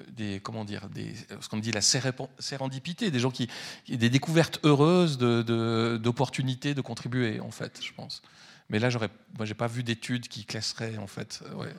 des 0.10 0.41
comment 0.41 0.66
dire 0.66 0.89
des, 0.89 1.16
ce 1.39 1.48
qu'on 1.48 1.56
dit 1.56 1.72
la 1.72 1.80
sérendipité 1.80 3.12
des 3.12 3.20
gens 3.20 3.32
qui 3.32 3.48
des 3.88 4.10
découvertes 4.10 4.60
heureuses 4.66 5.18
d'opportunités 5.18 6.72
de, 6.72 6.74
de 6.74 6.82
contribuer 6.82 7.39
en 7.39 7.50
fait 7.50 7.80
je 7.82 7.93
pense 7.93 8.22
mais 8.70 8.80
là, 8.80 8.89
j'aurais, 8.89 9.10
moi, 9.38 9.46
j'ai 9.46 9.54
pas 9.54 9.68
vu 9.68 9.84
d'études 9.84 10.28
qui 10.28 10.46
classeraient 10.46 10.98
en 10.98 11.08
fait, 11.08 11.41
ouais, 11.56 11.74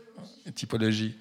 typologie. 0.55 1.17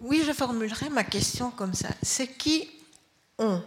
Oui, 0.00 0.22
je 0.26 0.32
formulerai 0.32 0.88
ma 0.88 1.04
question 1.04 1.50
comme 1.50 1.74
ça. 1.74 1.88
C'est 2.02 2.26
qui 2.26 2.68
on? 3.38 3.62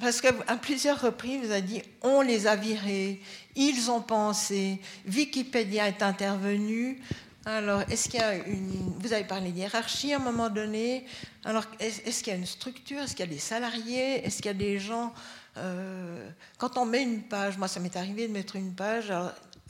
Parce 0.00 0.20
qu'à 0.20 0.32
plusieurs 0.56 1.00
reprises, 1.00 1.44
vous 1.44 1.50
avez 1.50 1.62
dit 1.62 1.82
on 2.02 2.20
les 2.20 2.46
a 2.46 2.56
virés, 2.56 3.20
ils 3.54 3.90
ont 3.90 4.00
pensé, 4.00 4.80
Wikipédia 5.06 5.88
est 5.88 6.02
intervenu. 6.02 7.00
Alors, 7.44 7.82
est-ce 7.90 8.08
qu'il 8.08 8.20
y 8.20 8.22
a 8.22 8.34
une. 8.34 8.94
Vous 8.98 9.12
avez 9.12 9.24
parlé 9.24 9.52
d'hierarchie 9.52 10.12
à 10.14 10.16
un 10.16 10.20
moment 10.20 10.48
donné. 10.48 11.06
Alors, 11.44 11.64
est-ce 11.78 12.24
qu'il 12.24 12.32
y 12.32 12.36
a 12.36 12.38
une 12.38 12.46
structure? 12.46 13.02
Est-ce 13.02 13.14
qu'il 13.14 13.26
y 13.26 13.28
a 13.28 13.32
des 13.32 13.38
salariés? 13.38 14.24
Est-ce 14.24 14.36
qu'il 14.36 14.46
y 14.46 14.48
a 14.48 14.54
des 14.54 14.78
gens 14.78 15.12
euh, 15.56 16.28
quand 16.58 16.78
on 16.78 16.84
met 16.84 17.02
une 17.02 17.22
page, 17.22 17.58
moi 17.58 17.68
ça 17.68 17.80
m'est 17.80 17.96
arrivé 17.96 18.26
de 18.26 18.32
mettre 18.32 18.56
une 18.56 18.74
page, 18.74 19.12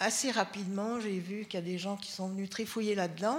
assez 0.00 0.30
rapidement 0.30 1.00
j'ai 1.00 1.18
vu 1.18 1.44
qu'il 1.44 1.60
y 1.60 1.62
a 1.62 1.66
des 1.66 1.78
gens 1.78 1.96
qui 1.96 2.10
sont 2.10 2.28
venus 2.28 2.48
trifouiller 2.48 2.94
là-dedans. 2.94 3.38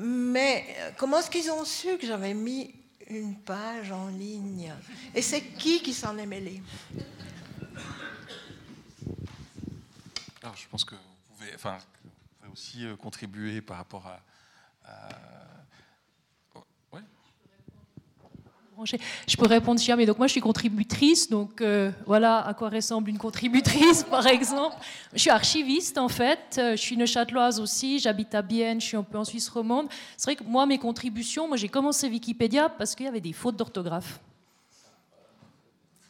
Mais 0.00 0.66
euh, 0.78 0.90
comment 0.96 1.18
est-ce 1.18 1.30
qu'ils 1.30 1.50
ont 1.50 1.64
su 1.64 1.96
que 1.98 2.06
j'avais 2.06 2.34
mis 2.34 2.74
une 3.08 3.36
page 3.36 3.90
en 3.90 4.08
ligne? 4.08 4.72
Et 5.14 5.22
c'est 5.22 5.42
qui 5.42 5.80
qui 5.80 5.94
s'en 5.94 6.18
est 6.18 6.26
mêlé? 6.26 6.62
Alors 10.42 10.56
je 10.56 10.68
pense 10.68 10.84
que 10.84 10.94
vous 10.94 11.36
pouvez, 11.36 11.54
enfin, 11.54 11.78
vous 12.04 12.10
pouvez 12.40 12.52
aussi 12.52 12.84
euh, 12.84 12.96
contribuer 12.96 13.60
par 13.60 13.78
rapport 13.78 14.06
à 14.06 14.20
Je 18.84 19.36
peux 19.36 19.46
répondre 19.46 19.80
mais 19.96 20.06
donc 20.06 20.18
moi 20.18 20.26
je 20.26 20.32
suis 20.32 20.40
contributrice, 20.40 21.28
donc 21.28 21.60
euh, 21.60 21.90
voilà 22.06 22.46
à 22.46 22.54
quoi 22.54 22.68
ressemble 22.68 23.10
une 23.10 23.18
contributrice 23.18 24.02
par 24.10 24.26
exemple. 24.26 24.76
Je 25.14 25.18
suis 25.18 25.30
archiviste 25.30 25.98
en 25.98 26.08
fait, 26.08 26.56
euh, 26.58 26.72
je 26.72 26.80
suis 26.80 26.96
neuchâteloise 26.96 27.60
aussi, 27.60 27.98
j'habite 27.98 28.34
à 28.34 28.42
Bienne, 28.42 28.80
je 28.80 28.86
suis 28.86 28.96
un 28.96 29.02
peu 29.02 29.18
en 29.18 29.24
Suisse 29.24 29.48
romande. 29.48 29.88
C'est 30.16 30.30
vrai 30.30 30.36
que 30.36 30.44
moi 30.44 30.66
mes 30.66 30.78
contributions, 30.78 31.48
moi 31.48 31.56
j'ai 31.56 31.68
commencé 31.68 32.08
Wikipédia 32.08 32.68
parce 32.68 32.94
qu'il 32.94 33.06
y 33.06 33.08
avait 33.08 33.20
des 33.20 33.32
fautes 33.32 33.56
d'orthographe. 33.56 34.20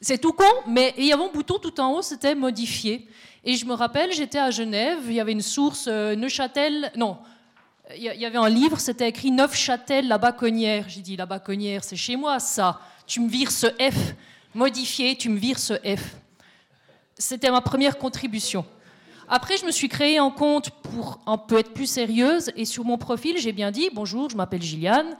C'est 0.00 0.18
tout 0.18 0.32
con, 0.32 0.44
mais 0.66 0.94
il 0.96 1.06
y 1.06 1.12
avait 1.12 1.24
un 1.24 1.32
bouton 1.32 1.58
tout 1.58 1.80
en 1.80 1.94
haut, 1.94 2.02
c'était 2.02 2.34
modifier. 2.34 3.08
Et 3.44 3.56
je 3.56 3.64
me 3.66 3.72
rappelle, 3.72 4.12
j'étais 4.12 4.38
à 4.38 4.50
Genève, 4.50 5.00
il 5.06 5.14
y 5.14 5.20
avait 5.20 5.32
une 5.32 5.42
source 5.42 5.86
euh, 5.88 6.14
Neuchâtel, 6.14 6.92
non, 6.96 7.18
il 7.96 8.02
y 8.02 8.24
avait 8.26 8.38
un 8.38 8.48
livre, 8.48 8.78
c'était 8.78 9.08
écrit 9.08 9.30
Neufchâtel, 9.30 10.08
la 10.08 10.18
Baconnière. 10.18 10.86
J'ai 10.88 11.00
dit, 11.00 11.16
la 11.16 11.26
Baconnière, 11.26 11.84
c'est 11.84 11.96
chez 11.96 12.16
moi, 12.16 12.38
ça. 12.38 12.80
Tu 13.06 13.20
me 13.20 13.28
vires 13.28 13.50
ce 13.50 13.66
F. 13.66 14.14
Modifié, 14.54 15.16
tu 15.16 15.28
me 15.28 15.38
vires 15.38 15.58
ce 15.58 15.74
F. 15.74 16.16
C'était 17.16 17.50
ma 17.50 17.60
première 17.60 17.98
contribution. 17.98 18.64
Après, 19.28 19.56
je 19.56 19.64
me 19.64 19.70
suis 19.70 19.88
créé 19.88 20.18
un 20.18 20.30
compte 20.30 20.70
pour 20.70 21.20
un 21.26 21.38
peu 21.38 21.58
être 21.58 21.72
plus 21.72 21.86
sérieuse. 21.86 22.50
Et 22.56 22.64
sur 22.64 22.84
mon 22.84 22.98
profil, 22.98 23.36
j'ai 23.38 23.52
bien 23.52 23.70
dit, 23.70 23.90
bonjour, 23.92 24.30
je 24.30 24.36
m'appelle 24.36 24.62
Gilliane. 24.62 25.16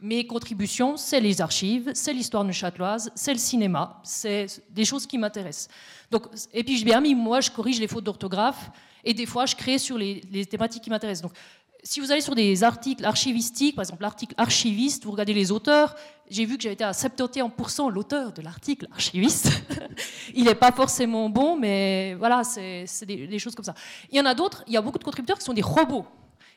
Mes 0.00 0.26
contributions, 0.26 0.98
c'est 0.98 1.20
les 1.20 1.40
archives, 1.40 1.90
c'est 1.94 2.12
l'histoire 2.12 2.44
neuchâteloise, 2.44 3.10
c'est 3.14 3.32
le 3.32 3.38
cinéma, 3.38 3.98
c'est 4.02 4.46
des 4.68 4.84
choses 4.84 5.06
qui 5.06 5.16
m'intéressent. 5.16 5.68
Donc, 6.10 6.24
et 6.52 6.62
puis 6.62 6.76
j'ai 6.76 6.84
bien 6.84 7.00
mis, 7.00 7.14
moi, 7.14 7.40
je 7.40 7.50
corrige 7.50 7.80
les 7.80 7.88
fautes 7.88 8.04
d'orthographe, 8.04 8.70
et 9.04 9.14
des 9.14 9.24
fois, 9.24 9.46
je 9.46 9.56
crée 9.56 9.78
sur 9.78 9.96
les, 9.96 10.20
les 10.30 10.44
thématiques 10.44 10.82
qui 10.82 10.90
m'intéressent. 10.90 11.22
Donc, 11.22 11.38
si 11.86 12.00
vous 12.00 12.10
allez 12.10 12.20
sur 12.20 12.34
des 12.34 12.64
articles 12.64 13.04
archivistiques, 13.04 13.76
par 13.76 13.84
exemple 13.84 14.02
l'article 14.02 14.34
archiviste, 14.38 15.04
vous 15.04 15.12
regardez 15.12 15.32
les 15.32 15.52
auteurs, 15.52 15.94
j'ai 16.28 16.44
vu 16.44 16.56
que 16.56 16.62
j'avais 16.64 16.72
été 16.72 16.82
à 16.82 16.90
71% 16.90 17.92
l'auteur 17.92 18.32
de 18.32 18.42
l'article 18.42 18.88
archiviste. 18.92 19.52
il 20.34 20.44
n'est 20.44 20.56
pas 20.56 20.72
forcément 20.72 21.30
bon, 21.30 21.56
mais 21.56 22.14
voilà, 22.14 22.42
c'est 22.42 22.86
des, 23.06 23.38
choses 23.38 23.54
comme 23.54 23.64
ça. 23.64 23.74
Il 24.10 24.18
y 24.18 24.20
en 24.20 24.26
a 24.26 24.34
d'autres, 24.34 24.64
il 24.66 24.72
y 24.72 24.76
a 24.76 24.82
beaucoup 24.82 24.98
de 24.98 25.04
contributeurs 25.04 25.38
qui 25.38 25.44
sont 25.44 25.52
des 25.52 25.62
robots. 25.62 26.06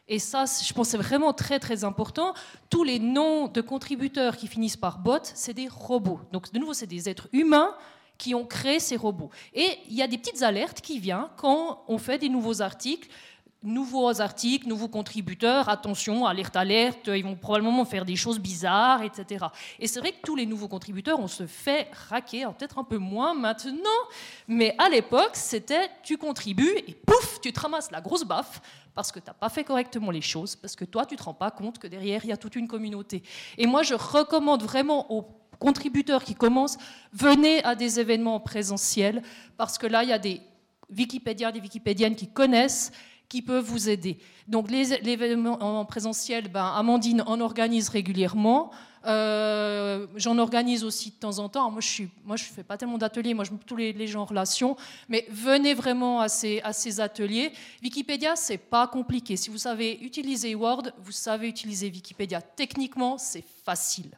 Et 0.07 0.17
ça, 0.17 0.45
je 0.45 0.73
pense, 0.73 0.89
c'est 0.89 0.97
vraiment 0.97 1.31
très, 1.31 1.59
très 1.59 1.83
important. 1.83 2.33
Tous 2.71 2.83
les 2.83 2.97
noms 2.97 3.47
de 3.47 3.61
contributeurs 3.61 4.35
qui 4.35 4.47
finissent 4.47 4.77
par 4.77 4.97
bot, 4.97 5.19
c'est 5.21 5.53
des 5.53 5.67
robots. 5.67 6.21
Donc, 6.31 6.51
de 6.51 6.57
nouveau, 6.57 6.73
c'est 6.73 6.87
des 6.87 7.07
êtres 7.07 7.27
humains 7.33 7.75
qui 8.17 8.33
ont 8.33 8.45
créé 8.45 8.79
ces 8.79 8.97
robots. 8.97 9.29
Et 9.53 9.77
il 9.87 9.95
y 9.95 10.01
a 10.01 10.07
des 10.07 10.17
petites 10.17 10.41
alertes 10.41 10.81
qui 10.81 10.99
viennent 10.99 11.27
quand 11.37 11.83
on 11.87 11.99
fait 11.99 12.17
des 12.17 12.29
nouveaux 12.29 12.61
articles 12.61 13.07
nouveaux 13.61 14.21
articles, 14.21 14.67
nouveaux 14.67 14.87
contributeurs, 14.87 15.67
attention, 15.67 16.25
alerte, 16.25 16.55
alerte, 16.55 17.07
ils 17.07 17.23
vont 17.23 17.35
probablement 17.35 17.83
faire 17.83 18.05
des 18.05 18.15
choses 18.15 18.39
bizarres, 18.39 19.03
etc. 19.03 19.47
Et 19.79 19.87
c'est 19.87 19.99
vrai 19.99 20.13
que 20.13 20.21
tous 20.23 20.35
les 20.35 20.45
nouveaux 20.45 20.69
contributeurs, 20.69 21.19
on 21.19 21.27
se 21.27 21.45
fait 21.45 21.87
raquer, 22.09 22.45
peut-être 22.57 22.79
un 22.79 22.83
peu 22.83 22.97
moins 22.97 23.33
maintenant, 23.33 23.89
mais 24.47 24.75
à 24.77 24.89
l'époque, 24.89 25.31
c'était 25.33 25.89
tu 26.03 26.17
contribues 26.17 26.73
et 26.87 26.93
pouf, 26.93 27.41
tu 27.41 27.51
te 27.51 27.59
ramasses 27.59 27.91
la 27.91 28.01
grosse 28.01 28.23
baffe 28.23 28.61
parce 28.95 29.11
que 29.11 29.19
tu 29.19 29.27
n'as 29.27 29.33
pas 29.33 29.49
fait 29.49 29.63
correctement 29.63 30.11
les 30.11 30.21
choses, 30.21 30.55
parce 30.55 30.75
que 30.75 30.85
toi, 30.85 31.05
tu 31.05 31.15
ne 31.15 31.19
te 31.19 31.23
rends 31.23 31.33
pas 31.33 31.51
compte 31.51 31.79
que 31.79 31.87
derrière, 31.87 32.23
il 32.23 32.29
y 32.29 32.33
a 32.33 32.37
toute 32.37 32.55
une 32.55 32.67
communauté. 32.67 33.23
Et 33.57 33.67
moi, 33.67 33.83
je 33.83 33.93
recommande 33.93 34.63
vraiment 34.63 35.11
aux 35.11 35.25
contributeurs 35.59 36.23
qui 36.23 36.35
commencent, 36.35 36.77
venez 37.13 37.63
à 37.63 37.75
des 37.75 37.99
événements 37.99 38.39
présentiels, 38.39 39.21
parce 39.57 39.77
que 39.77 39.87
là, 39.87 40.03
il 40.03 40.09
y 40.09 40.13
a 40.13 40.19
des 40.19 40.41
Wikipédiens, 40.89 41.51
des 41.51 41.59
Wikipédiennes 41.59 42.15
qui 42.15 42.27
connaissent 42.27 42.91
qui 43.29 43.43
peuvent 43.43 43.63
vous 43.63 43.89
aider. 43.89 44.17
Donc 44.47 44.69
les, 44.71 44.93
événements 44.93 45.61
en 45.61 45.85
présentiel, 45.85 46.49
ben, 46.49 46.65
Amandine 46.65 47.21
en 47.21 47.39
organise 47.39 47.89
régulièrement. 47.89 48.71
Euh, 49.05 50.07
j'en 50.15 50.37
organise 50.39 50.83
aussi 50.83 51.11
de 51.11 51.15
temps 51.15 51.39
en 51.39 51.47
temps. 51.47 51.71
Moi, 51.71 51.79
je 51.81 52.03
ne 52.03 52.37
fais 52.37 52.63
pas 52.63 52.75
tellement 52.75 52.97
d'ateliers, 52.97 53.33
moi, 53.33 53.45
je 53.45 53.51
tous 53.65 53.77
les, 53.77 54.07
gens 54.07 54.21
en 54.21 54.25
relation. 54.25 54.75
Mais 55.07 55.25
venez 55.29 55.73
vraiment 55.73 56.19
à 56.19 56.27
ces, 56.27 56.59
à 56.61 56.73
ces 56.73 56.99
ateliers. 56.99 57.53
Wikipédia, 57.81 58.35
c'est 58.35 58.57
pas 58.57 58.87
compliqué. 58.87 59.37
Si 59.37 59.49
vous 59.49 59.59
savez 59.59 59.99
utiliser 60.01 60.55
Word, 60.55 60.91
vous 60.97 61.11
savez 61.11 61.47
utiliser 61.47 61.87
Wikipédia. 61.87 62.41
Techniquement, 62.41 63.17
c'est 63.17 63.45
facile. 63.63 64.11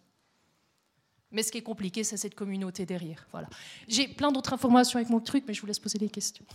Mais 1.32 1.44
ce 1.44 1.52
qui 1.52 1.58
est 1.58 1.64
compliqué, 1.64 2.04
c'est 2.04 2.18
cette 2.18 2.36
communauté 2.36 2.86
derrière. 2.86 3.26
Voilà. 3.32 3.48
J'ai 3.88 4.08
plein 4.08 4.32
d'autres 4.32 4.54
informations 4.54 4.98
avec 4.98 5.10
mon 5.10 5.20
truc, 5.20 5.46
mais 5.48 5.54
je 5.54 5.62
vous 5.62 5.68
laisse 5.68 5.80
poser 5.80 5.98
des 5.98 6.10
questions. 6.10 6.46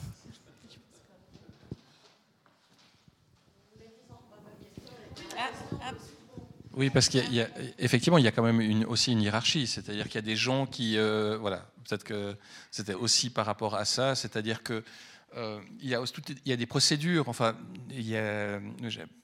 Oui, 6.77 6.91
parce 6.91 7.09
qu'effectivement, 7.09 8.19
il, 8.19 8.25
y 8.25 8.29
a 8.29 8.33
quand 8.33 8.43
même 8.43 8.85
aussi 8.87 9.13
une 9.13 9.23
hiérarchie, 9.23 9.67
c'est-à-dire 9.67 10.05
qu'il 10.05 10.17
y 10.17 10.19
a 10.19 10.23
des 10.23 10.37
gens 10.37 10.67
qui, 10.67 10.99
euh, 10.99 11.39
voilà, 11.41 11.67
peut-être 11.89 12.05
que 12.05 12.37
c'était 12.71 12.93
aussi 12.93 13.31
par 13.31 13.47
rapport 13.47 13.77
à 13.77 13.87
ça, 13.87 14.15
c'est-à-dire 14.15 14.63
que 14.63 14.85
euh, 15.37 15.61
il, 15.81 15.89
y 15.89 15.95
a, 15.95 16.01
a, 16.01 16.57
des 16.57 16.67
procédures, 16.67 17.29
enfin, 17.29 17.57
a, 18.15 18.59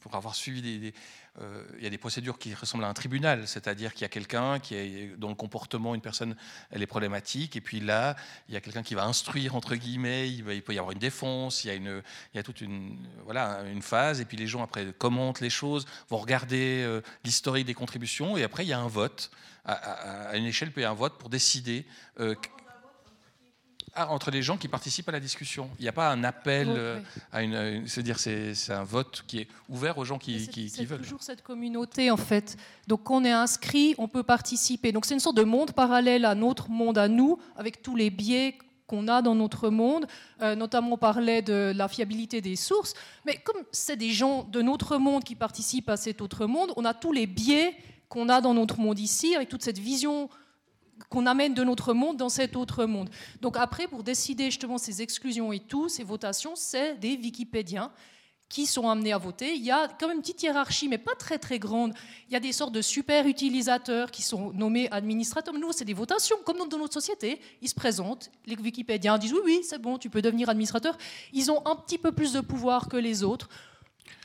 pour 0.00 0.14
avoir 0.14 0.34
suivi 0.34 0.60
des, 0.60 0.94
euh, 1.40 1.64
il 1.78 1.84
y 1.84 1.86
a 1.86 1.90
des 1.90 1.96
procédures 1.96 2.38
qui 2.38 2.52
ressemblent 2.52 2.84
à 2.84 2.88
un 2.88 2.92
tribunal, 2.92 3.48
c'est-à-dire 3.48 3.94
qu'il 3.94 4.02
y 4.02 4.04
a 4.04 4.10
quelqu'un 4.10 4.58
qui 4.58 5.08
dont 5.16 5.30
le 5.30 5.34
comportement, 5.34 5.94
une 5.94 6.02
personne, 6.02 6.36
elle 6.70 6.82
est 6.82 6.86
problématique, 6.86 7.56
et 7.56 7.62
puis 7.62 7.80
là, 7.80 8.16
il 8.48 8.54
y 8.54 8.56
a 8.58 8.60
quelqu'un 8.60 8.82
qui 8.82 8.94
va 8.94 9.04
instruire, 9.04 9.54
entre 9.54 9.74
guillemets, 9.74 10.30
il, 10.30 10.44
peut 10.62 10.74
y 10.74 10.78
avoir 10.78 10.92
une 10.92 10.98
défense, 10.98 11.64
il 11.64 11.72
y 11.72 11.88
a, 11.88 12.40
a 12.40 12.42
toute 12.42 12.60
une, 12.60 12.98
voilà, 13.24 13.62
une 13.62 13.80
phase, 13.80 14.20
et 14.20 14.26
puis 14.26 14.36
les 14.36 14.46
gens 14.46 14.62
après 14.62 14.92
commentent 14.92 15.40
les 15.40 15.50
choses, 15.50 15.86
vont 16.10 16.18
regarder 16.18 16.82
euh, 16.82 17.00
l'historique 17.24 17.66
des 17.66 17.74
contributions, 17.74 18.36
et 18.36 18.42
après 18.42 18.64
il 18.64 18.68
y 18.68 18.74
a 18.74 18.78
un 18.78 18.88
vote. 18.88 19.30
À, 19.64 20.36
une 20.36 20.46
échelle, 20.46 20.70
il 20.70 20.72
peut 20.72 20.80
y 20.80 20.84
avoir 20.84 20.98
un 20.98 21.08
vote 21.08 21.18
pour 21.18 21.30
décider 21.30 21.86
ah, 23.94 24.10
entre 24.10 24.30
les 24.30 24.42
gens 24.42 24.56
qui 24.56 24.68
participent 24.68 25.08
à 25.10 25.12
la 25.12 25.20
discussion. 25.20 25.68
Il 25.78 25.82
n'y 25.82 25.88
a 25.88 25.92
pas 25.92 26.10
un 26.10 26.24
appel 26.24 26.66
euh, 26.70 26.98
à 27.30 27.42
une. 27.42 27.86
C'est-à-dire, 27.86 28.18
c'est 28.18 28.54
un 28.70 28.84
vote 28.84 29.22
qui 29.26 29.40
est 29.40 29.48
ouvert 29.68 29.98
aux 29.98 30.04
gens 30.04 30.18
qui, 30.18 30.48
qui, 30.48 30.70
qui 30.70 30.84
veulent. 30.86 31.00
C'est 31.00 31.04
toujours 31.04 31.22
cette 31.22 31.42
communauté, 31.42 32.10
en 32.10 32.16
fait. 32.16 32.56
Donc, 32.86 33.02
quand 33.04 33.16
on 33.16 33.24
est 33.24 33.32
inscrit, 33.32 33.94
on 33.98 34.08
peut 34.08 34.22
participer. 34.22 34.92
Donc, 34.92 35.04
c'est 35.04 35.12
une 35.12 35.20
sorte 35.20 35.36
de 35.36 35.44
monde 35.44 35.72
parallèle 35.72 36.24
à 36.24 36.34
notre 36.34 36.70
monde, 36.70 36.96
à 36.96 37.06
nous, 37.06 37.38
avec 37.54 37.82
tous 37.82 37.94
les 37.94 38.08
biais 38.08 38.56
qu'on 38.86 39.08
a 39.08 39.20
dans 39.20 39.34
notre 39.34 39.68
monde. 39.68 40.06
Euh, 40.40 40.54
notamment, 40.54 40.92
on 40.92 40.98
parlait 40.98 41.42
de 41.42 41.72
la 41.74 41.86
fiabilité 41.86 42.40
des 42.40 42.56
sources. 42.56 42.94
Mais 43.26 43.36
comme 43.36 43.62
c'est 43.72 43.96
des 43.96 44.10
gens 44.10 44.44
de 44.44 44.62
notre 44.62 44.96
monde 44.96 45.22
qui 45.22 45.34
participent 45.34 45.90
à 45.90 45.98
cet 45.98 46.22
autre 46.22 46.46
monde, 46.46 46.72
on 46.76 46.86
a 46.86 46.94
tous 46.94 47.12
les 47.12 47.26
biais 47.26 47.76
qu'on 48.08 48.30
a 48.30 48.40
dans 48.40 48.54
notre 48.54 48.78
monde 48.78 48.98
ici, 48.98 49.34
avec 49.34 49.48
toute 49.48 49.62
cette 49.62 49.78
vision 49.78 50.30
qu'on 51.08 51.26
amène 51.26 51.54
de 51.54 51.64
notre 51.64 51.94
monde 51.94 52.16
dans 52.16 52.28
cet 52.28 52.56
autre 52.56 52.84
monde. 52.84 53.10
Donc 53.40 53.56
après, 53.56 53.86
pour 53.88 54.02
décider 54.02 54.46
justement 54.46 54.78
ces 54.78 55.02
exclusions 55.02 55.52
et 55.52 55.60
tout, 55.60 55.88
ces 55.88 56.04
votations, 56.04 56.54
c'est 56.56 56.94
des 56.94 57.16
Wikipédiens 57.16 57.90
qui 58.52 58.66
sont 58.66 58.86
amenés 58.86 59.14
à 59.14 59.18
voter. 59.18 59.54
Il 59.54 59.62
y 59.62 59.70
a 59.70 59.88
quand 59.88 60.08
même 60.08 60.18
une 60.18 60.22
petite 60.22 60.42
hiérarchie, 60.42 60.86
mais 60.86 60.98
pas 60.98 61.14
très 61.14 61.38
très 61.38 61.58
grande. 61.58 61.94
Il 62.28 62.34
y 62.34 62.36
a 62.36 62.40
des 62.40 62.52
sortes 62.52 62.74
de 62.74 62.82
super 62.82 63.26
utilisateurs 63.26 64.10
qui 64.10 64.20
sont 64.20 64.52
nommés 64.52 64.92
administrateurs. 64.92 65.54
Nous, 65.54 65.72
c'est 65.72 65.86
des 65.86 65.94
votations, 65.94 66.36
comme 66.44 66.58
dans 66.68 66.76
notre 66.76 66.92
société. 66.92 67.40
Ils 67.62 67.70
se 67.70 67.74
présentent, 67.74 68.30
les 68.44 68.54
Wikipédiens 68.54 69.16
disent 69.16 69.32
oui, 69.32 69.40
oui, 69.42 69.60
c'est 69.62 69.80
bon, 69.80 69.96
tu 69.96 70.10
peux 70.10 70.20
devenir 70.20 70.50
administrateur. 70.50 70.98
Ils 71.32 71.50
ont 71.50 71.66
un 71.66 71.76
petit 71.76 71.96
peu 71.96 72.12
plus 72.12 72.34
de 72.34 72.40
pouvoir 72.40 72.88
que 72.90 72.98
les 72.98 73.22
autres. 73.22 73.48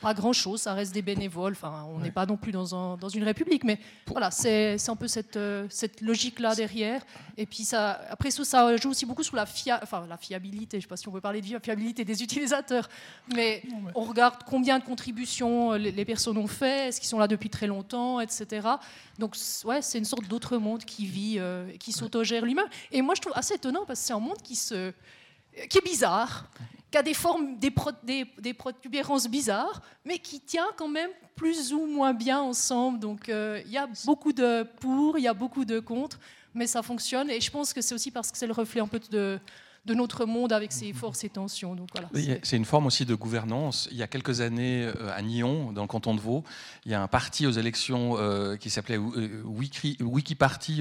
Pas 0.00 0.14
grand-chose, 0.14 0.60
ça 0.60 0.74
reste 0.74 0.94
des 0.94 1.02
bénévoles. 1.02 1.54
Enfin, 1.54 1.84
on 1.88 1.98
n'est 1.98 2.12
pas 2.12 2.24
non 2.24 2.36
plus 2.36 2.52
dans, 2.52 2.96
dans, 2.96 3.08
une 3.08 3.24
république, 3.24 3.64
mais 3.64 3.80
voilà, 4.06 4.30
c'est 4.30 4.76
un 4.88 4.94
peu 4.94 5.08
cette, 5.08 5.36
euh, 5.36 5.66
cette 5.70 6.00
logique-là 6.00 6.54
derrière. 6.54 7.02
Et 7.36 7.46
puis 7.46 7.64
ça, 7.64 8.00
après 8.08 8.30
ça, 8.30 8.44
ça 8.44 8.76
joue 8.76 8.90
aussi 8.90 9.06
beaucoup 9.06 9.24
sur 9.24 9.34
la, 9.34 9.44
enfin, 9.82 10.06
la 10.08 10.16
fiabilité. 10.16 10.76
Je 10.76 10.76
ne 10.76 10.82
sais 10.82 10.88
pas 10.88 10.96
si 10.96 11.08
on 11.08 11.12
peut 11.12 11.20
parler 11.20 11.40
de 11.40 11.58
fiabilité 11.60 12.04
des 12.04 12.22
utilisateurs, 12.22 12.88
mais, 13.34 13.62
on 13.96 14.04
regarde 14.04 14.36
combien 14.46 14.78
de 14.78 14.84
contributions 14.84 15.72
euh, 15.72 15.78
les, 15.78 16.04
personnes 16.04 16.38
ont 16.38 16.46
fait, 16.46 16.88
est-ce 16.88 17.00
qu'ils 17.00 17.08
sont 17.08 17.18
là 17.18 17.26
depuis 17.26 17.50
très 17.50 17.66
longtemps, 17.66 18.20
etc. 18.20 18.68
Donc 19.18 19.36
ouais, 19.64 19.82
c'est 19.82 19.98
une 19.98 20.04
sorte 20.04 20.28
d'autre 20.28 20.58
monde 20.58 20.84
qui 20.84 21.06
vit, 21.06 21.36
euh, 21.38 21.70
qui 21.78 21.90
s'autogère 21.90 22.44
lui-même. 22.44 22.68
Et 22.92 23.02
moi, 23.02 23.14
je 23.16 23.20
trouve 23.20 23.32
assez 23.34 23.54
étonnant 23.54 23.84
parce 23.84 24.00
que 24.00 24.06
c'est 24.06 24.12
un 24.12 24.20
monde 24.20 24.40
qui 24.44 24.54
se 24.54 24.92
qui 25.68 25.78
est 25.78 25.84
bizarre, 25.84 26.48
qui 26.90 26.98
a 26.98 27.02
des 27.02 27.14
formes, 27.14 27.58
des, 27.58 28.24
des, 28.38 28.54
protubérances 28.54 29.28
bizarres, 29.28 29.82
mais 30.04 30.18
qui 30.18 30.40
tient 30.40 30.68
quand 30.76 30.88
même 30.88 31.10
plus 31.36 31.72
ou 31.72 31.86
moins 31.86 32.14
bien 32.14 32.40
ensemble. 32.40 32.98
Donc 32.98 33.28
euh, 33.28 33.62
il 33.66 33.72
y 33.72 33.78
a 33.78 33.88
beaucoup 34.04 34.32
de 34.32 34.64
pour, 34.80 35.18
il 35.18 35.24
y 35.24 35.28
a 35.28 35.34
beaucoup 35.34 35.64
de 35.64 35.80
contre, 35.80 36.18
mais 36.54 36.66
ça 36.66 36.82
fonctionne. 36.82 37.30
Et 37.30 37.40
je 37.40 37.50
pense 37.50 37.72
que 37.72 37.80
c'est 37.80 37.94
aussi 37.94 38.10
parce 38.10 38.30
que 38.30 38.38
c'est 38.38 38.46
le 38.46 38.52
reflet 38.52 38.80
un 38.80 38.88
peu 38.88 39.00
de, 39.10 39.38
de 39.86 39.94
notre 39.94 40.26
monde 40.26 40.52
avec 40.52 40.72
ses 40.72 40.92
forces 40.92 41.24
et 41.24 41.28
tensions. 41.28 41.74
Donc 41.74 41.88
voilà, 41.94 42.08
c'est 42.42 42.56
une 42.56 42.64
forme 42.64 42.86
aussi 42.86 43.04
de 43.04 43.14
gouvernance. 43.14 43.88
Il 43.90 43.96
y 43.96 44.02
a 44.02 44.06
quelques 44.06 44.40
années, 44.40 44.84
euh, 44.84 45.16
à 45.16 45.22
Nyon, 45.22 45.72
dans 45.72 45.82
le 45.82 45.88
canton 45.88 46.14
de 46.14 46.20
Vaud, 46.20 46.44
il 46.84 46.92
y 46.92 46.94
a 46.94 47.02
un 47.02 47.08
parti 47.08 47.46
aux 47.46 47.50
élections 47.50 48.16
euh, 48.18 48.56
qui 48.56 48.70
s'appelait 48.70 48.98
euh, 48.98 49.42
Wiki, 49.44 49.96
Wiki 50.00 50.34
Party, 50.34 50.80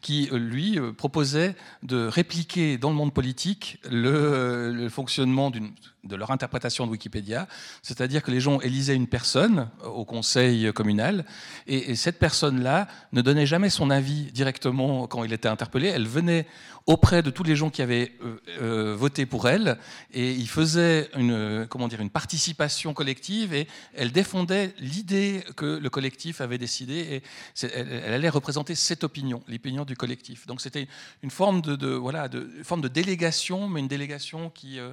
qui, 0.00 0.28
lui, 0.32 0.78
proposait 0.96 1.56
de 1.82 2.06
répliquer 2.06 2.78
dans 2.78 2.90
le 2.90 2.96
monde 2.96 3.12
politique 3.12 3.78
le, 3.90 4.72
le 4.72 4.88
fonctionnement 4.88 5.50
d'une 5.50 5.72
de 6.06 6.16
leur 6.16 6.30
interprétation 6.30 6.86
de 6.86 6.92
Wikipédia, 6.92 7.48
c'est-à-dire 7.82 8.22
que 8.22 8.30
les 8.30 8.40
gens 8.40 8.60
élisaient 8.60 8.94
une 8.94 9.06
personne 9.06 9.68
au 9.84 10.04
conseil 10.04 10.72
communal, 10.72 11.24
et, 11.66 11.94
cette 11.96 12.18
personne-là 12.18 12.88
ne 13.12 13.22
donnait 13.22 13.46
jamais 13.46 13.70
son 13.70 13.90
avis 13.90 14.30
directement 14.32 15.06
quand 15.06 15.24
il 15.24 15.32
était 15.32 15.48
interpellé, 15.48 15.88
elle 15.88 16.06
venait 16.06 16.46
auprès 16.86 17.22
de 17.22 17.30
tous 17.30 17.42
les 17.42 17.56
gens 17.56 17.68
qui 17.68 17.82
avaient 17.82 18.12
euh, 18.22 18.36
euh, 18.60 18.96
voté 18.96 19.26
pour 19.26 19.48
elle, 19.48 19.76
et 20.12 20.32
il 20.32 20.48
faisait 20.48 21.10
une, 21.16 21.66
comment 21.68 21.88
dire, 21.88 22.00
une 22.00 22.10
participation 22.10 22.94
collective, 22.94 23.52
et 23.54 23.66
elle 23.94 24.12
défendait 24.12 24.72
l'idée 24.78 25.42
que 25.56 25.78
le 25.78 25.90
collectif 25.90 26.40
avait 26.40 26.58
décidé, 26.58 26.94
et 27.64 27.66
elle, 27.74 28.14
allait 28.14 28.28
représenter 28.28 28.74
cette 28.74 29.02
opinion, 29.02 29.42
l'opinion 29.48 29.84
du 29.84 29.96
collectif. 29.96 30.46
Donc 30.46 30.60
c'était 30.60 30.86
une 31.22 31.30
forme 31.30 31.60
de, 31.60 31.88
voilà, 31.88 32.28
de, 32.28 32.48
forme 32.62 32.82
de 32.82 32.88
délégation, 32.88 33.68
mais 33.68 33.80
une 33.80 33.88
délégation 33.88 34.50
qui, 34.50 34.78
euh, 34.78 34.92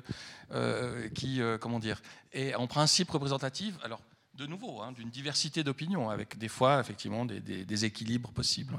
qui 1.16 1.42
comment 1.60 1.80
dire, 1.80 2.02
est 2.32 2.56
en 2.56 2.68
principe 2.68 3.10
représentative. 3.10 3.78
Alors, 3.84 4.02
de 4.36 4.46
nouveau, 4.46 4.82
hein, 4.82 4.92
d'une 4.92 5.10
diversité 5.10 5.64
d'opinions, 5.64 6.10
avec 6.10 6.38
des 6.38 6.48
fois, 6.48 6.80
effectivement, 6.80 7.26
des, 7.26 7.40
des, 7.40 7.86
équilibres 7.86 8.32
possibles. 8.32 8.78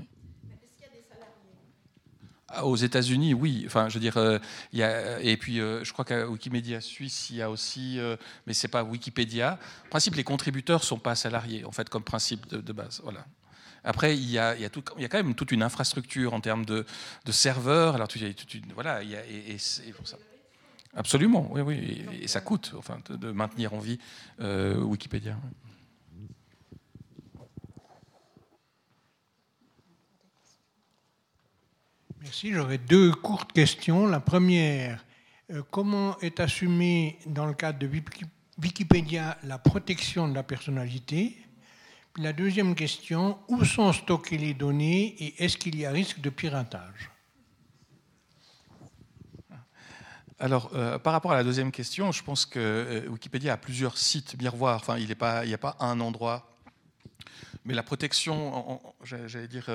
Ah, 2.49 2.67
aux 2.67 2.77
États-Unis, 2.77 3.35
oui. 3.35 3.65
Enfin, 3.67 3.89
je 3.89 3.95
veux 3.95 4.01
dire, 4.01 4.17
euh, 4.17 4.39
y 4.73 4.83
a, 4.83 5.21
et 5.21 5.37
puis 5.37 5.61
euh, 5.61 5.83
je 5.83 5.93
crois 5.93 6.05
qu'à 6.05 6.29
Wikimedia 6.29 6.81
Suisse, 6.81 7.31
il 7.31 7.37
y 7.37 7.43
a 7.43 7.51
aussi, 7.51 7.99
euh, 7.99 8.17
mais 8.47 8.53
c'est 8.53 8.69
pas 8.69 8.85
Wikipédia. 8.85 9.59
En 9.87 9.89
principe, 9.89 10.15
les 10.15 10.25
contributeurs 10.25 10.85
sont 10.85 10.99
pas 10.99 11.15
salariés, 11.15 11.65
en 11.65 11.73
fait, 11.73 11.89
comme 11.89 12.05
principe 12.05 12.47
de, 12.49 12.73
base. 12.73 13.01
Voilà. 13.03 13.25
Après, 13.83 14.17
il 14.17 14.31
y, 14.31 14.39
a, 14.39 14.55
il, 14.55 14.63
y 14.63 14.65
a 14.65 14.71
tout, 14.71 14.85
il 14.97 15.03
y, 15.03 15.05
a, 15.05 15.09
quand 15.09 15.23
même 15.23 15.35
toute 15.35 15.53
une 15.53 15.63
infrastructure 15.63 16.33
en 16.33 16.41
termes 16.41 16.65
de, 16.65 16.85
de 17.25 17.33
serveurs. 17.33 17.95
Alors, 17.95 18.09
tu, 18.09 18.35
tu, 18.35 18.63
voilà, 18.75 19.03
il 19.03 19.11
y 19.11 19.17
a, 19.17 19.25
et, 19.27 19.93
pour 19.93 20.07
ça. 20.07 20.17
Absolument, 20.97 21.49
oui, 21.53 21.61
oui. 21.63 22.05
Et, 22.23 22.29
ça 22.29 22.41
coûte, 22.41 22.73
enfin, 22.77 22.99
de, 23.09 23.33
maintenir 23.33 23.75
en 23.75 23.79
vie 23.79 23.99
Wikipédia. 24.39 25.37
Merci. 32.25 32.53
J'aurais 32.53 32.79
deux 32.79 33.13
courtes 33.13 33.53
questions. 33.53 34.07
La 34.07 34.19
première, 34.19 35.05
euh, 35.53 35.63
comment 35.71 36.19
est 36.21 36.41
assumée 36.41 37.19
dans 37.27 37.45
le 37.45 37.53
cadre 37.53 37.79
de 37.79 37.87
Wikipédia 38.63 39.37
la 39.45 39.59
protection 39.59 40.27
de 40.27 40.35
la 40.35 40.43
personnalité? 40.43 41.37
La 42.17 42.33
deuxième 42.33 42.75
question, 42.75 43.39
où 43.49 43.63
sont 43.65 43.93
stockées 43.93 44.39
les 44.39 44.55
données 44.55 45.15
et 45.19 45.45
est-ce 45.45 45.59
qu'il 45.59 45.79
y 45.79 45.85
a 45.85 45.91
risque 45.91 46.21
de 46.23 46.31
piratage? 46.31 47.11
Alors, 50.39 50.71
euh, 50.75 50.99
par 50.99 51.13
rapport 51.13 51.33
à 51.33 51.37
la 51.37 51.45
deuxième 51.45 51.71
question, 51.71 52.11
je 52.11 52.23
pense 52.23 52.45
que 52.45 52.59
euh, 52.59 53.09
Wikipédia 53.09 53.53
a 53.53 53.57
plusieurs 53.57 53.97
sites 53.97 54.37
miroirs. 54.41 54.77
Enfin, 54.77 54.99
il 54.99 55.07
n'y 55.07 55.13
a 55.55 55.59
pas 55.59 55.77
un 55.81 56.01
endroit. 56.01 56.51
Mais 57.65 57.73
la 57.73 57.83
protection, 57.83 58.81
j'allais 59.03 59.49
dire, 59.49 59.71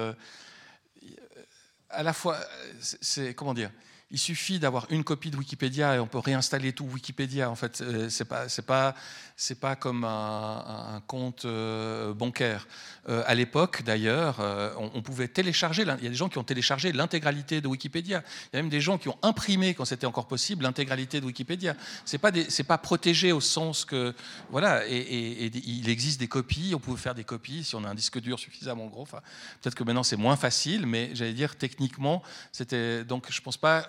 à 1.90 2.04
la 2.04 2.14
fois, 2.14 2.38
c'est 2.80 3.34
comment 3.34 3.56
dire 3.56 3.72
il 4.12 4.18
suffit 4.18 4.60
d'avoir 4.60 4.88
une 4.90 5.04
copie 5.04 5.30
de 5.30 5.38
Wikipédia 5.38 5.96
et 5.96 6.00
on 6.00 6.08
peut 6.08 6.18
réinstaller 6.18 6.74
tout 6.74 6.86
Wikipédia. 6.86 7.50
En 7.50 7.56
fait, 7.56 7.82
euh, 7.82 8.10
c'est 8.10 8.26
pas 8.26 8.50
c'est 8.50 8.66
pas 8.66 8.96
c'est 9.36 9.60
pas 9.60 9.76
comme 9.76 10.04
un, 10.04 11.02
compte 11.08 11.46
euh, 11.46 12.14
bancaire. 12.14 12.68
Euh, 13.08 13.24
à 13.26 13.36
l'époque, 13.36 13.84
d'ailleurs, 13.84 14.40
on, 14.78 15.02
pouvait 15.02 15.30
télécharger. 15.30 15.84
Il 15.84 16.04
y 16.04 16.08
a 16.08 16.10
des 16.10 16.16
gens 16.16 16.28
qui 16.28 16.38
ont 16.38 16.44
téléchargé 16.44 16.92
l'intégralité 16.92 17.62
de 17.62 17.68
Wikipédia. 17.70 18.22
Il 18.52 18.58
y 18.58 18.60
a 18.60 18.62
même 18.62 18.70
des 18.70 18.82
gens 18.82 18.98
qui 18.98 19.08
ont 19.08 19.18
imprimé, 19.22 19.74
quand 19.74 19.86
c'était 19.86 20.06
encore 20.06 20.28
possible, 20.28 20.64
l'intégralité 20.64 21.22
de 21.22 21.26
Wikipédia. 21.26 21.76
C'est 22.04 22.18
pas 22.18 22.32
c'est 22.50 22.64
pas 22.64 22.78
protégé 22.78 23.32
au 23.32 23.40
sens 23.40 23.86
que 23.86 24.14
voilà. 24.50 24.86
Et, 24.88 25.46
il 25.46 25.88
existe 25.88 26.20
des 26.20 26.28
copies. 26.28 26.74
On 26.76 26.80
pouvait 26.80 27.02
faire 27.02 27.16
des 27.16 27.24
copies 27.24 27.64
si 27.64 27.76
on 27.76 27.84
a 27.86 27.90
un 27.90 27.96
disque 27.96 28.20
dur 28.20 28.40
suffisamment 28.40 28.88
gros. 28.88 29.06
Peut-être 29.06 29.76
que 29.76 29.84
maintenant 29.84 30.04
c'est 30.04 30.18
moins 30.18 30.36
facile, 30.36 30.86
mais 30.86 31.12
j'allais 31.14 31.34
dire 31.34 31.56
techniquement, 31.56 32.24
c'était 32.52 33.06
donc 33.06 33.32
je 33.32 33.42
pense 33.42 33.58
pas 33.58 33.88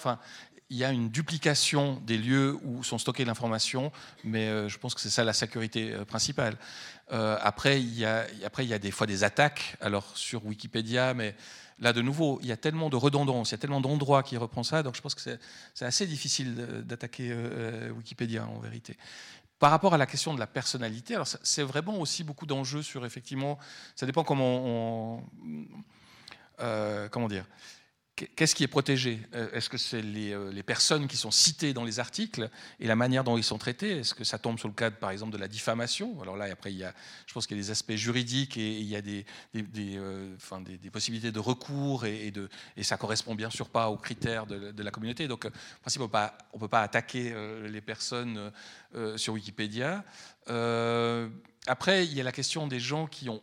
il 0.71 0.77
y 0.77 0.85
a 0.85 0.93
une 0.93 1.11
duplication 1.11 2.01
des 2.07 2.17
lieux 2.17 2.57
où 2.63 2.85
sont 2.85 2.99
stockées 2.99 3.25
l'information, 3.25 3.91
mais 4.23 4.47
euh, 4.47 4.69
je 4.69 4.79
pense 4.79 4.95
que 4.95 5.01
c'est 5.01 5.11
ça 5.11 5.25
la 5.25 5.33
sécurité 5.33 5.93
euh, 5.93 6.05
principale. 6.05 6.57
Euh, 7.13 7.37
après, 7.41 7.83
il 7.83 7.99
y 7.99 8.05
a, 8.05 8.79
des 8.79 8.93
fois 8.93 9.09
des 9.09 9.25
attaques 9.25 9.77
alors, 9.81 10.17
sur 10.17 10.47
Wikipédia, 10.47 11.13
mais 11.13 11.35
là, 11.81 11.93
de 11.93 12.01
nouveau, 12.01 12.39
il 12.43 12.47
y 12.47 12.53
a 12.53 12.57
tellement 12.57 12.89
de 12.89 12.95
redondance, 12.95 13.51
il 13.51 13.53
y 13.53 13.55
a 13.57 13.59
tellement 13.59 13.81
d'endroits 13.81 14.23
qui 14.23 14.37
reprend 14.37 14.63
ça, 14.63 14.85
donc 14.85 14.95
je 14.95 15.01
pense 15.01 15.17
que 15.17 15.21
c'est 15.21 15.85
assez 15.85 16.07
difficile 16.07 16.55
d'attaquer 16.85 17.35
Wikipédia 17.97 18.47
en 18.47 18.61
vérité. 18.61 18.97
Par 19.59 19.73
rapport 19.73 19.93
à 19.93 19.99
la 19.99 20.07
question 20.07 20.35
de 20.35 20.39
la 20.39 20.47
personnalité, 20.47 21.17
c'est 21.43 21.65
vraiment 21.65 21.99
aussi 21.99 22.23
beaucoup 22.23 22.47
d'enjeux 22.47 22.83
sur 22.83 23.05
effectivement, 23.05 23.59
ça 23.97 24.07
dépend 24.07 24.23
comment 24.23 25.19
on, 25.19 25.25
comment 27.11 27.29
dire 27.29 27.45
Qu'est-ce 28.37 28.55
qui 28.55 28.65
est 28.65 28.69
protégé? 28.69 29.21
Euh, 29.35 29.51
Est-ce 29.53 29.69
que 29.69 29.79
c'est 29.79 30.03
euh, 30.03 30.53
les, 30.53 30.63
personnes 30.63 31.07
qui 31.09 31.17
sont 31.17 31.31
citées 31.31 31.73
dans 31.73 31.85
les 31.85 32.01
articles 32.01 32.51
et 32.79 32.87
la 32.87 32.97
manière 32.97 33.25
dont 33.25 33.37
ils 33.37 33.45
sont 33.45 33.59
traités? 33.59 33.99
Est-ce 33.99 34.15
que 34.15 34.25
ça 34.25 34.39
tombe 34.39 34.59
sous 34.59 34.69
le 34.69 34.75
cadre, 34.75 34.97
par 34.97 35.11
exemple, 35.11 35.33
de 35.33 35.39
la 35.39 35.49
diffamation? 35.49 36.21
Alors 36.21 36.37
là, 36.37 36.47
après, 36.51 36.73
il 36.73 36.79
y 36.79 36.85
a, 36.85 36.95
je 37.27 37.33
pense 37.33 37.47
qu'il 37.47 37.57
y 37.57 37.61
a 37.61 37.63
des 37.63 37.71
aspects 37.71 37.95
juridiques 37.95 38.57
et, 38.57 38.79
il 38.79 38.87
y 38.87 38.97
a 38.97 39.03
des, 39.03 39.25
des, 39.55 39.97
euh, 39.97 40.37
possibilités 40.93 41.33
de 41.33 41.39
recours 41.39 42.05
et, 42.05 42.31
de, 42.31 42.49
et 42.77 42.83
ça 42.83 42.97
correspond 42.97 43.35
bien 43.35 43.51
sûr 43.51 43.69
pas 43.69 43.89
aux 43.89 43.97
critères 43.97 44.47
de, 44.47 44.83
la 44.83 44.91
communauté. 44.91 45.29
Donc, 45.29 45.47
en 45.47 45.51
principe, 45.81 46.03
on 46.03 46.07
ne 46.07 46.61
peut 46.61 46.69
pas 46.69 46.83
attaquer 46.83 47.35
les 47.69 47.81
personnes 47.81 48.51
sur 49.17 49.35
Wikipédia. 49.35 50.05
après, 51.67 52.07
il 52.07 52.15
y 52.15 52.21
a 52.21 52.25
la 52.25 52.33
question 52.33 52.67
des 52.67 52.81
gens 52.81 53.07
qui 53.07 53.29
ont 53.29 53.43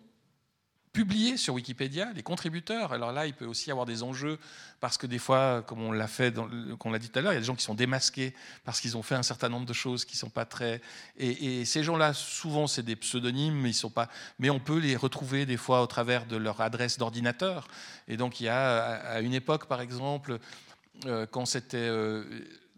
publiés 0.98 1.38
sur 1.38 1.54
Wikipédia, 1.54 2.12
les 2.16 2.24
contributeurs. 2.24 2.92
Alors 2.92 3.12
là, 3.12 3.28
il 3.28 3.34
peut 3.36 3.46
aussi 3.46 3.70
y 3.70 3.72
avoir 3.72 3.86
des 3.86 4.02
enjeux 4.02 4.40
parce 4.80 4.98
que 4.98 5.06
des 5.06 5.20
fois, 5.20 5.62
comme 5.68 5.84
on 5.84 5.92
l'a 5.92 6.08
fait, 6.08 6.34
qu'on 6.80 6.90
l'a 6.90 6.98
dit 6.98 7.08
tout 7.10 7.20
à 7.20 7.22
l'heure, 7.22 7.34
il 7.34 7.36
y 7.36 7.38
a 7.38 7.40
des 7.40 7.46
gens 7.46 7.54
qui 7.54 7.64
sont 7.64 7.76
démasqués 7.76 8.34
parce 8.66 8.82
qu'ils 8.82 8.98
ont 8.98 9.04
fait 9.04 9.14
un 9.14 9.22
certain 9.22 9.48
nombre 9.48 9.68
de 9.68 9.74
choses 9.74 10.06
qui 10.06 10.18
sont 10.18 10.32
pas 10.32 10.46
très. 10.46 10.82
Et, 11.20 11.66
ces 11.66 11.84
gens-là, 11.84 12.14
souvent, 12.14 12.66
c'est 12.66 12.82
des 12.82 12.96
pseudonymes, 12.96 13.54
mais 13.54 13.70
ils 13.70 13.76
sont 13.76 13.92
pas. 13.92 14.10
Mais 14.40 14.50
on 14.50 14.60
peut 14.60 14.80
les 14.80 14.96
retrouver 14.96 15.46
des 15.46 15.56
fois 15.56 15.84
au 15.84 15.88
travers 15.88 16.26
de 16.26 16.36
leur 16.36 16.62
adresse 16.62 16.98
d'ordinateur. 16.98 17.68
Et 18.08 18.18
donc, 18.18 18.42
il 18.42 18.46
y 18.46 18.50
a 18.50 18.96
à 19.18 19.20
une 19.20 19.36
époque, 19.36 19.68
par 19.68 19.82
exemple, 19.82 20.40
euh, 21.06 21.28
quand 21.30 21.46
c'était 21.46 21.90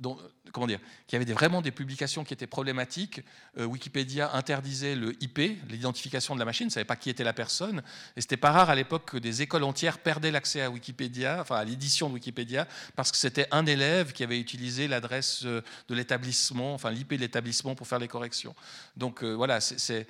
euh, 0.05 0.13
comment 0.51 0.67
dire, 0.67 0.80
qu'il 1.07 1.19
y 1.19 1.21
avait 1.21 1.34
vraiment 1.34 1.61
des 1.61 1.71
publications 1.71 2.23
qui 2.23 2.34
étaient 2.34 2.47
problématiques. 2.47 3.21
Euh, 3.57 3.65
Wikipédia 3.65 4.34
interdisait 4.34 4.95
le 4.95 5.21
IP, 5.21 5.39
l'identification 5.69 6.34
de 6.34 6.39
la 6.39 6.45
machine, 6.45 6.67
ne 6.67 6.71
savait 6.71 6.85
pas 6.85 6.95
qui 6.95 7.09
était 7.09 7.23
la 7.23 7.34
personne. 7.34 7.84
Et 8.15 8.21
c'était 8.21 8.38
pas 8.38 8.51
rare 8.51 8.69
à 8.69 8.76
l'époque 8.76 9.05
que 9.11 9.17
des 9.17 9.41
écoles 9.41 9.63
entières 9.63 9.99
perdaient 9.99 10.31
l'accès 10.31 10.61
à 10.61 10.69
Wikipédia, 10.69 11.39
enfin 11.41 11.57
à 11.57 11.63
l'édition 11.63 12.09
de 12.09 12.13
Wikipédia, 12.13 12.67
parce 12.95 13.11
que 13.11 13.17
c'était 13.17 13.47
un 13.51 13.65
élève 13.65 14.13
qui 14.13 14.23
avait 14.23 14.39
utilisé 14.39 14.88
l'adresse 14.88 15.43
euh, 15.45 15.61
de 15.88 15.95
l'établissement, 15.95 16.73
enfin 16.73 16.91
l'IP 16.91 17.13
de 17.13 17.17
l'établissement 17.17 17.76
pour 17.76 17.88
faire 17.88 17.99
les 17.99 18.07
corrections. 18.07 18.55
Donc 18.95 19.23
voilà, 19.23 19.59
c'est, 19.61 20.07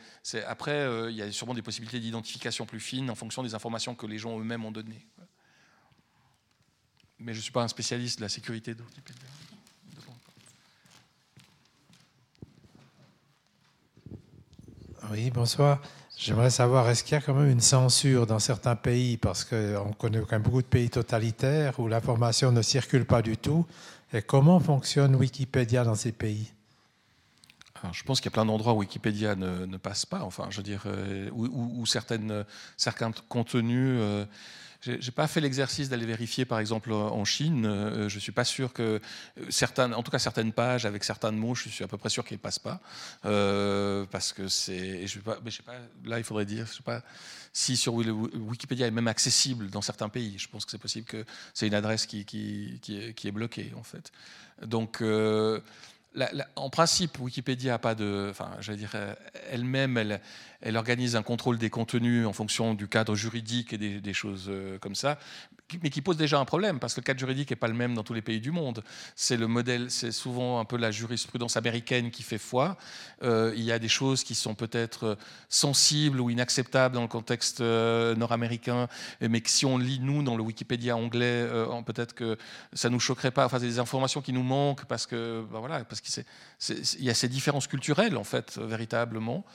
après, 0.47 0.87
il 1.09 1.15
y 1.15 1.21
a 1.21 1.31
sûrement 1.31 1.53
des 1.53 1.61
possibilités 1.61 1.99
d'identification 1.99 2.65
plus 2.65 2.79
fines 2.79 3.09
en 3.09 3.15
fonction 3.15 3.43
des 3.43 3.55
informations 3.55 3.95
que 3.95 4.05
les 4.05 4.17
gens 4.17 4.39
eux-mêmes 4.39 4.65
ont 4.65 4.71
données. 4.71 5.05
Mais 7.19 7.33
je 7.33 7.39
ne 7.39 7.43
suis 7.43 7.51
pas 7.51 7.63
un 7.63 7.67
spécialiste 7.67 8.19
de 8.19 8.23
la 8.23 8.29
sécurité 8.29 8.73
de 8.73 8.81
Wikipédia. 8.81 9.27
Oui, 15.11 15.31
bonsoir. 15.31 15.79
J'aimerais 16.17 16.51
savoir, 16.51 16.87
est-ce 16.89 17.03
qu'il 17.03 17.13
y 17.13 17.17
a 17.17 17.21
quand 17.21 17.33
même 17.33 17.49
une 17.49 17.61
censure 17.61 18.27
dans 18.27 18.39
certains 18.39 18.75
pays, 18.75 19.17
parce 19.17 19.43
qu'on 19.43 19.91
connaît 19.97 20.19
quand 20.19 20.33
même 20.33 20.41
beaucoup 20.43 20.61
de 20.61 20.67
pays 20.67 20.89
totalitaires 20.89 21.79
où 21.79 21.87
l'information 21.87 22.51
ne 22.51 22.61
circule 22.61 23.05
pas 23.05 23.21
du 23.21 23.35
tout, 23.37 23.65
et 24.13 24.21
comment 24.21 24.59
fonctionne 24.59 25.15
Wikipédia 25.15 25.83
dans 25.83 25.95
ces 25.95 26.11
pays? 26.11 26.51
Je 27.91 28.03
pense 28.03 28.19
qu'il 28.19 28.29
y 28.29 28.33
a 28.33 28.35
plein 28.35 28.45
d'endroits 28.45 28.73
où 28.73 28.79
Wikipédia 28.79 29.35
ne, 29.35 29.77
passe 29.77 30.05
pas, 30.05 30.21
enfin, 30.21 30.47
je 30.49 30.57
veux 30.57 30.63
dire, 30.63 30.83
euh, 30.85 31.29
où, 31.31 31.85
certaines, 31.85 32.45
certains 32.77 33.11
contenus 33.27 33.97
euh, 33.99 34.25
je 34.81 34.91
n'ai 34.93 35.11
pas 35.11 35.27
fait 35.27 35.41
l'exercice 35.41 35.89
d'aller 35.89 36.05
vérifier, 36.05 36.45
par 36.45 36.59
exemple, 36.59 36.93
en 36.93 37.25
Chine. 37.25 37.65
Euh, 37.65 38.07
je 38.07 38.15
ne 38.15 38.19
suis 38.19 38.31
pas 38.31 38.45
sûr 38.45 38.71
que 38.71 39.01
certaines, 39.49 39.93
en 39.93 40.03
tout 40.03 40.11
cas 40.11 40.19
certaines 40.19 40.53
pages 40.53 40.85
avec 40.85 41.03
certains 41.03 41.31
mots, 41.31 41.53
je 41.53 41.67
suis 41.67 41.83
à 41.83 41.87
peu 41.87 41.97
près 41.97 42.09
sûr 42.09 42.23
qu'ils 42.23 42.37
ne 42.37 42.41
passent 42.41 42.59
pas, 42.59 42.79
euh, 43.25 44.05
parce 44.09 44.31
que 44.31 44.47
c'est. 44.47 45.05
Là, 46.05 46.17
il 46.17 46.23
faudrait 46.23 46.45
dire, 46.45 46.65
je 46.65 46.77
sais 46.77 46.83
pas 46.83 47.01
si 47.51 47.75
sur 47.75 47.93
Wikipédia 47.95 48.87
est 48.87 48.91
même 48.91 49.07
accessible 49.07 49.69
dans 49.69 49.81
certains 49.81 50.07
pays. 50.07 50.37
Je 50.37 50.47
pense 50.47 50.63
que 50.63 50.71
c'est 50.71 50.77
possible 50.77 51.05
que 51.05 51.25
c'est 51.53 51.67
une 51.67 51.73
adresse 51.73 52.05
qui, 52.05 52.23
qui, 52.23 52.79
est, 52.87 53.31
bloquée, 53.31 53.73
en 53.75 53.83
fait. 53.83 54.11
Donc. 54.65 55.03
Euh, 56.17 56.25
en 56.55 56.69
principe, 56.69 57.19
Wikipédia 57.19 57.75
a 57.75 57.77
pas 57.77 57.95
de, 57.95 58.27
enfin, 58.29 58.51
dire, 58.75 58.95
elle-même, 59.51 59.97
elle, 59.97 60.21
elle, 60.61 60.77
organise 60.77 61.15
un 61.15 61.23
contrôle 61.23 61.57
des 61.57 61.69
contenus 61.69 62.25
en 62.25 62.33
fonction 62.33 62.73
du 62.73 62.87
cadre 62.87 63.15
juridique 63.15 63.73
et 63.73 63.77
des, 63.77 64.13
choses 64.13 64.47
euh, 64.49 64.77
comme 64.79 64.95
ça, 64.95 65.19
mais 65.83 65.89
qui 65.89 66.01
pose 66.01 66.17
déjà 66.17 66.39
un 66.39 66.45
problème 66.45 66.79
parce 66.79 66.93
que 66.93 67.01
le 67.01 67.05
cadre 67.05 67.19
juridique 67.19 67.49
n'est 67.49 67.55
pas 67.55 67.67
le 67.67 67.73
même 67.73 67.93
dans 67.93 68.03
tous 68.03 68.13
les 68.13 68.21
pays 68.21 68.39
du 68.39 68.51
monde. 68.51 68.83
C'est 69.15 69.37
le 69.37 69.47
modèle, 69.47 69.91
c'est 69.91 70.11
souvent 70.11 70.59
un 70.59 70.65
peu 70.65 70.77
la 70.77 70.91
jurisprudence 70.91 71.57
américaine 71.57 72.11
qui 72.11 72.23
fait 72.23 72.37
foi. 72.37 72.77
Euh, 73.23 73.53
il 73.55 73.63
y 73.63 73.71
a 73.71 73.79
des 73.79 73.87
choses 73.87 74.23
qui 74.23 74.35
sont 74.35 74.55
peut-être 74.55 75.17
sensibles 75.49 76.19
ou 76.19 76.29
inacceptables 76.29 76.95
dans 76.95 77.01
le 77.01 77.07
contexte 77.07 77.61
euh, 77.61 78.15
nord-américain, 78.15 78.87
mais 79.21 79.41
que 79.41 79.49
si 79.49 79.65
on 79.65 79.77
lit 79.77 79.99
nous 79.99 80.23
dans 80.23 80.35
le 80.35 80.43
Wikipédia 80.43 80.95
anglais, 80.95 81.47
peut-être 81.85 82.13
que 82.13 82.37
ça 82.73 82.89
nous 82.89 82.99
choquerait 82.99 83.31
pas. 83.31 83.45
Enfin, 83.45 83.59
des 83.59 83.79
informations 83.79 84.21
qui 84.21 84.33
nous 84.33 84.43
manquent 84.43 84.85
parce 84.85 85.05
que, 85.05 85.45
ben 85.51 85.59
voilà, 85.59 85.83
parce 85.85 86.01
qu'il 86.01 86.23
y 86.99 87.09
a 87.09 87.13
ces 87.13 87.27
différences 87.27 87.67
culturelles 87.67 88.17
en 88.17 88.23
fait 88.23 88.57
véritablement. 88.57 89.45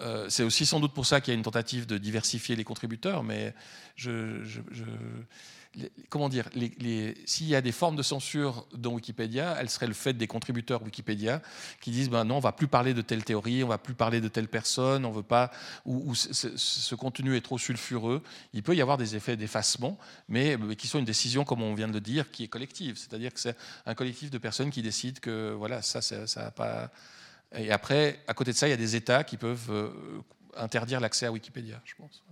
Euh, 0.00 0.26
c'est 0.28 0.42
aussi 0.42 0.64
sans 0.64 0.80
doute 0.80 0.94
pour 0.94 1.06
ça 1.06 1.20
qu'il 1.20 1.32
y 1.32 1.34
a 1.34 1.38
une 1.38 1.44
tentative 1.44 1.86
de 1.86 1.98
diversifier 1.98 2.56
les 2.56 2.64
contributeurs, 2.64 3.22
mais 3.22 3.54
je, 3.96 4.42
comment 6.08 6.28
dire, 6.28 6.48
s'il 7.24 7.46
y 7.46 7.54
a 7.54 7.60
des 7.60 7.72
formes 7.72 7.96
de 7.96 8.02
censure 8.02 8.66
dans 8.74 8.92
Wikipédia, 8.92 9.56
elles 9.58 9.70
seraient 9.70 9.86
le 9.86 9.94
fait 9.94 10.12
des 10.14 10.26
contributeurs 10.26 10.82
Wikipédia 10.82 11.40
qui 11.80 11.90
disent 11.90 12.10
ben 12.10 12.24
non, 12.24 12.36
on 12.38 12.40
va 12.40 12.52
plus 12.52 12.66
parler 12.66 12.92
de 12.92 13.02
telle 13.02 13.24
théorie, 13.24 13.62
on 13.62 13.68
va 13.68 13.78
plus 13.78 13.94
parler 13.94 14.20
de 14.20 14.28
telle 14.28 14.48
personne, 14.48 15.04
on 15.04 15.12
veut 15.12 15.22
pas, 15.22 15.50
ou, 15.84 16.14
ce, 16.14 16.94
contenu 16.94 17.36
est 17.36 17.40
trop 17.40 17.58
sulfureux. 17.58 18.22
Il 18.52 18.62
peut 18.62 18.74
y 18.74 18.82
avoir 18.82 18.98
des 18.98 19.14
effets 19.14 19.36
d'effacement, 19.36 19.98
mais, 20.28 20.56
qui 20.76 20.88
sont 20.88 20.98
une 20.98 21.04
décision, 21.04 21.44
comme 21.44 21.62
on 21.62 21.74
vient 21.74 21.88
de 21.88 21.92
le 21.92 22.00
dire, 22.00 22.30
qui 22.30 22.44
est 22.44 22.48
collective. 22.48 22.96
C'est-à-dire 22.96 23.32
que 23.32 23.40
c'est 23.40 23.56
un 23.86 23.94
collectif 23.94 24.30
de 24.30 24.38
personnes 24.38 24.70
qui 24.70 24.82
décident 24.82 25.20
que 25.20 25.52
voilà, 25.52 25.82
ça, 25.82 26.02
ça 26.02 26.24
n'a 26.36 26.50
pas 26.50 26.90
et 27.52 27.72
après, 27.72 28.22
à 28.28 28.34
côté 28.34 28.52
de 28.52 28.56
ça, 28.56 28.68
il 28.68 28.70
y 28.70 28.74
a 28.74 28.76
des 28.76 28.94
États 28.94 29.24
qui 29.24 29.36
peuvent 29.36 29.70
euh, 29.70 30.22
interdire 30.56 31.00
l'accès 31.00 31.26
à 31.26 31.32
Wikipédia, 31.32 31.80
je 31.84 31.94
pense. 31.96 32.22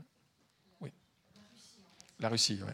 Oui. 0.80 0.92
La 2.20 2.28
Russie, 2.28 2.60
oui. 2.64 2.72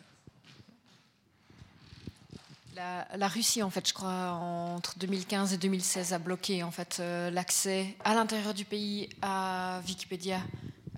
La, 2.75 3.29
Russie, 3.29 3.63
en 3.63 3.71
fait, 3.71 3.89
je 3.89 3.95
crois, 3.95 4.33
entre 4.33 4.99
2015 4.99 5.53
et 5.53 5.59
2016, 5.59 6.13
a 6.13 6.19
bloqué 6.19 6.63
en 6.63 6.71
fait 6.71 6.99
euh, 7.01 7.31
l'accès 7.31 7.95
à 8.05 8.15
l'intérieur 8.15 8.55
du 8.55 8.65
pays 8.65 9.09
à 9.23 9.81
Wikipédia. 9.87 10.41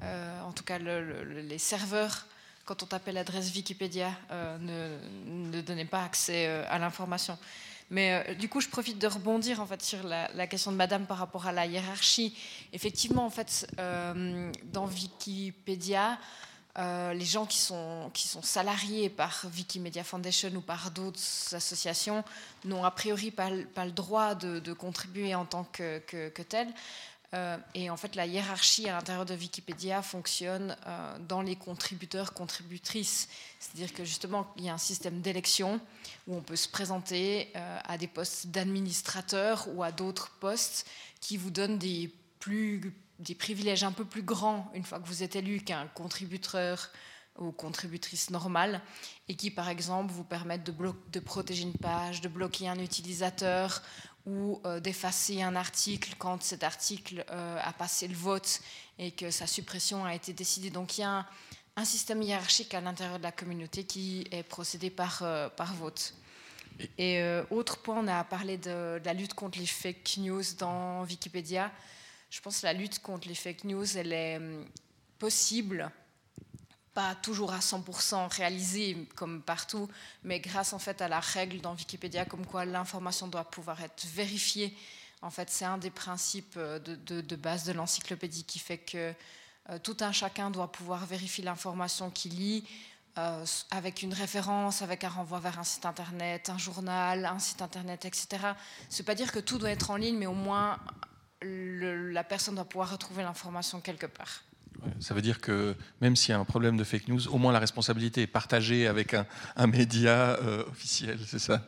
Euh, 0.02 0.40
en 0.42 0.52
tout 0.52 0.64
cas, 0.64 0.78
les 0.78 1.58
serveurs, 1.58 2.26
quand 2.64 2.82
on 2.82 2.86
tapait 2.86 3.12
l'adresse 3.12 3.54
Wikipédia, 3.54 4.10
ne, 4.30 4.96
ne, 5.26 5.60
donnaient 5.60 5.84
pas 5.84 6.02
accès 6.02 6.46
à 6.46 6.78
l'information. 6.78 7.38
Mais 7.90 8.24
euh, 8.28 8.34
du 8.34 8.48
coup, 8.48 8.60
je 8.60 8.68
profite 8.68 8.98
de 8.98 9.06
rebondir 9.06 9.60
en 9.60 9.66
fait 9.66 9.82
sur 9.82 10.02
la, 10.02 10.46
question 10.46 10.72
de 10.72 10.76
Madame 10.76 11.06
par 11.06 11.18
rapport 11.18 11.46
à 11.46 11.52
la 11.52 11.66
hiérarchie. 11.66 12.36
Effectivement, 12.72 13.24
en 13.24 13.30
fait, 13.30 13.66
euh, 13.78 14.50
dans 14.72 14.86
Wikipédia, 14.86 16.18
euh, 16.78 17.14
les 17.14 17.24
gens 17.24 17.46
qui 17.46 17.58
sont, 17.58 18.10
qui 18.12 18.28
sont 18.28 18.42
salariés 18.42 19.08
par 19.08 19.46
Wikimedia 19.56 20.04
Foundation 20.04 20.50
ou 20.54 20.60
par 20.60 20.90
d'autres 20.90 21.20
associations 21.52 22.22
n'ont 22.64 22.84
a 22.84 22.90
priori 22.90 23.30
pas, 23.30 23.48
le 23.50 23.90
droit 23.90 24.34
de, 24.34 24.72
contribuer 24.72 25.34
en 25.34 25.46
tant 25.46 25.64
que, 25.64 25.98
que, 26.00 26.28
que 26.28 26.42
tel. 26.42 26.68
Euh, 27.34 27.56
et 27.74 27.90
en 27.90 27.96
fait, 27.96 28.14
la 28.14 28.26
hiérarchie 28.26 28.88
à 28.88 28.92
l'intérieur 28.92 29.24
de 29.24 29.34
Wikipédia 29.34 30.02
fonctionne 30.02 30.76
euh, 30.86 31.18
dans 31.28 31.42
les 31.42 31.56
contributeurs, 31.56 32.34
contributrices. 32.34 33.28
C'est-à-dire 33.58 33.92
que 33.92 34.04
justement, 34.04 34.46
il 34.56 34.64
y 34.64 34.68
a 34.68 34.74
un 34.74 34.78
système 34.78 35.20
d'élection 35.22 35.80
où 36.26 36.36
on 36.36 36.42
peut 36.42 36.56
se 36.56 36.68
présenter 36.68 37.52
à 37.54 37.98
des 37.98 38.06
postes 38.06 38.48
d'administrateur 38.48 39.66
ou 39.74 39.82
à 39.82 39.92
d'autres 39.92 40.30
postes 40.40 40.86
qui 41.20 41.36
vous 41.36 41.50
donnent 41.50 41.78
des, 41.78 42.12
plus, 42.46 42.92
des 43.18 43.34
privilèges 43.34 43.84
un 43.84 43.92
peu 43.92 44.04
plus 44.04 44.22
grands 44.22 44.70
une 44.74 44.84
fois 44.84 45.00
que 45.00 45.06
vous 45.06 45.22
êtes 45.22 45.36
élu 45.36 45.60
qu'un 45.60 45.86
contributeur 45.88 46.90
ou 47.38 47.52
contributrice 47.52 48.30
normale 48.30 48.80
et 49.28 49.34
qui, 49.36 49.50
par 49.50 49.68
exemple, 49.68 50.12
vous 50.12 50.24
permettent 50.24 50.64
de, 50.64 51.20
protéger 51.20 51.62
une 51.62 51.74
page, 51.74 52.20
de 52.20 52.28
bloquer 52.28 52.68
un 52.68 52.78
utilisateur 52.78 53.82
ou 54.24 54.60
euh, 54.64 54.80
d'effacer 54.80 55.42
un 55.42 55.54
article 55.54 56.14
quand 56.18 56.42
cet 56.42 56.64
article 56.64 57.24
euh, 57.30 57.58
a 57.62 57.72
passé 57.72 58.08
le 58.08 58.14
vote 58.14 58.60
et 58.98 59.12
que 59.12 59.30
sa 59.30 59.46
suppression 59.46 60.04
a 60.04 60.14
été 60.14 60.32
décidée. 60.32 60.70
Donc 60.70 60.98
il 60.98 61.02
y 61.02 61.04
a 61.04 61.26
un, 61.76 61.84
système 61.84 62.22
hiérarchique 62.22 62.72
à 62.74 62.80
l'intérieur 62.80 63.18
de 63.18 63.22
la 63.22 63.32
communauté 63.32 63.84
qui 63.84 64.26
est 64.30 64.42
procédé 64.42 64.90
par, 64.90 65.20
euh, 65.22 65.48
par 65.48 65.74
vote. 65.74 66.14
Et 66.98 67.22
autre 67.50 67.78
point, 67.78 68.00
on 68.04 68.06
a 68.06 68.22
parlé 68.22 68.58
de, 68.58 68.98
de, 68.98 69.02
la 69.06 69.14
lutte 69.14 69.32
contre 69.32 69.58
les 69.58 69.64
fake 69.64 70.18
news 70.18 70.42
dans 70.58 71.04
Wikipédia. 71.04 71.72
Je 72.30 72.40
pense 72.40 72.60
que 72.60 72.66
la 72.66 72.72
lutte 72.72 73.00
contre 73.00 73.28
les 73.28 73.34
fake 73.34 73.64
news, 73.64 73.96
elle 73.96 74.12
est 74.12 74.36
hum, 74.36 74.66
possible 75.18 75.90
pas 76.96 77.14
toujours 77.14 77.52
à 77.52 77.58
100% 77.58 78.26
réalisé 78.34 79.06
comme 79.16 79.42
partout, 79.42 79.86
mais 80.24 80.40
grâce 80.40 80.72
en 80.72 80.78
fait 80.78 81.02
à 81.02 81.08
la 81.08 81.20
règle 81.20 81.60
dans 81.60 81.74
Wikipédia 81.74 82.24
comme 82.24 82.46
quoi 82.46 82.64
l'information 82.64 83.28
doit 83.28 83.44
pouvoir 83.44 83.82
être 83.82 84.06
vérifiée. 84.06 84.74
En 85.20 85.28
fait, 85.28 85.50
c'est 85.50 85.66
un 85.66 85.76
des 85.76 85.90
principes 85.90 86.54
euh, 86.56 86.78
de, 86.78 87.36
base 87.36 87.64
de 87.64 87.74
l'encyclopédie 87.74 88.44
qui 88.44 88.58
fait 88.58 88.78
que 88.78 89.12
euh, 89.68 89.78
tout 89.78 89.98
un 90.00 90.10
chacun 90.10 90.50
doit 90.50 90.72
pouvoir 90.72 91.04
vérifier 91.04 91.44
l'information 91.44 92.10
qu'il 92.10 92.34
lit 92.34 92.64
euh, 93.18 93.44
avec 93.70 94.00
une 94.00 94.14
référence, 94.14 94.80
avec 94.80 95.04
un 95.04 95.10
renvoi 95.10 95.38
vers 95.38 95.58
un 95.58 95.64
site 95.64 95.84
internet, 95.84 96.48
un 96.48 96.56
journal, 96.56 97.26
un 97.26 97.38
site 97.38 97.60
internet, 97.60 98.06
etc. 98.06 98.26
Ce 98.88 99.02
n'est 99.02 99.04
pas 99.04 99.14
dire 99.14 99.32
que 99.32 99.38
tout 99.38 99.58
doit 99.58 99.70
être 99.70 99.90
en 99.90 99.96
ligne, 99.96 100.16
mais 100.16 100.26
au 100.26 100.32
moins 100.32 100.78
la 101.42 102.24
personne 102.24 102.54
doit 102.54 102.64
pouvoir 102.64 102.90
retrouver 102.90 103.22
l'information 103.22 103.80
quelque 103.80 104.06
part. 104.06 104.42
Ça 105.00 105.14
veut 105.14 105.22
dire 105.22 105.40
que 105.40 105.74
même 106.00 106.16
s'il 106.16 106.32
y 106.32 106.34
a 106.34 106.38
un 106.38 106.44
problème 106.44 106.76
de 106.76 106.84
fake 106.84 107.08
news, 107.08 107.28
au 107.28 107.38
moins 107.38 107.52
la 107.52 107.58
responsabilité 107.58 108.22
est 108.22 108.26
partagée 108.26 108.86
avec 108.86 109.14
un, 109.14 109.66
média 109.66 110.38
euh, 110.40 110.64
officiel, 110.68 111.18
c'est 111.26 111.38
ça? 111.38 111.66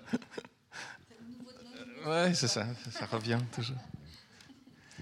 Oui, 2.07 2.35
c'est 2.35 2.49
ça, 2.49 2.67
ça 2.91 3.07
revient 3.07 3.39
toujours. 3.55 3.77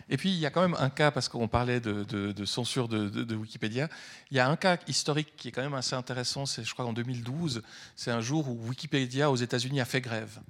Et 0.09 0.17
puis, 0.17 0.31
il 0.31 0.39
y 0.39 0.47
a 0.47 0.51
quand 0.51 0.61
même 0.61 0.77
un 0.79 0.89
cas, 0.89 1.11
parce 1.11 1.29
qu'on 1.29 1.49
parlait 1.49 1.81
de, 1.81 2.45
censure 2.45 2.89
de, 2.89 3.35
Wikipédia, 3.35 3.89
il 4.31 4.37
y 4.37 4.41
a 4.41 4.49
un 4.49 4.57
cas 4.57 4.79
historique 4.87 5.35
qui 5.37 5.49
est 5.49 5.53
quand 5.53 5.63
même 5.63 5.75
assez 5.75 5.95
intéressant, 5.95 6.47
c'est 6.47 6.65
je 6.65 6.73
crois 6.73 6.85
en 6.85 6.93
2012, 6.93 7.63
c'est 7.97 8.13
un 8.13 8.21
jour 8.21 8.49
où 8.49 8.69
Wikipédia 8.69 9.31
aux 9.31 9.37
États-Unis 9.37 9.81
a 9.81 9.85
fait 9.85 10.01
grève 10.01 10.41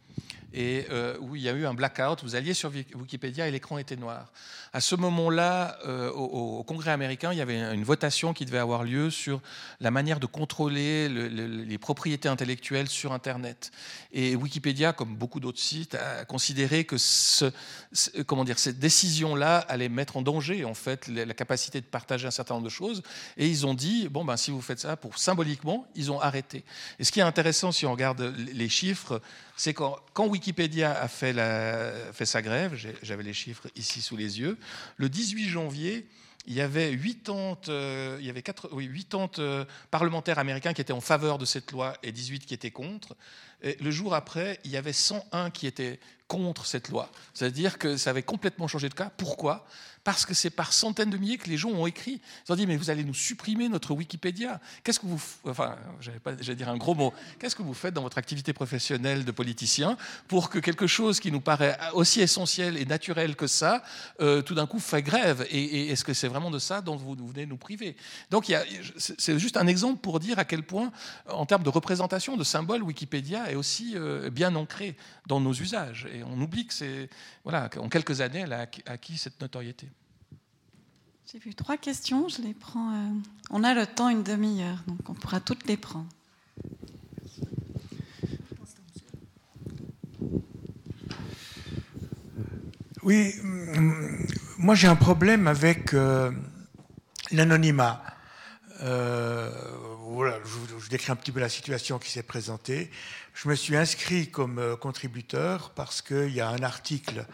et 0.53 0.87
euh, 0.91 1.17
où 1.21 1.37
il 1.37 1.43
y 1.43 1.49
a 1.49 1.53
eu 1.53 1.67
un 1.67 1.75
blackout. 1.75 2.23
Vous 2.23 2.35
alliez 2.35 2.55
sur 2.55 2.73
Wikipédia 2.95 3.49
et 3.49 3.51
l'écran 3.51 3.79
était 3.79 3.97
noir. 3.97 4.33
À 4.73 4.81
ce 4.81 4.95
moment-là, 4.97 5.79
euh, 5.87 6.11
au, 6.11 6.63
Congrès 6.65 6.91
américain, 6.91 7.33
il 7.33 7.39
y 7.39 7.41
avait 7.41 7.59
une 7.75 7.85
votation 7.85 8.33
qui 8.33 8.45
devait 8.45 8.59
avoir 8.59 8.85
lieu 8.85 9.11
sur 9.11 9.41
la 9.81 9.91
manière 9.91 10.21
de 10.21 10.27
contrôler 10.27 11.09
les 11.09 11.79
propriétés 11.79 12.29
intellectuelles 12.29 12.89
sur 12.89 13.13
Internet. 13.13 13.71
Et 14.13 14.37
Wikipédia, 14.37 14.93
comme 14.93 15.17
beaucoup 15.17 15.41
d'autres 15.41 15.61
sites, 15.61 15.95
a 15.95 16.25
considéré 16.25 16.85
que 16.85 16.97
comment 18.27 18.45
dire, 18.45 18.59
cette 18.59 18.79
décision-là 18.79 19.59
allait 19.59 19.89
mettre 19.89 20.17
en 20.17 20.23
danger 20.23 20.65
en 20.65 20.75
fait 20.75 21.09
la 21.09 21.35
capacité 21.35 21.81
de 21.81 21.87
partager 21.87 22.27
un 22.27 22.31
certain 22.31 22.55
nombre 22.55 22.67
de 22.67 22.71
choses. 22.71 23.03
Et 23.37 23.49
ils 23.49 23.67
ont 23.67 23.75
dit 23.75 24.09
bon 24.09 24.25
ben 24.25 24.37
si 24.37 24.51
vous 24.51 24.61
faites 24.61 24.81
ça, 24.81 24.97
pour 24.97 25.19
symboliquement, 25.19 25.87
ils 25.95 26.11
ont 26.11 26.21
arrêté. 26.21 26.65
Et 26.99 27.05
ce 27.05 27.13
qui 27.13 27.21
est 27.21 27.25
intéressant 27.25 27.73
si 27.73 27.87
on 27.87 27.93
regarde 27.93 28.35
les 28.37 28.69
chiffres 28.69 29.21
c'est 29.57 29.73
quand, 29.73 29.97
Wikipédia 30.37 30.93
a 31.01 31.09
fait, 31.09 31.35
sa 32.27 32.43
grève, 32.43 32.77
j'avais 33.03 33.23
les 33.23 33.33
chiffres 33.33 33.69
ici 33.75 34.03
sous 34.03 34.17
les 34.17 34.39
yeux, 34.39 34.59
le 34.99 35.09
18 35.09 35.49
janvier, 35.49 36.07
il 36.47 36.53
y 36.53 36.61
avait 36.61 36.95
80, 36.95 37.57
euh, 37.69 38.19
euh, 39.39 39.65
parlementaires 39.91 40.39
américains 40.39 40.75
qui 40.75 40.83
étaient 40.83 40.93
en 40.93 41.01
faveur 41.01 41.39
de 41.39 41.47
cette 41.47 41.73
loi 41.73 41.95
et 42.03 42.13
18 42.13 42.45
qui 42.45 42.53
étaient 42.55 42.71
contre. 42.71 43.17
Et 43.63 43.77
le 43.81 43.91
jour 43.91 44.15
après, 44.15 44.61
il 44.65 44.71
y 44.71 44.77
avait 44.77 44.93
101 44.93 45.51
qui 45.51 45.67
étaient 45.67 45.99
contre 46.29 46.67
cette 46.67 46.91
loi. 46.91 47.11
C'est-à-dire 47.33 47.79
que 47.79 47.97
ça 47.97 48.11
avait 48.11 48.23
complètement 48.23 48.69
changé 48.69 48.91
de 48.91 48.95
cas. 48.95 49.11
Pourquoi? 49.17 49.67
Parce 50.07 50.25
que 50.25 50.35
c'est 50.35 50.51
par 50.51 50.73
centaines 50.73 51.11
de 51.11 51.17
milliers 51.17 51.37
que 51.37 51.51
les 51.51 51.57
gens 51.57 51.71
ont 51.71 51.85
écrit. 51.85 52.21
Ils 52.47 52.53
ont 52.53 52.55
dit, 52.55 52.65
mais 52.65 52.77
vous 52.77 52.91
allez 52.91 53.03
nous 53.03 53.13
supprimer 53.13 53.69
notre 53.69 53.93
Wikipédia. 53.93 54.61
Qu'est-ce 54.85 55.01
que 55.01 55.07
vous... 55.07 55.21
Enfin, 55.45 55.75
j'allais 55.99 56.55
dire 56.55 56.69
un 56.69 56.77
gros 56.77 56.95
mot. 56.95 57.13
Qu'est-ce 57.41 57.57
que 57.57 57.63
vous 57.65 57.75
faites 57.75 57.93
dans 57.93 58.03
votre 58.03 58.17
activité 58.17 58.53
professionnelle 58.53 59.25
de 59.25 59.33
politicien 59.33 59.97
pour 60.29 60.49
que 60.49 60.61
quelque 60.61 60.87
chose 60.87 61.19
qui 61.19 61.33
nous 61.33 61.41
paraît 61.41 61.77
aussi 61.93 62.21
essentiel 62.21 62.77
et 62.77 62.85
naturel 62.85 63.35
que 63.35 63.49
ça, 63.49 63.83
euh, 64.21 64.43
tout 64.43 64.55
d'un 64.55 64.69
coup, 64.69 64.79
fait 64.79 65.03
grève? 65.03 65.45
Et, 65.51 65.89
est-ce 65.89 66.05
que 66.05 66.15
c'est 66.15 66.29
vraiment 66.29 66.53
de 66.53 66.61
ça 66.61 66.83
dont 66.83 66.95
vous, 66.95 67.17
venez 67.27 67.45
nous 67.45 67.57
priver? 67.57 67.97
Donc, 68.31 68.47
c'est 68.97 69.41
juste 69.41 69.57
un 69.57 69.67
exemple 69.67 69.99
pour 70.03 70.21
dire 70.21 70.39
à 70.39 70.45
quel 70.45 70.63
point, 70.63 70.93
en 71.29 71.47
termes 71.47 71.65
de 71.65 71.69
représentation, 71.69 72.37
de 72.37 72.45
symbole, 72.45 72.85
Wikipédia 72.85 73.51
est 73.51 73.57
aussi 73.57 73.95
euh, 73.97 74.31
bien 74.31 74.55
ancré 74.55 74.97
dans 75.27 75.41
nos 75.41 75.53
usages. 75.53 76.07
Et 76.15 76.23
on 76.23 76.41
oublie 76.41 76.65
que 76.65 76.75
c'est... 76.75 77.11
Voilà, 77.43 77.69
qu'en 77.69 77.89
quelques 77.89 78.21
années, 78.21 78.45
elle 78.45 78.53
a 78.53 78.69
acquis 78.87 79.19
cette 79.19 79.41
notoriété. 79.41 79.89
J'ai 81.33 81.41
vu 81.41 81.57
trois 81.57 81.77
questions, 81.77 82.29
je 82.29 82.41
les 82.41 82.55
prends. 82.55 82.93
Euh, 82.93 83.09
on 83.51 83.65
a 83.65 83.75
le 83.75 83.85
temps, 83.85 84.09
une 84.09 84.23
demi-heure, 84.23 84.79
donc 84.87 85.11
on 85.11 85.15
pourra 85.15 85.41
toutes 85.41 85.67
les 85.67 85.77
prendre. 85.77 86.07
Oui, 93.03 93.35
hum, 93.43 94.25
moi 94.59 94.77
j'ai 94.77 94.87
un 94.87 94.95
problème 94.95 95.49
avec 95.49 95.95
euh, 95.95 96.31
l'anonymat. 97.33 98.05
Euh, 98.83 99.51
voilà, 100.03 100.39
je, 100.79 100.89
décris 100.89 101.11
un 101.11 101.17
petit 101.17 101.33
peu 101.33 101.41
la 101.41 101.49
situation 101.49 101.99
qui 101.99 102.13
s'est 102.13 102.23
présentée. 102.23 102.89
Je 103.35 103.49
me 103.49 103.57
suis 103.57 103.75
inscrit 103.75 104.31
comme 104.31 104.77
contributeur 104.81 105.71
parce 105.71 106.03
qu'il 106.03 106.33
y 106.33 106.41
a 106.41 106.49
un 106.49 106.63
article, 106.63 107.27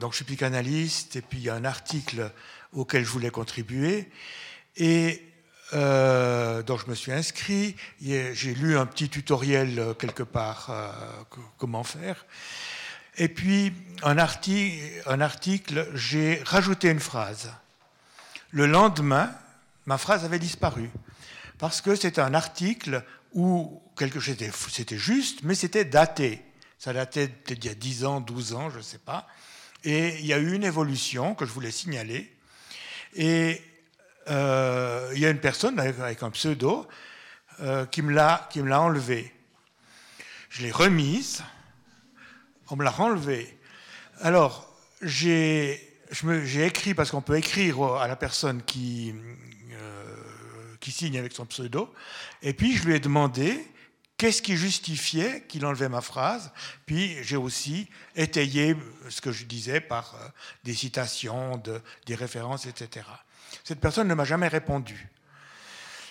donc 0.00 0.12
je 0.12 0.16
suis 0.16 0.24
psychanalyste, 0.24 1.16
et 1.16 1.22
puis 1.22 1.38
il 1.38 1.44
y 1.44 1.50
a 1.50 1.54
un 1.54 1.64
article 1.64 2.32
auquel 2.72 3.04
je 3.04 3.10
voulais 3.10 3.30
contribuer. 3.30 4.10
Et 4.76 5.22
donc 5.72 6.80
je 6.80 6.88
me 6.88 6.94
suis 6.94 7.12
inscrit, 7.12 7.76
j'ai 8.00 8.54
lu 8.54 8.78
un 8.78 8.86
petit 8.86 9.08
tutoriel 9.08 9.94
quelque 9.98 10.22
part, 10.22 10.70
comment 11.58 11.84
faire. 11.84 12.24
Et 13.20 13.28
puis, 13.28 13.72
un 14.04 14.16
article, 14.16 15.02
un 15.06 15.20
article 15.20 15.88
j'ai 15.94 16.40
rajouté 16.44 16.88
une 16.88 17.00
phrase. 17.00 17.52
Le 18.50 18.66
lendemain, 18.66 19.34
ma 19.86 19.98
phrase 19.98 20.24
avait 20.24 20.38
disparu. 20.38 20.90
Parce 21.58 21.80
que 21.80 21.96
c'était 21.96 22.20
un 22.20 22.32
article 22.32 23.04
où 23.32 23.82
quelque 23.96 24.20
chose 24.20 24.36
c'était 24.70 24.98
juste, 24.98 25.40
mais 25.42 25.56
c'était 25.56 25.84
daté. 25.84 26.40
Ça 26.78 26.92
datait 26.92 27.26
peut-être 27.26 27.64
il 27.64 27.68
y 27.68 27.72
a 27.72 27.74
10 27.74 28.04
ans, 28.04 28.20
12 28.20 28.54
ans, 28.54 28.70
je 28.70 28.78
ne 28.78 28.82
sais 28.82 28.98
pas. 28.98 29.26
Et 29.82 30.16
il 30.20 30.26
y 30.26 30.32
a 30.32 30.38
eu 30.38 30.52
une 30.52 30.62
évolution 30.62 31.34
que 31.34 31.44
je 31.44 31.50
voulais 31.50 31.72
signaler. 31.72 32.32
Et 33.18 33.60
euh, 34.30 35.10
il 35.14 35.20
y 35.20 35.26
a 35.26 35.30
une 35.30 35.40
personne 35.40 35.78
avec, 35.78 36.22
un 36.22 36.30
pseudo 36.30 36.86
euh, 37.60 37.84
qui 37.84 38.00
me 38.00 38.12
l'a 38.12 38.80
enlevé. 38.80 39.34
Je 40.48 40.62
l'ai 40.62 40.70
remise 40.70 41.42
on 42.70 42.76
me 42.76 42.84
l'a 42.84 42.94
enlevé. 43.00 43.58
Alors, 44.20 44.70
j'ai 45.00 45.80
écrit, 46.56 46.94
parce 46.94 47.10
qu'on 47.10 47.22
peut 47.22 47.36
écrire 47.36 47.82
à 47.94 48.08
la 48.08 48.16
personne 48.16 48.62
qui, 48.62 49.14
euh, 49.72 50.16
qui 50.80 50.90
signe 50.90 51.18
avec 51.18 51.32
son 51.32 51.46
pseudo, 51.46 51.92
et 52.42 52.52
puis 52.52 52.76
je 52.76 52.86
lui 52.86 52.94
ai 52.94 53.00
demandé 53.00 53.64
qu'est-ce 54.18 54.42
qui 54.42 54.56
justifiait 54.56 55.44
qu'il 55.48 55.64
enlevait 55.64 55.88
ma 55.88 56.00
phrase, 56.00 56.50
puis 56.84 57.16
j'ai 57.22 57.36
aussi 57.36 57.88
étayé 58.16 58.76
ce 59.08 59.20
que 59.20 59.32
je 59.32 59.44
disais 59.44 59.80
par 59.80 60.16
euh, 60.16 60.28
des 60.64 60.74
citations, 60.74 61.62
des 62.04 62.14
références, 62.14 62.66
etc. 62.66 63.06
Cette 63.64 63.80
personne 63.80 64.08
ne 64.08 64.14
m'a 64.14 64.24
jamais 64.24 64.48
répondu. 64.48 65.08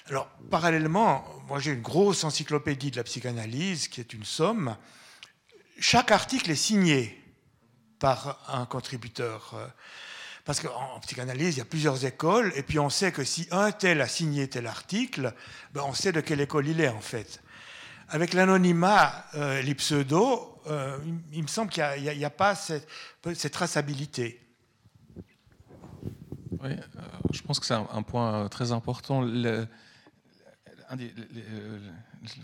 Alors, 0.08 0.30
parallèlement, 0.50 1.28
moi 1.48 1.60
j'ai 1.60 1.72
une 1.72 1.82
grosse 1.82 2.24
encyclopédie 2.24 2.92
de 2.92 2.96
la 2.96 3.04
psychanalyse, 3.04 3.90
qui 3.90 4.00
est 4.00 4.14
une 4.14 4.24
somme, 4.24 4.78
chaque 5.80 6.12
article 6.12 6.50
est 6.50 6.56
signé 6.56 7.22
par 8.00 8.40
un 8.48 8.66
contributeur. 8.66 9.54
Euh, 9.56 9.68
parce 10.46 10.62
qu'en 10.62 11.02
psychanalyse, 11.02 11.56
il 11.56 11.58
y 11.58 11.62
a 11.62 11.66
plusieurs 11.66 12.06
écoles, 12.06 12.54
et 12.56 12.64
puis 12.64 12.80
on 12.80 12.90
sait 12.90 13.12
que 13.12 13.26
si 13.26 13.50
un 13.52 13.74
tel 13.74 14.00
a 14.00 14.08
signé 14.08 14.48
tel 14.48 14.66
article, 14.66 15.34
ben 15.74 15.82
on 15.86 15.94
sait 15.94 16.14
de 16.14 16.22
quelle 16.22 16.40
école 16.40 16.70
il 16.70 16.80
est 16.80 16.88
en 16.88 17.02
fait. 17.02 17.42
Avec 18.10 18.34
l'anonymat, 18.34 19.26
euh, 19.36 19.62
les 19.62 19.76
pseudos, 19.76 20.60
euh, 20.68 20.98
il, 21.34 21.44
me 21.44 21.48
semble 21.48 21.72
qu'il 21.72 21.84
n'y 22.02 22.26
a, 22.26 22.30
pas 22.30 22.56
cette, 22.56 22.88
traçabilité. 23.52 24.42
Oui, 26.60 26.72
je 27.32 27.42
pense 27.42 27.60
que 27.60 27.66
c'est 27.66 27.74
un, 27.74 28.04
point 28.04 28.48
très 28.50 28.72
important. 28.72 29.24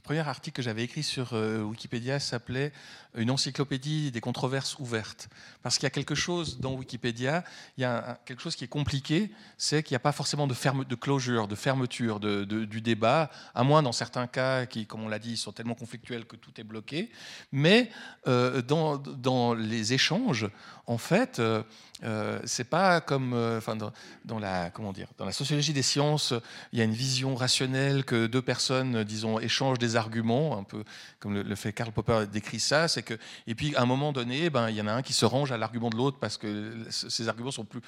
Premier 0.04 0.28
article 0.28 0.56
que 0.58 0.62
j'avais 0.62 0.84
écrit 0.84 1.04
sur 1.04 1.34
euh, 1.34 1.62
Wikipédia 1.62 2.20
s'appelait 2.20 2.72
Une 3.16 3.32
encyclopédie 3.32 4.12
des 4.12 4.22
controverses 4.22 4.78
ouvertes. 4.80 5.30
Parce 5.62 5.78
qu'il 5.78 5.84
y 5.84 5.88
a 5.88 5.92
quelque 5.92 6.16
chose 6.16 6.60
dans 6.60 6.74
Wikipédia, 6.74 7.44
il 7.78 7.82
y 7.82 7.86
a 7.86 8.20
quelque 8.26 8.42
chose 8.42 8.56
qui 8.56 8.64
est 8.64 8.68
compliqué, 8.68 9.32
c'est 9.58 9.84
qu'il 9.84 9.94
n'y 9.94 9.98
a 9.98 10.00
pas 10.00 10.12
forcément 10.12 10.48
de, 10.48 10.54
ferme, 10.54 10.84
de 10.86 10.96
closure, 10.96 11.48
de 11.48 11.56
fermeture 11.56 12.20
du 12.20 12.82
débat, 12.82 13.30
à 13.56 13.64
moins 13.64 13.82
dans 13.84 13.92
certains 13.92 14.28
cas 14.28 14.66
qui, 14.66 14.86
comme 14.86 15.04
on 15.04 15.10
l'a 15.10 15.20
dit, 15.20 15.38
sont 15.38 15.52
tellement 15.52 15.76
conflictuels 15.76 16.26
que 16.26 16.36
tout 16.36 16.52
est 16.60 16.64
bloqué. 16.64 17.12
Mais 17.52 17.90
euh, 18.28 18.62
dans, 18.62 18.98
dans, 18.98 19.54
les 19.54 19.94
échanges, 19.94 20.50
en 20.88 20.98
fait, 20.98 21.40
euh, 21.40 21.64
euh, 22.04 22.40
c'est 22.46 22.70
pas 22.70 23.00
comme 23.02 23.34
enfin, 23.58 23.76
dans, 23.76 24.40
la 24.40 24.70
comment 24.70 24.92
dire 24.92 25.08
dans 25.18 25.26
la 25.26 25.32
sociologie 25.32 25.74
des 25.74 25.82
sciences, 25.82 26.34
il 26.72 26.80
y 26.80 26.82
a 26.82 26.86
une 26.86 26.94
vision 26.94 27.36
rationnelle 27.36 28.04
que 28.04 28.28
deux 28.28 28.42
personnes, 28.42 29.04
disons, 29.04 29.40
échangent 29.40 29.63
des 29.72 29.96
arguments, 29.96 30.58
un 30.58 30.64
peu 30.64 30.84
comme 31.20 31.36
le, 31.36 31.56
fait 31.56 31.72
Karl 31.72 31.92
Popper 31.92 32.26
décrit 32.32 32.60
ça, 32.60 32.88
c'est 32.88 33.04
que 33.04 33.14
et 33.48 33.56
puis 33.56 33.76
à 33.76 33.82
un 33.82 33.86
moment 33.86 34.12
donné, 34.12 34.50
ben 34.50 34.70
il 34.70 34.76
y 34.76 34.82
en 34.82 34.88
a 34.88 34.94
un 34.94 35.02
qui 35.02 35.14
se 35.14 35.26
range 35.26 35.52
à 35.52 35.58
l'argument 35.58 35.90
de 35.90 35.96
l'autre 35.96 36.18
parce 36.20 36.38
que 36.38 36.76
ces 36.90 37.30
arguments 37.30 37.52
sont 37.52 37.66
plus, 37.66 37.82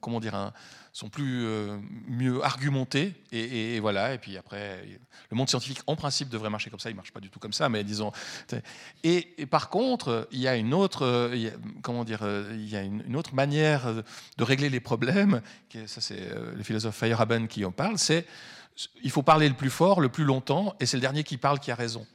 comment 0.00 0.20
dire, 0.20 0.52
sont 0.92 1.08
plus 1.08 1.44
euh, 1.44 1.78
mieux 2.08 2.42
argumentés 2.42 3.14
et, 3.30 3.78
voilà. 3.80 4.14
Et 4.14 4.18
puis 4.18 4.36
après, 4.36 4.84
le 5.30 5.36
monde 5.36 5.48
scientifique 5.48 5.80
en 5.86 5.94
principe 5.94 6.28
devrait 6.28 6.50
marcher 6.50 6.70
comme 6.70 6.80
ça. 6.80 6.90
Il 6.90 6.96
marche 6.96 7.12
pas 7.12 7.20
du 7.20 7.30
tout 7.30 7.38
comme 7.38 7.52
ça, 7.52 7.68
mais 7.68 7.84
disons. 7.84 8.10
Et, 9.04 9.46
par 9.50 9.68
contre, 9.68 10.28
il 10.32 10.40
y 10.40 10.48
a 10.48 10.56
une 10.56 10.74
autre, 10.74 11.30
comment 11.82 12.04
dire, 12.04 12.20
il 12.52 12.68
y 12.68 12.76
a 12.76 12.82
une, 12.82 13.16
autre 13.16 13.34
manière 13.34 13.92
de 14.36 14.44
régler 14.44 14.70
les 14.70 14.80
problèmes. 14.80 15.40
Ça, 15.86 16.00
c'est 16.00 16.32
euh, 16.32 16.54
le 16.54 16.62
philosophe 16.62 16.96
Feyerabend 16.96 17.46
qui 17.46 17.64
en 17.64 17.72
parle. 17.72 17.98
C'est 17.98 18.26
il 19.02 19.10
faut 19.10 19.22
parler 19.22 19.48
le 19.48 19.54
plus 19.54 19.70
fort, 19.70 20.00
le 20.00 20.08
plus 20.08 20.24
longtemps, 20.24 20.74
et 20.80 20.86
c'est 20.86 20.96
le 20.96 21.00
dernier 21.00 21.24
qui 21.24 21.36
parle 21.36 21.58
qui 21.58 21.70
a 21.70 21.74
raison. 21.74 22.06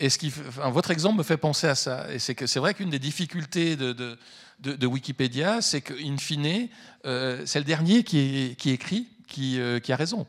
Et 0.00 0.10
ce 0.10 0.18
qui, 0.18 0.32
votre 0.70 0.90
exemple 0.90 1.18
me 1.18 1.22
fait 1.22 1.36
penser 1.36 1.68
à 1.68 1.74
ça. 1.74 2.12
Et 2.12 2.18
c'est 2.18 2.34
que 2.34 2.46
c'est 2.46 2.58
vrai 2.58 2.74
qu'une 2.74 2.90
des 2.90 2.98
difficultés 2.98 3.76
de, 3.76 4.86
Wikipédia, 4.86 5.62
c'est 5.62 5.82
qu'in 5.82 6.16
fine, 6.18 6.68
euh, 7.06 7.42
c'est 7.46 7.60
le 7.60 7.64
dernier 7.64 8.02
qui, 8.02 8.56
écrit 8.66 9.08
qui, 9.28 9.60
euh, 9.60 9.78
qui, 9.78 9.92
a 9.92 9.96
raison. 9.96 10.26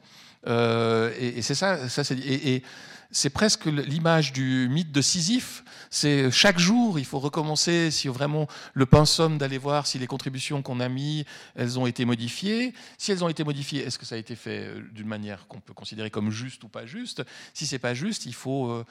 Euh, 0.48 1.12
et, 1.20 1.42
c'est 1.42 1.56
ça, 1.56 1.90
ça 1.90 2.04
et, 2.14 2.62
c'est 3.16 3.30
presque 3.30 3.66
l'image 3.66 4.34
du 4.34 4.68
mythe 4.70 4.92
de 4.92 5.02
Sisyphe. 5.02 5.64
C'est 5.90 6.30
chaque 6.32 6.60
jour, 6.60 7.00
il 7.00 7.06
faut 7.06 7.20
recommencer, 7.20 7.90
si 7.90 8.10
vraiment 8.10 8.46
le 8.74 8.86
somme 9.06 9.38
d'aller 9.38 9.58
voir 9.58 9.88
si 9.88 9.98
les 10.00 10.06
contributions 10.06 10.62
qu'on 10.62 10.82
a 10.82 10.90
mis, 10.90 11.24
elles 11.56 11.80
ont 11.80 11.88
été 11.88 12.04
modifiées. 12.04 12.74
Si 12.98 13.14
elles 13.14 13.24
ont 13.24 13.30
été 13.30 13.46
modifiées, 13.46 13.86
est-ce 13.86 13.98
que 13.98 14.06
ça 14.06 14.16
a 14.16 14.18
été 14.18 14.36
fait 14.36 14.66
euh, 14.66 14.82
d'une 14.92 15.08
manière 15.08 15.48
qu'on 15.48 15.62
peut 15.62 15.74
considérer 15.74 16.10
comme 16.10 16.30
juste 16.30 16.66
ou 16.66 16.68
pas 16.68 16.86
juste? 16.86 17.24
Si 17.54 17.66
c'est 17.66 17.80
pas 17.80 17.94
juste, 17.94 18.26
il 18.26 18.34
faut, 18.34 18.70
euh, 18.70 18.84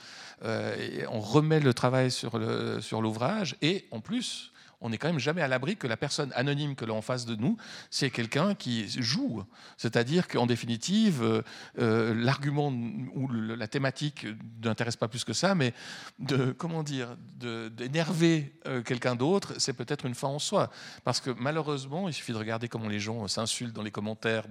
euh, 0.43 1.05
on 1.11 1.21
remet 1.21 1.61
le 1.61 1.75
travail 1.75 2.11
sur 2.11 2.39
l'ouvrage 2.39 3.57
et 3.61 3.87
en 3.91 4.01
plus, 4.01 4.54
on 4.85 4.91
n'est 4.91 4.99
quand 4.99 5.09
même 5.09 5.19
jamais 5.19 5.41
à 5.41 5.49
l'abri 5.49 5.77
que 5.77 5.87
la 5.87 5.97
personne 5.97 6.31
anonyme 6.37 6.77
que 6.77 6.85
l'on 6.85 7.01
face 7.01 7.25
de 7.25 7.35
nous, 7.37 7.57
c'est 7.91 8.11
quelqu'un 8.11 8.55
qui 8.55 8.87
joue. 9.01 9.43
C'est-à-dire 9.79 10.29
qu'en 10.29 10.45
définitive, 10.45 11.23
euh, 11.23 11.43
euh, 11.79 12.15
l'argument 12.15 12.69
ou 13.15 13.29
la 13.33 13.67
thématique 13.67 14.27
n'intéresse 14.63 14.97
pas 14.97 15.09
plus 15.09 15.25
que 15.25 15.33
ça, 15.33 15.55
mais 15.55 15.73
de 16.19 16.53
comment 16.53 16.83
dire, 16.83 17.17
d'énerver 17.39 18.53
euh, 18.67 18.83
quelqu'un 18.83 19.17
d'autre, 19.17 19.55
c'est 19.57 19.73
peut-être 19.73 20.05
une 20.05 20.15
fin 20.15 20.29
en 20.29 20.39
soi. 20.39 20.71
Parce 21.03 21.19
que 21.19 21.31
malheureusement, 21.31 22.07
il 22.09 22.13
suffit 22.13 22.33
de 22.33 22.39
regarder 22.39 22.69
comment 22.69 22.89
les 22.89 23.01
gens 23.01 23.27
s'insultent 23.27 23.73
dans 23.73 23.83
les 23.83 23.91
commentaires 23.91 24.45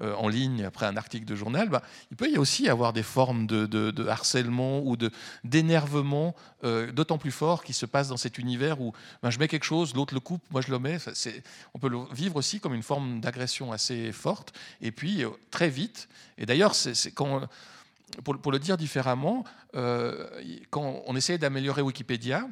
en 0.00 0.28
ligne 0.28 0.64
après 0.64 0.86
un 0.86 0.96
article 0.96 1.24
de 1.24 1.36
journal. 1.36 1.68
Bah, 1.68 1.82
il 2.10 2.16
peut 2.16 2.28
y 2.28 2.36
aussi 2.36 2.68
avoir 2.68 2.92
des 2.92 3.04
formes 3.04 3.46
de, 3.46 4.08
harcèlement 4.08 4.80
ou 4.80 4.96
d'énervement 5.44 6.34
d'autant 6.64 7.18
plus 7.18 7.30
fort 7.30 7.62
qui 7.62 7.72
se 7.72 7.86
passe 7.86 8.08
dans 8.08 8.16
cet 8.16 8.38
univers 8.38 8.80
où 8.80 8.92
ben, 9.22 9.30
je 9.30 9.38
mets 9.38 9.46
quelque 9.46 9.67
l'autre 9.70 10.14
le 10.14 10.20
coupe, 10.20 10.42
moi 10.50 10.60
je 10.60 10.70
le 10.70 10.78
mets. 10.78 10.98
On 11.74 11.78
peut 11.78 11.88
le 11.88 11.98
vivre 12.12 12.36
aussi 12.36 12.60
comme 12.60 12.74
une 12.74 12.82
forme 12.82 13.20
d'agression 13.20 13.72
assez 13.72 14.12
forte. 14.12 14.52
Et 14.80 14.92
puis, 14.92 15.24
euh, 15.24 15.30
très 15.50 15.68
vite, 15.68 16.08
et 16.36 16.46
d'ailleurs. 16.46 16.74
Pour, 18.24 18.38
pour, 18.40 18.52
le 18.52 18.58
dire 18.58 18.78
différemment, 18.78 19.44
euh, 19.74 20.30
quand 20.70 21.02
on 21.06 21.14
essayait 21.14 21.36
d'améliorer 21.36 21.82
Wikipédia, 21.82 22.48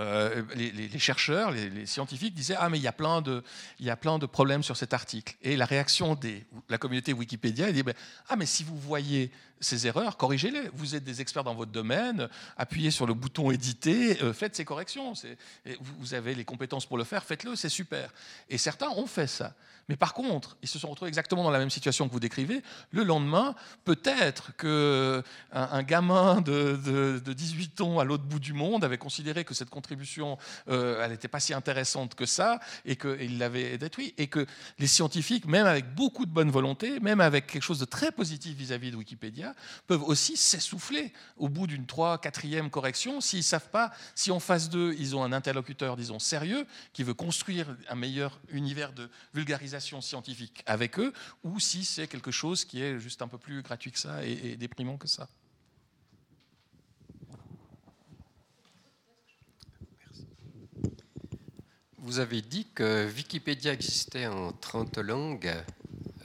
euh, 0.00 0.42
les, 0.54 0.98
chercheurs, 0.98 1.50
les, 1.50 1.84
scientifiques 1.84 2.32
disaient 2.34 2.56
ah 2.58 2.70
mais 2.70 2.78
il 2.78 2.82
y 2.82 2.88
a 2.88 2.92
plein 2.92 3.20
de 3.20 4.26
problèmes 4.26 4.62
sur 4.62 4.76
cet 4.76 4.94
article. 4.94 5.36
Et 5.42 5.56
la 5.56 5.66
réaction 5.66 6.14
de 6.14 6.38
la 6.68 6.78
communauté 6.78 7.12
Wikipédia 7.12 7.68
elle 7.68 7.74
dit 7.74 7.82
ben, 7.82 7.94
ah 8.28 8.36
mais 8.36 8.46
si 8.46 8.64
vous 8.64 8.78
voyez 8.78 9.30
ces 9.60 9.86
erreurs 9.86 10.16
corrigez-les. 10.16 10.70
Vous 10.72 10.94
êtes 10.94 11.04
des 11.04 11.20
experts 11.20 11.44
dans 11.44 11.54
votre 11.54 11.72
domaine 11.72 12.28
appuyez 12.56 12.90
sur 12.90 13.06
le 13.06 13.12
bouton 13.12 13.50
éditer 13.50 14.22
euh, 14.22 14.32
faites 14.32 14.56
ces 14.56 14.64
corrections. 14.64 15.12
Vous 15.98 16.14
avez 16.14 16.34
les 16.34 16.44
compétences 16.44 16.86
pour 16.86 16.96
le 16.96 17.04
faire 17.04 17.22
faites-le 17.22 17.54
c'est 17.54 17.68
super. 17.68 18.10
Et 18.48 18.56
certains 18.56 18.88
ont 18.88 19.06
fait 19.06 19.26
ça. 19.26 19.54
Mais 19.90 19.96
par 19.96 20.14
contre, 20.14 20.56
ils 20.62 20.68
se 20.68 20.78
sont 20.78 20.88
retrouvés 20.88 21.08
exactement 21.08 21.42
dans 21.42 21.50
la 21.50 21.58
même 21.58 21.68
situation 21.68 22.06
que 22.06 22.12
vous 22.12 22.20
décrivez. 22.20 22.62
Le 22.92 23.02
lendemain, 23.02 23.56
peut-être 23.84 24.56
qu'un 24.56 25.24
un 25.50 25.82
gamin 25.82 26.40
de, 26.42 27.20
de, 27.24 27.32
18 27.32 27.80
ans 27.80 27.98
à 27.98 28.04
l'autre 28.04 28.22
bout 28.22 28.38
du 28.38 28.52
monde 28.52 28.84
avait 28.84 28.98
considéré 28.98 29.44
que 29.44 29.52
cette 29.52 29.68
contribution 29.68 29.89
euh, 30.68 31.02
elle 31.02 31.10
n'était 31.10 31.28
pas 31.28 31.40
si 31.40 31.54
intéressante 31.54 32.14
que 32.14 32.26
ça, 32.26 32.60
et 32.84 32.96
qu'il 32.96 33.38
l'avait 33.38 33.78
détruit, 33.78 34.14
et 34.18 34.26
que 34.26 34.46
les 34.78 34.86
scientifiques, 34.86 35.46
même 35.46 35.66
avec 35.66 35.94
beaucoup 35.94 36.26
de 36.26 36.30
bonne 36.30 36.50
volonté, 36.50 37.00
même 37.00 37.20
avec 37.20 37.46
quelque 37.46 37.62
chose 37.62 37.78
de 37.78 37.84
très 37.84 38.12
positif 38.12 38.56
vis-à-vis 38.56 38.90
de 38.90 38.96
Wikipédia, 38.96 39.54
peuvent 39.86 40.02
aussi 40.02 40.36
s'essouffler 40.36 41.12
au 41.36 41.48
bout 41.48 41.66
d'une 41.66 41.86
trois, 41.86 42.18
quatrième 42.18 42.70
correction, 42.70 43.20
s'ils 43.20 43.44
savent 43.44 43.70
pas, 43.70 43.92
si 44.14 44.30
en 44.30 44.40
phase 44.40 44.70
2, 44.70 44.94
ils 44.98 45.16
ont 45.16 45.24
un 45.24 45.32
interlocuteur, 45.32 45.96
disons, 45.96 46.18
sérieux, 46.18 46.66
qui 46.92 47.02
veut 47.02 47.14
construire 47.14 47.76
un 47.88 47.94
meilleur 47.94 48.40
univers 48.50 48.92
de 48.92 49.10
vulgarisation 49.34 50.00
scientifique 50.00 50.62
avec 50.66 50.98
eux, 50.98 51.12
ou 51.44 51.58
si 51.60 51.84
c'est 51.84 52.06
quelque 52.06 52.30
chose 52.30 52.64
qui 52.64 52.82
est 52.82 52.98
juste 52.98 53.22
un 53.22 53.28
peu 53.28 53.38
plus 53.38 53.62
gratuit 53.62 53.92
que 53.92 53.98
ça 53.98 54.24
et 54.24 54.56
déprimant 54.56 54.96
que 54.96 55.08
ça. 55.08 55.28
Vous 62.02 62.18
avez 62.18 62.40
dit 62.40 62.66
que 62.74 63.06
Wikipédia 63.14 63.74
existait 63.74 64.26
en 64.26 64.52
30 64.52 64.96
langues. 64.98 65.52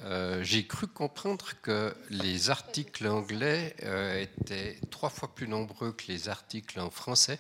Euh, 0.06 0.42
j'ai 0.42 0.66
cru 0.66 0.88
comprendre 0.88 1.52
que 1.62 1.94
les 2.10 2.50
articles 2.50 3.06
anglais 3.06 3.76
euh, 3.84 4.22
étaient 4.22 4.80
trois 4.90 5.10
fois 5.10 5.36
plus 5.36 5.50
nombreux 5.50 5.92
que 5.92 6.06
les 6.08 6.30
articles 6.30 6.80
en 6.80 6.90
français. 6.90 7.40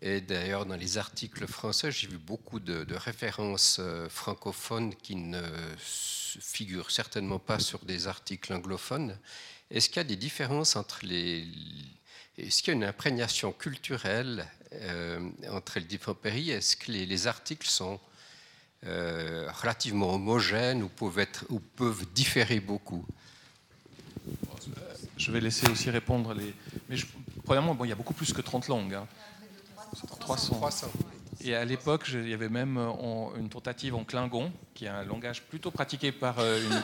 Et 0.00 0.22
d'ailleurs, 0.22 0.64
dans 0.64 0.76
les 0.76 0.96
articles 0.96 1.46
français, 1.46 1.92
j'ai 1.92 2.06
vu 2.06 2.16
beaucoup 2.16 2.58
de, 2.58 2.94
références 2.94 3.76
euh, 3.80 4.08
francophones 4.08 4.94
qui 4.94 5.16
ne 5.16 5.42
figurent 5.76 6.90
certainement 6.90 7.38
pas 7.38 7.58
sur 7.58 7.80
des 7.80 8.06
articles 8.06 8.50
anglophones. 8.50 9.18
Est-ce 9.70 9.90
qu'il 9.90 9.98
y 9.98 10.00
a 10.00 10.04
des 10.04 10.16
différences 10.16 10.74
entre 10.74 11.00
les, 11.04 11.46
est-ce 12.46 12.62
qu'il 12.62 12.72
y 12.72 12.74
a 12.74 12.78
une 12.78 12.84
imprégnation 12.84 13.52
culturelle 13.52 14.46
euh, 14.72 15.20
entre 15.50 15.78
les 15.78 15.84
différents 15.84 16.14
pays 16.14 16.50
Est-ce 16.50 16.76
que 16.76 16.92
les, 16.92 17.26
articles 17.26 17.68
sont 17.68 18.00
euh, 18.86 19.50
relativement 19.60 20.14
homogènes 20.14 20.82
ou 20.82 20.88
peuvent, 20.88 21.18
être, 21.18 21.44
ou 21.48 21.60
peuvent 21.60 22.06
différer 22.14 22.60
beaucoup? 22.60 23.04
Je 25.16 25.32
vais 25.32 25.40
laisser 25.40 25.68
aussi 25.70 25.90
répondre 25.90 26.34
les. 26.34 26.54
Mais 26.88 26.96
premièrement, 27.44 27.74
bon, 27.74 27.84
il 27.84 27.88
y 27.88 27.92
a 27.92 27.96
beaucoup 27.96 28.14
plus 28.14 28.32
que 28.32 28.40
30 28.40 28.68
langues. 28.68 28.98
300. 30.20 30.54
Hein. 30.54 30.56
300. 30.56 30.90
Et 31.42 31.54
à 31.54 31.64
l'époque, 31.64 32.08
il 32.12 32.28
y 32.28 32.34
avait 32.34 32.48
même 32.48 32.78
une 33.36 33.48
tentative 33.48 33.94
en 33.94 34.04
Klingon, 34.04 34.52
qui 34.74 34.84
est 34.84 34.88
un 34.88 35.04
langage 35.04 35.42
plutôt 35.42 35.70
pratiqué 35.70 36.12
par 36.12 36.38
euh, 36.38 36.62
une, 36.62 36.82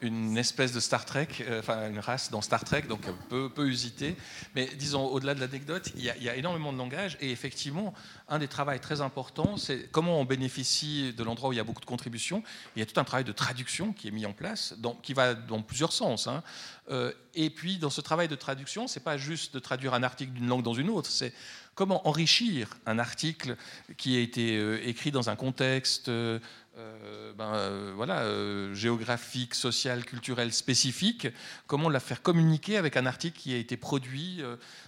une 0.00 0.36
espèce 0.36 0.72
de 0.72 0.80
Star 0.80 1.04
Trek, 1.04 1.28
euh, 1.40 1.60
enfin 1.60 1.88
une 1.88 1.98
race 1.98 2.30
dans 2.30 2.42
Star 2.42 2.64
Trek, 2.64 2.82
donc 2.82 3.02
peu, 3.28 3.48
peu 3.48 3.66
usité. 3.66 4.16
Mais 4.54 4.66
disons, 4.78 5.06
au-delà 5.06 5.34
de 5.34 5.40
l'anecdote, 5.40 5.90
il, 5.96 6.12
il, 6.18 6.22
y 6.22 6.28
a 6.28 6.36
énormément 6.36 6.72
de 6.72 6.78
langage. 6.78 7.16
Et 7.20 7.30
effectivement, 7.30 7.94
un 8.28 8.38
des 8.38 8.48
travaux 8.48 8.76
très 8.78 9.00
importants, 9.00 9.56
c'est 9.56 9.88
comment 9.90 10.20
on 10.20 10.24
bénéficie 10.24 11.12
de 11.12 11.22
l'endroit 11.22 11.50
où 11.50 11.52
il 11.52 11.56
y 11.56 11.60
a 11.60 11.64
beaucoup 11.64 11.80
de 11.80 11.86
contributions. 11.86 12.42
Il 12.74 12.80
y 12.80 12.82
a 12.82 12.86
tout 12.86 12.98
un 12.98 13.04
travail 13.04 13.24
de 13.24 13.32
traduction 13.32 13.92
qui 13.92 14.08
est 14.08 14.10
mis 14.10 14.26
en 14.26 14.32
place, 14.32 14.74
qui 15.02 15.14
va 15.14 15.34
dans 15.34 15.62
plusieurs 15.62 15.92
sens. 15.92 16.26
Hein. 16.26 16.42
Euh, 16.90 17.12
et 17.34 17.50
puis, 17.50 17.78
dans 17.78 17.90
ce 17.90 18.00
travail 18.00 18.28
de 18.28 18.34
traduction, 18.34 18.86
c'est 18.86 19.02
pas 19.02 19.16
juste 19.16 19.54
de 19.54 19.58
traduire 19.58 19.94
un 19.94 20.02
article 20.02 20.32
d'une 20.32 20.48
langue 20.48 20.62
dans 20.62 20.74
une 20.74 20.90
autre, 20.90 21.10
c'est 21.10 21.32
comment 21.74 22.08
enrichir 22.08 22.70
un 22.86 22.98
article 22.98 23.56
qui 23.98 24.16
a 24.16 24.20
été 24.20 24.56
euh, 24.56 24.80
écrit 24.88 25.10
dans 25.10 25.28
un 25.28 25.36
contexte 25.36 26.10
euh, 26.78 27.32
ben, 27.32 27.54
euh, 27.54 27.92
voilà, 27.96 28.20
euh, 28.20 28.74
géographique, 28.74 29.54
social, 29.54 30.04
culturel 30.04 30.52
spécifique, 30.52 31.26
comment 31.66 31.88
la 31.88 32.00
faire 32.00 32.20
communiquer 32.20 32.76
avec 32.76 32.98
un 32.98 33.06
article 33.06 33.38
qui 33.38 33.54
a 33.54 33.56
été 33.56 33.78
produit 33.78 34.42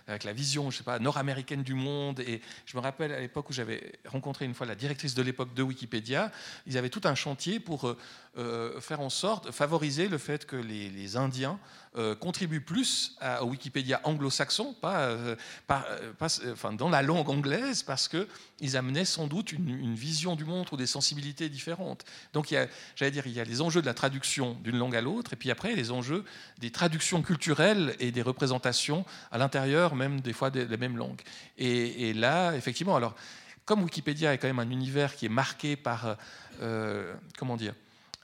avec 0.06 0.24
la 0.24 0.34
vision, 0.34 0.70
je 0.70 0.78
sais 0.78 0.84
pas, 0.84 0.98
nord-américaine 0.98 1.62
du 1.62 1.72
monde. 1.72 2.20
Et 2.20 2.42
je 2.66 2.76
me 2.76 2.82
rappelle 2.82 3.12
à 3.12 3.20
l'époque 3.20 3.48
où 3.48 3.54
j'avais 3.54 3.92
rencontré 4.04 4.44
une 4.44 4.52
fois 4.52 4.66
la 4.66 4.74
directrice 4.74 5.14
de 5.14 5.22
l'époque 5.22 5.54
de 5.54 5.62
Wikipédia, 5.62 6.30
ils 6.66 6.76
avaient 6.76 6.90
tout 6.90 7.02
un 7.04 7.14
chantier 7.14 7.58
pour 7.58 7.96
faire 8.80 9.00
en 9.00 9.10
sorte, 9.10 9.50
favoriser 9.50 10.08
le 10.08 10.18
fait 10.18 10.44
que 10.44 10.56
les 10.56 11.16
Indiens 11.16 11.58
euh, 11.98 12.14
contribuent 12.14 12.60
plus 12.60 13.16
à, 13.20 13.42
au 13.42 13.48
Wikipédia 13.48 14.00
anglo-saxon, 14.04 14.72
pas, 14.80 15.00
euh, 15.00 15.34
pas, 15.66 15.84
euh, 15.90 16.12
pas 16.12 16.28
enfin, 16.52 16.72
dans 16.72 16.88
la 16.88 17.02
langue 17.02 17.28
anglaise, 17.28 17.82
parce 17.82 18.06
qu'ils 18.06 18.76
amenaient 18.76 19.04
sans 19.04 19.26
doute 19.26 19.50
une, 19.50 19.96
vision 19.96 20.36
du 20.36 20.44
monde 20.44 20.68
ou 20.70 20.76
des 20.76 20.86
sensibilités 20.86 21.48
différentes. 21.48 22.04
Donc, 22.34 22.54
j'allais 22.94 23.10
dire, 23.10 23.26
il 23.26 23.32
y 23.32 23.40
a 23.40 23.44
les 23.44 23.60
enjeux 23.60 23.80
de 23.80 23.86
la 23.86 23.94
traduction 23.94 24.56
d'une 24.62 24.78
langue 24.78 24.94
à 24.94 25.00
l'autre, 25.00 25.32
et 25.32 25.36
puis 25.36 25.50
après, 25.50 25.74
les 25.74 25.90
enjeux 25.90 26.24
des 26.58 26.70
traductions 26.70 27.20
culturelles 27.20 27.96
et 27.98 28.12
des 28.12 28.22
représentations 28.22 29.04
à 29.32 29.38
l'intérieur, 29.38 29.96
même 29.96 30.20
des 30.20 30.32
fois, 30.32 30.50
des, 30.50 30.76
mêmes 30.76 30.98
langues. 30.98 31.22
Et, 31.56 32.10
et, 32.10 32.14
là, 32.14 32.52
effectivement, 32.52 32.94
alors, 32.94 33.16
comme 33.64 33.82
Wikipédia 33.82 34.32
est 34.32 34.38
quand 34.38 34.46
même 34.46 34.60
un 34.60 34.70
univers 34.70 35.16
qui 35.16 35.26
est 35.26 35.30
marqué 35.30 35.74
par, 35.74 36.16
comment 37.36 37.56
dire, 37.56 37.74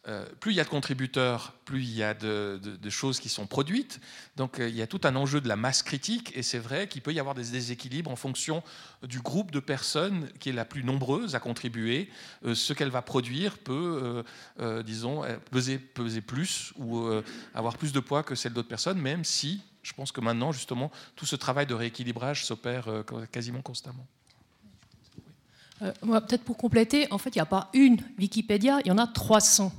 euh, 0.06 0.26
plus 0.38 0.52
il 0.52 0.56
y 0.56 0.60
a 0.60 0.64
de 0.64 0.68
contributeurs, 0.68 1.54
plus 1.64 1.82
il 1.82 1.94
y 1.94 2.02
a 2.02 2.12
de, 2.12 2.60
choses 2.90 3.20
qui 3.20 3.30
sont 3.30 3.46
produites. 3.46 4.00
Donc 4.36 4.60
euh, 4.60 4.68
il 4.68 4.76
y 4.76 4.82
a 4.82 4.86
tout 4.86 5.00
un 5.04 5.16
enjeu 5.16 5.40
de 5.40 5.48
la 5.48 5.56
masse 5.56 5.82
critique, 5.82 6.30
et 6.36 6.42
c'est 6.42 6.58
vrai 6.58 6.88
qu'il 6.88 7.00
peut 7.00 7.14
y 7.14 7.18
avoir 7.18 7.34
des 7.34 7.44
déséquilibres 7.44 8.10
en 8.10 8.16
fonction 8.16 8.62
du 9.02 9.20
groupe 9.20 9.50
de 9.50 9.60
personnes 9.60 10.28
qui 10.40 10.50
est 10.50 10.52
la 10.52 10.66
plus 10.66 10.84
nombreuse 10.84 11.34
à 11.34 11.40
contribuer. 11.40 12.10
Euh, 12.44 12.54
ce 12.54 12.74
qu'elle 12.74 12.90
va 12.90 13.00
produire 13.00 13.56
peut, 13.56 14.24
disons, 14.84 15.22
peser, 15.50 15.78
peser, 15.78 16.20
plus 16.20 16.72
ou 16.76 17.08
avoir 17.54 17.78
plus 17.78 17.92
de 17.92 18.00
poids 18.00 18.22
que 18.22 18.34
celle 18.34 18.52
d'autres 18.52 18.68
personnes, 18.68 18.98
même 18.98 19.24
si 19.24 19.62
je 19.82 19.92
pense 19.92 20.12
que 20.12 20.20
maintenant, 20.20 20.52
justement, 20.52 20.90
tout 21.16 21.26
ce 21.26 21.36
travail 21.36 21.66
de 21.66 21.74
rééquilibrage 21.74 22.44
s'opère 22.44 22.86
quasiment 23.32 23.62
constamment. 23.62 24.06
Peut-être 25.78 26.44
pour 26.44 26.56
compléter, 26.56 27.06
en 27.10 27.18
fait, 27.18 27.34
il 27.34 27.38
n'y 27.38 27.42
a 27.42 27.46
pas 27.46 27.70
une 27.74 27.98
Wikipédia, 28.18 28.80
il 28.84 28.88
y 28.88 28.90
en 28.90 28.98
a 28.98 29.06
300. 29.06 29.72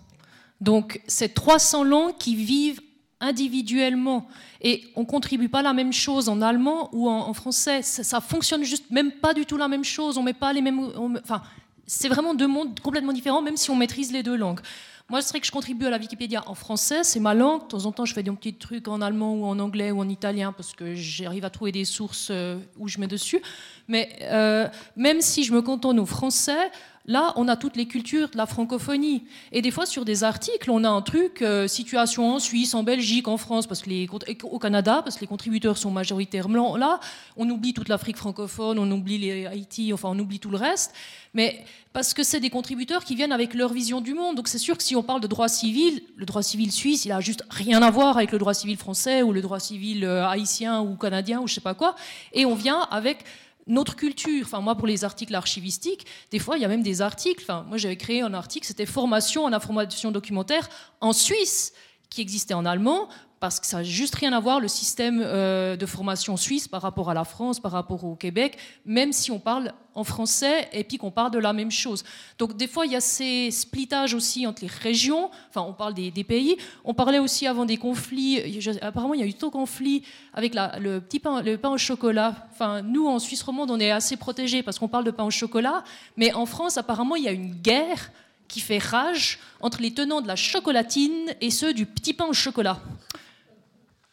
Donc, 0.62 1.02
c'est 1.08 1.34
300 1.34 1.84
langues 1.84 2.18
qui 2.18 2.36
vivent 2.36 2.82
individuellement. 3.20 4.28
Et 4.62 4.84
on 4.96 5.02
ne 5.02 5.06
contribue 5.06 5.50
pas 5.50 5.62
la 5.62 5.74
même 5.74 5.94
chose 5.94 6.30
en 6.30 6.42
allemand 6.42 6.90
ou 6.94 7.10
en, 7.10 7.34
français. 7.34 7.82
Ça, 7.82 8.22
fonctionne 8.22 8.64
juste 8.64 8.90
même 8.92 9.12
pas 9.12 9.34
du 9.34 9.46
tout 9.46 9.58
la 9.58 9.68
même 9.68 9.84
chose. 9.84 10.18
On 10.18 10.24
met 10.24 10.34
pas 10.34 10.54
les 10.54 10.62
mêmes. 10.62 10.80
enfin, 11.24 11.42
c'est 11.88 12.10
vraiment 12.10 12.34
deux 12.34 12.48
mondes 12.48 12.80
complètement 12.80 13.14
différents, 13.14 13.42
même 13.42 13.58
si 13.58 13.70
on 13.70 13.76
maîtrise 13.76 14.12
les 14.12 14.24
deux 14.24 14.36
langues. 14.36 14.62
Moi, 15.08 15.22
c'est 15.22 15.30
vrai 15.30 15.40
que 15.40 15.46
je 15.46 15.52
contribue 15.52 15.86
à 15.86 15.92
la 15.92 16.00
Wikipédia 16.00 16.44
en 16.48 16.56
français, 16.56 17.04
c'est 17.04 17.20
ma 17.20 17.36
langue. 17.36 17.62
De 17.62 17.68
temps 17.68 17.86
en 17.86 17.92
temps, 17.92 18.06
je 18.06 18.14
fais 18.16 18.24
des 18.24 18.32
petits 18.32 18.56
trucs 18.56 18.88
en 18.88 19.02
allemand 19.02 19.36
ou 19.36 19.46
en 19.46 19.60
anglais 19.60 19.92
ou 19.92 20.00
en 20.00 20.10
italien 20.10 20.52
parce 20.52 20.74
que 20.74 20.96
j'arrive 20.96 21.46
à 21.46 21.52
trouver 21.52 21.72
des 21.72 21.86
sources 21.86 22.30
euh, 22.32 22.58
où 22.80 22.88
je 22.88 22.98
mets 22.98 23.06
dessus. 23.06 23.40
Mais 23.88 24.18
euh, 24.24 24.68
même 24.96 25.22
si 25.22 25.44
je 25.44 25.54
me 25.54 25.62
cantonne 25.62 26.00
au 26.00 26.08
français, 26.08 26.72
Là, 27.08 27.34
on 27.36 27.48
a 27.48 27.56
toutes 27.56 27.76
les 27.76 27.86
cultures 27.86 28.30
de 28.30 28.38
la 28.38 28.48
francophonie. 28.48 29.24
Et 29.52 29.62
des 29.62 29.70
fois, 29.70 29.86
sur 29.86 30.06
des 30.06 30.24
articles, 30.24 30.72
on 30.72 30.84
a 30.84 30.90
un 30.90 31.02
truc, 31.02 31.42
euh, 31.42 31.68
situation 31.68 32.34
en 32.34 32.40
Suisse, 32.40 32.74
en 32.74 32.82
Belgique, 32.82 33.28
en 33.28 33.38
France, 33.38 33.68
parce 33.68 33.84
que 33.84 33.90
les, 33.90 34.08
au 34.44 34.58
Canada, 34.58 35.02
parce 35.04 35.16
que 35.16 35.22
les 35.22 35.28
contributeurs 35.28 35.78
sont 35.78 35.92
majoritairement 35.92 36.78
là. 36.78 37.00
On 37.38 37.48
oublie 37.50 37.74
toute 37.74 37.90
l'Afrique 37.90 38.18
francophone, 38.18 38.80
on 38.80 38.90
oublie 38.92 39.20
les 39.20 39.46
Haïti, 39.46 39.94
enfin, 39.94 40.10
on 40.12 40.20
oublie 40.20 40.40
tout 40.40 40.50
le 40.50 40.58
reste. 40.58 40.94
Mais 41.36 41.64
parce 41.94 42.14
que 42.14 42.24
c'est 42.24 42.40
des 42.40 42.50
contributeurs 42.50 43.04
qui 43.04 43.16
viennent 43.16 43.32
avec 43.32 43.54
leur 43.54 43.72
vision 43.72 44.02
du 44.02 44.14
monde. 44.14 44.36
Donc 44.36 44.48
c'est 44.48 44.58
sûr 44.58 44.78
que 44.78 44.84
si 44.84 44.96
on 44.96 45.04
parle 45.04 45.22
de 45.22 45.28
droit 45.28 45.48
civil, 45.48 46.02
le 46.18 46.26
droit 46.26 46.44
civil 46.44 46.72
suisse, 46.72 47.06
il 47.06 47.12
a 47.12 47.22
juste 47.22 47.44
rien 47.50 47.82
à 47.82 47.92
voir 47.92 48.18
avec 48.18 48.32
le 48.32 48.38
droit 48.38 48.54
civil 48.54 48.78
français 48.78 49.22
ou 49.22 49.32
le 49.32 49.42
droit 49.42 49.60
civil 49.60 50.04
euh, 50.04 50.28
haïtien 50.28 50.82
ou 50.82 50.96
canadien 50.96 51.40
ou 51.40 51.48
je 51.48 51.54
sais 51.54 51.62
pas 51.62 51.74
quoi. 51.74 51.96
Et 52.34 52.46
on 52.46 52.56
vient 52.56 52.82
avec 52.92 53.24
notre 53.68 53.96
culture. 53.96 54.46
Enfin, 54.46 54.62
moi, 54.62 54.76
pour 54.76 54.88
les 54.88 55.04
articles 55.04 55.34
archivistiques, 55.34 56.06
des 56.32 56.40
fois, 56.40 56.58
il 56.58 56.62
y 56.62 56.66
a 56.66 56.68
même 56.68 56.84
des 56.84 57.02
articles. 57.02 57.44
Enfin, 57.44 57.66
moi, 57.68 57.78
j'avais 57.78 57.98
créé 57.98 58.22
un 58.22 58.34
article, 58.34 58.66
c'était 58.66 58.86
formation 58.86 59.46
en 59.46 59.54
information 59.54 60.12
documentaire 60.12 60.70
en 61.02 61.14
Suisse, 61.14 61.74
qui 62.10 62.22
existait 62.22 62.54
en 62.54 62.66
allemand, 62.66 63.10
parce 63.40 63.60
que 63.60 63.68
ça 63.68 63.78
n'a 63.78 63.84
juste 63.84 64.16
rien 64.16 64.34
à 64.34 64.40
voir 64.40 64.60
le 64.60 64.68
système 64.68 65.22
euh, 65.24 65.76
de 65.76 65.86
formation 65.86 66.38
suisse 66.38 66.68
par 66.68 66.82
rapport 66.82 67.10
à 67.10 67.14
la 67.14 67.26
France, 67.26 67.60
par 67.60 67.72
rapport 67.72 68.04
au 68.04 68.16
Québec, 68.16 68.58
même 68.86 69.12
si 69.12 69.32
on 69.32 69.40
parle 69.40 69.74
en 69.94 70.04
français 70.04 70.68
et 70.74 70.84
puis 70.84 70.98
qu'on 70.98 71.12
parle 71.12 71.32
de 71.32 71.40
la 71.40 71.54
même 71.54 71.72
chose. 71.72 72.04
Donc 72.38 72.56
des 72.58 72.68
fois, 72.68 72.86
il 72.86 72.92
y 72.92 72.96
a 72.96 73.02
ces 73.02 73.52
splittages 73.52 74.14
aussi 74.14 74.48
entre 74.48 74.62
les 74.64 74.68
régions, 74.68 75.30
enfin 75.50 75.62
on 75.62 75.74
parle 75.74 75.94
des, 75.94 76.12
pays, 76.24 76.58
on 76.84 76.94
parlait 76.94 77.20
aussi 77.20 77.48
avant 77.48 77.66
des 77.66 77.78
conflits, 77.78 78.60
apparemment 78.82 79.14
il 79.14 79.20
y 79.20 79.24
a 79.24 79.28
eu 79.28 79.34
tant 79.34 79.48
de 79.48 79.52
conflits 79.52 80.04
avec 80.34 80.54
le 80.80 81.00
petit 81.00 81.20
pain, 81.20 81.44
pain 81.62 81.70
au 81.70 81.78
chocolat. 81.78 82.48
Enfin, 82.52 82.82
nous 82.82 83.08
en 83.08 83.20
Suisse 83.20 83.42
romande, 83.44 83.72
on 83.72 83.80
est 83.80 83.92
assez 83.92 84.18
protégés 84.18 84.64
parce 84.64 84.80
qu'on 84.80 84.88
parle 84.88 85.06
de 85.06 85.12
pain 85.12 85.24
au 85.24 85.32
chocolat, 85.32 85.84
mais 86.18 86.34
en 86.34 86.46
France, 86.46 86.78
apparemment, 86.78 87.16
il 87.16 87.24
y 87.24 87.28
a 87.28 87.32
une 87.32 87.54
guerre 87.54 88.12
qui 88.48 88.60
fait 88.60 88.78
rage 88.78 89.40
entre 89.60 89.82
les 89.82 89.94
tenants 89.94 90.22
de 90.22 90.28
la 90.28 90.36
chocolatine 90.36 91.34
et 91.42 91.50
ceux 91.50 91.74
du 91.74 91.86
petit 91.86 92.14
pain 92.14 92.26
au 92.26 92.34
chocolat. 92.34 92.80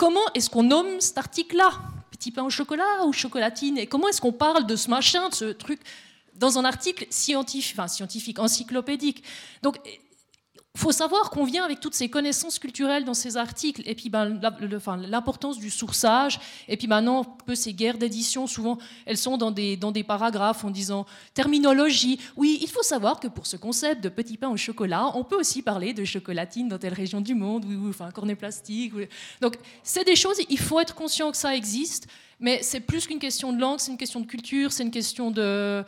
Comment 0.03 0.33
est-ce 0.35 0.51
qu'on 0.51 0.65
nomme 0.65 1.01
cet 1.01 1.17
article-là? 1.17 1.71
Petit 2.11 2.33
pain 2.33 2.43
au 2.43 2.51
chocolat 2.51 3.07
ou 3.07 3.13
chocolatine? 3.13 3.79
Et 3.79 3.87
comment 3.87 4.09
est-ce 4.09 4.21
qu'on 4.21 4.33
parle 4.33 4.67
de 4.67 4.75
ce 4.75 4.91
machin, 4.91 5.29
de 5.29 5.35
ce 5.37 5.45
truc, 5.45 5.81
dans 6.35 6.59
un 6.59 6.65
article 6.65 7.07
scientifique, 7.09 7.77
enfin 7.79 7.87
scientifique, 7.87 8.41
encyclopédique? 8.41 9.23
Faut 10.75 10.93
savoir 10.93 11.29
qu'on 11.29 11.45
vient 11.45 11.65
avec 11.65 11.81
toutes 11.81 11.95
ces 11.95 12.09
connaissances 12.09 12.59
culturelles 12.59 13.05
dans 13.05 13.15
ces 13.15 13.37
articles, 13.37 13.83
et 13.85 13.95
puis 13.95 14.09
ben, 14.09 14.41
l'importance 15.07 15.59
du 15.59 15.71
sourçage, 15.71 16.41
et 16.67 16.79
puis 16.79 16.87
maintenant, 16.87 17.25
peu 17.25 17.55
ces 17.55 17.75
guerres 17.75 17.99
d'édition, 17.99 18.47
souvent, 18.47 18.79
elles 19.05 19.19
sont 19.19 19.37
dans 19.37 19.51
des, 19.51 19.77
dans 19.77 19.93
des 19.93 20.03
paragraphes 20.03 20.65
en 20.65 20.71
disant 20.71 21.05
terminologie. 21.35 22.19
Oui, 22.37 22.59
il 22.63 22.69
faut 22.69 22.83
savoir 22.83 23.21
que 23.21 23.29
pour 23.29 23.47
ce 23.47 23.57
concept 23.57 24.03
de 24.03 24.09
petit 24.09 24.39
pain 24.39 24.49
au 24.49 24.57
chocolat, 24.57 25.11
on 25.15 25.25
peut 25.25 25.37
aussi 25.37 25.61
parler 25.61 25.93
de 25.93 26.05
chocolatine 26.05 26.69
dans 26.69 26.79
telle 26.79 26.95
région 26.95 27.21
du 27.21 27.35
monde, 27.35 27.67
ou, 27.67 27.91
enfin, 27.91 28.11
cornet 28.11 28.35
plastique. 28.35 28.95
Donc, 29.43 29.57
c'est 29.83 30.05
des 30.05 30.17
choses, 30.17 30.39
il 30.49 30.59
faut 30.59 30.81
être 30.81 30.95
conscient 30.95 31.31
que 31.31 31.37
ça 31.37 31.55
existe, 31.55 32.09
mais 32.41 32.63
c'est 32.63 32.81
plus 32.81 33.07
qu'une 33.07 33.19
question 33.19 33.53
de 33.53 33.61
langue, 33.61 33.79
c'est 33.79 33.93
une 33.93 33.99
question 33.99 34.21
de 34.21 34.27
culture, 34.27 34.73
c'est 34.73 34.83
une 34.85 34.91
question 34.91 35.31
de 35.31 35.85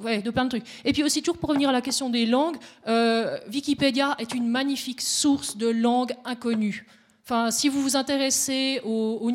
ouais, 0.00 0.22
de 0.22 0.30
plein 0.30 0.44
de 0.44 0.50
trucs. 0.50 0.64
Et 0.84 0.92
puis 0.92 1.02
aussi, 1.02 1.22
toujours 1.22 1.38
pour 1.38 1.48
revenir 1.50 1.68
à 1.68 1.72
la 1.72 1.80
question 1.80 2.10
des 2.10 2.26
langues, 2.26 2.56
euh, 2.86 3.38
Wikipédia 3.52 4.16
est 4.18 4.34
une 4.34 4.48
magnifique 4.48 5.00
source 5.00 5.56
de 5.56 5.68
langues 5.68 6.14
inconnues. 6.24 6.86
Enfin, 7.24 7.50
si 7.50 7.68
vous 7.68 7.82
vous 7.82 7.96
intéressez 7.96 8.80
aux, 8.84 9.18
aux, 9.20 9.32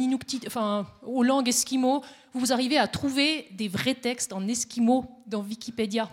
enfin, 0.48 0.88
aux 1.06 1.24
langues 1.24 1.50
esquimaux, 1.50 2.04
vous 2.34 2.52
arrivez 2.52 2.78
à 2.78 2.88
trouver 2.88 3.48
des 3.52 3.68
vrais 3.68 3.94
textes 3.94 4.34
en 4.34 4.48
esquimau 4.48 5.06
dans 5.28 5.42
Wikipédia 5.42 6.10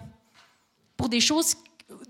pour 0.97 1.09
des 1.09 1.21
choses 1.21 1.55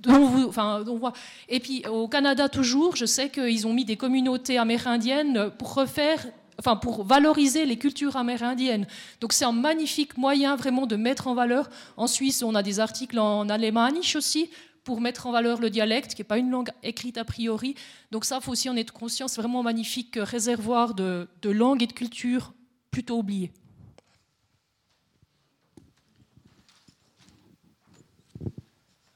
dont 0.00 0.26
vous, 0.26 0.84
dont 0.84 0.98
voit. 0.98 1.12
Et 1.48 1.60
puis 1.60 1.84
au 1.86 2.08
Canada 2.08 2.48
toujours, 2.48 2.96
je 2.96 3.06
sais 3.06 3.30
qu'ils 3.30 3.66
ont 3.66 3.72
mis 3.72 3.84
des 3.84 3.96
communautés 3.96 4.58
amérindiennes 4.58 5.50
pour 5.58 5.74
refaire 5.74 6.26
enfin 6.60 6.76
pour 6.76 7.04
valoriser 7.04 7.64
les 7.64 7.76
cultures 7.76 8.16
amérindiennes. 8.16 8.86
Donc 9.20 9.32
c'est 9.32 9.46
un 9.46 9.52
magnifique 9.52 10.16
moyen 10.18 10.56
vraiment 10.56 10.86
de 10.86 10.94
mettre 10.94 11.26
en 11.26 11.34
valeur. 11.34 11.70
En 11.96 12.06
Suisse, 12.06 12.42
on 12.42 12.54
a 12.54 12.62
des 12.62 12.80
articles 12.80 13.18
en 13.18 13.48
alémanisch 13.48 14.14
aussi 14.14 14.50
pour 14.84 15.00
mettre 15.00 15.26
en 15.26 15.32
valeur 15.32 15.60
le 15.60 15.70
dialecte, 15.70 16.14
qui 16.14 16.20
n'est 16.20 16.28
pas 16.28 16.38
une 16.38 16.50
langue 16.50 16.70
écrite 16.82 17.16
a 17.16 17.24
priori. 17.24 17.74
Donc 18.10 18.24
ça, 18.24 18.40
faut 18.40 18.52
aussi 18.52 18.68
en 18.68 18.76
être 18.76 18.92
conscient. 18.92 19.26
C'est 19.26 19.40
vraiment 19.40 19.60
un 19.60 19.64
magnifique 19.64 20.18
réservoir 20.20 20.94
de, 20.94 21.28
de 21.42 21.50
langues 21.50 21.82
et 21.82 21.86
de 21.86 21.92
cultures 21.92 22.52
plutôt 22.90 23.18
oubliées. 23.18 23.52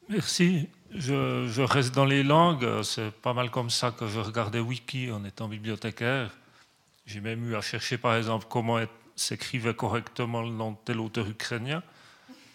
Merci. 0.08 0.68
Je, 0.90 1.48
je, 1.48 1.62
reste 1.62 1.94
dans 1.94 2.04
les 2.04 2.22
langues. 2.22 2.82
C'est 2.82 3.10
pas 3.10 3.34
mal 3.34 3.50
comme 3.50 3.68
ça 3.68 3.90
que 3.90 4.06
je 4.06 4.20
regardais 4.20 4.60
Wiki 4.60 5.10
en 5.10 5.24
étant 5.24 5.48
bibliothécaire. 5.48 6.30
J'ai 7.06 7.20
même 7.20 7.48
eu 7.50 7.54
à 7.54 7.60
chercher, 7.60 7.98
par 7.98 8.14
exemple, 8.14 8.46
comment 8.48 8.80
s'écrivait 9.16 9.74
correctement 9.74 10.42
le 10.42 10.50
nom 10.50 10.72
de 10.72 10.76
tel 10.84 11.00
auteur 11.00 11.28
ukrainien. 11.28 11.82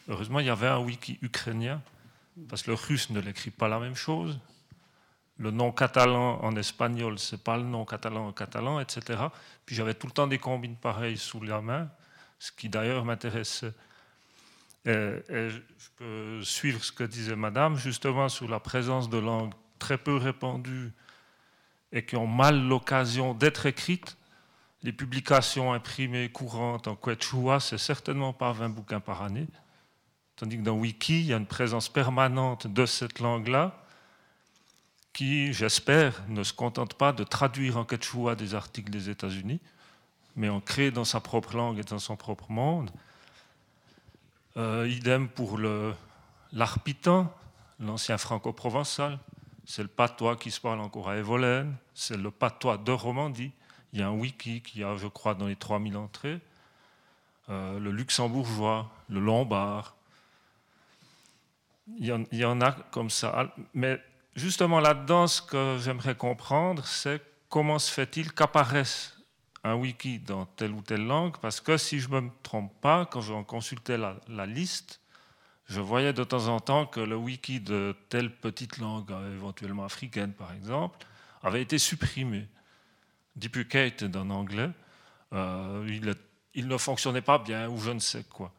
Heureusement, 0.08 0.40
il 0.40 0.48
y 0.48 0.50
avait 0.50 0.68
un 0.68 0.80
wiki 0.80 1.20
ukrainien, 1.22 1.82
parce 2.50 2.64
que 2.64 2.72
le 2.72 2.76
russe 2.76 3.10
ne 3.12 3.20
l'écrit 3.20 3.52
pas 3.52 3.68
la 3.68 3.80
même 3.80 3.96
chose. 3.96 4.40
Le 5.38 5.52
nom 5.52 5.72
catalan 5.72 6.40
en 6.44 6.56
espagnol, 6.56 7.20
c'est 7.20 7.42
pas 7.44 7.58
le 7.58 7.64
nom 7.64 7.86
catalan 7.86 8.28
en 8.28 8.34
catalan, 8.34 8.80
etc. 8.80 9.22
Puis 9.66 9.76
j'avais 9.76 9.94
tout 9.94 10.08
le 10.08 10.12
temps 10.12 10.28
des 10.28 10.40
combines 10.40 10.76
pareilles 10.76 11.18
sous 11.18 11.42
la 11.42 11.62
main, 11.62 11.90
ce 12.40 12.52
qui 12.52 12.68
d'ailleurs 12.68 13.06
m'intéressait. 13.06 13.74
Et, 14.86 14.92
et, 15.30 15.50
je 15.50 15.60
peux 15.98 16.44
suivre 16.44 16.84
ce 16.84 16.92
que 16.92 17.04
disait 17.04 17.36
Madame, 17.36 17.78
justement 17.78 18.28
sur 18.30 18.50
la 18.50 18.60
présence 18.60 19.10
de 19.10 19.18
langues 19.18 19.54
très 19.78 19.98
peu 19.98 20.16
répandues 20.16 20.92
et 21.92 22.06
qui 22.06 22.16
ont 22.16 22.28
mal 22.28 22.68
l'occasion 22.68 23.34
d'être 23.34 23.66
écrites 23.66 24.18
les 24.84 24.94
publications 24.94 25.74
imprimées 25.74 26.30
courantes 26.30 26.88
en 26.88 26.96
quechua, 26.96 27.60
c'est 27.60 27.78
certainement 27.78 28.34
pas 28.34 28.52
20 28.52 28.70
bouquins 28.70 29.00
par 29.00 29.22
année. 29.22 29.48
Tandis 30.36 30.58
que 30.58 30.64
dans 30.64 30.78
Wiki, 30.78 31.20
il 31.20 31.26
y 31.26 31.34
a 31.34 31.38
une 31.38 31.46
présence 31.46 31.90
permanente 31.90 32.68
de 32.68 32.86
cette 32.86 33.20
langue-là, 33.20 33.84
qui, 35.12 35.52
j'espère, 35.52 36.24
ne 36.30 36.44
se 36.44 36.54
contente 36.54 36.94
pas 36.94 37.12
de 37.12 37.26
traduire 37.26 37.78
en 37.78 37.84
quechua 37.84 38.36
des 38.36 38.56
articles 38.56 38.90
des 38.90 39.10
États-Unis, 39.10 39.60
mais 40.38 40.48
en 40.48 40.62
crée 40.62 40.92
dans 40.92 41.04
sa 41.04 41.20
propre 41.20 41.58
langue 41.58 41.80
et 41.80 41.84
dans 41.84 42.00
son 42.00 42.16
propre 42.16 42.50
monde. 42.50 42.90
Euh, 44.56 44.88
idem 44.90 45.28
pour 45.28 45.60
l'arpitan, 46.54 47.34
l'ancien 47.80 48.18
franco-provençal. 48.18 49.20
C'est 49.66 49.82
le 49.82 49.90
patois 49.90 50.38
qui 50.38 50.52
se 50.52 50.62
parle 50.62 50.80
encore 50.80 51.10
à 51.10 51.18
Evolène, 51.18 51.76
c'est 51.94 52.18
le 52.18 52.32
patois 52.32 52.78
de 52.78 52.92
Romandie. 52.92 53.52
Il 53.94 54.00
y 54.00 54.04
a 54.04 54.08
un 54.08 54.14
wiki 54.14 54.62
qui 54.62 54.84
a, 54.84 54.96
je 54.98 55.08
crois, 55.08 55.34
dans 55.34 55.48
les 55.48 55.56
3000 55.56 55.98
entrées. 55.98 56.40
Euh, 57.50 57.80
le 57.80 57.92
luxembourgeois, 57.92 58.92
le 59.10 59.20
lombard. 59.20 59.96
Il 61.98 62.06
y, 62.06 62.46
en, 62.46 62.62
a 62.62 62.72
comme 62.72 63.10
ça. 63.10 63.52
Mais 63.74 64.00
justement, 64.36 64.80
là-dedans, 64.80 65.26
ce 65.26 65.42
que 65.42 65.80
j'aimerais 65.82 66.14
comprendre, 66.14 66.86
c'est 66.86 67.20
comment 67.50 67.80
se 67.80 67.92
fait-il 67.92 68.32
qu'apparaisse 68.32 69.18
un 69.64 69.74
wiki 69.74 70.20
dans 70.20 70.46
telle 70.46 70.72
ou 70.72 70.82
telle 70.82 71.06
langue? 71.08 71.38
Parce 71.42 71.60
que 71.60 71.78
si 71.78 72.00
je 72.00 72.08
ne 72.10 72.20
me 72.20 72.30
trompe 72.44 72.72
pas, 72.80 73.08
quand 73.08 73.22
je 73.22 73.34
consultais 73.42 73.98
la, 73.98 74.18
la, 74.28 74.46
liste, 74.46 75.02
je 75.66 75.82
voyais 75.82 76.14
de 76.14 76.24
temps 76.24 76.48
en 76.48 76.60
temps 76.60 76.86
que 76.86 77.00
le 77.00 77.16
wiki 77.16 77.60
de 77.60 77.96
telle 78.10 78.36
petite 78.36 78.78
langue, 78.78 79.12
éventuellement 79.34 79.84
africaine 79.84 80.34
par 80.34 80.54
exemple, 80.54 81.00
avait 81.42 81.64
été 81.64 81.80
supprimé. 81.80 82.48
Duplicate 83.40 84.04
en 84.16 84.30
anglais, 84.30 84.70
euh, 85.34 86.16
il, 86.54 86.68
ne 86.68 86.78
fonctionnait 86.78 87.22
pas 87.22 87.40
bien 87.40 87.70
ou 87.70 87.80
je 87.80 87.92
ne 87.92 88.00
sais 88.00 88.24
quoi. 88.24 88.52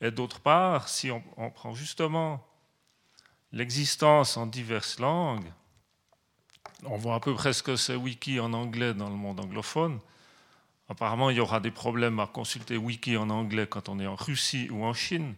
Et 0.00 0.10
d'autre 0.10 0.40
part, 0.40 0.88
si 0.88 1.10
on, 1.10 1.22
on 1.36 1.50
prend 1.50 1.74
justement 1.74 2.46
l'existence 3.52 4.36
en 4.36 4.46
diverses 4.46 4.98
langues, 4.98 5.50
on 6.84 6.96
voit 6.96 7.14
à 7.14 7.20
peu 7.20 7.34
près 7.34 7.52
ce 7.52 7.62
que 7.62 7.76
c'est 7.76 7.94
Wiki 7.94 8.40
en 8.40 8.52
anglais 8.52 8.94
dans 8.94 9.08
le 9.08 9.14
monde 9.14 9.40
anglophone. 9.40 10.00
Apparemment, 10.88 11.30
il 11.30 11.36
y 11.36 11.40
aura 11.40 11.60
des 11.60 11.70
problèmes 11.70 12.18
à 12.18 12.26
consulter 12.26 12.76
Wiki 12.76 13.16
en 13.16 13.30
anglais 13.30 13.66
quand 13.66 13.88
on 13.88 14.00
est 14.00 14.06
en 14.06 14.16
Russie 14.16 14.68
ou 14.70 14.84
en 14.84 14.92
Chine. 14.92 15.34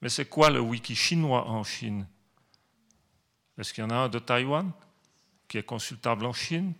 Mais 0.00 0.08
c'est 0.08 0.24
quoi 0.24 0.50
le 0.50 0.60
Wiki 0.60 0.94
chinois 0.94 1.48
en 1.48 1.64
Chine? 1.64 2.06
Est-ce 3.58 3.74
qu'il 3.74 3.84
y 3.84 3.86
en 3.86 3.90
a 3.90 3.94
un 3.94 4.08
de 4.08 4.18
Taïwan 4.18 4.70
qui 5.48 5.58
est 5.58 5.62
consultable 5.62 6.24
en 6.26 6.32
Chine? 6.32 6.72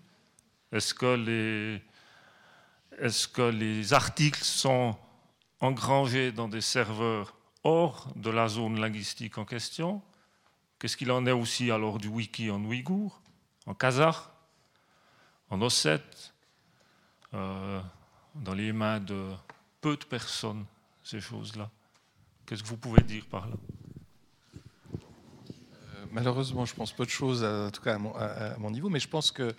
Est-ce 0.72 0.94
que, 0.94 1.14
les, 3.50 3.92
articles 3.92 4.42
sont 4.42 4.96
engrangés 5.60 6.32
dans 6.32 6.48
des 6.48 6.62
serveurs 6.62 7.36
hors 7.62 8.08
de 8.16 8.30
la 8.30 8.48
zone 8.48 8.80
linguistique 8.80 9.36
en 9.36 9.44
question? 9.44 10.02
Qu'est-ce 10.78 10.96
qu'il 10.96 11.12
en 11.12 11.26
est 11.26 11.32
aussi 11.32 11.70
alors 11.70 11.98
du 11.98 12.08
wiki 12.08 12.50
en 12.50 12.64
ouïghour, 12.64 13.20
en 13.66 13.74
kazakh, 13.74 14.16
en 15.50 15.60
ossète, 15.60 16.32
euh, 17.34 17.80
dans 18.34 18.54
les 18.54 18.72
mains 18.72 18.98
de 18.98 19.30
peu 19.80 19.96
de 19.96 20.04
personnes, 20.04 20.64
ces 21.04 21.20
choses-là? 21.20 21.70
Qu'est-ce 22.46 22.62
que 22.62 22.68
vous 22.68 22.78
pouvez 22.78 23.02
dire 23.02 23.26
par 23.26 23.46
là? 23.46 23.56
Euh, 24.94 26.06
Malheureusement, 26.10 26.64
je 26.64 26.74
pense 26.74 26.92
peu 26.92 27.04
de 27.04 27.10
choses, 27.10 27.44
en 27.44 27.70
tout 27.70 27.82
cas 27.82 27.96
à 27.96 28.56
mon 28.58 28.70
niveau, 28.70 28.88
mais 28.88 29.00
je 29.00 29.08
pense 29.08 29.30
que 29.30 29.54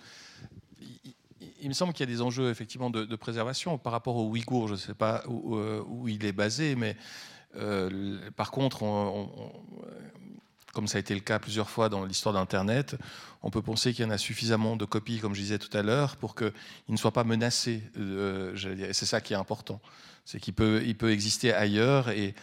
il 1.60 1.68
me 1.68 1.74
semble 1.74 1.92
qu'il 1.92 2.08
y 2.08 2.10
a 2.10 2.14
des 2.14 2.22
enjeux 2.22 2.50
effectivement 2.50 2.90
de, 2.90 3.16
préservation 3.16 3.78
par 3.78 3.92
rapport 3.92 4.16
au 4.16 4.28
Ouïghour. 4.28 4.68
Je 4.68 4.74
ne 4.74 4.78
sais 4.78 4.94
pas 4.94 5.22
où, 5.26 5.56
euh, 5.56 5.82
où, 5.86 6.08
il 6.08 6.24
est 6.24 6.32
basé, 6.32 6.74
mais 6.74 6.96
euh, 7.56 8.18
par 8.36 8.50
contre, 8.50 8.84
comme 10.74 10.88
ça 10.88 10.98
a 10.98 11.00
été 11.00 11.14
le 11.14 11.20
cas 11.20 11.38
plusieurs 11.38 11.70
fois 11.70 11.88
dans 11.88 12.04
l'histoire 12.04 12.34
d'Internet, 12.34 12.96
on 13.42 13.50
peut 13.50 13.62
penser 13.62 13.94
qu'il 13.94 14.04
y 14.04 14.08
en 14.08 14.10
a 14.10 14.18
suffisamment 14.18 14.76
de 14.76 14.84
copies, 14.84 15.20
comme 15.20 15.34
je 15.34 15.40
disais 15.40 15.58
tout 15.58 15.74
à 15.76 15.82
l'heure, 15.82 16.16
pour 16.16 16.34
qu'il 16.34 16.52
ne 16.88 16.96
soit 16.96 17.12
pas 17.12 17.24
menacé. 17.24 17.82
Euh, 17.96 18.54
c'est 18.92 19.06
ça 19.06 19.20
qui 19.20 19.32
est 19.32 19.36
important. 19.36 19.80
C'est 20.24 20.40
qu'il 20.40 20.54
peut, 20.54 20.82
exister 21.10 21.52
ailleurs 21.52 22.08
et, 22.10 22.34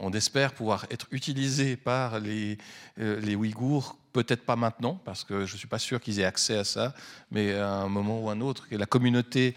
on 0.00 0.12
espère 0.12 0.54
pouvoir 0.54 0.86
être 0.90 1.06
utilisé 1.10 1.76
par 1.76 2.20
les, 2.20 2.56
les 2.96 3.34
Ouïghours 3.34 3.98
peut-être 4.16 4.46
pas 4.46 4.56
maintenant, 4.56 4.98
parce 5.04 5.24
que 5.24 5.44
je 5.44 5.52
ne 5.52 5.58
suis 5.58 5.68
pas 5.68 5.78
sûr 5.78 6.00
qu'ils 6.00 6.20
aient 6.20 6.24
accès 6.24 6.56
à 6.56 6.64
ça, 6.64 6.94
mais 7.30 7.52
à 7.52 7.68
un 7.68 7.88
moment 7.88 8.18
ou 8.24 8.30
un 8.30 8.40
autre, 8.40 8.66
la 8.70 8.86
communauté, 8.86 9.54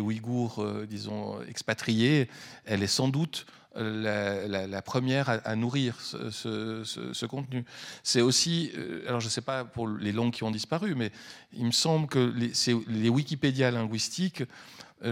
ouïghour, 0.00 0.58
euh, 0.58 0.86
disons, 0.90 1.40
expatriée, 1.42 2.28
elle 2.64 2.82
est 2.82 2.88
sans 2.88 3.06
doute 3.06 3.46
la, 3.76 4.66
la, 4.66 4.82
première 4.82 5.28
à, 5.28 5.56
nourrir 5.56 6.00
ce, 6.00 7.26
contenu. 7.26 7.64
C'est 8.02 8.20
aussi, 8.20 8.72
euh, 8.76 9.02
alors 9.06 9.20
je 9.20 9.26
ne 9.26 9.30
sais 9.30 9.40
pas 9.40 9.64
pour 9.64 9.88
les 9.88 10.12
langues 10.12 10.32
qui 10.32 10.44
ont 10.44 10.50
disparu, 10.50 10.94
mais 10.94 11.10
il 11.52 11.66
me 11.66 11.72
semble 11.72 12.08
que 12.08 12.18
les, 12.18 12.52
les 12.88 13.08
Wikipédia 13.08 13.70
linguistiques 13.70 14.42
euh, 14.42 14.46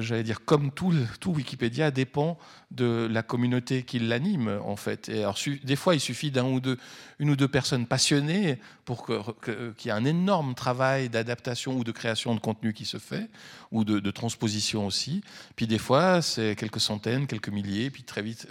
j'allais 0.00 0.22
dire, 0.22 0.44
comme 0.44 0.70
tout, 0.70 0.92
Wikipédia 1.26 1.90
dépend 1.90 2.38
de 2.70 3.08
la 3.10 3.22
communauté 3.22 3.82
qui 3.82 3.98
l'anime, 3.98 4.60
en 4.64 4.76
fait. 4.76 5.08
Et 5.08 5.20
alors, 5.20 5.38
des 5.62 5.76
fois, 5.76 5.94
il 5.94 6.00
suffit 6.00 6.30
d'un 6.30 6.44
ou 6.44 6.60
deux, 6.60 6.78
une 7.18 7.30
ou 7.30 7.36
deux 7.36 7.48
personnes 7.48 7.86
passionnées 7.86 8.58
pour 8.84 9.06
qu'il 9.06 9.86
y 9.86 9.88
ait 9.88 9.92
un 9.92 10.04
énorme 10.04 10.54
travail 10.54 11.08
d'adaptation 11.08 11.76
ou 11.76 11.84
de 11.84 11.92
création 11.92 12.34
de 12.34 12.40
contenu 12.40 12.72
qui 12.72 12.84
se 12.84 12.98
fait, 12.98 13.28
ou 13.70 13.84
de, 13.84 14.10
transposition 14.10 14.86
aussi. 14.86 15.22
Puis 15.56 15.66
des 15.66 15.78
fois, 15.78 16.22
c'est 16.22 16.56
quelques 16.56 16.80
centaines, 16.80 17.26
quelques 17.26 17.48
milliers, 17.48 17.90
puis 17.90 18.02
très 18.02 18.22
vite. 18.22 18.46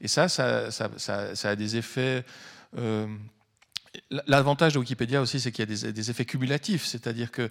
Et 0.00 0.08
ça, 0.08 0.28
ça, 0.28 0.70
ça, 0.70 0.90
ça 1.34 1.50
a 1.50 1.56
des 1.56 1.76
effets. 1.76 2.24
Euh, 2.78 3.06
L'avantage 4.26 4.74
de 4.74 4.78
Wikipédia 4.78 5.20
aussi, 5.20 5.40
c'est 5.40 5.52
qu'il 5.52 5.68
y 5.68 5.86
a 5.86 5.92
des, 5.92 6.10
effets 6.10 6.24
cumulatifs, 6.24 6.84
c'est-à-dire 6.84 7.30
qu'un 7.30 7.48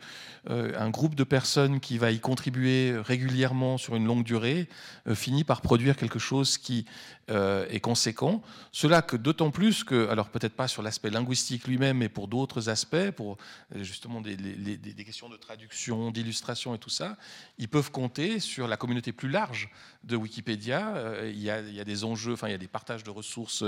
euh, 0.50 0.90
groupe 0.90 1.16
de 1.16 1.24
personnes 1.24 1.80
qui 1.80 1.98
va 1.98 2.12
y 2.12 2.20
contribuer 2.20 2.96
régulièrement 2.98 3.78
sur 3.78 3.96
une 3.96 4.06
longue 4.06 4.24
durée 4.24 4.68
euh, 5.08 5.16
finit 5.16 5.44
par 5.44 5.62
produire 5.62 5.96
quelque 5.96 6.20
chose 6.20 6.58
qui 6.58 6.86
euh, 7.30 7.66
est 7.70 7.80
conséquent. 7.80 8.42
Cela 8.72 9.02
que 9.02 9.16
d'autant 9.16 9.52
plus 9.52 9.84
que, 9.84 10.08
alors 10.10 10.30
peut-être 10.30 10.56
pas 10.56 10.68
sur 10.68 10.82
l'aspect 10.82 11.10
linguistique 11.10 11.68
lui-même, 11.68 11.98
mais 11.98 12.10
pour 12.10 12.28
d'autres 12.28 12.70
aspects, 12.70 13.12
pour 13.16 13.38
justement 13.76 14.22
des, 14.22 14.36
des 14.36 15.06
questions 15.06 15.30
de 15.30 15.38
traduction, 15.38 16.12
d'illustration 16.12 16.76
et 16.76 16.80
tout 16.80 16.90
ça, 16.90 17.18
ils 17.58 17.68
peuvent 17.70 17.92
compter 17.92 18.40
sur 18.40 18.68
la 18.68 18.78
communauté 18.78 19.12
plus 19.12 19.30
large 19.30 19.70
de 20.06 20.16
Wikipédia. 20.16 21.22
Il 21.26 21.40
y, 21.40 21.50
a, 21.50 21.62
il 21.62 21.74
y 21.74 21.80
a 21.80 21.84
des 21.84 22.04
enjeux, 22.04 22.34
enfin 22.34 22.48
il 22.48 22.52
y 22.52 22.56
a 22.56 22.60
des 22.60 22.68
partages 22.68 23.04
de 23.04 23.10
ressources 23.10 23.64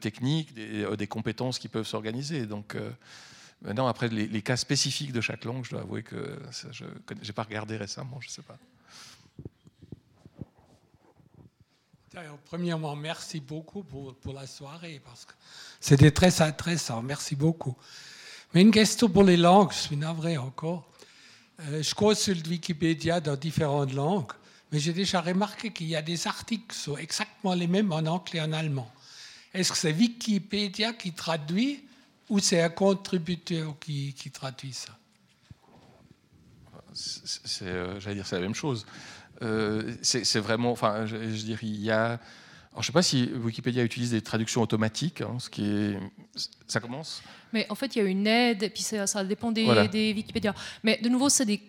techniques, 0.00 0.54
des, 0.54 1.06
compétences 1.06 1.58
qui 1.58 1.68
peuvent 1.68 1.86
s'organiser 1.86 2.46
donc, 2.46 2.74
euh, 2.74 2.90
maintenant, 3.62 3.86
après 3.86 4.08
les, 4.08 4.42
cas 4.42 4.56
spécifiques 4.56 5.12
de 5.12 5.20
chaque 5.20 5.44
langue, 5.44 5.64
je 5.64 5.70
dois 5.70 5.80
avouer 5.80 6.02
que 6.02 6.38
je 6.70 6.84
n'ai 6.84 7.32
pas 7.32 7.44
regardé 7.44 7.76
récemment, 7.76 8.20
je 8.20 8.28
ne 8.28 8.32
sais 8.32 8.42
pas. 8.42 8.58
Premièrement, 12.46 12.96
merci 12.96 13.38
beaucoup 13.40 13.84
pour, 13.84 14.16
pour 14.16 14.34
la 14.34 14.46
soirée, 14.46 15.00
parce 15.04 15.24
que 15.24 15.32
c'était 15.78 16.10
très 16.10 16.42
intéressant. 16.42 17.02
Merci 17.02 17.36
beaucoup. 17.36 17.76
Mais 18.52 18.62
une 18.62 18.72
question 18.72 19.08
pour 19.08 19.22
les 19.22 19.36
langues, 19.36 19.70
je 19.70 19.78
suis 19.78 19.96
navré 19.96 20.36
encore. 20.36 20.90
Euh, 21.60 21.82
je 21.82 21.94
consulte 21.94 22.46
Wikipédia 22.48 23.20
dans 23.20 23.36
différentes 23.36 23.92
langues, 23.92 24.32
mais 24.72 24.78
j'ai 24.78 24.92
déjà 24.92 25.20
remarqué 25.20 25.72
qu'il 25.72 25.88
y 25.88 25.96
a 25.96 26.02
des 26.02 26.26
articles 26.26 26.72
qui 26.72 26.78
sont 26.78 26.96
exactement 26.96 27.54
les 27.54 27.66
mêmes 27.66 27.92
en 27.92 27.98
anglais 28.06 28.38
et 28.38 28.42
en 28.42 28.52
allemand. 28.52 28.90
Est-ce 29.52 29.72
que 29.72 29.78
c'est 29.78 29.92
Wikipédia 29.92 30.92
qui 30.92 31.12
traduit 31.12 31.82
ou 32.28 32.38
c'est 32.38 32.62
un 32.62 32.68
contributeur 32.68 33.76
qui, 33.80 34.14
traduit 34.32 34.72
ça? 34.72 34.96
C'est, 36.92 37.66
euh, 37.66 37.98
J'allais 37.98 38.16
dire, 38.16 38.26
c'est 38.26 38.36
la 38.36 38.42
même 38.42 38.54
chose. 38.54 38.86
Euh, 39.42 39.94
c'est, 40.02 40.38
vraiment, 40.38 40.70
enfin, 40.70 41.06
je, 41.06 41.16
je 41.16 41.42
dire, 41.42 41.58
il 41.62 41.80
y 41.82 41.90
a. 41.90 42.20
je 42.74 42.78
ne 42.78 42.82
sais 42.82 42.92
pas 42.92 43.02
si 43.02 43.30
Wikipédia 43.42 43.82
utilise 43.82 44.10
des 44.10 44.22
traductions 44.22 44.62
automatiques, 44.62 45.22
hein, 45.22 45.36
ce 45.38 45.50
qui 45.50 45.64
est, 45.64 45.98
ça 46.68 46.78
commence? 46.78 47.22
Mais 47.52 47.66
en 47.70 47.74
fait, 47.74 47.96
il 47.96 48.02
y 48.02 48.02
a 48.02 48.08
une 48.08 48.26
aide, 48.26 48.62
et 48.62 48.70
puis 48.70 48.82
ça, 48.82 49.06
ça 49.06 49.24
dépend 49.24 49.50
des, 49.50 49.88
des 49.88 50.12
Wikipédia. 50.14 50.54
Mais 50.84 50.98
de 51.02 51.08
nouveau, 51.08 51.28
c'est 51.28 51.46
des 51.46 51.60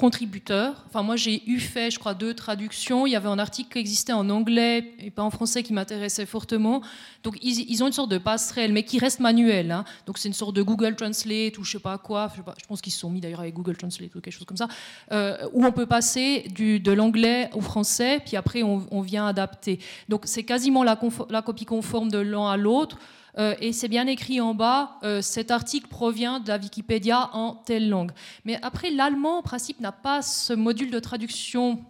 contributeurs. 0.00 0.82
Enfin, 0.86 1.02
moi, 1.02 1.16
j'ai 1.16 1.42
eu 1.46 1.60
fait, 1.60 1.90
je 1.90 1.98
crois, 1.98 2.14
deux 2.14 2.32
traductions. 2.32 3.06
Il 3.06 3.10
y 3.10 3.16
avait 3.16 3.28
un 3.28 3.38
article 3.38 3.70
qui 3.70 3.78
existait 3.78 4.14
en 4.14 4.30
anglais 4.30 4.94
et 4.98 5.10
pas 5.10 5.22
en 5.22 5.30
français 5.30 5.62
qui 5.62 5.74
m'intéressait 5.74 6.24
fortement. 6.24 6.80
Donc, 7.22 7.36
ils, 7.42 7.82
ont 7.82 7.86
une 7.86 7.92
sorte 7.92 8.10
de 8.10 8.16
passerelle, 8.16 8.72
mais 8.72 8.82
qui 8.82 8.98
reste 8.98 9.20
manuelle. 9.20 9.70
Hein. 9.70 9.84
Donc, 10.06 10.16
c'est 10.16 10.28
une 10.28 10.34
sorte 10.34 10.56
de 10.56 10.62
Google 10.62 10.96
Translate 10.96 11.58
ou 11.58 11.64
je 11.64 11.72
sais 11.72 11.78
pas 11.78 11.98
quoi. 11.98 12.32
Je, 12.34 12.66
pense 12.66 12.80
qu'ils 12.80 12.94
se 12.94 12.98
sont 12.98 13.10
mis 13.10 13.20
d'ailleurs 13.20 13.40
avec 13.40 13.52
Google 13.52 13.76
Translate 13.76 14.14
ou 14.14 14.22
quelque 14.22 14.32
chose 14.32 14.46
comme 14.46 14.56
ça, 14.56 14.68
euh, 15.12 15.36
où 15.52 15.66
on 15.66 15.72
peut 15.72 15.86
passer 15.86 16.46
de 16.48 16.92
l'anglais 16.92 17.50
au 17.52 17.60
français, 17.60 18.22
puis 18.24 18.38
après, 18.38 18.62
on, 18.62 19.00
vient 19.02 19.26
adapter. 19.26 19.80
Donc, 20.08 20.22
c'est 20.24 20.44
quasiment 20.44 20.82
la 20.82 21.42
copie 21.42 21.66
conforme 21.66 22.10
de 22.10 22.18
l'un 22.18 22.48
à 22.48 22.56
l'autre. 22.56 22.96
Euh, 23.38 23.54
et 23.60 23.72
c'est 23.72 23.88
bien 23.88 24.06
écrit 24.06 24.40
en 24.40 24.54
bas, 24.54 24.98
euh, 25.02 25.22
cet 25.22 25.50
article 25.50 25.88
provient 25.88 26.40
de 26.40 26.48
la 26.48 26.58
Wikipédia 26.58 27.30
en 27.32 27.54
telle 27.54 27.88
langue. 27.88 28.12
Mais 28.44 28.58
après, 28.62 28.90
l'allemand, 28.90 29.38
en 29.38 29.42
principe, 29.42 29.80
n'a 29.80 29.92
pas 29.92 30.22
ce 30.22 30.52
module 30.52 30.90
de 30.90 30.98
traduction, 30.98 31.84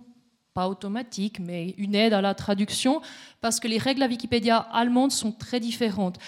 pas 0.54 0.68
automatique, 0.68 1.38
mais 1.40 1.74
une 1.78 1.94
aide 1.94 2.12
à 2.12 2.20
la 2.20 2.34
traduction, 2.34 3.00
parce 3.40 3.60
que 3.60 3.68
les 3.68 3.78
règles 3.78 4.02
à 4.02 4.06
Wikipédia 4.06 4.58
allemandes 4.58 5.12
sont 5.12 5.32
très 5.32 5.60
différentes 5.60 6.18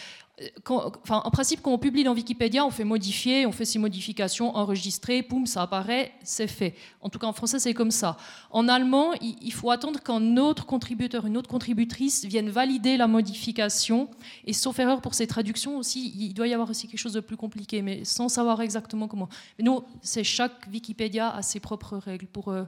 en 0.69 1.31
principe, 1.31 1.63
quand 1.63 1.73
on 1.73 1.79
publie 1.79 2.05
dans 2.05 2.15
Wikipédia, 2.15 2.65
on 2.65 2.71
fait 2.71 2.85
modifier, 2.85 3.47
on 3.47 3.53
fait 3.53 3.65
ces 3.65 3.79
modifications, 3.79 4.57
enregistrer, 4.57 5.23
poum, 5.23 5.47
ça 5.47 5.63
apparaît, 5.63 6.13
c'est 6.23 6.47
fait. 6.47 6.75
En 7.01 7.09
tout 7.09 7.19
cas, 7.19 7.27
en 7.27 7.33
français, 7.33 7.59
c'est 7.59 7.75
comme 7.75 7.91
ça. 7.91 8.17
En 8.51 8.69
allemand, 8.69 9.13
il 9.21 9.53
faut 9.53 9.71
attendre 9.71 10.01
qu'un 10.01 10.37
autre 10.37 10.67
contributeur, 10.67 11.27
une 11.27 11.37
autre 11.37 11.49
contributrice 11.49 12.25
vienne 12.25 12.51
valider 12.51 12.97
la 12.97 13.07
modification. 13.07 14.11
Et 14.45 14.53
sauf 14.53 14.79
erreur 14.79 15.01
pour 15.01 15.15
ces 15.15 15.27
traductions 15.27 15.77
aussi, 15.77 16.13
il 16.17 16.35
doit 16.35 16.47
y 16.47 16.55
avoir 16.55 16.71
aussi 16.71 16.89
quelque 16.89 17.01
chose 17.01 17.13
de 17.15 17.21
plus 17.21 17.37
compliqué, 17.37 17.83
mais 17.83 18.05
sans 18.05 18.29
savoir 18.29 18.61
exactement 18.61 19.09
comment. 19.09 19.29
Mais 19.59 19.65
nous, 19.65 19.83
c'est 20.01 20.25
chaque 20.25 20.67
Wikipédia 20.73 21.31
a 21.31 21.43
ses 21.43 21.61
propres 21.61 21.97
règles 21.97 22.27
pour, 22.27 22.49
euh, 22.49 22.65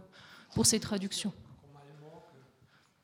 pour 0.54 0.66
ces 0.66 0.80
traductions. 0.80 1.32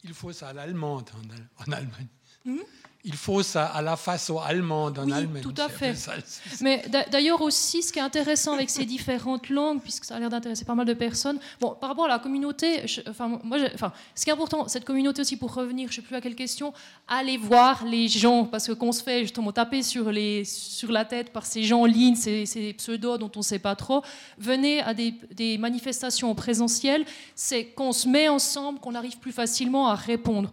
Il 0.02 0.14
faut 0.14 0.32
ça 0.32 0.48
à 0.48 0.52
l'allemande 0.52 1.10
en, 1.58 1.72
Allemagne. 1.72 2.08
Hmm 2.44 2.56
il 3.02 3.14
faut 3.14 3.42
ça 3.42 3.66
à 3.66 3.80
la 3.80 3.96
façon 3.96 4.38
allemande 4.38 4.98
en 4.98 5.06
oui, 5.06 5.12
Allemagne. 5.12 5.42
Tout 5.42 5.54
à 5.56 5.68
fait. 5.70 5.94
Mais 6.60 6.84
d'ailleurs 7.10 7.40
aussi, 7.40 7.82
ce 7.82 7.92
qui 7.92 7.98
est 7.98 8.02
intéressant 8.02 8.52
avec 8.52 8.68
ces 8.68 8.84
différentes 8.84 9.48
langues, 9.48 9.80
puisque 9.80 10.04
ça 10.04 10.16
a 10.16 10.18
l'air 10.18 10.28
d'intéresser 10.28 10.66
pas 10.66 10.74
mal 10.74 10.86
de 10.86 10.92
personnes, 10.92 11.38
bon, 11.60 11.74
par 11.80 11.88
rapport 11.90 12.04
à 12.04 12.08
la 12.08 12.18
communauté, 12.18 12.84
enfin, 13.08 13.38
moi, 13.42 13.58
enfin, 13.74 13.92
ce 14.14 14.24
qui 14.24 14.30
est 14.30 14.32
important, 14.34 14.68
cette 14.68 14.84
communauté 14.84 15.22
aussi, 15.22 15.36
pour 15.36 15.54
revenir, 15.54 15.88
je 15.90 15.92
ne 15.92 16.02
sais 16.02 16.06
plus 16.06 16.16
à 16.16 16.20
quelle 16.20 16.34
question, 16.34 16.74
allez 17.08 17.38
voir 17.38 17.86
les 17.86 18.06
gens, 18.06 18.44
parce 18.44 18.66
que 18.66 18.72
qu'on 18.72 18.92
se 18.92 19.02
fait 19.02 19.22
justement 19.22 19.52
taper 19.52 19.82
sur, 19.82 20.10
les, 20.10 20.44
sur 20.44 20.92
la 20.92 21.06
tête 21.06 21.32
par 21.32 21.46
ces 21.46 21.62
gens 21.62 21.80
en 21.80 21.86
ligne, 21.86 22.16
ces, 22.16 22.44
ces 22.44 22.74
pseudos 22.74 23.18
dont 23.18 23.30
on 23.34 23.40
ne 23.40 23.44
sait 23.44 23.58
pas 23.58 23.76
trop, 23.76 24.02
venez 24.36 24.82
à 24.82 24.92
des, 24.92 25.14
des 25.32 25.56
manifestations 25.56 26.34
présentielles, 26.34 27.06
c'est 27.34 27.64
qu'on 27.64 27.92
se 27.92 28.06
met 28.06 28.28
ensemble, 28.28 28.78
qu'on 28.78 28.94
arrive 28.94 29.18
plus 29.18 29.32
facilement 29.32 29.88
à 29.88 29.94
répondre. 29.94 30.50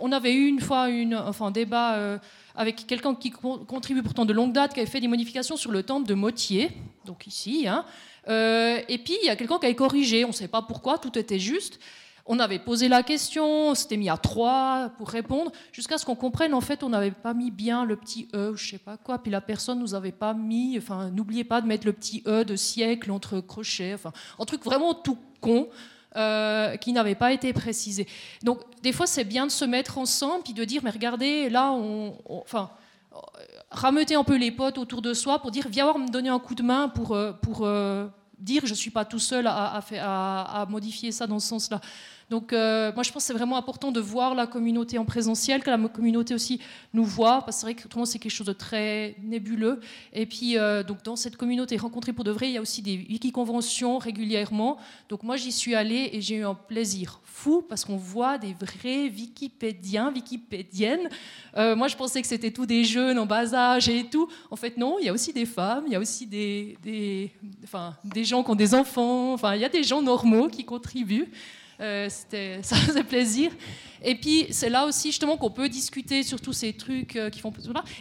On 0.00 0.12
avait 0.12 0.32
eu 0.32 0.46
une 0.46 0.60
fois 0.60 0.88
une, 0.88 1.14
enfin, 1.14 1.46
un 1.46 1.50
débat 1.50 1.81
euh, 1.94 2.18
avec 2.54 2.86
quelqu'un 2.86 3.14
qui 3.14 3.30
contribue 3.30 4.02
pourtant 4.02 4.24
de 4.24 4.32
longue 4.32 4.52
date, 4.52 4.74
qui 4.74 4.80
avait 4.80 4.90
fait 4.90 5.00
des 5.00 5.08
modifications 5.08 5.56
sur 5.56 5.70
le 5.70 5.82
temple 5.82 6.08
de 6.08 6.14
Motier, 6.14 6.70
donc 7.04 7.26
ici. 7.26 7.66
Hein. 7.66 7.84
Euh, 8.28 8.80
et 8.88 8.98
puis 8.98 9.16
il 9.22 9.26
y 9.26 9.30
a 9.30 9.36
quelqu'un 9.36 9.58
qui 9.58 9.66
avait 9.66 9.74
corrigé, 9.74 10.24
on 10.24 10.28
ne 10.28 10.32
sait 10.32 10.48
pas 10.48 10.62
pourquoi, 10.62 10.98
tout 10.98 11.18
était 11.18 11.38
juste. 11.38 11.78
On 12.24 12.38
avait 12.38 12.60
posé 12.60 12.88
la 12.88 13.02
question, 13.02 13.70
on 13.70 13.74
s'était 13.74 13.96
mis 13.96 14.08
à 14.08 14.16
trois 14.16 14.92
pour 14.96 15.08
répondre, 15.08 15.50
jusqu'à 15.72 15.98
ce 15.98 16.06
qu'on 16.06 16.14
comprenne, 16.14 16.54
en 16.54 16.60
fait, 16.60 16.84
on 16.84 16.90
n'avait 16.90 17.10
pas 17.10 17.34
mis 17.34 17.50
bien 17.50 17.84
le 17.84 17.96
petit 17.96 18.28
E, 18.32 18.54
je 18.54 18.70
sais 18.70 18.78
pas 18.78 18.96
quoi, 18.96 19.18
puis 19.18 19.32
la 19.32 19.40
personne 19.40 19.80
nous 19.80 19.94
avait 19.94 20.12
pas 20.12 20.32
mis, 20.32 20.78
enfin, 20.78 21.10
n'oubliez 21.10 21.42
pas 21.42 21.60
de 21.60 21.66
mettre 21.66 21.84
le 21.84 21.92
petit 21.92 22.22
E 22.28 22.44
de 22.44 22.54
siècle 22.54 23.10
entre 23.10 23.40
crochets, 23.40 23.94
enfin, 23.94 24.12
un 24.38 24.44
truc 24.44 24.64
vraiment 24.64 24.94
tout 24.94 25.18
con. 25.40 25.68
Euh, 26.14 26.76
qui 26.76 26.92
n'avaient 26.92 27.14
pas 27.14 27.32
été 27.32 27.54
précisés. 27.54 28.06
Donc, 28.42 28.60
des 28.82 28.92
fois, 28.92 29.06
c'est 29.06 29.24
bien 29.24 29.46
de 29.46 29.50
se 29.50 29.64
mettre 29.64 29.96
ensemble 29.96 30.42
puis 30.44 30.52
de 30.52 30.62
dire, 30.62 30.82
mais 30.84 30.90
regardez, 30.90 31.48
là, 31.48 31.72
on, 31.72 32.18
enfin, 32.28 32.68
rameuter 33.70 34.14
un 34.14 34.24
peu 34.24 34.36
les 34.36 34.50
potes 34.50 34.76
autour 34.76 35.00
de 35.00 35.14
soi 35.14 35.38
pour 35.38 35.50
dire, 35.50 35.68
viens 35.70 35.84
voir 35.84 35.98
me 35.98 36.10
donner 36.10 36.28
un 36.28 36.38
coup 36.38 36.54
de 36.54 36.62
main 36.62 36.90
pour, 36.90 37.12
euh, 37.12 37.32
pour 37.32 37.60
euh, 37.62 38.08
dire, 38.38 38.66
je 38.66 38.72
ne 38.72 38.76
suis 38.76 38.90
pas 38.90 39.06
tout 39.06 39.18
seul 39.18 39.46
à, 39.46 39.82
à, 40.02 40.66
modifier 40.68 41.12
ça 41.12 41.26
dans 41.26 41.38
ce 41.38 41.48
sens-là. 41.48 41.80
Donc, 42.32 42.54
euh, 42.54 42.90
moi, 42.94 43.02
je 43.02 43.12
pense 43.12 43.24
que 43.24 43.26
c'est 43.26 43.34
vraiment 43.34 43.58
important 43.58 43.92
de 43.92 44.00
voir 44.00 44.34
la 44.34 44.46
communauté 44.46 44.96
en 44.96 45.04
présentiel, 45.04 45.62
que 45.62 45.68
la 45.68 45.76
communauté 45.76 46.32
aussi 46.32 46.62
nous 46.94 47.04
voit, 47.04 47.42
parce 47.42 47.56
que 47.56 47.60
c'est 47.60 47.66
vrai 47.66 47.74
que 47.74 47.84
autrement, 47.84 48.06
c'est 48.06 48.18
quelque 48.18 48.32
chose 48.32 48.46
de 48.46 48.54
très 48.54 49.16
nébuleux. 49.22 49.80
Et 50.14 50.24
puis, 50.24 50.56
euh, 50.56 50.82
donc, 50.82 51.02
dans 51.02 51.14
cette 51.14 51.36
communauté 51.36 51.76
rencontrée 51.76 52.14
pour 52.14 52.24
de 52.24 52.30
vrai, 52.30 52.48
il 52.48 52.54
y 52.54 52.56
a 52.56 52.62
aussi 52.62 52.80
des 52.80 52.96
wiki-conventions 52.96 53.98
régulièrement. 53.98 54.78
Donc, 55.10 55.24
moi, 55.24 55.36
j'y 55.36 55.52
suis 55.52 55.74
allée 55.74 56.08
et 56.14 56.22
j'ai 56.22 56.36
eu 56.36 56.44
un 56.46 56.54
plaisir 56.54 57.20
fou, 57.26 57.62
parce 57.68 57.84
qu'on 57.84 57.98
voit 57.98 58.38
des 58.38 58.54
vrais 58.54 59.10
wikipédiens, 59.10 60.10
wikipédiennes. 60.10 61.10
Euh, 61.58 61.76
moi, 61.76 61.88
je 61.88 61.96
pensais 61.96 62.22
que 62.22 62.28
c'était 62.28 62.50
tous 62.50 62.64
des 62.64 62.82
jeunes 62.84 63.18
en 63.18 63.26
bas 63.26 63.52
âge 63.52 63.90
et 63.90 64.04
tout. 64.04 64.26
En 64.50 64.56
fait, 64.56 64.78
non, 64.78 64.96
il 64.98 65.04
y 65.04 65.10
a 65.10 65.12
aussi 65.12 65.34
des 65.34 65.44
femmes, 65.44 65.84
il 65.86 65.92
y 65.92 65.96
a 65.96 66.00
aussi 66.00 66.26
des, 66.26 66.78
des, 66.82 67.30
enfin, 67.62 67.94
des 68.02 68.24
gens 68.24 68.42
qui 68.42 68.50
ont 68.50 68.54
des 68.54 68.74
enfants, 68.74 69.34
enfin, 69.34 69.54
il 69.54 69.60
y 69.60 69.66
a 69.66 69.68
des 69.68 69.82
gens 69.82 70.00
normaux 70.00 70.48
qui 70.48 70.64
contribuent. 70.64 71.30
Euh, 71.80 72.08
c'était, 72.08 72.60
ça 72.62 72.76
faisait 72.76 73.04
plaisir. 73.04 73.52
Et 74.04 74.14
puis, 74.14 74.46
c'est 74.50 74.70
là 74.70 74.86
aussi 74.86 75.08
justement 75.08 75.36
qu'on 75.36 75.50
peut 75.50 75.68
discuter 75.68 76.22
sur 76.22 76.40
tous 76.40 76.52
ces 76.52 76.72
trucs 76.72 77.16
euh, 77.16 77.30
qui 77.30 77.40
font. 77.40 77.52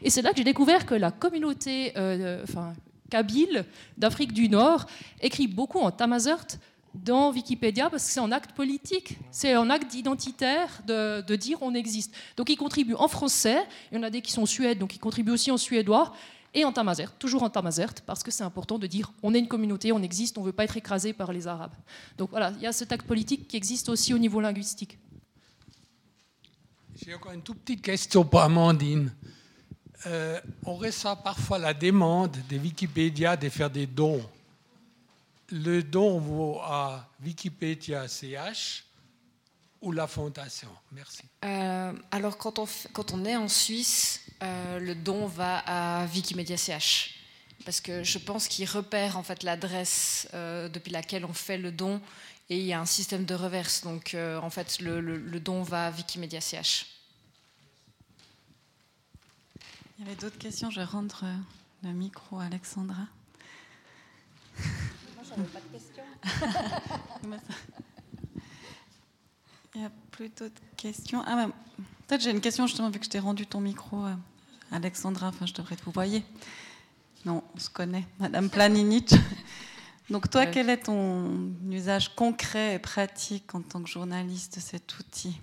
Et 0.01 0.09
c'est 0.09 0.21
là 0.21 0.31
que 0.31 0.37
j'ai 0.37 0.43
découvert 0.43 0.85
que 0.85 0.95
la 0.95 1.11
communauté, 1.11 1.93
euh, 1.97 2.43
enfin, 2.43 2.73
kabyle 3.09 3.65
d'Afrique 3.97 4.33
du 4.33 4.49
Nord 4.49 4.85
écrit 5.21 5.47
beaucoup 5.47 5.79
en 5.79 5.91
tamazert 5.91 6.45
dans 6.93 7.31
Wikipédia 7.31 7.89
parce 7.89 8.05
que 8.05 8.11
c'est 8.11 8.19
un 8.19 8.31
acte 8.31 8.51
politique, 8.51 9.17
c'est 9.31 9.53
un 9.53 9.69
acte 9.69 9.93
identitaire 9.93 10.81
de, 10.85 11.35
dire 11.35 11.57
on 11.61 11.73
existe. 11.73 12.13
Donc 12.35 12.49
ils 12.49 12.57
contribuent 12.57 12.95
en 12.95 13.07
français, 13.07 13.63
il 13.91 13.95
y 13.95 13.99
en 13.99 14.03
a 14.03 14.09
des 14.09 14.21
qui 14.21 14.31
sont 14.31 14.45
suèdes, 14.45 14.79
donc 14.79 14.95
ils 14.95 14.99
contribuent 14.99 15.31
aussi 15.31 15.51
en 15.51 15.57
suédois, 15.57 16.13
et 16.53 16.65
en 16.65 16.73
tamazert, 16.73 17.13
toujours 17.13 17.43
en 17.43 17.49
tamazert, 17.49 17.93
parce 18.05 18.23
que 18.23 18.31
c'est 18.31 18.43
important 18.43 18.77
de 18.77 18.87
dire 18.87 19.13
on 19.23 19.33
est 19.33 19.39
une 19.39 19.47
communauté, 19.47 19.91
on 19.91 20.01
existe, 20.01 20.37
on 20.37 20.41
ne 20.41 20.47
veut 20.47 20.51
pas 20.51 20.65
être 20.65 20.77
écrasé 20.77 21.13
par 21.13 21.31
les 21.31 21.47
Arabes. 21.47 21.73
Donc 22.17 22.29
voilà, 22.31 22.51
il 22.57 22.61
y 22.61 22.67
a 22.67 22.73
cet 22.73 22.91
acte 22.91 23.07
politique 23.07 23.47
qui 23.47 23.57
existe 23.57 23.89
aussi 23.89 24.13
au 24.13 24.17
niveau 24.17 24.41
linguistique. 24.41 24.97
J'ai 26.95 27.15
encore 27.15 27.31
une 27.31 27.41
toute 27.41 27.59
petite 27.59 27.81
question 27.81 28.25
pour 28.25 28.41
Amandine. 28.41 29.13
Euh, 30.07 30.39
on 30.65 30.75
reçoit 30.75 31.15
parfois 31.15 31.57
la 31.57 31.73
demande 31.73 32.35
de 32.49 32.57
Wikipédia 32.57 33.37
de 33.37 33.49
faire 33.49 33.69
des 33.69 33.87
dons. 33.87 34.21
Le 35.49 35.83
don 35.83 36.19
vaut 36.19 36.59
à 36.61 37.07
Wikipédia 37.23 38.07
CH 38.07 38.83
ou 39.81 39.91
la 39.91 40.07
fondation? 40.07 40.69
Merci. 40.91 41.23
Euh, 41.43 41.93
alors 42.11 42.37
quand 42.37 42.59
on, 42.59 42.67
quand 42.93 43.13
on 43.13 43.25
est 43.25 43.35
en 43.35 43.47
Suisse, 43.47 44.20
euh, 44.41 44.79
le 44.79 44.95
don 44.95 45.27
va 45.27 45.59
à 45.65 46.05
Wikimedia 46.07 46.57
CH. 46.57 47.15
Parce 47.65 47.79
que 47.79 48.03
je 48.03 48.17
pense 48.17 48.47
qu'il 48.47 48.67
repère 48.67 49.17
en 49.17 49.23
fait 49.23 49.43
l'adresse 49.43 50.27
euh, 50.33 50.67
depuis 50.67 50.91
laquelle 50.91 51.25
on 51.25 51.33
fait 51.33 51.57
le 51.57 51.71
don 51.71 52.01
et 52.49 52.57
il 52.57 52.65
y 52.65 52.73
a 52.73 52.79
un 52.81 52.85
système 52.85 53.25
de 53.25 53.35
reverse. 53.35 53.83
Donc 53.83 54.13
euh, 54.13 54.39
en 54.39 54.49
fait, 54.49 54.79
le, 54.79 54.99
le, 54.99 55.17
le, 55.17 55.39
don 55.39 55.61
va 55.61 55.87
à 55.87 55.91
Wikimedia 55.91 56.41
CH. 56.41 56.87
Il 59.99 60.05
y 60.05 60.07
avait 60.07 60.19
d'autres 60.19 60.39
questions. 60.39 60.71
Je 60.71 60.81
rentre 60.81 61.25
le 61.83 61.91
micro 61.91 62.39
à 62.39 62.45
Alexandra. 62.45 63.07
Moi, 64.57 65.23
j'avais 65.29 65.43
pas 65.43 65.59
de 65.59 65.77
questions. 65.77 66.03
il 69.75 69.81
n'y 69.81 69.85
a 69.85 69.91
plus 70.11 70.29
d'autres 70.29 70.61
questions. 70.75 71.23
Ah, 71.25 71.35
bah, 71.35 71.53
peut-être 72.07 72.21
j'ai 72.21 72.31
une 72.31 72.41
question 72.41 72.67
justement 72.67 72.89
vu 72.89 72.99
que 72.99 73.05
je 73.05 73.09
t'ai 73.09 73.19
rendu 73.19 73.47
ton 73.47 73.61
micro, 73.61 74.05
euh, 74.05 74.13
Alexandra. 74.71 75.27
Enfin, 75.27 75.45
je 75.45 75.53
devrais 75.53 75.75
te 75.75 75.83
vous 75.83 75.91
voyez. 75.91 76.23
Non, 77.25 77.43
on 77.55 77.59
se 77.59 77.69
connaît, 77.69 78.05
Madame 78.19 78.49
Planinich. 78.49 79.13
Donc 80.09 80.29
toi, 80.29 80.45
quel 80.45 80.69
est 80.69 80.83
ton 80.83 81.51
usage 81.69 82.15
concret 82.15 82.75
et 82.75 82.79
pratique 82.79 83.53
en 83.55 83.61
tant 83.61 83.81
que 83.81 83.89
journaliste 83.89 84.55
de 84.55 84.61
cet 84.61 84.99
outil? 84.99 85.39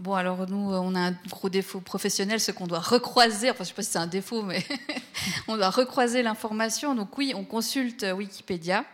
Bon, 0.00 0.14
alors 0.14 0.48
nous, 0.48 0.56
on 0.56 0.94
a 0.94 1.08
un 1.08 1.16
gros 1.28 1.48
défaut 1.48 1.80
professionnel, 1.80 2.38
ce 2.38 2.52
qu'on 2.52 2.66
doit 2.66 2.80
recroiser, 2.80 3.50
enfin 3.50 3.64
je 3.64 3.64
ne 3.64 3.68
sais 3.68 3.74
pas 3.74 3.82
si 3.82 3.90
c'est 3.90 3.98
un 3.98 4.06
défaut, 4.06 4.42
mais 4.42 4.64
on 5.48 5.56
doit 5.56 5.70
recroiser 5.70 6.22
l'information. 6.22 6.94
Donc 6.94 7.16
oui, 7.18 7.32
on 7.34 7.44
consulte 7.44 8.06
Wikipédia, 8.14 8.84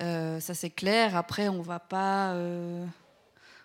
euh, 0.00 0.40
ça 0.40 0.54
c'est 0.54 0.70
clair. 0.70 1.16
Après, 1.16 1.48
on 1.48 1.58
ne 1.58 1.62
va 1.62 1.78
pas... 1.78 2.32
Euh, 2.32 2.84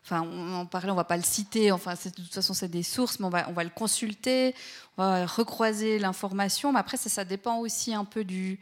enfin, 0.05 0.21
on 0.21 0.53
en 0.53 0.65
parlait, 0.65 0.91
on 0.91 0.95
va 0.95 1.03
pas 1.03 1.17
le 1.17 1.23
citer. 1.23 1.71
Enfin, 1.71 1.93
de 1.93 2.09
toute 2.09 2.33
façon, 2.33 2.53
c'est 2.53 2.69
des 2.69 2.83
sources, 2.83 3.19
mais 3.19 3.25
on 3.25 3.29
va, 3.29 3.49
on 3.49 3.53
va 3.53 3.63
le 3.63 3.71
consulter, 3.71 4.53
on 4.97 5.03
va 5.03 5.25
recroiser 5.25 5.99
l'information. 5.99 6.71
Mais 6.71 6.79
après, 6.79 6.97
ça, 6.97 7.25
dépend 7.25 7.57
aussi 7.57 7.93
un 7.93 8.05
peu 8.05 8.23
du. 8.23 8.59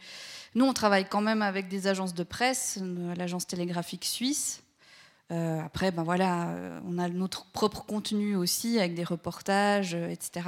Nous, 0.56 0.66
on 0.66 0.74
travaille 0.74 1.06
quand 1.06 1.22
même 1.22 1.42
avec 1.42 1.68
des 1.68 1.88
agences 1.88 2.14
de 2.14 2.24
presse, 2.24 2.80
l'agence 3.18 3.46
télégraphique 3.46 4.06
suisse. 4.06 4.64
Euh, 5.32 5.62
après, 5.66 5.92
ben 5.92 6.04
voilà, 6.04 6.50
euh, 6.50 6.80
on 6.88 6.98
a 6.98 7.10
notre 7.10 7.46
propre 7.46 7.84
contenu 7.86 8.36
aussi 8.36 8.78
avec 8.78 8.94
des 8.94 9.04
reportages, 9.04 9.96
euh, 9.96 10.10
etc. 10.10 10.48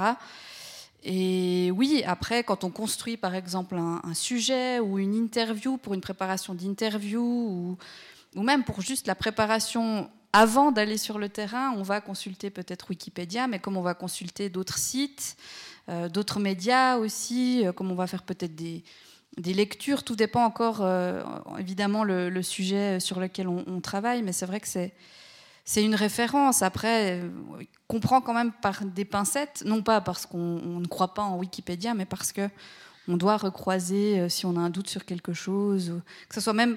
Et 1.02 1.70
oui, 1.74 2.02
après, 2.06 2.44
quand 2.44 2.62
on 2.64 2.70
construit 2.70 3.16
par 3.16 3.34
exemple 3.34 3.76
un, 3.76 4.14
sujet 4.14 4.80
ou 4.80 4.98
une 4.98 5.14
interview 5.14 5.76
pour 5.76 5.94
une 5.94 6.00
préparation 6.00 6.54
d'interview 6.54 7.76
ou 8.34 8.42
même 8.42 8.64
pour 8.64 8.80
juste 8.80 9.06
la 9.06 9.14
préparation 9.14 10.10
avant 10.36 10.70
d'aller 10.70 10.98
sur 10.98 11.18
le 11.18 11.30
terrain, 11.30 11.72
on 11.78 11.82
va 11.82 12.02
consulter 12.02 12.50
peut-être 12.50 12.90
Wikipédia, 12.90 13.46
mais 13.46 13.58
comme 13.58 13.78
on 13.78 13.80
va 13.80 13.94
consulter 13.94 14.50
d'autres 14.50 14.76
sites, 14.76 15.34
euh, 15.88 16.10
d'autres 16.10 16.40
médias 16.40 16.98
aussi, 16.98 17.66
euh, 17.66 17.72
comme 17.72 17.90
on 17.90 17.94
va 17.94 18.06
faire 18.06 18.22
peut-être 18.22 18.54
des, 18.54 18.84
lectures, 19.38 20.04
tout 20.04 20.14
dépend 20.14 20.44
encore 20.44 20.80
euh, 20.82 21.22
évidemment 21.58 22.04
le, 22.04 22.42
sujet 22.42 23.00
sur 23.00 23.18
lequel 23.18 23.48
on, 23.48 23.64
on 23.66 23.80
travaille, 23.80 24.22
mais 24.22 24.32
c'est 24.32 24.44
vrai 24.44 24.60
que 24.60 24.68
c'est 24.68 24.92
c'est 25.64 25.82
une 25.82 25.96
référence. 25.96 26.62
Après, 26.62 27.22
on 27.50 27.58
comprend 27.88 28.20
quand 28.20 28.34
même 28.34 28.52
par 28.52 28.84
des 28.84 29.04
pincettes, 29.06 29.64
non 29.66 29.82
pas 29.82 30.00
parce 30.00 30.26
qu'on 30.26 30.60
ne 30.80 30.86
croit 30.86 31.14
pas 31.14 31.22
en 31.22 31.38
Wikipédia, 31.38 31.94
mais 31.94 32.04
parce 32.04 32.30
que 32.30 32.48
on 33.08 33.16
doit 33.16 33.36
recroiser 33.36 34.28
si 34.28 34.46
on 34.46 34.56
a 34.56 34.60
un 34.60 34.70
doute 34.70 34.88
sur 34.88 35.04
quelque 35.04 35.32
chose, 35.32 36.00
que 36.28 36.34
ce 36.34 36.40
soit 36.40 36.52
même 36.52 36.76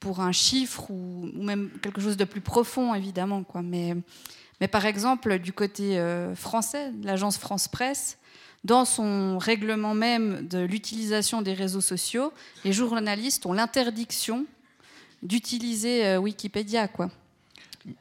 pour 0.00 0.20
un 0.20 0.32
chiffre 0.32 0.90
ou, 0.90 1.30
même 1.34 1.70
quelque 1.82 2.00
chose 2.00 2.16
de 2.16 2.24
plus 2.24 2.40
profond, 2.40 2.94
évidemment. 2.94 3.42
Quoi. 3.42 3.62
Mais, 3.62 3.96
mais 4.60 4.68
par 4.68 4.86
exemple, 4.86 5.38
du 5.38 5.52
côté 5.52 5.98
euh, 5.98 6.34
français, 6.34 6.92
l'agence 7.02 7.38
France 7.38 7.68
Presse, 7.68 8.18
dans 8.64 8.84
son 8.84 9.38
règlement 9.38 9.94
même 9.94 10.46
de 10.48 10.58
l'utilisation 10.58 11.40
des 11.40 11.54
réseaux 11.54 11.80
sociaux, 11.80 12.32
les 12.64 12.72
journalistes 12.72 13.46
ont 13.46 13.52
l'interdiction 13.52 14.46
d'utiliser 15.22 16.06
euh, 16.06 16.18
Wikipédia. 16.18 16.88
Quoi. 16.88 17.10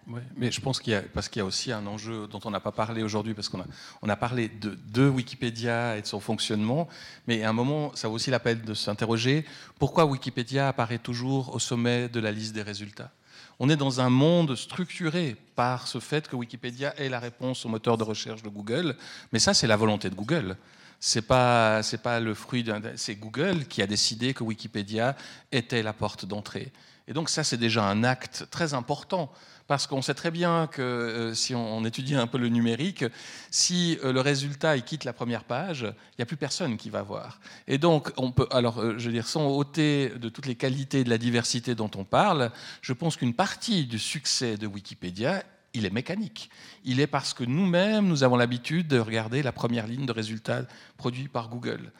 Oui, 0.07 0.21
mais 0.35 0.51
je 0.51 0.61
pense 0.61 0.79
qu'il 0.79 0.93
y 0.93 0.95
a, 0.95 1.01
parce 1.01 1.29
qu'il 1.29 1.39
y 1.39 1.43
a 1.43 1.45
aussi 1.45 1.71
un 1.71 1.85
enjeu 1.85 2.27
dont 2.27 2.39
on 2.45 2.49
n'a 2.49 2.59
pas 2.59 2.71
parlé 2.71 3.03
aujourd'hui, 3.03 3.35
parce 3.35 3.49
qu'on 3.49 3.61
a, 3.61 3.65
on 4.01 4.09
a 4.09 4.15
parlé 4.15 4.49
de, 4.49 4.77
de, 4.87 5.07
Wikipédia 5.07 5.97
et 5.97 6.01
de 6.01 6.07
son 6.07 6.19
fonctionnement, 6.19 6.87
mais 7.27 7.43
à 7.43 7.49
un 7.49 7.53
moment, 7.53 7.91
ça 7.95 8.07
vaut 8.07 8.15
aussi 8.15 8.31
la 8.31 8.39
peine 8.39 8.61
de 8.61 8.73
s'interroger 8.73 9.45
pourquoi 9.77 10.05
Wikipédia 10.05 10.69
apparaît 10.69 10.97
toujours 10.97 11.53
au 11.53 11.59
sommet 11.59 12.09
de 12.09 12.19
la 12.19 12.31
liste 12.31 12.55
des 12.55 12.63
résultats? 12.63 13.11
On 13.59 13.69
est 13.69 13.75
dans 13.75 14.01
un 14.01 14.09
monde 14.09 14.55
structuré 14.55 15.35
par 15.55 15.87
ce 15.87 15.99
fait 15.99 16.27
que 16.27 16.35
Wikipédia 16.35 16.93
est 16.97 17.09
la 17.09 17.19
réponse 17.19 17.65
au 17.65 17.69
moteur 17.69 17.97
de 17.97 18.03
recherche 18.03 18.41
de 18.41 18.49
Google, 18.49 18.95
mais 19.31 19.39
ça, 19.39 19.53
c'est 19.53 19.67
la 19.67 19.77
volonté 19.77 20.09
de 20.09 20.15
Google. 20.15 20.57
C'est 20.99 21.21
pas, 21.21 21.83
c'est 21.83 22.01
pas 22.01 22.19
le 22.19 22.33
fruit 22.33 22.65
c'est 22.95 23.15
Google 23.15 23.65
qui 23.65 23.81
a 23.81 23.87
décidé 23.87 24.33
que 24.33 24.43
Wikipédia 24.43 25.15
était 25.51 25.83
la 25.83 25.93
porte 25.93 26.25
d'entrée. 26.25 26.71
Et 27.07 27.13
donc 27.13 27.29
ça, 27.29 27.43
c'est 27.43 27.57
déjà 27.57 27.87
un 27.87 28.03
acte 28.03 28.47
très 28.49 28.73
important 28.73 29.31
parce 29.67 29.87
qu'on 29.87 30.01
sait 30.01 30.13
très 30.13 30.31
bien 30.31 30.67
que 30.67 30.81
euh, 30.81 31.33
si 31.33 31.55
on, 31.55 31.83
étudie 31.85 32.15
un 32.15 32.27
peu 32.27 32.37
le 32.37 32.49
numérique, 32.49 33.05
si 33.49 33.97
euh, 34.03 34.13
le 34.13 34.21
résultat 34.21 34.79
quitte 34.79 35.03
la 35.03 35.13
première 35.13 35.43
page, 35.43 35.81
il 35.81 36.15
n'y 36.19 36.23
a 36.23 36.25
plus 36.25 36.37
personne 36.37 36.77
qui 36.77 36.89
va 36.89 37.01
voir. 37.01 37.39
Et 37.67 37.77
donc, 37.77 38.11
on 38.17 38.31
peut, 38.31 38.47
alors, 38.51 38.79
euh, 38.79 38.95
je 38.97 39.07
veux 39.07 39.13
dire, 39.13 39.27
sans 39.27 39.47
ôter 39.47 40.09
de 40.09 40.29
toutes 40.29 40.45
les 40.45 40.55
qualités 40.55 41.03
de 41.03 41.09
la 41.09 41.17
diversité 41.17 41.73
dont 41.73 41.91
on 41.95 42.03
parle, 42.03 42.51
je 42.81 42.93
pense 42.93 43.15
qu'une 43.15 43.33
partie 43.33 43.85
du 43.85 43.99
succès 43.99 44.57
de 44.57 44.67
Wikipédia 44.67 45.43
il 45.77 45.85
est 45.85 45.91
mécanique. 45.91 46.49
Il 46.85 47.01
est 47.01 47.07
parce 47.07 47.33
que 47.33 47.43
nous-mêmes, 47.43 48.07
nous 48.07 48.23
avons 48.23 48.37
l'habitude 48.37 48.87
de 48.87 48.97
regarder 48.97 49.43
la 49.43 49.51
première 49.51 49.87
ligne 49.87 50.05
de 50.05 50.11
résultats 50.13 50.61
produits 50.95 51.27
par 51.27 51.49
Google 51.49 51.91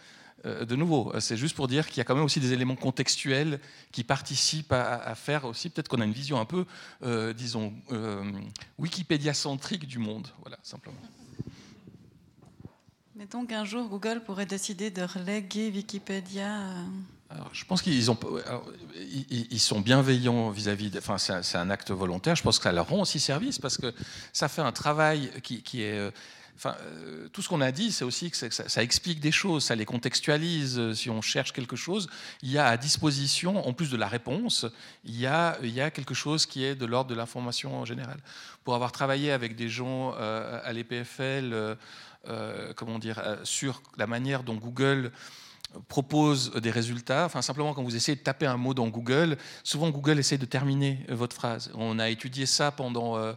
de 0.45 0.75
nouveau, 0.75 1.11
c'est 1.19 1.37
juste 1.37 1.55
pour 1.55 1.67
dire 1.67 1.87
qu'il 1.87 1.97
y 1.97 2.01
a 2.01 2.03
quand 2.03 2.15
même 2.15 2.23
aussi 2.25 2.39
des 2.39 2.53
éléments 2.53 2.75
contextuels 2.75 3.59
qui 3.91 4.03
participent 4.03 4.71
à, 4.73 4.95
à 4.97 5.15
faire 5.15 5.45
aussi, 5.45 5.69
peut-être 5.69 5.87
qu'on 5.87 6.01
a 6.01 6.05
une 6.05 6.13
vision 6.13 6.39
un 6.39 6.45
peu, 6.45 6.65
euh, 7.03 7.33
disons, 7.33 7.73
euh, 7.91 8.23
Wikipédia-centrique 8.77 9.87
du 9.87 9.97
monde. 9.97 10.27
Voilà, 10.41 10.57
simplement. 10.61 11.01
Mettons 13.15 13.45
qu'un 13.45 13.65
jour, 13.65 13.87
Google 13.87 14.21
pourrait 14.25 14.45
décider 14.45 14.89
de 14.91 15.01
reléguer 15.03 15.71
Wikipédia. 15.71 16.59
euh, 16.59 16.83
Alors, 17.29 17.49
je 17.53 17.63
pense 17.65 17.81
qu'ils 17.81 17.93
ils, 18.03 19.47
ils 19.51 19.59
sont 19.59 19.79
bienveillants 19.79 20.49
vis-à-vis. 20.51 20.89
-vis 20.89 20.97
enfin, 20.97 21.17
c'est 21.17 21.57
un, 21.57 21.61
un 21.61 21.69
acte 21.69 21.91
volontaire. 21.91 22.35
Je 22.35 22.43
pense 22.43 22.57
que 22.59 22.63
ça 22.63 22.71
leur 22.73 22.89
rend 22.89 23.01
aussi 23.01 23.19
service 23.19 23.57
parce 23.57 23.77
que 23.77 23.93
ça 24.33 24.47
fait 24.49 24.61
un 24.61 24.73
travail 24.73 25.31
qui, 25.41 25.63
qui 25.63 25.81
est 25.81 25.97
euh, 25.97 26.11
Euh, 26.65 27.27
tout 27.31 27.41
ce 27.41 27.49
qu'on 27.49 27.61
a 27.61 27.71
dit, 27.71 27.91
c'est 27.91 28.05
aussi 28.05 28.31
que 28.31 28.37
ça, 28.49 28.83
explique 28.83 29.19
des 29.19 29.31
choses, 29.31 29.65
ça 29.65 29.75
les 29.75 29.85
contextualise. 29.85 30.93
Si 30.93 31.09
on 31.09 31.21
cherche 31.21 31.51
quelque 31.51 31.75
chose, 31.75 32.07
il 32.41 32.51
y 32.51 32.57
a 32.57 32.67
à 32.67 32.77
disposition, 32.77 33.67
en 33.67 33.73
plus 33.73 33.89
de 33.89 33.97
la 33.97 34.07
réponse, 34.07 34.65
il 35.03 35.19
y 35.19 35.27
a, 35.27 35.57
quelque 35.91 36.13
chose 36.13 36.45
qui 36.45 36.63
est 36.63 36.75
de 36.75 36.85
l'ordre 36.85 37.09
de 37.09 37.15
l'information 37.15 37.77
en 37.77 37.85
général. 37.85 38.17
Pour 38.63 38.75
avoir 38.75 38.91
travaillé 38.91 39.31
avec 39.31 39.55
des 39.55 39.69
gens 39.69 40.13
euh, 40.17 40.59
à 40.63 40.73
l'EPFL, 40.73 41.77
euh, 42.27 42.73
comment 42.75 42.99
dire, 42.99 43.21
sur 43.43 43.81
la 43.97 44.07
manière 44.07 44.43
dont 44.43 44.55
Google 44.55 45.11
propose 45.87 46.51
des 46.51 46.71
résultats. 46.71 47.25
Enfin, 47.25 47.41
simplement, 47.41 47.73
quand 47.73 47.83
vous 47.83 47.95
essayez 47.95 48.15
de 48.15 48.21
taper 48.21 48.45
un 48.45 48.57
mot 48.57 48.73
dans 48.73 48.87
Google, 48.87 49.37
souvent 49.63 49.89
Google 49.89 50.19
essaie 50.19 50.37
de 50.37 50.45
terminer 50.45 51.05
votre 51.09 51.35
phrase. 51.35 51.71
On 51.75 51.99
a 51.99 52.09
étudié 52.09 52.45
ça 52.45 52.71
pendant 52.71 53.17
euh, 53.17 53.33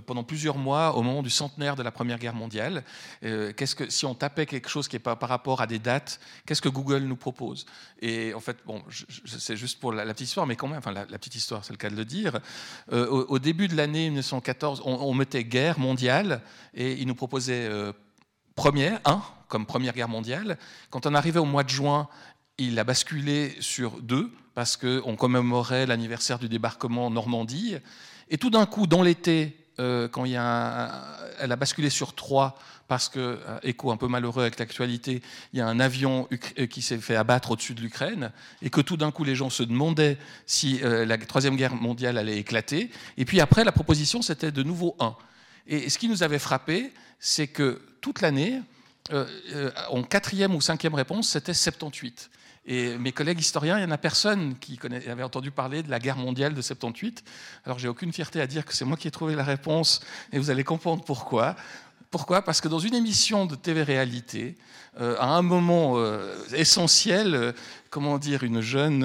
pendant 0.00 0.24
plusieurs 0.24 0.56
mois 0.56 0.96
au 0.96 1.02
moment 1.02 1.22
du 1.22 1.30
centenaire 1.30 1.76
de 1.76 1.82
la 1.82 1.90
Première 1.90 2.18
Guerre 2.18 2.34
mondiale. 2.34 2.84
Euh, 3.24 3.52
si 3.88 4.06
on 4.06 4.14
tapait 4.14 4.46
quelque 4.46 4.68
chose 4.68 4.88
qui 4.88 4.96
est 4.96 5.00
pas 5.00 5.16
par 5.16 5.28
rapport 5.28 5.60
à 5.60 5.66
des 5.66 5.78
dates, 5.78 6.20
qu'est-ce 6.46 6.62
que 6.62 6.68
Google 6.68 7.02
nous 7.02 7.16
propose? 7.16 7.66
Et 8.00 8.34
en 8.34 8.40
fait, 8.40 8.58
bon, 8.66 8.82
c'est 9.24 9.56
juste 9.56 9.80
pour 9.80 9.92
la, 9.92 10.04
petite 10.06 10.28
histoire, 10.28 10.46
mais 10.46 10.56
quand 10.56 10.68
même, 10.68 10.78
enfin 10.78 10.92
la, 10.92 11.06
petite 11.06 11.34
histoire, 11.34 11.64
c'est 11.64 11.72
le 11.72 11.78
cas 11.78 11.90
de 11.90 11.96
le 11.96 12.04
dire. 12.04 12.40
Euh, 12.92 13.06
au, 13.06 13.38
début 13.38 13.68
de 13.68 13.76
l'année 13.76 14.06
1914, 14.10 14.82
on, 14.84 15.14
mettait 15.14 15.44
guerre 15.44 15.78
mondiale 15.78 16.42
et 16.74 16.92
il 16.92 17.06
nous 17.06 17.14
proposait 17.14 17.66
euh, 17.66 17.92
première, 18.54 19.00
un, 19.04 19.22
comme 19.48 19.66
Première 19.66 19.92
Guerre 19.92 20.08
mondiale. 20.08 20.58
Quand 20.90 21.06
on 21.06 21.14
arrivait 21.14 21.38
au 21.38 21.44
mois 21.44 21.64
de 21.64 21.68
juin, 21.68 22.08
il 22.58 22.78
a 22.78 22.84
basculé 22.84 23.54
sur 23.60 24.00
deux 24.00 24.30
parce 24.54 24.76
qu'on 24.76 25.16
commémorait 25.16 25.86
l'anniversaire 25.86 26.38
du 26.38 26.48
débarquement 26.48 27.06
en 27.06 27.10
Normandie. 27.10 27.76
Et 28.28 28.38
tout 28.38 28.50
d'un 28.50 28.66
coup, 28.66 28.86
dans 28.86 29.02
l'été, 29.02 29.56
euh, 29.78 30.08
quand 30.08 30.24
il 30.24 30.32
y 30.32 30.36
a 30.36 31.22
elle 31.38 31.52
a 31.52 31.56
basculé 31.56 31.90
sur 31.90 32.14
trois 32.14 32.58
parce 32.88 33.08
que, 33.08 33.18
euh, 33.18 33.58
écho 33.62 33.90
un 33.90 33.96
peu 33.96 34.06
malheureux 34.06 34.42
avec 34.42 34.58
l'actualité, 34.58 35.22
il 35.52 35.58
y 35.58 35.62
a 35.62 35.66
un 35.66 35.80
avion 35.80 36.28
euh, 36.58 36.66
qui 36.66 36.82
s'est 36.82 36.98
fait 36.98 37.16
abattre 37.16 37.52
au-dessus 37.52 37.74
de 37.74 37.80
l'Ukraine 37.80 38.32
et 38.60 38.70
que 38.70 38.80
tout 38.80 38.96
d'un 38.96 39.10
coup 39.10 39.24
les 39.24 39.34
gens 39.34 39.50
se 39.50 39.62
demandaient 39.62 40.18
si 40.46 40.80
euh, 40.82 41.06
la 41.06 41.16
troisième 41.18 41.56
guerre 41.56 41.74
mondiale 41.74 42.18
allait 42.18 42.38
éclater. 42.38 42.90
Et 43.16 43.24
puis 43.24 43.40
après, 43.40 43.64
la 43.64 43.72
proposition 43.72 44.20
c'était 44.20 44.52
de 44.52 44.62
nouveau 44.62 44.94
un. 45.00 45.16
Et 45.66 45.88
ce 45.88 45.98
qui 45.98 46.08
nous 46.08 46.22
avait 46.22 46.38
frappé, 46.38 46.92
c'est 47.18 47.46
que 47.46 47.80
toute 48.00 48.20
l'année, 48.20 48.60
euh, 49.10 49.70
en 49.88 50.02
quatrième 50.02 50.54
ou 50.54 50.60
cinquième 50.60 50.94
réponse, 50.94 51.28
c'était 51.28 51.54
78. 51.54 52.30
Et 52.64 52.96
mes 52.96 53.10
collègues 53.10 53.40
historiens, 53.40 53.76
il 53.78 53.80
n'y 53.80 53.88
en 53.88 53.94
a 53.94 53.98
personne 53.98 54.56
qui 54.58 54.78
avait 55.08 55.24
entendu 55.24 55.50
parler 55.50 55.82
de 55.82 55.90
la 55.90 55.98
guerre 55.98 56.16
mondiale 56.16 56.54
de 56.54 56.62
78. 56.62 57.24
Alors 57.64 57.78
j'ai 57.78 57.88
aucune 57.88 58.12
fierté 58.12 58.40
à 58.40 58.46
dire 58.46 58.64
que 58.64 58.72
c'est 58.72 58.84
moi 58.84 58.96
qui 58.96 59.08
ai 59.08 59.10
trouvé 59.10 59.34
la 59.34 59.42
réponse, 59.42 60.00
et 60.32 60.38
vous 60.38 60.50
allez 60.50 60.62
comprendre 60.62 61.02
pourquoi. 61.04 61.56
Pourquoi? 62.12 62.42
Parce 62.42 62.60
que 62.60 62.68
dans 62.68 62.78
une 62.78 62.94
émission 62.94 63.46
de 63.46 63.54
TV-réalité, 63.54 64.54
euh, 65.00 65.16
à 65.18 65.28
un 65.28 65.40
moment 65.40 65.94
euh, 65.96 66.36
essentiel, 66.54 67.34
euh, 67.34 67.52
comment 67.88 68.18
dire, 68.18 68.42
une 68.42 68.60
jeune, 68.60 69.00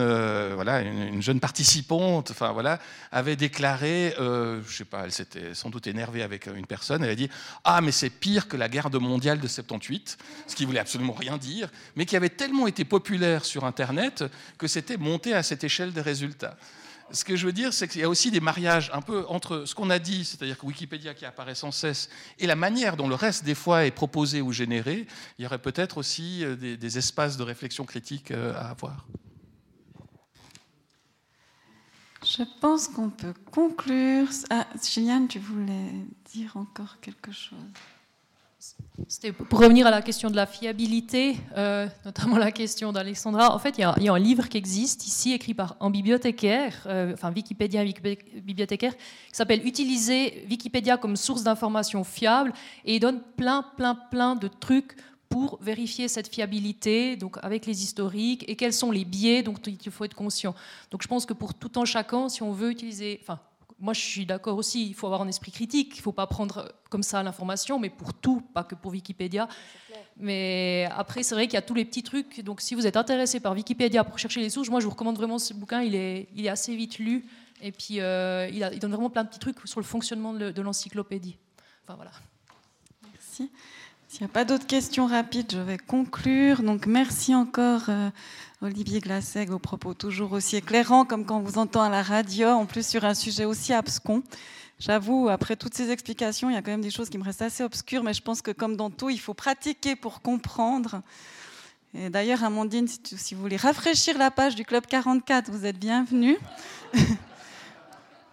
voilà, 0.53 0.81
une, 0.81 1.21
jeune 1.21 1.39
participante, 1.39 2.31
enfin 2.31 2.51
voilà, 2.51 2.79
avait 3.13 3.37
déclaré, 3.37 4.13
je 4.17 4.83
elle 5.01 5.11
s'était 5.13 5.53
sans 5.53 5.69
doute 5.69 5.87
énervée 5.87 6.21
avec 6.21 6.47
une 6.47 6.65
personne, 6.65 7.01
elle 7.03 7.09
a 7.09 7.15
dit 7.15 7.29
ah 7.63 7.79
mais 7.79 7.91
c'est 7.93 8.09
pire 8.09 8.49
que 8.49 8.57
la 8.57 8.67
guerre 8.67 8.89
mondiale 8.99 9.39
de 9.39 9.47
78, 9.47 10.17
ce 10.45 10.55
qui 10.55 10.65
voulait 10.65 10.79
absolument 10.79 11.13
rien 11.13 11.37
dire, 11.37 11.69
mais 11.95 12.05
qui 12.05 12.17
avait 12.17 12.29
tellement 12.29 12.67
été 12.67 12.83
populaire 12.83 13.45
sur 13.45 13.63
Internet 13.63 14.25
que 14.57 14.67
c'était 14.67 14.97
monté 14.97 15.33
à 15.33 15.43
cette 15.43 15.63
échelle 15.63 15.93
des 15.93 16.01
résultats 16.01 16.57
ce 17.11 17.23
que 17.23 17.35
je 17.35 17.45
veux 17.45 17.53
dire, 17.53 17.73
c'est 17.73 17.87
qu'il 17.87 18.01
y 18.01 18.03
a 18.03 18.09
aussi 18.09 18.31
des 18.31 18.39
mariages 18.39 18.91
un 18.93 19.01
peu 19.01 19.25
entre 19.27 19.65
ce 19.65 19.75
qu'on 19.75 19.89
a 19.89 19.99
dit, 19.99 20.25
c'est-à-dire 20.25 20.57
que 20.57 20.65
Wikipédia 20.65 21.13
qui 21.13 21.25
apparaît 21.25 21.55
sans 21.55 21.71
cesse, 21.71 22.09
et 22.39 22.47
la 22.47 22.55
manière 22.55 22.97
dont 22.97 23.07
le 23.07 23.15
reste 23.15 23.43
des 23.43 23.55
fois 23.55 23.85
est 23.85 23.91
proposé 23.91 24.41
ou 24.41 24.51
généré. 24.51 25.07
Il 25.37 25.43
y 25.43 25.45
aurait 25.45 25.61
peut-être 25.61 25.97
aussi 25.97 26.43
euh, 26.43 26.55
des, 26.55 26.97
espaces 26.97 27.37
de 27.37 27.43
réflexion 27.43 27.85
critique 27.85 28.31
euh, 28.31 28.53
à 28.55 28.69
avoir. 28.69 29.05
Je 32.23 32.43
pense 32.59 32.87
qu'on 32.87 33.09
peut 33.09 33.33
conclure. 33.51 34.27
Ah, 34.49 34.67
Gilliane, 34.83 35.27
tu 35.27 35.39
voulais 35.39 35.91
dire 36.33 36.57
encore 36.57 36.99
quelque 36.99 37.31
chose? 37.31 37.57
C'était 39.07 39.31
pour 39.31 39.59
revenir 39.59 39.85
à 39.85 39.91
la 39.91 40.01
question 40.01 40.29
de 40.29 40.35
la 40.35 40.45
fiabilité, 40.45 41.37
euh, 41.55 41.87
notamment 42.03 42.37
la 42.37 42.51
question 42.51 42.91
d'Alexandra. 42.91 43.53
En 43.53 43.59
fait, 43.59 43.77
il 43.77 43.81
y, 43.81 43.83
a, 43.83 44.13
un 44.13 44.19
livre 44.19 44.49
qui 44.49 44.57
existe 44.57 45.05
ici, 45.05 45.33
écrit 45.33 45.53
par 45.53 45.77
un 45.79 45.89
bibliothécaire, 45.89 46.73
euh, 46.87 47.13
enfin 47.13 47.31
Wikipédia, 47.31 47.83
bibliothécaire, 48.43 48.95
qui 48.95 49.33
s'appelle 49.33 49.65
Utiliser 49.65 50.45
Wikipédia 50.49 50.97
comme 50.97 51.15
source 51.15 51.43
d'information 51.43 52.03
fiable, 52.03 52.53
et 52.85 52.95
il 52.95 52.99
donne 52.99 53.21
plein, 53.37 53.63
plein, 53.77 53.95
plein 53.95 54.35
de 54.35 54.47
trucs 54.47 54.95
pour 55.29 55.59
vérifier 55.61 56.07
cette 56.07 56.33
fiabilité, 56.33 57.17
donc 57.17 57.37
avec 57.43 57.65
les 57.65 57.83
historiques, 57.83 58.45
et 58.47 58.55
quels 58.55 58.73
sont 58.73 58.91
les 58.91 59.05
biais 59.05 59.43
dont 59.43 59.53
il 59.53 59.91
faut 59.91 60.05
être 60.05 60.15
conscient. 60.15 60.55
Donc 60.91 61.03
je 61.03 61.07
pense 61.07 61.25
que 61.25 61.33
pour 61.33 61.53
tout 61.53 61.71
un 61.79 61.85
chacun, 61.85 62.29
si 62.29 62.43
on 62.43 62.51
veut 62.51 62.71
utiliser, 62.71 63.19
enfin 63.21 63.39
moi, 63.79 63.93
je 63.93 64.01
suis 64.01 64.25
d'accord 64.25 64.57
aussi, 64.57 64.87
il 64.87 64.95
faut 64.95 65.05
avoir 65.05 65.21
un 65.21 65.27
esprit 65.27 65.51
critique, 65.51 65.93
il 65.95 65.99
ne 65.99 66.01
faut 66.01 66.11
pas 66.11 66.25
prendre 66.25 66.73
comme 66.89 67.03
ça 67.03 67.21
l'information, 67.21 67.77
mais 67.77 67.89
pour 67.89 68.13
tout, 68.13 68.41
pas 68.41 68.63
que 68.63 68.73
pour 68.73 68.91
Wikipédia. 68.91 69.47
Mais 70.19 70.89
après, 70.95 71.21
c'est 71.21 71.35
vrai 71.35 71.45
qu'il 71.45 71.53
y 71.53 71.57
a 71.57 71.61
tous 71.61 71.75
les 71.75 71.85
petits 71.85 72.01
trucs. 72.01 72.43
Donc, 72.43 72.61
si 72.61 72.73
vous 72.73 72.87
êtes 72.87 72.97
intéressé 72.97 73.39
par 73.39 73.53
Wikipédia 73.53 74.03
pour 74.03 74.17
chercher 74.17 74.41
les 74.41 74.49
sources, 74.49 74.69
moi, 74.69 74.79
je 74.79 74.85
vous 74.85 74.91
recommande 74.91 75.17
vraiment 75.17 75.37
ce 75.37 75.53
bouquin. 75.53 75.81
Il 75.81 75.93
est, 75.93 76.27
il 76.35 76.45
est 76.45 76.49
assez 76.49 76.75
vite 76.75 76.97
lu. 76.97 77.25
Et 77.61 77.71
puis, 77.71 77.99
euh, 77.99 78.49
il, 78.51 78.67
il, 78.73 78.79
donne 78.79 78.91
vraiment 78.91 79.11
plein 79.11 79.23
de 79.23 79.29
petits 79.29 79.39
trucs 79.39 79.57
sur 79.65 79.79
le 79.79 79.85
fonctionnement 79.85 80.33
de, 80.33 80.61
l'encyclopédie. 80.61 81.37
Enfin, 81.83 81.95
voilà. 81.95 82.11
Merci. 83.13 83.51
S'il 84.07 84.21
n'y 84.21 84.25
a 84.25 84.33
pas 84.33 84.45
d'autres 84.45 84.65
questions 84.65 85.05
rapides, 85.05 85.51
je 85.51 85.59
vais 85.59 85.77
conclure. 85.77 86.63
Donc, 86.63 86.87
merci 86.87 87.35
encore. 87.35 87.89
Euh, 87.89 88.09
Olivier 88.59 89.01
Glasseg, 89.01 89.49
vos 89.49 89.59
propos 89.59 89.93
toujours 89.93 90.31
aussi 90.31 90.55
éclairants, 90.55 91.05
comme 91.05 91.25
quand 91.25 91.37
on 91.37 91.41
vous 91.41 91.59
entend 91.59 91.83
à 91.83 91.89
la 91.89 92.01
radio, 92.01 92.47
en 92.47 92.65
plus 92.65 92.87
sur 92.87 93.05
un 93.05 93.13
sujet 93.13 93.45
aussi 93.45 93.71
abscon. 93.71 94.23
J'avoue, 94.79 95.29
après 95.29 95.55
toutes 95.55 95.75
ces 95.75 95.91
explications, 95.91 96.49
il 96.49 96.53
y 96.53 96.57
a 96.57 96.63
quand 96.63 96.71
même 96.71 96.81
des 96.81 96.89
choses 96.89 97.11
qui 97.11 97.19
me 97.19 97.23
restent 97.23 97.43
assez 97.43 97.63
obscures, 97.63 98.01
mais 98.01 98.15
je 98.15 98.23
pense 98.23 98.41
que 98.41 98.49
comme 98.49 98.75
dans 98.75 98.89
tout, 98.89 99.11
il 99.11 99.19
faut 99.19 99.35
pratiquer 99.35 99.95
pour 99.95 100.23
comprendre. 100.23 101.03
Et 101.93 102.09
d'ailleurs, 102.09 102.43
Amandine, 102.43 102.87
si, 102.87 103.35
vous 103.35 103.41
voulez 103.41 103.57
rafraîchir 103.57 104.17
la 104.17 104.31
page 104.31 104.55
du 104.55 104.65
Club 104.65 104.87
44, 104.87 105.51
vous 105.51 105.67
êtes 105.67 105.77
bienvenue. 105.77 106.37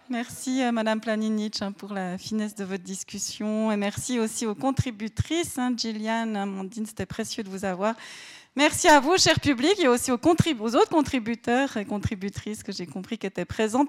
Merci 0.09 0.63
à 0.63 0.71
Madame 0.71 1.01
Planinich 1.01 1.61
hein, 1.61 1.71
pour 1.71 1.93
la 1.93 2.17
finesse 2.17 2.55
de 2.55 2.63
votre 2.63 2.83
discussion 2.83 3.71
et 3.71 3.75
merci 3.75 4.19
aussi 4.19 4.45
aux 4.45 4.53
contributrices, 4.53 5.57
hein, 5.57 5.73
Gillian, 5.75 6.35
Amandine, 6.35 6.85
c'était 6.85 7.07
précieux 7.07 7.41
de 7.41 7.49
vous 7.49 7.65
avoir. 7.65 7.95
Merci 8.57 8.87
à 8.87 9.01
vous, 9.01 9.17
cher 9.17 9.37
public, 9.41 9.77
et 9.79 9.89
aussi 9.89 10.11
aux, 10.11 10.15
autres 10.15 10.89
contributeurs 10.89 11.75
et 11.75 11.83
contributrices 11.83 12.63
que 12.63 12.71
j'ai 12.71 12.85
compris 12.85 13.17
qui 13.17 13.27
étaient 13.27 13.43
présents. 13.43 13.85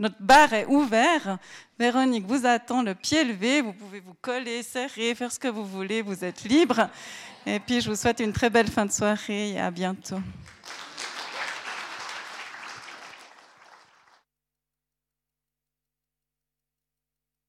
Notre 0.00 0.16
bar 0.18 0.52
est 0.52 0.66
ouvert. 0.66 1.38
Véronique 1.78 2.26
vous 2.26 2.44
attend 2.44 2.82
le 2.82 2.96
pied 2.96 3.22
levé. 3.22 3.60
Vous 3.60 3.72
pouvez 3.72 4.00
vous 4.00 4.16
coller, 4.20 4.64
serrer, 4.64 5.14
faire 5.14 5.30
ce 5.30 5.38
que 5.38 5.46
vous 5.46 5.64
voulez. 5.64 6.02
Vous 6.02 6.24
êtes 6.24 6.42
libre. 6.42 6.88
Et 7.46 7.60
puis, 7.60 7.80
je 7.80 7.90
vous 7.90 7.96
souhaite 7.96 8.18
une 8.18 8.32
très 8.32 8.50
belle 8.50 8.68
fin 8.68 8.84
de 8.84 8.90
soirée 8.90 9.52
et 9.52 9.60
à 9.60 9.70
bientôt. 9.70 10.18